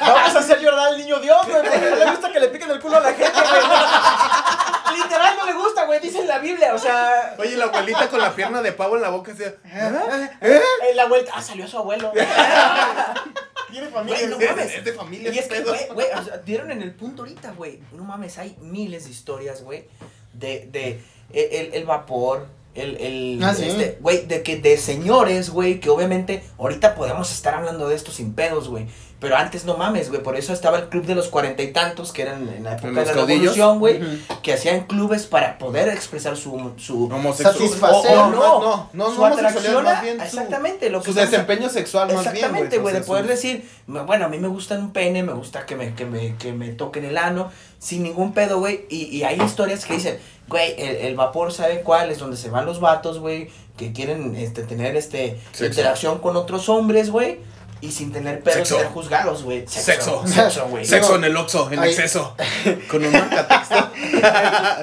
Vamos 0.00 0.36
a 0.36 0.38
hacer 0.38 0.60
llorar 0.60 0.88
al 0.88 0.98
niño 0.98 1.18
Dios, 1.18 1.36
güey. 1.48 1.62
Porque 1.62 1.90
no 1.90 1.96
le 1.96 2.10
gusta 2.12 2.32
que 2.32 2.38
le 2.40 2.48
piquen 2.48 2.70
el 2.70 2.78
culo 2.80 2.95
a 2.96 3.00
la 3.00 3.12
gente, 3.14 3.32
güey. 3.40 3.62
Literal 5.02 5.36
no 5.36 5.46
le 5.46 5.52
gusta, 5.52 5.84
güey. 5.84 6.00
Dice 6.00 6.20
en 6.20 6.28
la 6.28 6.38
Biblia, 6.38 6.74
o 6.74 6.78
sea. 6.78 7.34
Oye, 7.38 7.56
la 7.56 7.66
abuelita 7.66 8.08
con 8.08 8.20
la 8.20 8.34
pierna 8.34 8.62
de 8.62 8.72
pavo 8.72 8.96
en 8.96 9.02
la 9.02 9.10
boca, 9.10 9.32
así. 9.32 9.42
En 9.64 10.96
la 10.96 11.06
vuelta. 11.06 11.32
Ah, 11.34 11.42
salió 11.42 11.66
su 11.68 11.76
abuelo. 11.78 12.12
Tiene 13.70 13.88
familia. 13.88 14.18
Güey, 14.18 14.30
no 14.30 14.38
es- 14.40 14.50
mames. 14.50 14.74
es 14.74 14.84
de 14.84 14.92
familia 14.92 15.32
Y 15.32 15.38
es 15.38 15.48
que, 15.48 15.60
güey, 15.62 15.88
güey, 15.88 16.06
o 16.16 16.22
sea, 16.24 16.36
dieron 16.38 16.70
en 16.70 16.82
el 16.82 16.94
punto 16.94 17.22
ahorita, 17.22 17.50
güey. 17.52 17.80
No 17.92 18.04
mames, 18.04 18.38
hay 18.38 18.56
miles 18.60 19.04
de 19.04 19.10
historias, 19.10 19.62
güey. 19.62 19.86
De, 20.32 20.66
de, 20.70 21.02
el- 21.32 21.74
el 21.74 21.84
vapor, 21.84 22.46
el, 22.76 22.96
el, 22.98 23.40
Ah, 23.42 23.54
sí. 23.54 23.64
este, 23.64 23.98
güey, 24.00 24.26
de 24.26 24.42
que, 24.42 24.56
de 24.56 24.76
señores, 24.76 25.50
güey, 25.50 25.80
que 25.80 25.90
obviamente 25.90 26.42
ahorita 26.58 26.94
podemos 26.94 27.32
estar 27.32 27.54
hablando 27.54 27.88
de 27.88 27.94
esto 27.96 28.12
sin 28.12 28.32
pedos, 28.34 28.68
güey. 28.68 28.86
Pero 29.18 29.34
antes 29.36 29.64
no 29.64 29.78
mames, 29.78 30.10
güey, 30.10 30.22
por 30.22 30.36
eso 30.36 30.52
estaba 30.52 30.76
el 30.76 30.88
club 30.90 31.06
de 31.06 31.14
los 31.14 31.28
cuarenta 31.28 31.62
y 31.62 31.72
tantos, 31.72 32.12
que 32.12 32.20
eran 32.20 32.46
en 32.50 32.64
la 32.64 32.72
época 32.74 32.88
de 32.88 33.06
la 33.06 33.12
caudillos. 33.14 33.56
revolución, 33.56 33.78
güey, 33.78 34.00
que 34.42 34.52
hacían 34.52 34.82
clubes 34.86 35.24
para 35.24 35.56
poder 35.56 35.88
expresar 35.88 36.36
su, 36.36 36.72
su. 36.76 37.08
Satisfacer. 37.34 38.14
O- 38.16 38.24
o 38.24 38.30
no, 38.30 38.60
no, 38.60 38.90
no, 38.92 39.10
su 39.10 39.16
no, 39.20 39.24
atracción 39.24 39.84
más 39.84 39.98
a- 39.98 40.02
bien 40.02 40.18
su- 40.18 40.24
exactamente, 40.24 40.90
lo 40.90 40.98
que 41.00 41.04
Su 41.06 41.10
estamos- 41.12 41.30
desempeño 41.30 41.68
sexual, 41.70 42.12
más 42.12 42.24
bien. 42.24 42.34
Exactamente, 42.36 42.76
güey, 42.78 42.94
de 42.94 43.00
poder 43.00 43.24
su- 43.24 43.30
decir, 43.30 43.66
"Me- 43.86 44.02
bueno, 44.02 44.26
a 44.26 44.28
mí 44.28 44.38
me 44.38 44.48
gusta 44.48 44.74
un 44.78 44.92
pene, 44.92 45.22
me 45.22 45.32
gusta 45.32 45.64
que 45.64 45.76
me, 45.76 45.94
que 45.94 46.04
me, 46.04 46.34
que 46.36 46.52
me 46.52 46.68
toquen 46.70 47.06
el 47.06 47.16
ano, 47.16 47.50
sin 47.78 48.02
ningún 48.02 48.32
pedo, 48.34 48.58
güey. 48.58 48.84
Y, 48.90 49.04
y 49.16 49.22
hay 49.24 49.40
historias 49.40 49.86
que 49.86 49.94
dicen, 49.94 50.18
güey, 50.48 50.74
el, 50.78 50.96
el 50.96 51.16
vapor 51.16 51.52
sabe 51.52 51.82
cuál 51.82 52.10
es 52.10 52.18
donde 52.18 52.36
se 52.36 52.50
van 52.50 52.66
los 52.66 52.80
vatos, 52.80 53.18
güey, 53.18 53.50
que 53.76 53.92
quieren 53.92 54.34
este, 54.36 54.62
tener 54.62 54.96
este 54.96 55.38
Sexo. 55.52 55.66
interacción 55.66 56.18
con 56.18 56.36
otros 56.36 56.68
hombres, 56.68 57.10
güey. 57.10 57.38
Y 57.82 57.92
sin 57.92 58.10
tener 58.10 58.42
pedo 58.42 58.54
Sexo. 58.54 58.78
ser 58.78 58.86
juzgados, 58.86 59.42
güey. 59.42 59.66
Sexo. 59.68 60.26
Sexo, 60.26 60.66
güey. 60.68 60.84
Sexo 60.84 61.16
en 61.16 61.24
el 61.24 61.36
Oxxo, 61.36 61.70
en 61.70 61.84
exceso. 61.84 62.34
Con 62.90 63.04
un 63.04 63.12
marcatexto. 63.12 63.90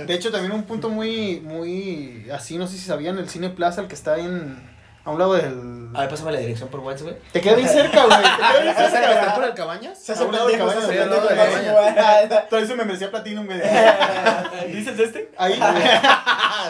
de 0.05 0.13
hecho, 0.13 0.31
también 0.31 0.51
un 0.51 0.63
punto 0.63 0.89
muy, 0.89 1.41
muy 1.41 2.27
así, 2.31 2.57
no 2.59 2.67
sé 2.67 2.77
si 2.77 2.85
sabían, 2.85 3.17
el 3.17 3.29
Cine 3.29 3.49
Plaza, 3.49 3.81
el 3.81 3.87
que 3.87 3.95
está 3.95 4.19
en, 4.19 4.61
A 5.05 5.11
un 5.11 5.19
lado 5.19 5.33
del. 5.33 5.89
A 5.93 6.01
ver, 6.01 6.09
pásame 6.09 6.31
la 6.31 6.39
dirección 6.39 6.69
por 6.69 6.79
WhatsApp, 6.79 7.07
güey. 7.07 7.17
Te 7.31 7.41
queda 7.41 7.55
bien 7.55 7.67
cerca, 7.67 8.05
güey. 8.05 8.17
Te 8.17 8.23
queda 8.23 8.61
bien 8.61 8.73
¿Sabes 8.75 8.91
que 8.93 8.99
está 8.99 9.13
cerca. 9.19 9.35
por 9.35 9.43
el 9.43 9.53
cabañas? 9.53 9.99
Se 10.01 10.13
hace 10.13 10.23
un 10.23 10.31
lado 10.31 10.47
de 10.47 10.57
pendejo, 10.57 10.71
se 10.71 10.79
cabañas, 10.79 11.01
al 11.03 11.09
lado 11.09 11.21
de 11.21 11.27
pendejo, 11.27 11.51
cabañas. 11.75 12.29
güey. 12.29 12.41
Todo 12.49 12.59
eso 12.61 12.75
me 12.75 12.85
merecía 12.85 13.11
Platinum, 13.11 13.45
güey. 13.45 13.61
¿Dices 14.73 14.97
este? 14.99 15.31
Ahí, 15.37 15.59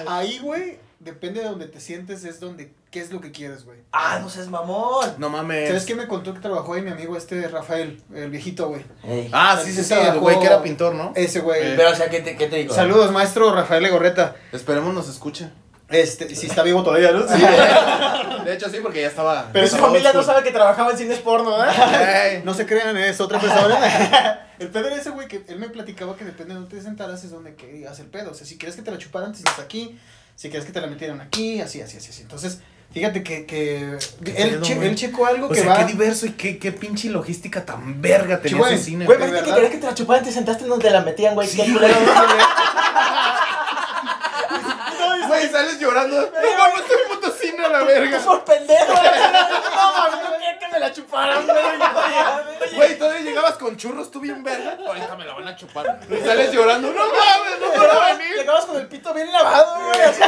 ahí, 0.08 0.40
güey, 0.40 0.80
depende 1.00 1.42
de 1.42 1.48
donde 1.48 1.68
te 1.68 1.80
sientes, 1.80 2.24
es 2.26 2.40
donde, 2.40 2.74
qué 2.92 3.02
es 3.02 3.12
lo 3.12 3.22
que 3.22 3.32
quieres, 3.32 3.66
güey. 3.66 3.80
Ah, 3.92 4.20
no 4.22 4.30
seas 4.30 4.48
mamón. 4.48 5.14
No 5.18 5.30
mames. 5.30 5.68
¿Sabes 5.68 5.86
qué 5.86 5.96
me 5.96 6.08
contó 6.08 6.34
que 6.34 6.40
trabajó 6.40 6.74
ahí 6.74 6.82
mi 6.82 6.92
amigo 6.92 7.16
este 7.16 7.48
Rafael, 7.48 8.02
el 8.16 8.30
viejito, 8.30 8.68
güey? 8.70 8.84
Ey. 9.04 9.30
Ah, 9.32 9.60
sí, 9.64 9.72
sí, 9.72 9.84
sí, 9.84 9.94
el 9.94 10.20
güey 10.20 10.40
que 10.40 10.48
era 10.48 10.62
pintor, 10.62 10.96
¿no? 10.96 11.14
Ese 11.16 11.40
güey. 11.40 11.62
Eh. 11.62 11.74
Pero, 11.78 11.92
o 11.92 11.96
sea, 11.96 12.10
¿qué 12.10 12.20
te, 12.22 12.36
qué 12.36 12.48
te 12.48 12.58
digo? 12.58 12.74
Saludos, 12.74 13.12
maestro 13.12 13.54
Rafael 13.54 13.84
Legorreta. 13.84 14.36
Esperemos 14.52 14.94
nos 14.94 15.08
escuche. 15.08 15.50
Este, 15.94 16.36
si 16.36 16.48
está 16.48 16.64
vivo 16.64 16.84
todavía, 16.84 17.12
¿no? 17.12 17.28
Sí. 17.28 17.42
De 18.46 18.54
hecho, 18.54 18.70
sí, 18.70 18.78
porque 18.82 19.02
ya 19.02 19.08
estaba. 19.08 19.50
Pero 19.54 19.68
su 19.68 19.78
familia 19.78 20.12
no 20.12 20.24
sabe 20.24 20.44
que 20.44 20.52
trabajaba 20.52 20.92
en 20.92 20.98
cines 20.98 21.20
porno, 21.20 21.56
¿eh? 21.64 22.42
No 22.44 22.54
se 22.54 22.66
crean, 22.66 22.98
es 22.98 23.22
otra 23.22 23.40
persona. 23.40 24.48
el 24.60 24.70
pedo 24.70 24.88
era 24.88 24.96
ese, 24.98 25.12
güey, 25.12 25.28
que 25.28 25.44
él 25.48 25.60
me 25.60 25.70
platicaba 25.70 26.16
que 26.16 26.26
depende 26.26 26.54
de 26.54 26.60
donde 26.62 26.76
te 26.76 26.82
sentaras 26.82 27.24
es 27.24 27.32
donde 27.32 27.56
querías 27.56 28.00
el 28.00 28.08
pedo. 28.08 28.32
O 28.32 28.34
sea, 28.34 28.46
si 28.46 28.58
quieres 28.58 28.76
que 28.76 28.82
te 28.82 28.92
la 28.92 28.98
chuparan, 28.98 29.32
te 29.32 29.38
sientas 29.38 29.60
aquí. 29.60 29.98
Si 30.36 30.50
quieres 30.50 30.66
que 30.66 30.74
te 30.74 30.82
la 30.82 30.88
metieran 30.88 31.22
aquí, 31.22 31.62
así, 31.62 31.80
así, 31.82 31.98
así. 31.98 32.10
así. 32.10 32.22
Entonces, 32.24 32.60
fíjate 32.92 33.22
que, 33.24 33.46
que 33.46 33.98
¿Qué 34.26 34.32
él, 34.42 34.50
pedo, 34.50 34.62
che- 34.64 34.88
él 34.88 34.96
checó 34.96 35.28
algo 35.28 35.46
O 35.46 35.50
que 35.50 35.62
sea, 35.62 35.70
va... 35.70 35.78
qué 35.78 35.86
diverso 35.92 36.26
y 36.26 36.32
qué, 36.32 36.58
qué 36.58 36.72
pinche 36.72 37.10
logística 37.10 37.64
tan 37.64 38.02
verga 38.02 38.42
tenía 38.42 38.68
ese 38.70 38.84
cine. 38.84 39.06
Güey, 39.06 39.20
güey. 39.20 39.30
imagínate 39.30 39.50
que 39.50 39.54
querías 39.56 39.72
que 39.72 39.78
te 39.80 39.86
la 39.88 39.94
chuparan, 39.94 40.24
te 40.26 40.32
sentaste 40.32 40.64
en 40.64 40.70
donde 40.72 40.90
la 40.90 41.02
metían, 41.02 41.36
güey. 41.36 41.48
Sí, 41.48 41.62
Qué 41.62 41.72
culero. 41.72 41.96
Güey, 45.44 45.52
sales 45.52 45.80
llorando. 45.80 46.16
No 46.22 46.58
mames, 46.58 46.80
este 46.80 46.98
puto 47.10 47.32
cine 47.32 47.66
a 47.66 47.70
la 47.70 47.84
verga. 47.84 48.20
Por 48.20 48.44
pendejo. 48.46 48.94
No 49.76 49.92
mames, 49.94 50.24
no 50.24 50.38
me 50.74 50.80
la 50.80 50.92
chuparan, 50.92 51.46
güey. 51.46 51.58
Güey, 52.76 52.98
todavía 52.98 53.22
llegabas 53.22 53.54
con 53.58 53.78
churros, 53.78 54.10
tú 54.10 54.20
bien 54.20 54.44
verga. 54.44 54.78
Ahorita 54.88 55.16
me 55.16 55.26
la 55.26 55.34
van 55.36 55.48
a 55.48 55.56
chupar. 55.56 56.00
Y 56.10 56.16
sales 56.26 56.52
llorando. 56.52 56.92
No 56.92 57.02
mames, 57.06 57.60
no 57.62 57.72
puedo 57.72 58.02
venir. 58.02 58.36
Llegabas 58.38 58.66
con 58.66 58.78
el 58.78 58.88
pito 58.88 59.14
bien 59.14 59.32
lavado, 59.32 59.86
güey. 59.86 60.02
así, 60.02 60.22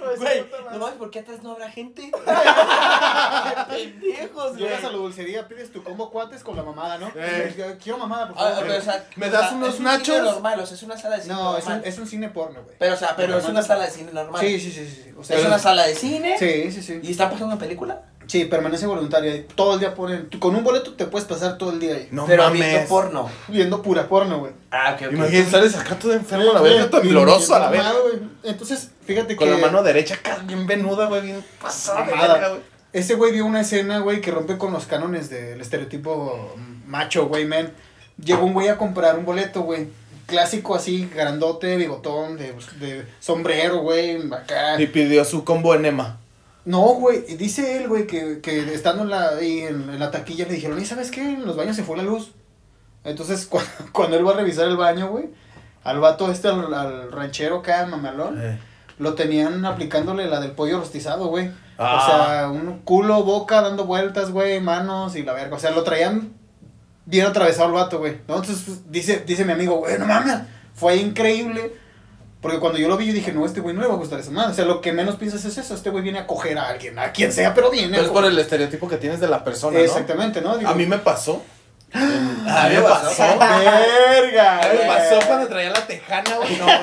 Güey, 0.00 0.16
Güey, 0.18 0.50
no 0.72 0.78
mames, 0.78 0.94
¿por 0.96 1.10
qué 1.10 1.18
atrás 1.20 1.42
no 1.42 1.52
habrá 1.52 1.68
gente? 1.70 2.10
Pendejos, 3.68 4.52
güey. 4.52 4.62
Llegas 4.64 4.84
a 4.84 4.90
la 4.90 4.96
dulcería, 4.96 5.48
pides 5.48 5.72
tu 5.72 5.82
combo 5.82 6.10
cuates 6.10 6.42
con 6.44 6.56
la 6.56 6.62
mamada, 6.62 6.98
¿no? 6.98 7.10
Eh. 7.16 7.76
Quiero 7.82 7.98
mamada, 7.98 8.28
por 8.28 8.36
Ah, 8.38 8.52
favor. 8.54 9.02
¿Me 9.16 9.30
das 9.30 9.52
unos 9.52 9.80
nachos? 9.80 10.22
normal, 10.22 10.60
o 10.60 10.66
sea, 10.66 10.76
es 10.76 10.82
una 10.82 10.96
sala 10.96 11.16
de 11.16 11.22
cine 11.22 11.34
no, 11.34 11.56
es 11.56 11.64
normal. 11.64 11.82
un, 11.82 11.88
es 11.88 11.98
un 11.98 12.06
cine 12.06 12.28
porno, 12.28 12.62
güey. 12.62 12.76
Pero, 12.78 12.94
o 12.94 12.96
sea, 12.96 13.14
pero 13.16 13.38
es 13.38 13.44
una 13.46 13.62
sala 13.62 13.84
de 13.86 13.90
cine 13.90 14.12
normal. 14.12 14.40
Sí, 14.40 14.60
sí, 14.60 14.70
sí, 14.70 14.86
sí. 14.88 15.12
O 15.18 15.24
sea, 15.24 15.38
es 15.38 15.44
una 15.44 15.58
sala 15.58 15.86
de 15.86 15.94
cine. 15.94 16.36
Sí, 16.38 16.70
sí, 16.70 16.82
sí. 16.82 17.00
¿Y 17.02 17.10
está 17.10 17.24
pasando 17.28 17.46
una 17.54 17.58
película? 17.58 18.02
Sí, 18.26 18.44
permanece 18.46 18.86
voluntaria. 18.86 19.44
Todo 19.54 19.74
el 19.74 19.80
día 19.80 19.94
ponen. 19.94 20.28
Con 20.40 20.56
un 20.56 20.64
boleto 20.64 20.94
te 20.94 21.06
puedes 21.06 21.28
pasar 21.28 21.58
todo 21.58 21.70
el 21.72 21.78
día 21.80 21.94
ahí. 21.94 22.08
No 22.10 22.26
pero 22.26 22.44
mames. 22.44 22.60
viendo 22.60 22.88
porno. 22.88 23.30
Viendo 23.48 23.82
pura 23.82 24.08
porno, 24.08 24.40
güey. 24.40 24.52
Ah, 24.70 24.94
ok, 24.96 25.06
ok. 25.06 25.12
Imagínate, 25.12 25.50
sales 25.50 25.76
acá 25.76 25.96
todo 25.98 26.12
enfermo 26.12 26.50
a 26.50 26.54
la 26.54 26.60
verga, 26.60 26.78
bien- 26.86 26.90
tembloroso 26.90 27.54
a 27.54 27.58
la 27.60 27.70
verga. 27.70 27.92
Entonces, 28.42 28.90
fíjate 29.04 29.36
Con 29.36 29.46
que. 29.48 29.54
la 29.54 29.60
mano 29.60 29.82
derecha 29.82 30.14
acá 30.16 30.38
bien 30.44 30.66
venuda, 30.66 31.06
güey, 31.06 31.22
bien 31.22 31.44
pasada 31.60 32.04
de 32.04 32.10
Mamada. 32.10 32.32
verga, 32.34 32.48
güey. 32.50 32.60
Ese 32.92 33.14
güey 33.14 33.32
vio 33.32 33.44
una 33.46 33.60
escena, 33.60 33.98
güey, 34.00 34.20
que 34.20 34.30
rompe 34.30 34.56
con 34.58 34.72
los 34.72 34.86
cánones 34.86 35.28
del 35.30 35.60
estereotipo 35.60 36.54
macho, 36.86 37.26
güey, 37.26 37.44
man. 37.44 37.72
Llegó 38.22 38.44
un 38.46 38.54
güey 38.54 38.68
a 38.68 38.78
comprar 38.78 39.18
un 39.18 39.24
boleto, 39.24 39.60
güey. 39.62 39.88
Clásico 40.26 40.74
así, 40.74 41.08
grandote, 41.14 41.76
bigotón, 41.76 42.36
de, 42.36 42.52
de 42.80 43.06
sombrero, 43.20 43.78
güey, 43.82 44.20
acá. 44.32 44.80
Y 44.80 44.86
pidió 44.88 45.24
su 45.24 45.44
combo 45.44 45.74
enema. 45.74 46.18
No, 46.66 46.80
güey, 46.94 47.22
dice 47.36 47.76
él, 47.78 47.88
güey, 47.88 48.06
que, 48.06 48.40
que 48.40 48.74
estando 48.74 49.04
en 49.04 49.10
la, 49.10 49.28
ahí 49.30 49.60
en, 49.60 49.88
en 49.88 49.98
la 49.98 50.10
taquilla 50.10 50.46
le 50.46 50.54
dijeron, 50.54 50.78
¿y 50.80 50.84
sabes 50.84 51.10
qué? 51.10 51.22
En 51.22 51.46
los 51.46 51.56
baños 51.56 51.76
se 51.76 51.84
fue 51.84 51.96
la 51.96 52.02
luz. 52.02 52.32
Entonces, 53.04 53.46
cuando, 53.50 53.70
cuando 53.92 54.16
él 54.18 54.26
va 54.26 54.32
a 54.32 54.36
revisar 54.36 54.66
el 54.66 54.76
baño, 54.76 55.08
güey, 55.08 55.26
al 55.84 56.00
vato 56.00 56.30
este, 56.30 56.48
al, 56.48 56.74
al 56.74 57.12
ranchero 57.12 57.58
acá, 57.58 57.86
mamalón, 57.86 58.38
Eh. 58.42 58.58
lo 58.98 59.14
tenían 59.14 59.64
aplicándole 59.64 60.26
la 60.26 60.40
del 60.40 60.50
pollo 60.52 60.80
rostizado, 60.80 61.28
güey. 61.28 61.50
Ah. 61.78 62.00
O 62.02 62.06
sea, 62.06 62.50
un 62.50 62.80
culo, 62.80 63.22
boca, 63.22 63.62
dando 63.62 63.84
vueltas, 63.84 64.30
güey, 64.32 64.60
manos 64.60 65.14
y 65.14 65.22
la 65.22 65.32
verga. 65.34 65.56
O 65.56 65.60
sea, 65.60 65.70
lo 65.70 65.84
traían 65.84 66.32
bien 67.04 67.26
atravesado 67.26 67.68
el 67.68 67.74
vato, 67.74 67.98
güey. 68.00 68.12
Entonces, 68.14 68.90
dice, 68.90 69.22
dice 69.24 69.44
mi 69.44 69.52
amigo, 69.52 69.76
güey, 69.76 69.98
no 69.98 70.06
mames, 70.06 70.38
fue 70.74 70.96
increíble. 70.96 71.72
Porque 72.46 72.60
cuando 72.60 72.78
yo 72.78 72.88
lo 72.88 72.96
vi, 72.96 73.06
yo 73.06 73.12
dije, 73.12 73.32
no, 73.32 73.44
este 73.44 73.60
güey 73.60 73.74
no 73.74 73.82
le 73.82 73.88
va 73.88 73.94
a 73.94 73.96
gustar 73.96 74.20
esa 74.20 74.30
madre. 74.30 74.52
O 74.52 74.54
sea, 74.54 74.64
lo 74.64 74.80
que 74.80 74.92
menos 74.92 75.16
piensas 75.16 75.44
es 75.44 75.58
eso. 75.58 75.74
Este 75.74 75.90
güey 75.90 76.02
viene 76.04 76.18
a 76.20 76.26
coger 76.26 76.58
a 76.58 76.68
alguien, 76.68 76.98
a 76.98 77.10
quien 77.12 77.32
sea, 77.32 77.54
pero 77.54 77.70
viene. 77.70 77.90
Pero 77.96 78.04
es 78.04 78.10
por 78.10 78.24
el 78.24 78.38
estereotipo 78.38 78.88
que 78.88 78.96
tienes 78.98 79.20
de 79.20 79.28
la 79.28 79.42
persona, 79.44 79.78
¿no? 79.78 79.84
Exactamente, 79.84 80.40
¿no? 80.40 80.56
Digo, 80.56 80.70
A 80.70 80.74
mí 80.74 80.86
me 80.86 80.98
pasó. 80.98 81.42
A 81.94 82.68
mí 82.68 82.74
me 82.76 82.82
pasó. 82.82 83.22
Verga. 83.38 84.58
A 84.60 84.68
mí 84.72 84.78
me 84.80 84.86
pasó 84.86 85.18
cuando 85.26 85.46
traía 85.48 85.70
la 85.70 85.86
tejana, 85.86 86.36
güey. 86.36 86.56
No, 86.56 86.64
güey. 86.64 86.78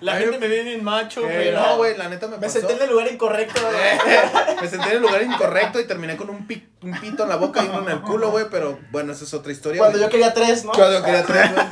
La 0.00 0.16
gente 0.16 0.38
me 0.38 0.48
ve 0.48 0.62
bien 0.62 0.82
macho, 0.84 1.22
güey. 1.22 1.52
no, 1.52 1.76
güey, 1.76 1.96
la 1.96 2.08
neta 2.08 2.26
me 2.26 2.36
Me 2.36 2.46
pasó. 2.46 2.58
senté 2.58 2.74
en 2.74 2.82
el 2.82 2.90
lugar 2.90 3.10
incorrecto, 3.12 3.60
güey. 3.66 4.56
me 4.60 4.68
senté 4.68 4.86
en 4.90 4.96
el 4.96 5.02
lugar 5.02 5.22
incorrecto 5.22 5.80
y 5.80 5.84
terminé 5.86 6.16
con 6.16 6.30
un, 6.30 6.46
pi- 6.46 6.66
un 6.82 6.98
pito 7.00 7.22
en 7.22 7.28
la 7.28 7.36
boca 7.36 7.62
y 7.64 7.68
uno 7.68 7.82
en 7.82 7.88
el 7.90 8.00
culo, 8.02 8.30
güey. 8.30 8.46
Pero 8.50 8.78
bueno, 8.90 9.12
esa 9.12 9.24
es 9.24 9.34
otra 9.34 9.52
historia. 9.52 9.78
Cuando 9.78 9.98
güey. 9.98 10.06
yo 10.08 10.10
quería 10.10 10.34
tres, 10.34 10.64
¿no? 10.64 10.72
Cuando 10.72 10.98
yo 10.98 11.04
quería 11.04 11.24
tres, 11.24 11.52
güey. 11.54 11.66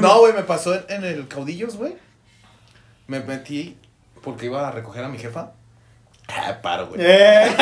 No, 0.00 0.20
güey, 0.20 0.32
me 0.32 0.42
pasó 0.42 0.74
en, 0.74 0.84
en 0.88 1.04
el 1.04 1.28
Caudillos, 1.28 1.76
güey. 1.76 1.96
Me 3.06 3.20
metí 3.20 3.76
porque 4.22 4.46
iba 4.46 4.66
a 4.66 4.70
recoger 4.70 5.04
a 5.04 5.08
mi 5.08 5.18
jefa. 5.18 5.52
Ah, 6.28 6.58
paro, 6.62 6.86
güey. 6.88 7.00
Eh. 7.04 7.54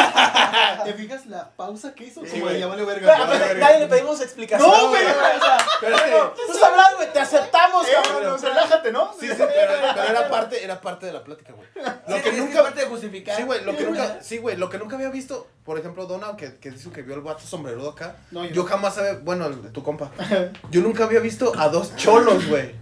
¿Te 0.85 0.93
fijas 0.95 1.27
la 1.27 1.51
pausa 1.51 1.95
que 1.95 2.05
hizo? 2.05 2.23
Sí, 2.25 2.41
Como 2.41 2.47
de 2.77 2.85
verga. 2.85 3.27
Verga. 3.27 3.55
Nadie 3.55 3.81
le 3.81 3.87
pedimos 3.89 4.21
explicación. 4.21 4.71
No, 4.71 4.89
güey. 4.89 5.03
O 5.05 5.09
sea, 5.45 5.59
Pero 5.81 5.97
que- 5.97 6.11
tú 6.47 6.53
estás 6.53 6.69
hablando, 6.71 6.97
güey. 6.97 7.13
Te 7.13 7.19
aceptamos, 7.21 7.87
Eh, 7.89 7.93
cabrón. 8.03 8.41
relájate, 8.41 8.93
¿no? 8.93 9.13
Sí, 9.19 9.29
sí, 9.29 9.35
pero, 9.37 9.73
pero 9.95 10.09
era 10.09 10.29
parte, 10.31 10.65
era 10.65 10.81
parte 10.81 11.07
de 11.07 11.13
la 11.13 11.25
plática, 11.25 11.53
güey. 11.53 11.69
Lo 12.07 12.17
Sí, 12.17 12.23
que 12.23 12.33
nunca. 12.33 12.63
parte 12.63 12.81
de 12.81 12.87
justificar. 12.87 13.37
Sí, 13.37 13.43
güey, 13.43 13.65
lo 13.65 13.77
que 13.77 13.85
nunca, 13.85 14.19
sí, 14.23 14.39
güey, 14.39 14.57
lo 14.57 14.71
que 14.71 14.79
nunca 14.79 14.95
había 14.97 15.11
visto, 15.11 15.49
por 15.65 15.79
ejemplo, 15.79 16.07
Donald, 16.07 16.37
que, 16.37 16.57
que 16.59 16.71
dice 16.71 16.91
que 16.91 17.03
vio 17.03 17.15
el 17.17 17.21
vato 17.23 17.41
sombrerudo 17.45 17.91
acá. 17.91 18.17
No, 18.31 18.45
yo, 18.45 18.51
yo- 18.53 18.65
jamás 18.65 18.97
había, 18.99 19.15
bueno, 19.15 19.47
el 19.47 19.61
de 19.63 19.71
tu 19.71 19.83
compa. 19.83 20.11
Yo 20.71 20.81
nunca 20.83 21.05
había 21.05 21.21
visto 21.21 21.53
a 21.59 21.69
dos 21.69 21.95
cholos, 21.97 22.47
güey. 22.49 22.75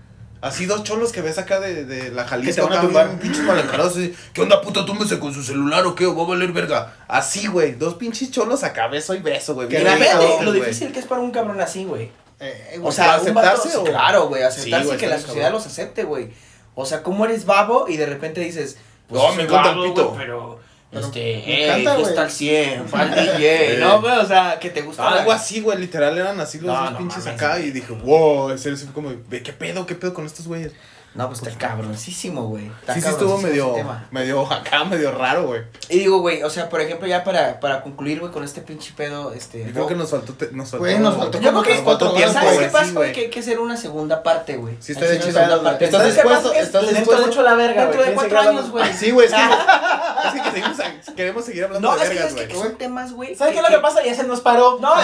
Así 0.42 0.64
dos 0.66 0.84
cholos 0.84 1.12
que 1.12 1.20
ves 1.20 1.36
acá 1.38 1.60
de, 1.60 1.84
de 1.84 2.10
la 2.10 2.22
Que 2.24 2.28
te 2.30 2.30
Jalisco, 2.30 2.62
van 2.68 2.72
a 2.72 2.80
acá 2.80 3.04
bien 3.04 3.18
pinches 3.18 3.42
mal 3.44 3.58
encarados, 3.58 3.92
así, 3.92 4.14
¿Qué 4.32 4.40
onda, 4.40 4.60
puta? 4.62 4.86
Túmbese 4.86 5.18
con 5.18 5.34
su 5.34 5.42
celular 5.42 5.84
o 5.86 5.94
qué, 5.94 6.06
o 6.06 6.16
va 6.16 6.22
a 6.22 6.26
valer 6.28 6.52
verga. 6.52 6.94
Así, 7.08 7.46
güey, 7.46 7.72
dos 7.72 7.94
pinches 7.94 8.30
cholos 8.30 8.64
a 8.64 8.88
beso 8.88 9.14
y 9.14 9.18
beso, 9.18 9.54
güey. 9.54 9.68
Mira, 9.68 9.96
lo 10.42 10.50
güey. 10.50 10.60
difícil 10.60 10.92
que 10.92 11.00
es 11.00 11.06
para 11.06 11.20
un 11.20 11.30
cabrón 11.30 11.60
así, 11.60 11.84
güey. 11.84 12.10
Eh, 12.40 12.76
O 12.78 12.80
güey. 12.82 12.92
sea, 12.94 13.06
¿Para 13.18 13.22
un 13.22 13.34
vato, 13.34 13.48
aceptarse 13.48 13.76
o- 13.78 13.84
claro, 13.84 14.28
güey, 14.28 14.42
aceptarse 14.42 14.80
Sí, 14.82 14.86
güey, 14.86 14.98
que 14.98 15.06
la 15.08 15.18
sociedad 15.18 15.48
cabrón. 15.48 15.52
los 15.62 15.66
acepte, 15.66 16.04
güey. 16.04 16.30
O 16.74 16.86
sea, 16.86 17.02
¿cómo 17.02 17.26
eres 17.26 17.44
babo 17.44 17.86
y 17.88 17.98
de 17.98 18.06
repente 18.06 18.40
dices, 18.40 18.78
pues, 19.08 19.20
No, 19.22 19.34
me 19.34 19.42
encanta 19.42 19.72
el 19.72 19.82
pito. 19.90 20.08
güey, 20.08 20.20
pero, 20.20 20.58
Pero 20.90 21.06
este, 21.06 21.42
hey, 21.44 21.62
encanta, 21.64 21.96
güey. 21.96 22.16
al 22.18 22.30
100, 22.30 22.88
fue 22.88 23.00
al 23.00 23.10
DJ, 23.14 23.76
¿no, 23.80 24.00
güey? 24.00 24.16
O 24.18 24.26
sea, 24.26 24.58
que 24.58 24.70
te 24.70 24.82
gusta. 24.82 25.08
Algo 25.08 25.30
la- 25.30 25.36
así, 25.36 25.60
güey, 25.60 25.78
literal 25.78 26.18
eran 26.18 26.40
así 26.40 26.58
los 26.58 26.66
No, 26.74 26.82
dos 26.82 26.92
no 26.92 26.98
pinches 26.98 27.24
mames, 27.26 27.34
acá 27.42 27.60
y 27.60 27.70
dije, 27.70 27.92
wow, 27.92 28.50
en 28.50 28.58
serio, 28.58 28.76
fue 28.76 28.92
como, 28.92 29.12
ve, 29.28 29.42
¿qué 29.42 29.52
pedo, 29.52 29.86
qué 29.86 29.94
pedo 29.94 30.12
con 30.14 30.26
estos 30.26 30.48
güeyes? 30.48 30.72
No, 31.12 31.26
pues 31.28 31.42
está 31.42 31.58
cabroncísimo, 31.58 32.44
güey. 32.46 32.66
Está 32.80 32.94
Sí, 32.94 33.00
sí 33.02 33.08
estuvo 33.08 33.36
medio, 33.38 33.74
medio 34.12 34.46
acá, 34.52 34.84
medio 34.84 35.10
raro, 35.10 35.46
güey. 35.46 35.62
Y 35.88 35.98
digo, 35.98 36.20
güey, 36.20 36.44
o 36.44 36.50
sea, 36.50 36.68
por 36.68 36.80
ejemplo, 36.80 37.08
ya 37.08 37.24
para, 37.24 37.58
para 37.58 37.82
concluir, 37.82 38.20
güey, 38.20 38.30
con 38.30 38.44
este 38.44 38.60
pinche 38.60 38.92
pedo, 38.96 39.32
este... 39.32 39.64
Yo 39.66 39.72
creo 39.72 39.86
que 39.88 39.94
nos 39.96 40.10
faltó, 40.10 40.34
te- 40.34 40.52
nos 40.52 40.70
faltó. 40.70 40.84
Güey, 40.84 40.98
nos 41.00 41.16
faltó 41.16 41.40
Yo 41.40 41.50
creo 41.50 41.62
que- 41.62 41.82
cuatro 41.82 42.10
¿cuánto 42.10 42.16
horas, 42.16 42.16
tiempo, 42.32 42.40
¿Sabes 42.40 42.58
qué 42.60 42.66
pasa, 42.68 42.92
güey? 42.92 43.12
Que 43.12 43.20
hay 43.22 43.30
que 43.30 43.40
hacer 43.40 43.58
una 43.58 43.76
segunda 43.76 44.22
parte, 44.22 44.56
güey. 44.56 44.76
Sí, 44.78 44.92
una 44.92 45.06
segunda 45.06 45.62
parte. 45.62 45.84
¿Estás 45.86 46.00
¿Sabes 46.00 46.14
qué 46.14 46.20
dispuesto? 46.22 46.52
¿Estás 46.52 46.82
Les 46.84 46.94
dentro 46.94 47.04
gusta 47.12 47.20
de- 47.20 47.26
mucho 47.26 47.42
la 47.42 47.54
verga, 47.54 47.82
Dentro 47.86 48.02
de 48.04 48.12
cuatro 48.12 48.40
años, 48.40 48.70
güey. 48.70 48.92
Sí, 48.94 49.10
güey, 49.10 49.26
es 49.26 49.32
que, 49.34 49.40
queremos 51.16 51.44
seguir 51.44 51.64
hablando 51.64 51.92
de 51.96 52.08
vergas, 52.08 52.26
es 52.28 52.34
que 52.34 52.54
güey. 52.54 52.68
son 52.68 52.78
temas, 52.78 53.12
güey. 53.12 53.34
¿Sabes 53.34 53.52
qué 53.54 53.58
es 53.60 53.68
lo 53.68 53.74
que 53.76 53.82
pasa? 53.82 54.04
Ya 54.04 54.14
se 54.14 54.22
nos 54.24 54.40
paró. 54.40 54.78
No, 54.80 54.94
no. 54.94 55.02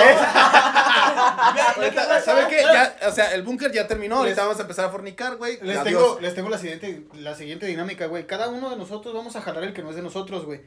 Ahorita, 1.77 2.21
¿Sabe 2.25 2.47
qué? 2.49 2.63
Ya, 2.63 2.97
o 3.09 3.13
sea, 3.13 3.33
el 3.35 3.43
búnker 3.43 3.73
ya 3.73 3.87
terminó, 3.89 4.19
ahorita 4.19 4.43
vamos 4.43 4.59
a 4.59 4.63
empezar 4.63 4.85
a 4.85 4.89
fornicar, 4.91 5.37
güey. 5.37 5.59
Les. 5.63 5.96
Tengo, 5.99 6.21
les 6.21 6.35
tengo 6.35 6.49
la 6.49 6.59
siguiente, 6.59 7.03
la 7.15 7.35
siguiente 7.35 7.67
dinámica, 7.67 8.07
güey. 8.07 8.27
Cada 8.27 8.49
uno 8.49 8.71
de 8.71 8.77
nosotros 8.77 9.15
vamos 9.15 9.37
a 9.37 9.43
jalar 9.43 9.65
el 9.65 9.73
que 9.73 9.83
no 9.83 9.91
es 9.91 9.97
de 9.97 10.03
nosotros, 10.03 10.45
güey. 10.45 10.61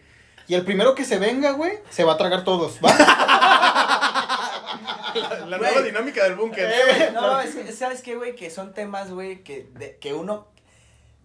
Y 0.47 0.55
el 0.55 0.63
primero 0.65 0.95
que 0.95 1.05
se 1.05 1.19
venga, 1.19 1.51
güey, 1.51 1.73
se 1.89 2.03
va 2.03 2.13
a 2.13 2.17
tragar 2.17 2.43
todos, 2.43 2.79
¿va? 2.83 2.89
La 5.47 5.57
nueva 5.57 5.81
dinámica 5.81 6.23
del 6.23 6.35
búnker. 6.35 7.11
No, 7.13 7.39
es 7.41 7.55
que, 7.55 7.71
¿sabes 7.71 8.01
qué, 8.01 8.15
güey? 8.15 8.35
Que 8.35 8.49
son 8.49 8.73
temas, 8.73 9.11
güey, 9.11 9.43
que, 9.43 9.67
de- 9.75 9.97
que 9.97 10.13
uno 10.13 10.47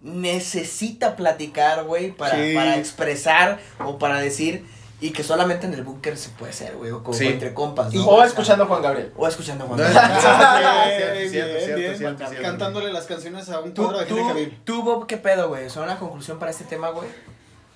necesita 0.01 1.17
platicar, 1.17 1.85
güey, 1.85 2.13
para, 2.13 2.37
Sí. 2.37 2.55
para 2.55 2.77
expresar 2.79 3.59
o 3.85 3.99
para 3.99 4.21
decir 4.21 4.65
y 5.05 5.13
que 5.13 5.23
solamente 5.23 5.67
en 5.67 5.75
el 5.75 5.83
búnker 5.83 6.17
se 6.17 6.31
puede 6.31 6.53
hacer, 6.53 6.77
güey, 6.77 6.91
o 6.91 7.03
como 7.03 7.13
Sí. 7.17 7.27
entre 7.27 7.53
compas, 7.53 7.93
¿no? 7.93 8.07
O 8.07 8.23
escuchando 8.23 8.65
a 8.65 8.67
Juan 8.67 8.81
Gabriel. 8.81 9.13
O 9.17 9.29
escuchando 9.29 9.65
a 9.65 9.67
Juan 9.67 9.81
Gabriel. 9.81 11.29
Cierto, 11.31 11.61
cierto, 11.99 11.99
cierto. 12.27 12.43
Cantándole 12.43 12.91
las 12.91 13.05
canciones 13.05 13.49
a 13.51 13.61
un 13.61 13.75
¿Tú, 13.75 13.83
cuadro 13.85 13.99
de 14.01 14.09
Henry 14.09 14.27
Cavill. 14.29 14.61
tú, 14.65 14.83
Bob, 14.83 15.07
qué 15.07 15.19
pedo, 15.19 15.49
güey? 15.49 15.69
¿Son 15.69 15.83
una 15.85 15.99
conclusión 15.99 16.39
para 16.39 16.51
este 16.53 16.65
tema, 16.65 16.89
güey? 16.89 17.09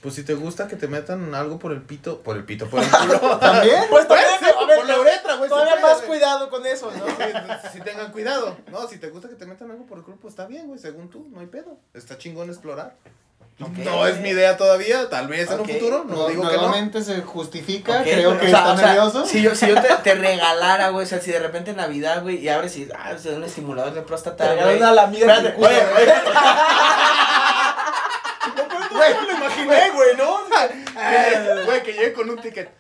Pues 0.00 0.14
si 0.14 0.22
te 0.22 0.32
gusta 0.34 0.68
que 0.68 0.76
te 0.76 0.86
metan 0.88 1.34
algo 1.34 1.58
por 1.58 1.72
el 1.72 1.82
pito, 1.82 2.22
por 2.22 2.36
el 2.36 2.44
pito, 2.44 2.66
por 2.70 2.82
el 2.82 2.88
culo. 3.18 3.36
¿También? 3.38 3.82
Pues 3.90 4.06
ser, 4.06 4.54
a 4.56 4.64
ver, 4.66 4.78
por 4.78 4.86
la 4.88 4.98
uretra, 5.00 5.36
güey, 5.36 5.50
todavía 5.50 5.74
puede, 5.80 5.92
más 5.94 6.02
cuidado 6.02 6.48
con 6.48 6.64
eso, 6.64 6.90
¿no? 6.96 7.04
Sí, 7.04 7.68
si 7.74 7.80
tengan 7.80 8.10
cuidado. 8.10 8.56
No, 8.70 8.88
si 8.88 8.96
te 8.98 9.10
gusta 9.10 9.28
que 9.28 9.34
te 9.34 9.44
metan 9.44 9.70
algo 9.70 9.84
por 9.86 9.98
el 9.98 10.04
culo, 10.04 10.16
pues 10.18 10.32
está 10.32 10.46
bien, 10.46 10.66
güey, 10.66 10.78
según 10.78 11.10
tú, 11.10 11.26
no 11.30 11.40
hay 11.40 11.46
pedo. 11.46 11.76
Está 11.92 12.16
chingón 12.16 12.48
explorar. 12.48 12.94
No 13.58 14.06
es 14.06 14.20
mi 14.20 14.28
idea 14.28 14.56
todavía, 14.56 15.08
tal 15.08 15.26
vez 15.26 15.50
en 15.50 15.58
un 15.60 15.68
futuro, 15.68 16.04
no, 16.06 16.14
No, 16.14 16.28
digo 16.28 16.48
que 16.48 16.54
no. 16.56 16.62
nuevamente 16.62 17.02
se 17.02 17.22
justifica, 17.22 18.02
creo 18.04 18.30
pero, 18.30 18.40
que 18.40 18.46
o 18.46 18.50
sea, 18.50 18.58
está 18.58 18.72
o 18.72 18.76
sea, 18.76 18.86
nervioso. 18.86 19.26
Si 19.26 19.42
yo, 19.42 19.54
si 19.56 19.66
yo 19.66 19.74
te, 19.82 19.88
te 20.04 20.14
regalara, 20.16 20.90
güey, 20.90 21.04
o 21.04 21.08
sea, 21.08 21.20
si 21.20 21.32
de 21.32 21.40
repente 21.40 21.72
en 21.72 21.78
Navidad, 21.78 22.22
güey, 22.22 22.36
y 22.36 22.48
abres 22.48 22.76
y, 22.76 22.88
ah, 22.96 23.10
es 23.12 23.26
un 23.26 23.42
estimulador 23.42 23.94
de 23.94 24.02
próstata, 24.02 24.54
Te 24.54 24.62
güey. 24.62 24.76
una 24.76 24.92
lamida 24.92 25.26
Espérate, 25.26 25.54
culo, 25.54 25.68
oye, 25.68 25.80
güey. 25.92 26.06
Güey, 28.92 29.14
me 29.20 29.26
lo 29.26 29.32
imaginé, 29.38 29.90
güey, 29.90 30.16
¿no? 30.16 30.38
Güey, 31.66 31.82
que 31.82 31.92
llegue 31.92 32.12
con 32.12 32.30
un 32.30 32.40
ticket. 32.40 32.70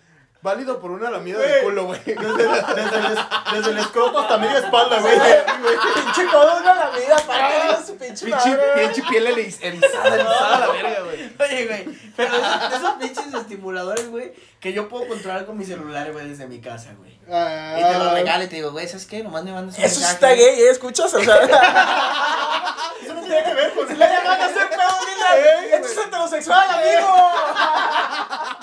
Válido 0.40 0.78
por 0.78 0.92
una 0.92 1.10
lamida 1.10 1.38
de 1.40 1.62
culo, 1.64 1.86
güey. 1.86 2.00
Desde, 2.04 2.22
desde 2.36 2.96
el, 2.96 3.18
desde 3.52 3.70
el 3.72 3.78
escroto 3.78 4.20
hasta 4.20 4.38
media 4.38 4.58
espalda, 4.58 5.00
güey. 5.00 5.18
Pinche 5.18 6.26
codo 6.30 6.58
una 6.58 6.74
lamida 6.76 7.16
para 7.26 7.84
su 7.84 7.96
pinche 7.96 8.24
Pinche, 8.26 8.50
madre. 8.50 8.84
pinche 8.86 9.02
piel 9.08 9.26
eriz- 9.26 9.58
erizada, 9.60 10.14
erizada 10.14 10.58
la 10.60 10.68
verga, 10.68 11.00
güey. 11.02 11.32
Oye, 11.40 11.66
güey, 11.66 11.98
pero 12.16 12.34
esos, 12.36 12.72
esos 12.72 12.92
pinches 13.00 13.34
estimuladores, 13.34 14.08
güey, 14.10 14.32
que 14.60 14.72
yo 14.72 14.88
puedo 14.88 15.08
controlar 15.08 15.44
con 15.44 15.58
mi 15.58 15.64
celular, 15.64 16.12
güey, 16.12 16.28
desde 16.28 16.46
mi 16.46 16.60
casa, 16.60 16.90
güey. 16.96 17.10
Y 17.14 17.24
te 17.24 17.98
lo 17.98 18.04
Ah, 18.10 18.14
regalo 18.14 18.44
y 18.44 18.46
te 18.46 18.56
digo, 18.56 18.70
güey, 18.70 18.86
¿sabes 18.86 19.06
qué? 19.06 19.24
Nomás 19.24 19.42
me 19.42 19.50
mandas 19.52 19.76
un 19.76 19.84
Eso 19.84 19.94
sí 19.96 20.00
mensaje. 20.02 20.14
está 20.14 20.28
gay, 20.28 20.60
¿eh? 20.62 20.70
¿Escuchas? 20.70 21.12
O 21.14 21.20
sea, 21.20 21.34
Eso 23.02 23.14
no 23.14 23.20
tiene 23.22 23.42
que 23.42 23.54
ver 23.54 23.74
con 23.74 23.88
si 23.88 23.94
le 23.94 24.06
llaman 24.06 24.40
a 24.40 24.46
pedo, 24.46 24.60
dile, 25.06 25.74
esto 25.74 25.88
es 25.88 26.06
heterosexual, 26.06 26.70
amigo. 26.70 27.08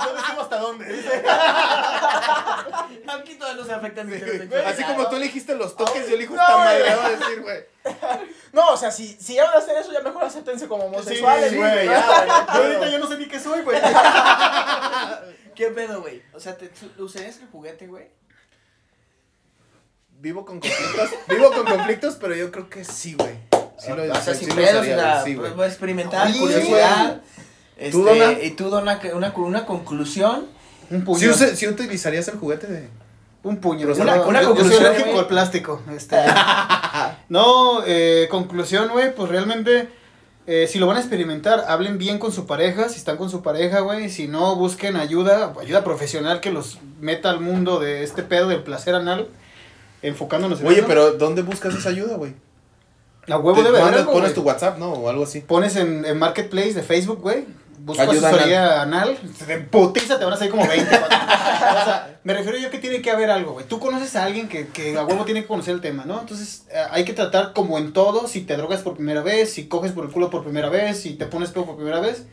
No 0.06 0.14
decimos 0.14 0.44
hasta 0.44 0.58
dónde. 0.58 0.86
dice. 0.86 1.24
Aquí 3.08 3.38
afectan 3.72 4.12
Así 4.66 4.84
como 4.84 5.08
tú 5.10 5.16
elegiste 5.16 5.56
los 5.56 5.76
toques, 5.76 6.08
yo 6.08 6.16
elijo 6.16 6.36
No, 6.36 6.42
esta 6.42 6.58
madre, 6.58 6.96
va 6.96 7.06
a 7.06 7.10
decir, 7.10 7.42
güey. 7.42 7.64
No, 8.54 8.70
o 8.70 8.78
sea, 8.78 8.92
si, 8.92 9.08
si 9.20 9.36
ya 9.36 9.46
van 9.46 9.56
a 9.56 9.58
hacer 9.58 9.78
eso, 9.78 9.92
ya 9.92 10.02
mejor 10.02 10.24
acéptense 10.24 10.68
como 10.68 10.86
homosexuales, 10.86 11.52
Sí, 11.52 11.58
güey. 11.58 11.72
güey, 11.72 11.86
ya, 11.86 11.92
ya. 11.94 12.26
güey, 12.26 12.28
Yo 12.48 12.54
no 12.54 12.64
ahorita 12.64 12.90
yo 12.90 13.00
no 13.00 13.08
sé 13.08 13.18
ni 13.18 13.28
qué 13.28 13.40
soy, 13.40 13.62
güey. 13.62 13.80
¿Qué 15.56 15.68
pedo, 15.68 16.02
güey? 16.02 16.22
O 16.34 16.40
sea, 16.40 16.58
¿te 16.58 16.70
usarías 16.98 17.38
el 17.40 17.48
juguete, 17.48 17.88
güey? 17.88 18.08
Vivo 20.20 20.46
con 20.46 20.60
conflictos, 20.60 21.10
vivo 21.28 21.52
con 21.52 21.66
conflictos, 21.66 22.16
pero 22.20 22.36
yo 22.36 22.52
creo 22.52 22.70
que 22.70 22.84
sí, 22.84 23.14
güey. 23.14 23.36
Sí 23.78 23.92
lo, 23.92 24.04
O 24.12 24.16
sea, 24.16 24.34
sí 24.34 24.46
sin 24.46 24.50
lo 24.50 24.56
pedos, 24.56 24.86
sí, 24.86 25.36
pues, 25.36 25.38
güey. 25.38 25.52
voy 25.54 25.66
a 25.66 25.68
experimentar, 25.68 26.32
Sí, 26.32 26.40
curiosidad. 26.40 27.22
Este, 27.78 27.92
¿Tú, 27.92 28.04
Dona? 28.06 28.32
Y 28.42 28.52
tú, 28.52 28.70
Dona, 28.70 29.00
una, 29.14 29.34
una 29.36 29.66
conclusión. 29.66 30.48
Un 30.92 31.04
puño. 31.04 31.20
¿Sí, 31.20 31.28
use- 31.28 31.56
sí 31.56 31.68
utilizarías 31.68 32.28
el 32.28 32.38
juguete 32.38 32.68
de...? 32.68 32.90
Un 33.44 33.58
puño. 33.58 33.82
Pero 33.82 33.96
Yo- 33.96 34.02
una- 34.04 34.16
yo- 34.18 34.28
una 34.28 34.42
yo, 34.42 34.48
soy 34.50 34.56
conclusión, 34.58 34.86
alérgico 34.86 35.10
güey. 35.10 35.20
al 35.22 35.28
plástico. 35.28 35.82
Este. 35.96 36.16
no, 37.30 37.84
eh, 37.86 38.28
conclusión, 38.30 38.90
güey, 38.90 39.14
pues 39.14 39.30
realmente, 39.30 39.88
eh, 40.48 40.68
si 40.68 40.80
lo 40.80 40.88
van 40.88 40.98
a 40.98 41.00
experimentar, 41.00 41.66
hablen 41.68 41.98
bien 41.98 42.18
con 42.18 42.32
su 42.32 42.48
pareja, 42.48 42.90
si 42.90 42.98
están 42.98 43.18
con 43.18 43.30
su 43.30 43.42
pareja, 43.44 43.82
güey. 43.82 44.10
Si 44.10 44.28
no, 44.28 44.56
busquen 44.56 44.96
ayuda, 44.96 45.54
ayuda 45.62 45.84
profesional 45.84 46.40
que 46.40 46.52
los 46.52 46.80
meta 47.00 47.30
al 47.30 47.40
mundo 47.40 47.80
de 47.80 48.04
este 48.04 48.24
pedo 48.24 48.48
del 48.48 48.64
placer 48.64 48.96
anal, 48.96 49.28
enfocándonos 50.02 50.62
en 50.62 50.68
Oye, 50.68 50.80
eso. 50.80 50.88
pero 50.88 51.12
¿dónde 51.14 51.42
buscas 51.44 51.76
esa 51.76 51.90
ayuda, 51.90 52.16
güey? 52.18 52.34
A 53.30 53.38
huevo 53.38 53.64
debe 53.64 53.80
haber 53.82 54.06
pones, 54.06 54.22
güey. 54.22 54.34
tu 54.34 54.42
WhatsApp, 54.42 54.78
¿no? 54.78 54.92
O 54.94 55.10
algo 55.10 55.24
así. 55.24 55.42
Pones 55.42 55.76
en, 55.78 56.06
en 56.06 56.18
Marketplace 56.20 56.74
de 56.74 56.84
Facebook, 56.84 57.22
güey. 57.22 57.46
Busca 57.80 58.04
Ayuda 58.04 58.30
asesoría 58.30 58.82
anal. 58.82 59.18
De 59.48 59.58
putiza 59.60 60.18
te 60.18 60.26
van 60.26 60.34
a 60.34 60.38
salir 60.38 60.52
como 60.52 60.68
20. 60.68 60.86
güey. 60.86 61.04
o 61.06 61.86
sea, 61.86 62.20
me 62.24 62.34
refiero 62.34 62.58
yo 62.58 62.70
que 62.70 62.80
tiene 62.80 63.02
que 63.02 63.12
haber 63.12 63.30
algo, 63.30 63.54
güey. 63.54 63.66
Tú 63.66 63.80
conoces 63.80 64.16
a 64.16 64.24
alguien 64.24 64.48
que, 64.48 64.68
que 64.68 64.98
a 64.98 65.06
huevo 65.06 65.26
tiene 65.26 65.42
que 65.42 65.48
conocer 65.48 65.76
el 65.76 65.82
tema, 65.82 66.06
¿no? 66.06 66.20
Entonces, 66.20 66.66
eh, 66.72 66.82
hay 66.92 67.06
que 67.06 67.14
tratar 67.14 67.54
como 67.54 67.78
en 67.78 67.94
todo. 67.94 68.28
Si 68.28 68.42
te 68.42 68.58
drogas 68.58 68.82
por 68.82 68.96
primera 68.96 69.22
vez, 69.22 69.54
si 69.54 69.68
coges 69.68 69.92
por 69.92 70.06
el 70.06 70.12
culo 70.12 70.30
por 70.30 70.44
primera 70.44 70.70
vez, 70.70 71.00
si 71.00 71.14
te 71.14 71.26
pones 71.26 71.52
pedo 71.52 71.66
por 71.66 71.76
primera 71.76 72.00
vez. 72.00 72.26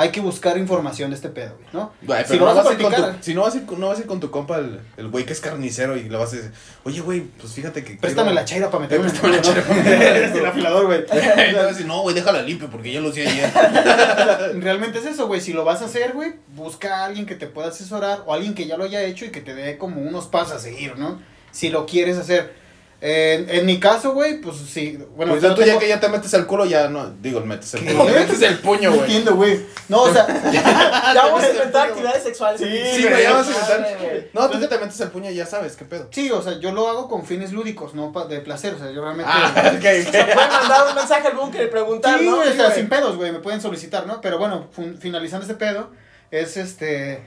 Hay 0.00 0.10
que 0.10 0.20
buscar 0.20 0.56
información 0.56 1.10
de 1.10 1.16
este 1.16 1.28
pedo, 1.28 1.56
güey, 1.56 1.68
¿no? 1.72 1.92
Güey, 2.02 2.24
Si 2.24 2.38
no 2.38 2.46
vas 2.46 2.56
a 2.56 2.62
vas 2.62 2.70
a 2.70 2.72
ir 2.72 2.78
con 2.82 2.92
practicar- 2.92 3.16
tu, 3.18 3.22
si 3.24 3.34
no 3.34 3.42
vas 3.42 3.54
a 3.54 3.58
ir, 3.58 3.66
con- 3.66 3.80
no 3.80 3.88
vas 3.88 3.98
a 3.98 4.00
ir 4.00 4.06
con 4.06 4.18
tu 4.20 4.30
compa 4.30 4.56
el, 4.58 4.80
el 4.96 5.08
güey 5.08 5.26
que 5.26 5.32
es 5.34 5.40
carnicero 5.40 5.96
y 5.96 6.08
le 6.08 6.16
vas 6.16 6.32
a 6.32 6.36
decir, 6.36 6.52
oye 6.84 7.00
güey, 7.00 7.20
pues 7.20 7.52
fíjate 7.52 7.84
que 7.84 7.94
Préstame 7.96 8.28
quiero- 8.28 8.34
la 8.40 8.44
chaira 8.46 8.70
para 8.70 8.82
meterme 8.84 9.08
Préstame 9.08 9.36
la 9.36 9.42
chaira 9.42 9.62
para 9.62 10.26
el 10.38 10.46
afilador, 10.52 10.86
güey. 10.86 11.00
Y 11.02 11.04
te 11.06 11.52
va 11.54 11.62
a 11.62 11.66
decir, 11.66 11.86
no 11.86 12.00
güey, 12.02 12.14
déjala 12.14 12.40
limpio 12.42 12.70
porque 12.70 12.92
ya 12.92 13.00
lo 13.00 13.10
usé 13.10 13.26
ayer. 13.28 13.50
Realmente 14.62 14.98
es 15.00 15.06
eso, 15.06 15.26
güey. 15.26 15.40
Si 15.40 15.52
lo 15.52 15.64
vas 15.64 15.82
a 15.82 15.86
hacer, 15.86 16.12
güey, 16.12 16.34
busca 16.54 17.00
a 17.00 17.04
alguien 17.06 17.26
que 17.26 17.34
te 17.34 17.46
pueda 17.46 17.68
asesorar 17.68 18.22
o 18.26 18.32
alguien 18.32 18.54
que 18.54 18.66
ya 18.66 18.76
lo 18.76 18.84
haya 18.84 19.02
hecho 19.02 19.24
y 19.24 19.30
que 19.30 19.40
te 19.40 19.54
dé 19.54 19.76
como 19.78 20.00
unos 20.00 20.26
pasos 20.26 20.54
a 20.54 20.58
seguir, 20.58 20.96
¿no? 20.96 21.20
Si 21.52 21.68
lo 21.68 21.86
quieres 21.86 22.16
hacer. 22.16 22.59
En 23.02 23.64
mi 23.64 23.80
caso, 23.80 24.12
güey, 24.12 24.42
pues 24.42 24.56
sí. 24.58 24.98
Bueno, 25.16 25.32
pues 25.32 25.42
ya 25.42 25.48
tú 25.54 25.62
tengo- 25.62 25.72
ya 25.74 25.78
que 25.78 25.88
ya 25.88 26.00
te 26.00 26.08
metes 26.10 26.34
el 26.34 26.44
culo, 26.46 26.66
ya 26.66 26.88
no, 26.88 27.10
digo, 27.22 27.40
metes 27.40 27.72
el 27.74 27.84
culo, 27.86 28.04
metes 28.04 28.42
el 28.42 28.58
puño, 28.58 28.90
güey. 28.90 29.00
entiendo, 29.00 29.36
güey. 29.36 29.58
No, 29.88 30.02
o 30.02 30.12
sea, 30.12 30.26
Ya 30.52 31.22
vamos 31.24 31.42
a 31.42 31.50
inventar 31.50 31.88
actividades 31.88 32.22
sexuales. 32.22 32.60
Sí, 32.60 32.66
Sí, 33.02 33.08
güey, 33.08 33.22
ya 33.22 33.32
vas 33.32 33.46
a 33.48 33.50
inventar. 33.76 34.24
No, 34.34 34.50
tú 34.50 34.60
que 34.60 34.66
te 34.66 34.78
metes 34.78 35.00
el 35.00 35.08
puño 35.08 35.30
ya 35.30 35.46
sabes, 35.46 35.76
qué 35.76 35.86
pedo. 35.86 36.08
sí, 36.10 36.30
o 36.30 36.42
sea, 36.42 36.58
yo 36.60 36.72
lo 36.72 36.88
hago 36.90 37.08
con 37.08 37.24
fines 37.24 37.52
lúdicos, 37.52 37.94
no 37.94 38.12
pa- 38.12 38.26
de 38.26 38.40
placer. 38.40 38.74
O 38.74 38.78
sea, 38.78 38.90
yo 38.90 39.00
realmente. 39.02 39.30
Ah, 39.34 39.50
ok, 39.72 39.76
ok. 39.76 39.82
Se 39.82 40.24
pueden 40.24 40.50
mandar 40.50 40.88
un 40.90 40.94
mensaje 40.94 41.26
al 41.28 41.36
búnker 41.36 41.62
y 41.64 41.70
preguntar, 41.70 42.18
Sí, 42.18 42.26
¿no? 42.26 42.36
güey, 42.36 42.50
o 42.50 42.54
sea, 42.54 42.70
sin 42.70 42.88
pedos, 42.90 43.16
güey, 43.16 43.32
me 43.32 43.38
pueden 43.38 43.62
solicitar, 43.62 44.06
¿no? 44.06 44.20
Pero 44.20 44.38
bueno, 44.38 44.68
finalizando 45.00 45.46
este 45.46 45.54
pedo, 45.56 45.88
es 46.30 46.58
este, 46.58 47.22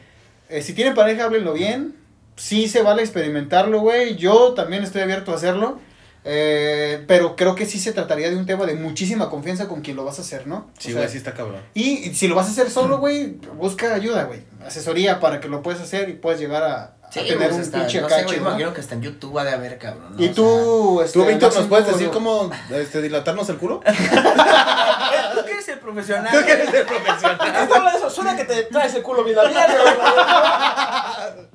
eh, 0.50 0.62
si 0.62 0.74
tienen 0.74 0.94
pareja, 0.94 1.24
háblenlo 1.26 1.54
bien, 1.54 1.96
sí 2.36 2.68
se 2.68 2.82
vale 2.82 3.02
experimentarlo, 3.04 3.80
güey, 3.82 4.16
yo 4.16 4.54
también 4.54 4.84
estoy 4.84 5.02
abierto 5.02 5.32
a 5.32 5.36
hacerlo, 5.36 5.80
eh, 6.26 7.04
pero 7.08 7.36
creo 7.36 7.54
que 7.56 7.66
sí 7.66 7.80
se 7.80 7.92
trataría 7.92 8.30
de 8.30 8.38
un 8.38 8.46
tema 8.46 8.66
de 8.66 8.76
muchísima 8.76 9.30
confianza 9.30 9.68
con 9.68 9.82
quien 9.82 9.98
lo 9.98 10.06
vas 10.06 10.20
a 10.20 10.22
hacer, 10.22 10.48
¿no? 10.48 10.70
Sí, 10.80 10.92
O 10.92 10.96
güey, 10.96 11.04
sea, 11.06 11.12
sí 11.12 11.18
está 11.18 11.34
cabrón. 11.34 11.62
y, 11.74 12.10
y 12.10 12.16
si 12.16 12.28
lo 12.28 12.36
vas 12.36 12.48
a 12.48 12.52
hacer 12.52 12.70
solo, 12.72 12.98
güey, 13.00 13.38
busca 13.58 13.94
ayuda, 13.94 14.24
güey, 14.24 14.44
asesoría 14.66 15.20
para 15.20 15.40
que 15.42 15.50
lo 15.50 15.62
puedas 15.62 15.82
hacer 15.82 16.10
y 16.10 16.14
puedas 16.14 16.40
llegar 16.40 16.64
a, 16.64 16.96
a 17.04 17.12
Sí, 17.12 17.20
tener 17.28 17.38
pues, 17.50 17.54
un 17.54 17.62
está- 17.62 17.80
pinche 17.80 18.02
no 18.02 18.10
sé, 18.10 18.16
cacho, 18.16 18.28
güey, 18.28 18.40
¿no? 18.40 18.48
imagino 18.50 18.74
que 18.74 18.82
hasta 18.82 18.96
en 18.96 19.02
YouTube 19.02 19.38
ha 19.38 19.44
de 19.44 19.52
haber, 19.52 19.78
cabrón. 19.78 20.16
¿no? 20.18 20.24
Y 20.24 20.30
tú, 20.30 21.02
este, 21.02 21.20
Tú, 21.20 21.26
Víctor, 21.26 21.54
¿nos 21.54 21.66
puedes 21.68 21.88
decir 21.88 22.10
cómo 22.10 22.50
este, 22.72 23.02
dilatarnos 23.02 23.50
el 23.50 23.58
culo? 23.58 23.82
¿Tú 25.36 25.46
que 25.46 25.52
eres 25.52 25.68
el 25.68 25.80
profesional? 25.80 26.32
Tú 26.40 26.46
que 26.46 26.52
eres 26.54 26.74
el 26.74 26.86
profesional. 26.86 27.38
¿Qué 27.38 27.48
está 27.50 27.62
hablando 27.64 27.92
de 27.92 27.98
eso? 27.98 28.10
Suena 28.10 28.36
que 28.38 28.46
te 28.46 28.64
traes 28.64 28.96
el 28.96 29.04
culo 29.04 29.24
bien. 29.26 29.38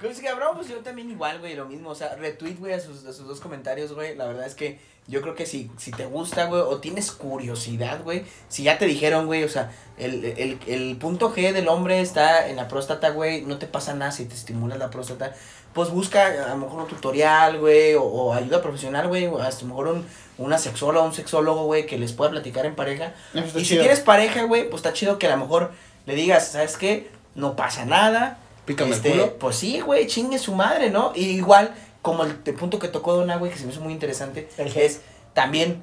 Pues 0.00 0.20
cabrón, 0.20 0.56
pues 0.56 0.68
yo 0.68 0.76
también 0.78 1.10
igual, 1.10 1.38
güey, 1.38 1.54
lo 1.54 1.64
mismo, 1.66 1.90
o 1.90 1.94
sea, 1.94 2.14
retweet, 2.16 2.56
güey, 2.58 2.74
a 2.74 2.80
sus, 2.80 3.04
a 3.06 3.12
sus 3.12 3.26
dos 3.26 3.40
comentarios, 3.40 3.92
güey, 3.92 4.14
la 4.14 4.26
verdad 4.26 4.46
es 4.46 4.54
que 4.54 4.78
yo 5.08 5.22
creo 5.22 5.34
que 5.34 5.46
si, 5.46 5.70
si 5.78 5.90
te 5.90 6.04
gusta, 6.04 6.46
güey, 6.46 6.60
o 6.60 6.78
tienes 6.78 7.12
curiosidad, 7.12 8.02
güey, 8.02 8.24
si 8.48 8.64
ya 8.64 8.76
te 8.76 8.86
dijeron, 8.86 9.26
güey, 9.26 9.44
o 9.44 9.48
sea, 9.48 9.72
el, 9.98 10.24
el, 10.24 10.58
el 10.66 10.96
punto 10.98 11.32
G 11.34 11.52
del 11.52 11.68
hombre 11.68 12.00
está 12.00 12.48
en 12.48 12.56
la 12.56 12.68
próstata, 12.68 13.10
güey, 13.10 13.42
no 13.42 13.56
te 13.58 13.66
pasa 13.66 13.94
nada 13.94 14.12
si 14.12 14.26
te 14.26 14.34
estimulas 14.34 14.78
la 14.78 14.90
próstata, 14.90 15.34
pues 15.72 15.90
busca 15.90 16.26
a 16.26 16.48
lo 16.50 16.56
mejor 16.58 16.82
un 16.82 16.88
tutorial, 16.88 17.58
güey, 17.58 17.94
o, 17.94 18.02
o 18.02 18.34
ayuda 18.34 18.60
profesional, 18.60 19.08
güey, 19.08 19.26
o 19.26 19.38
hasta 19.40 19.60
a 19.60 19.62
lo 19.62 19.68
mejor 19.68 19.88
un, 19.88 20.06
una 20.38 20.58
sexóloga, 20.58 21.06
un 21.06 21.14
sexólogo, 21.14 21.64
güey, 21.64 21.86
que 21.86 21.96
les 21.98 22.12
pueda 22.12 22.30
platicar 22.32 22.66
en 22.66 22.74
pareja, 22.74 23.14
Eso 23.32 23.58
y 23.58 23.62
si 23.62 23.70
chido. 23.70 23.82
tienes 23.82 24.00
pareja, 24.00 24.42
güey, 24.42 24.68
pues 24.68 24.80
está 24.80 24.92
chido 24.92 25.18
que 25.18 25.26
a 25.26 25.30
lo 25.30 25.38
mejor 25.38 25.70
le 26.04 26.14
digas, 26.14 26.48
¿sabes 26.48 26.76
qué? 26.76 27.10
No 27.34 27.56
pasa 27.56 27.84
nada. 27.86 28.40
Pícame 28.66 28.90
Este, 28.90 29.12
el 29.12 29.20
culo. 29.20 29.38
Pues 29.38 29.56
sí, 29.56 29.80
güey, 29.80 30.06
chingue 30.06 30.38
su 30.38 30.54
madre, 30.54 30.90
¿no? 30.90 31.12
Y 31.14 31.24
igual, 31.30 31.74
como 32.02 32.24
el, 32.24 32.36
el 32.44 32.54
punto 32.54 32.78
que 32.78 32.88
tocó 32.88 33.14
Dona, 33.14 33.36
güey, 33.36 33.50
que 33.50 33.56
se 33.58 33.64
me 33.64 33.72
hizo 33.72 33.80
muy 33.80 33.94
interesante, 33.94 34.50
El 34.58 34.76
es 34.76 35.00
también 35.32 35.82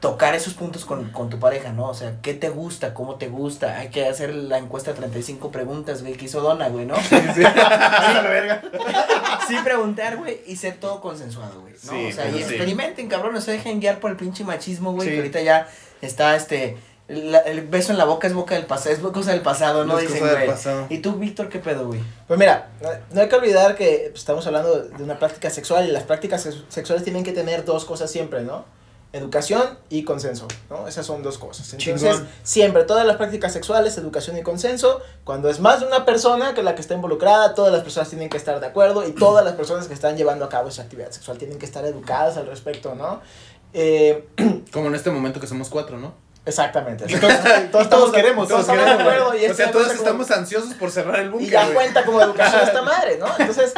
tocar 0.00 0.34
esos 0.34 0.54
puntos 0.54 0.86
con, 0.86 1.10
con 1.10 1.28
tu 1.28 1.38
pareja, 1.38 1.72
¿no? 1.72 1.88
O 1.88 1.94
sea, 1.94 2.16
¿qué 2.22 2.32
te 2.32 2.48
gusta? 2.48 2.94
¿Cómo 2.94 3.16
te 3.16 3.28
gusta? 3.28 3.76
Hay 3.78 3.90
que 3.90 4.06
hacer 4.06 4.34
la 4.34 4.56
encuesta 4.56 4.92
de 4.92 4.96
35 4.96 5.50
preguntas, 5.52 6.00
güey, 6.02 6.14
que 6.14 6.24
hizo 6.24 6.40
Dona, 6.40 6.68
güey, 6.70 6.86
¿no? 6.86 6.94
sí 9.48 9.56
preguntar, 9.62 10.16
güey, 10.16 10.40
y 10.46 10.56
ser 10.56 10.76
todo 10.76 11.00
consensuado, 11.00 11.60
güey, 11.60 11.74
¿no? 11.84 11.92
Sí, 11.92 12.06
o 12.06 12.12
sea, 12.12 12.26
y 12.26 12.38
eso 12.38 12.48
sí. 12.48 12.54
experimenten, 12.54 13.08
cabrón, 13.08 13.34
no 13.34 13.40
se 13.40 13.52
dejen 13.52 13.80
guiar 13.80 14.00
por 14.00 14.10
el 14.10 14.16
pinche 14.16 14.44
machismo, 14.44 14.92
güey, 14.92 15.08
Sí. 15.08 15.12
que 15.12 15.18
ahorita 15.20 15.40
ya 15.42 15.68
está, 16.00 16.36
este, 16.36 16.76
la- 17.10 17.38
el 17.40 17.66
beso 17.66 17.92
en 17.92 17.98
la 17.98 18.04
boca 18.04 18.26
es 18.26 18.34
boca 18.34 18.54
del 18.54 18.66
pasado, 18.66 18.94
es 18.94 19.00
cosa 19.00 19.32
del 19.32 19.40
pasado, 19.42 19.84
¿no? 19.84 19.98
Es 19.98 20.06
Dicen, 20.08 20.20
cosa 20.20 20.38
del 20.38 20.48
pasado. 20.50 20.86
¿Y 20.88 20.98
tú, 20.98 21.14
Víctor, 21.14 21.48
qué 21.48 21.58
pedo, 21.58 21.86
güey? 21.88 22.00
Pues 22.28 22.38
mira, 22.38 22.70
no- 23.12 23.20
hay 23.20 23.28
que 23.28 23.36
olvidar 23.36 23.74
que 23.76 24.12
estamos 24.14 24.46
hablando 24.46 24.82
de 24.84 25.02
una 25.02 25.18
práctica 25.18 25.50
sexual 25.50 25.88
y 25.88 25.92
las 25.92 26.04
prácticas 26.04 26.42
sex- 26.42 26.62
sexuales 26.68 27.04
tienen 27.04 27.24
que 27.24 27.32
tener 27.32 27.64
dos 27.64 27.84
cosas 27.84 28.10
siempre, 28.10 28.42
¿no? 28.42 28.64
Educación 29.12 29.76
y 29.88 30.04
consenso, 30.04 30.46
¿no? 30.70 30.86
Esas 30.86 31.04
son 31.04 31.24
dos 31.24 31.36
cosas. 31.36 31.72
Entonces, 31.74 32.10
Chingón. 32.12 32.28
siempre, 32.44 32.84
todas 32.84 33.04
las 33.04 33.16
prácticas 33.16 33.52
sexuales, 33.52 33.98
educación 33.98 34.38
y 34.38 34.42
consenso, 34.44 35.00
cuando 35.24 35.50
es 35.50 35.58
más 35.58 35.80
de 35.80 35.86
una 35.86 36.04
persona 36.04 36.54
que 36.54 36.62
la 36.62 36.76
que 36.76 36.80
está 36.80 36.94
involucrada, 36.94 37.54
todas 37.56 37.72
las 37.72 37.82
personas 37.82 38.08
tienen 38.08 38.28
que 38.28 38.36
estar 38.36 38.60
de 38.60 38.66
acuerdo 38.68 39.04
y 39.04 39.10
todas 39.10 39.44
las 39.44 39.54
personas 39.54 39.88
que 39.88 39.94
están 39.94 40.16
llevando 40.16 40.44
a 40.44 40.48
cabo 40.48 40.68
esa 40.68 40.82
actividad 40.82 41.10
sexual 41.10 41.38
tienen 41.38 41.58
que 41.58 41.66
estar 41.66 41.84
educadas 41.84 42.36
al 42.36 42.46
respecto, 42.46 42.94
¿no? 42.94 43.20
Eh, 43.72 44.28
Como 44.72 44.86
en 44.86 44.94
este 44.94 45.10
momento 45.10 45.40
que 45.40 45.48
somos 45.48 45.68
cuatro, 45.70 45.98
¿no? 45.98 46.14
Exactamente. 46.46 47.04
Y 47.06 47.16
todos, 47.16 47.88
todos, 47.90 48.12
queremos, 48.12 48.48
todos 48.48 48.62
estamos 48.62 48.82
queremos. 48.82 49.02
acuerdo. 49.02 49.36
Y 49.36 49.46
O 49.46 49.54
sea, 49.54 49.70
todos 49.70 49.86
cuenta 49.86 50.02
como- 50.04 50.22
estamos 50.22 50.30
ansiosos 50.30 50.74
por 50.74 50.90
cerrar 50.90 51.20
el 51.20 51.30
búnker. 51.30 51.48
Y 51.48 51.50
ya 51.50 51.62
güey. 51.64 51.74
cuenta 51.74 52.04
como 52.04 52.20
educación 52.22 52.62
esta 52.64 52.82
madre, 52.94 53.18
¿no? 53.18 53.26
Entonces, 53.38 53.74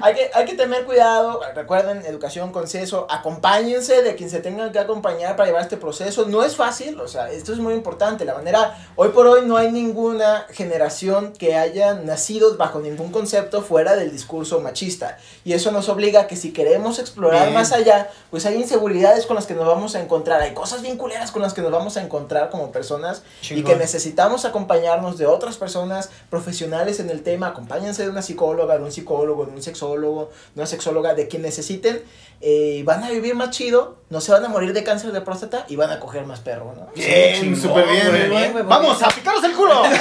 hay 0.00 0.14
que, 0.14 0.30
hay 0.34 0.44
que 0.44 0.54
tener 0.54 0.84
cuidado. 0.84 1.40
Recuerden, 1.54 2.04
educación, 2.04 2.52
consenso. 2.52 3.06
Acompáñense 3.10 4.02
de 4.02 4.14
quien 4.14 4.28
se 4.28 4.40
tengan 4.40 4.72
que 4.72 4.78
acompañar 4.78 5.36
para 5.36 5.46
llevar 5.46 5.62
este 5.62 5.78
proceso. 5.78 6.26
No 6.26 6.44
es 6.44 6.54
fácil, 6.54 7.00
o 7.00 7.08
sea, 7.08 7.30
esto 7.30 7.52
es 7.52 7.58
muy 7.58 7.72
importante. 7.74 8.26
La 8.26 8.34
manera, 8.34 8.76
hoy 8.94 9.08
por 9.08 9.26
hoy 9.26 9.46
no 9.46 9.56
hay 9.56 9.72
ninguna 9.72 10.46
generación 10.50 11.32
que 11.32 11.56
haya 11.56 11.94
nacido 11.94 12.56
bajo 12.58 12.78
ningún 12.80 13.10
concepto 13.10 13.62
fuera 13.62 13.96
del 13.96 14.12
discurso 14.12 14.60
machista. 14.60 15.16
Y 15.44 15.54
eso 15.54 15.72
nos 15.72 15.88
obliga 15.88 16.20
a 16.20 16.26
que 16.26 16.36
si 16.36 16.52
queremos 16.52 16.98
explorar 16.98 17.44
Bien. 17.44 17.54
más 17.54 17.72
allá, 17.72 18.10
pues 18.30 18.44
hay 18.44 18.56
inseguridades 18.56 19.24
con 19.24 19.34
las 19.36 19.46
que 19.46 19.54
nos 19.54 19.66
vamos 19.66 19.94
a 19.94 20.00
encontrar. 20.00 20.42
Hay 20.42 20.52
cosas 20.52 20.82
bien 20.82 20.98
culeras 20.98 21.32
con 21.32 21.40
las 21.40 21.54
que 21.54 21.62
nos 21.62 21.70
vamos 21.72 21.96
a 21.96 22.01
encontrar 22.02 22.50
como 22.50 22.70
personas 22.72 23.22
y 23.50 23.62
que 23.62 23.76
necesitamos 23.76 24.44
acompañarnos 24.44 25.16
de 25.18 25.26
otras 25.26 25.56
personas 25.56 26.10
profesionales 26.30 27.00
en 27.00 27.10
el 27.10 27.22
tema. 27.22 27.48
Acompáñense 27.48 28.02
de 28.02 28.10
una 28.10 28.22
psicóloga, 28.22 28.76
de 28.78 28.84
un 28.84 28.92
psicólogo, 28.92 29.46
de 29.46 29.52
un 29.52 29.62
sexólogo, 29.62 30.30
de 30.54 30.60
una 30.60 30.66
sexóloga, 30.66 31.14
de 31.14 31.28
quien 31.28 31.42
necesiten. 31.42 32.02
eh, 32.44 32.82
van 32.84 33.04
a 33.04 33.10
vivir 33.10 33.34
más 33.36 33.50
chido, 33.50 33.98
no 34.10 34.20
se 34.20 34.32
van 34.32 34.44
a 34.44 34.48
morir 34.48 34.72
de 34.72 34.82
cáncer 34.82 35.12
de 35.12 35.20
próstata 35.20 35.64
y 35.68 35.76
van 35.76 35.90
a 35.90 36.00
coger 36.00 36.26
más 36.26 36.40
perro, 36.40 36.74
¿no? 36.76 36.88
Bien, 36.94 37.56
súper 37.56 37.86
bien, 37.86 38.52
muy 38.52 38.62
Vamos 38.62 38.98
bien. 38.98 39.10
a 39.10 39.14
picaros 39.14 39.44
el 39.44 39.52
culo. 39.52 39.82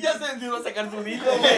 Ya 0.00 0.12
se 0.12 0.24
a 0.24 0.62
sacar 0.62 0.90
su 0.90 1.06
hilo, 1.06 1.24
güey. 1.38 1.56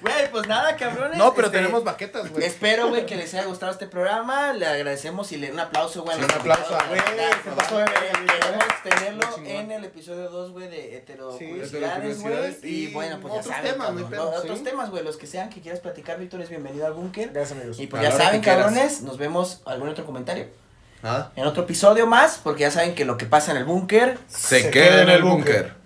Güey, 0.00 0.30
pues 0.30 0.46
nada, 0.46 0.76
cabrones. 0.76 1.18
No, 1.18 1.34
pero 1.34 1.48
este, 1.48 1.58
tenemos 1.58 1.82
baquetas, 1.82 2.30
güey. 2.30 2.44
Espero, 2.44 2.88
güey, 2.88 3.04
que 3.06 3.16
les 3.16 3.34
haya 3.34 3.44
gustado 3.44 3.72
este 3.72 3.86
programa. 3.86 4.52
Le 4.52 4.66
agradecemos 4.66 5.32
y 5.32 5.36
le 5.38 5.50
un 5.50 5.58
aplauso, 5.58 6.02
güey. 6.02 6.16
Sí, 6.16 6.24
un 6.24 6.30
aplauso, 6.30 6.78
güey. 6.88 7.00
Queremos 7.04 8.82
tenerlo 8.82 9.24
en 9.44 9.72
el 9.72 9.84
episodio 9.84 10.30
2, 10.30 10.52
güey, 10.52 10.68
de 10.68 10.96
heterocuriosidades, 10.96 12.20
güey. 12.20 12.56
Y, 12.62 12.68
y 12.68 12.86
bueno, 12.92 13.18
pues 13.20 13.34
ya 13.34 13.40
otros 13.40 13.54
saben. 13.54 13.72
temas, 13.72 13.88
cabrón, 13.88 14.08
sí. 14.10 14.38
Otros 14.38 14.64
temas, 14.64 14.90
güey, 14.90 15.04
los 15.04 15.16
que 15.16 15.26
sean 15.26 15.50
que 15.50 15.60
quieras 15.60 15.80
platicar, 15.80 16.18
Víctor, 16.18 16.40
es 16.42 16.48
bienvenido 16.48 16.86
al 16.86 16.92
búnker. 16.92 17.30
Gracias, 17.32 17.58
amigos. 17.58 17.80
Y 17.80 17.86
pues 17.86 18.02
ya 18.02 18.12
saben, 18.12 18.40
cabrones, 18.40 19.02
nos 19.02 19.18
vemos 19.18 19.62
algún 19.64 19.88
otro 19.88 20.04
comentario. 20.04 20.46
Nada. 21.02 21.32
En 21.36 21.46
otro 21.46 21.62
episodio 21.62 22.06
más, 22.06 22.40
porque 22.42 22.62
ya 22.62 22.70
saben 22.70 22.94
que 22.94 23.04
lo 23.04 23.16
que 23.16 23.26
pasa 23.26 23.52
en 23.52 23.58
el 23.58 23.64
búnker 23.64 24.18
Se, 24.26 24.62
Se 24.62 24.70
queda 24.70 25.02
en 25.02 25.10
el 25.10 25.22
búnker. 25.22 25.77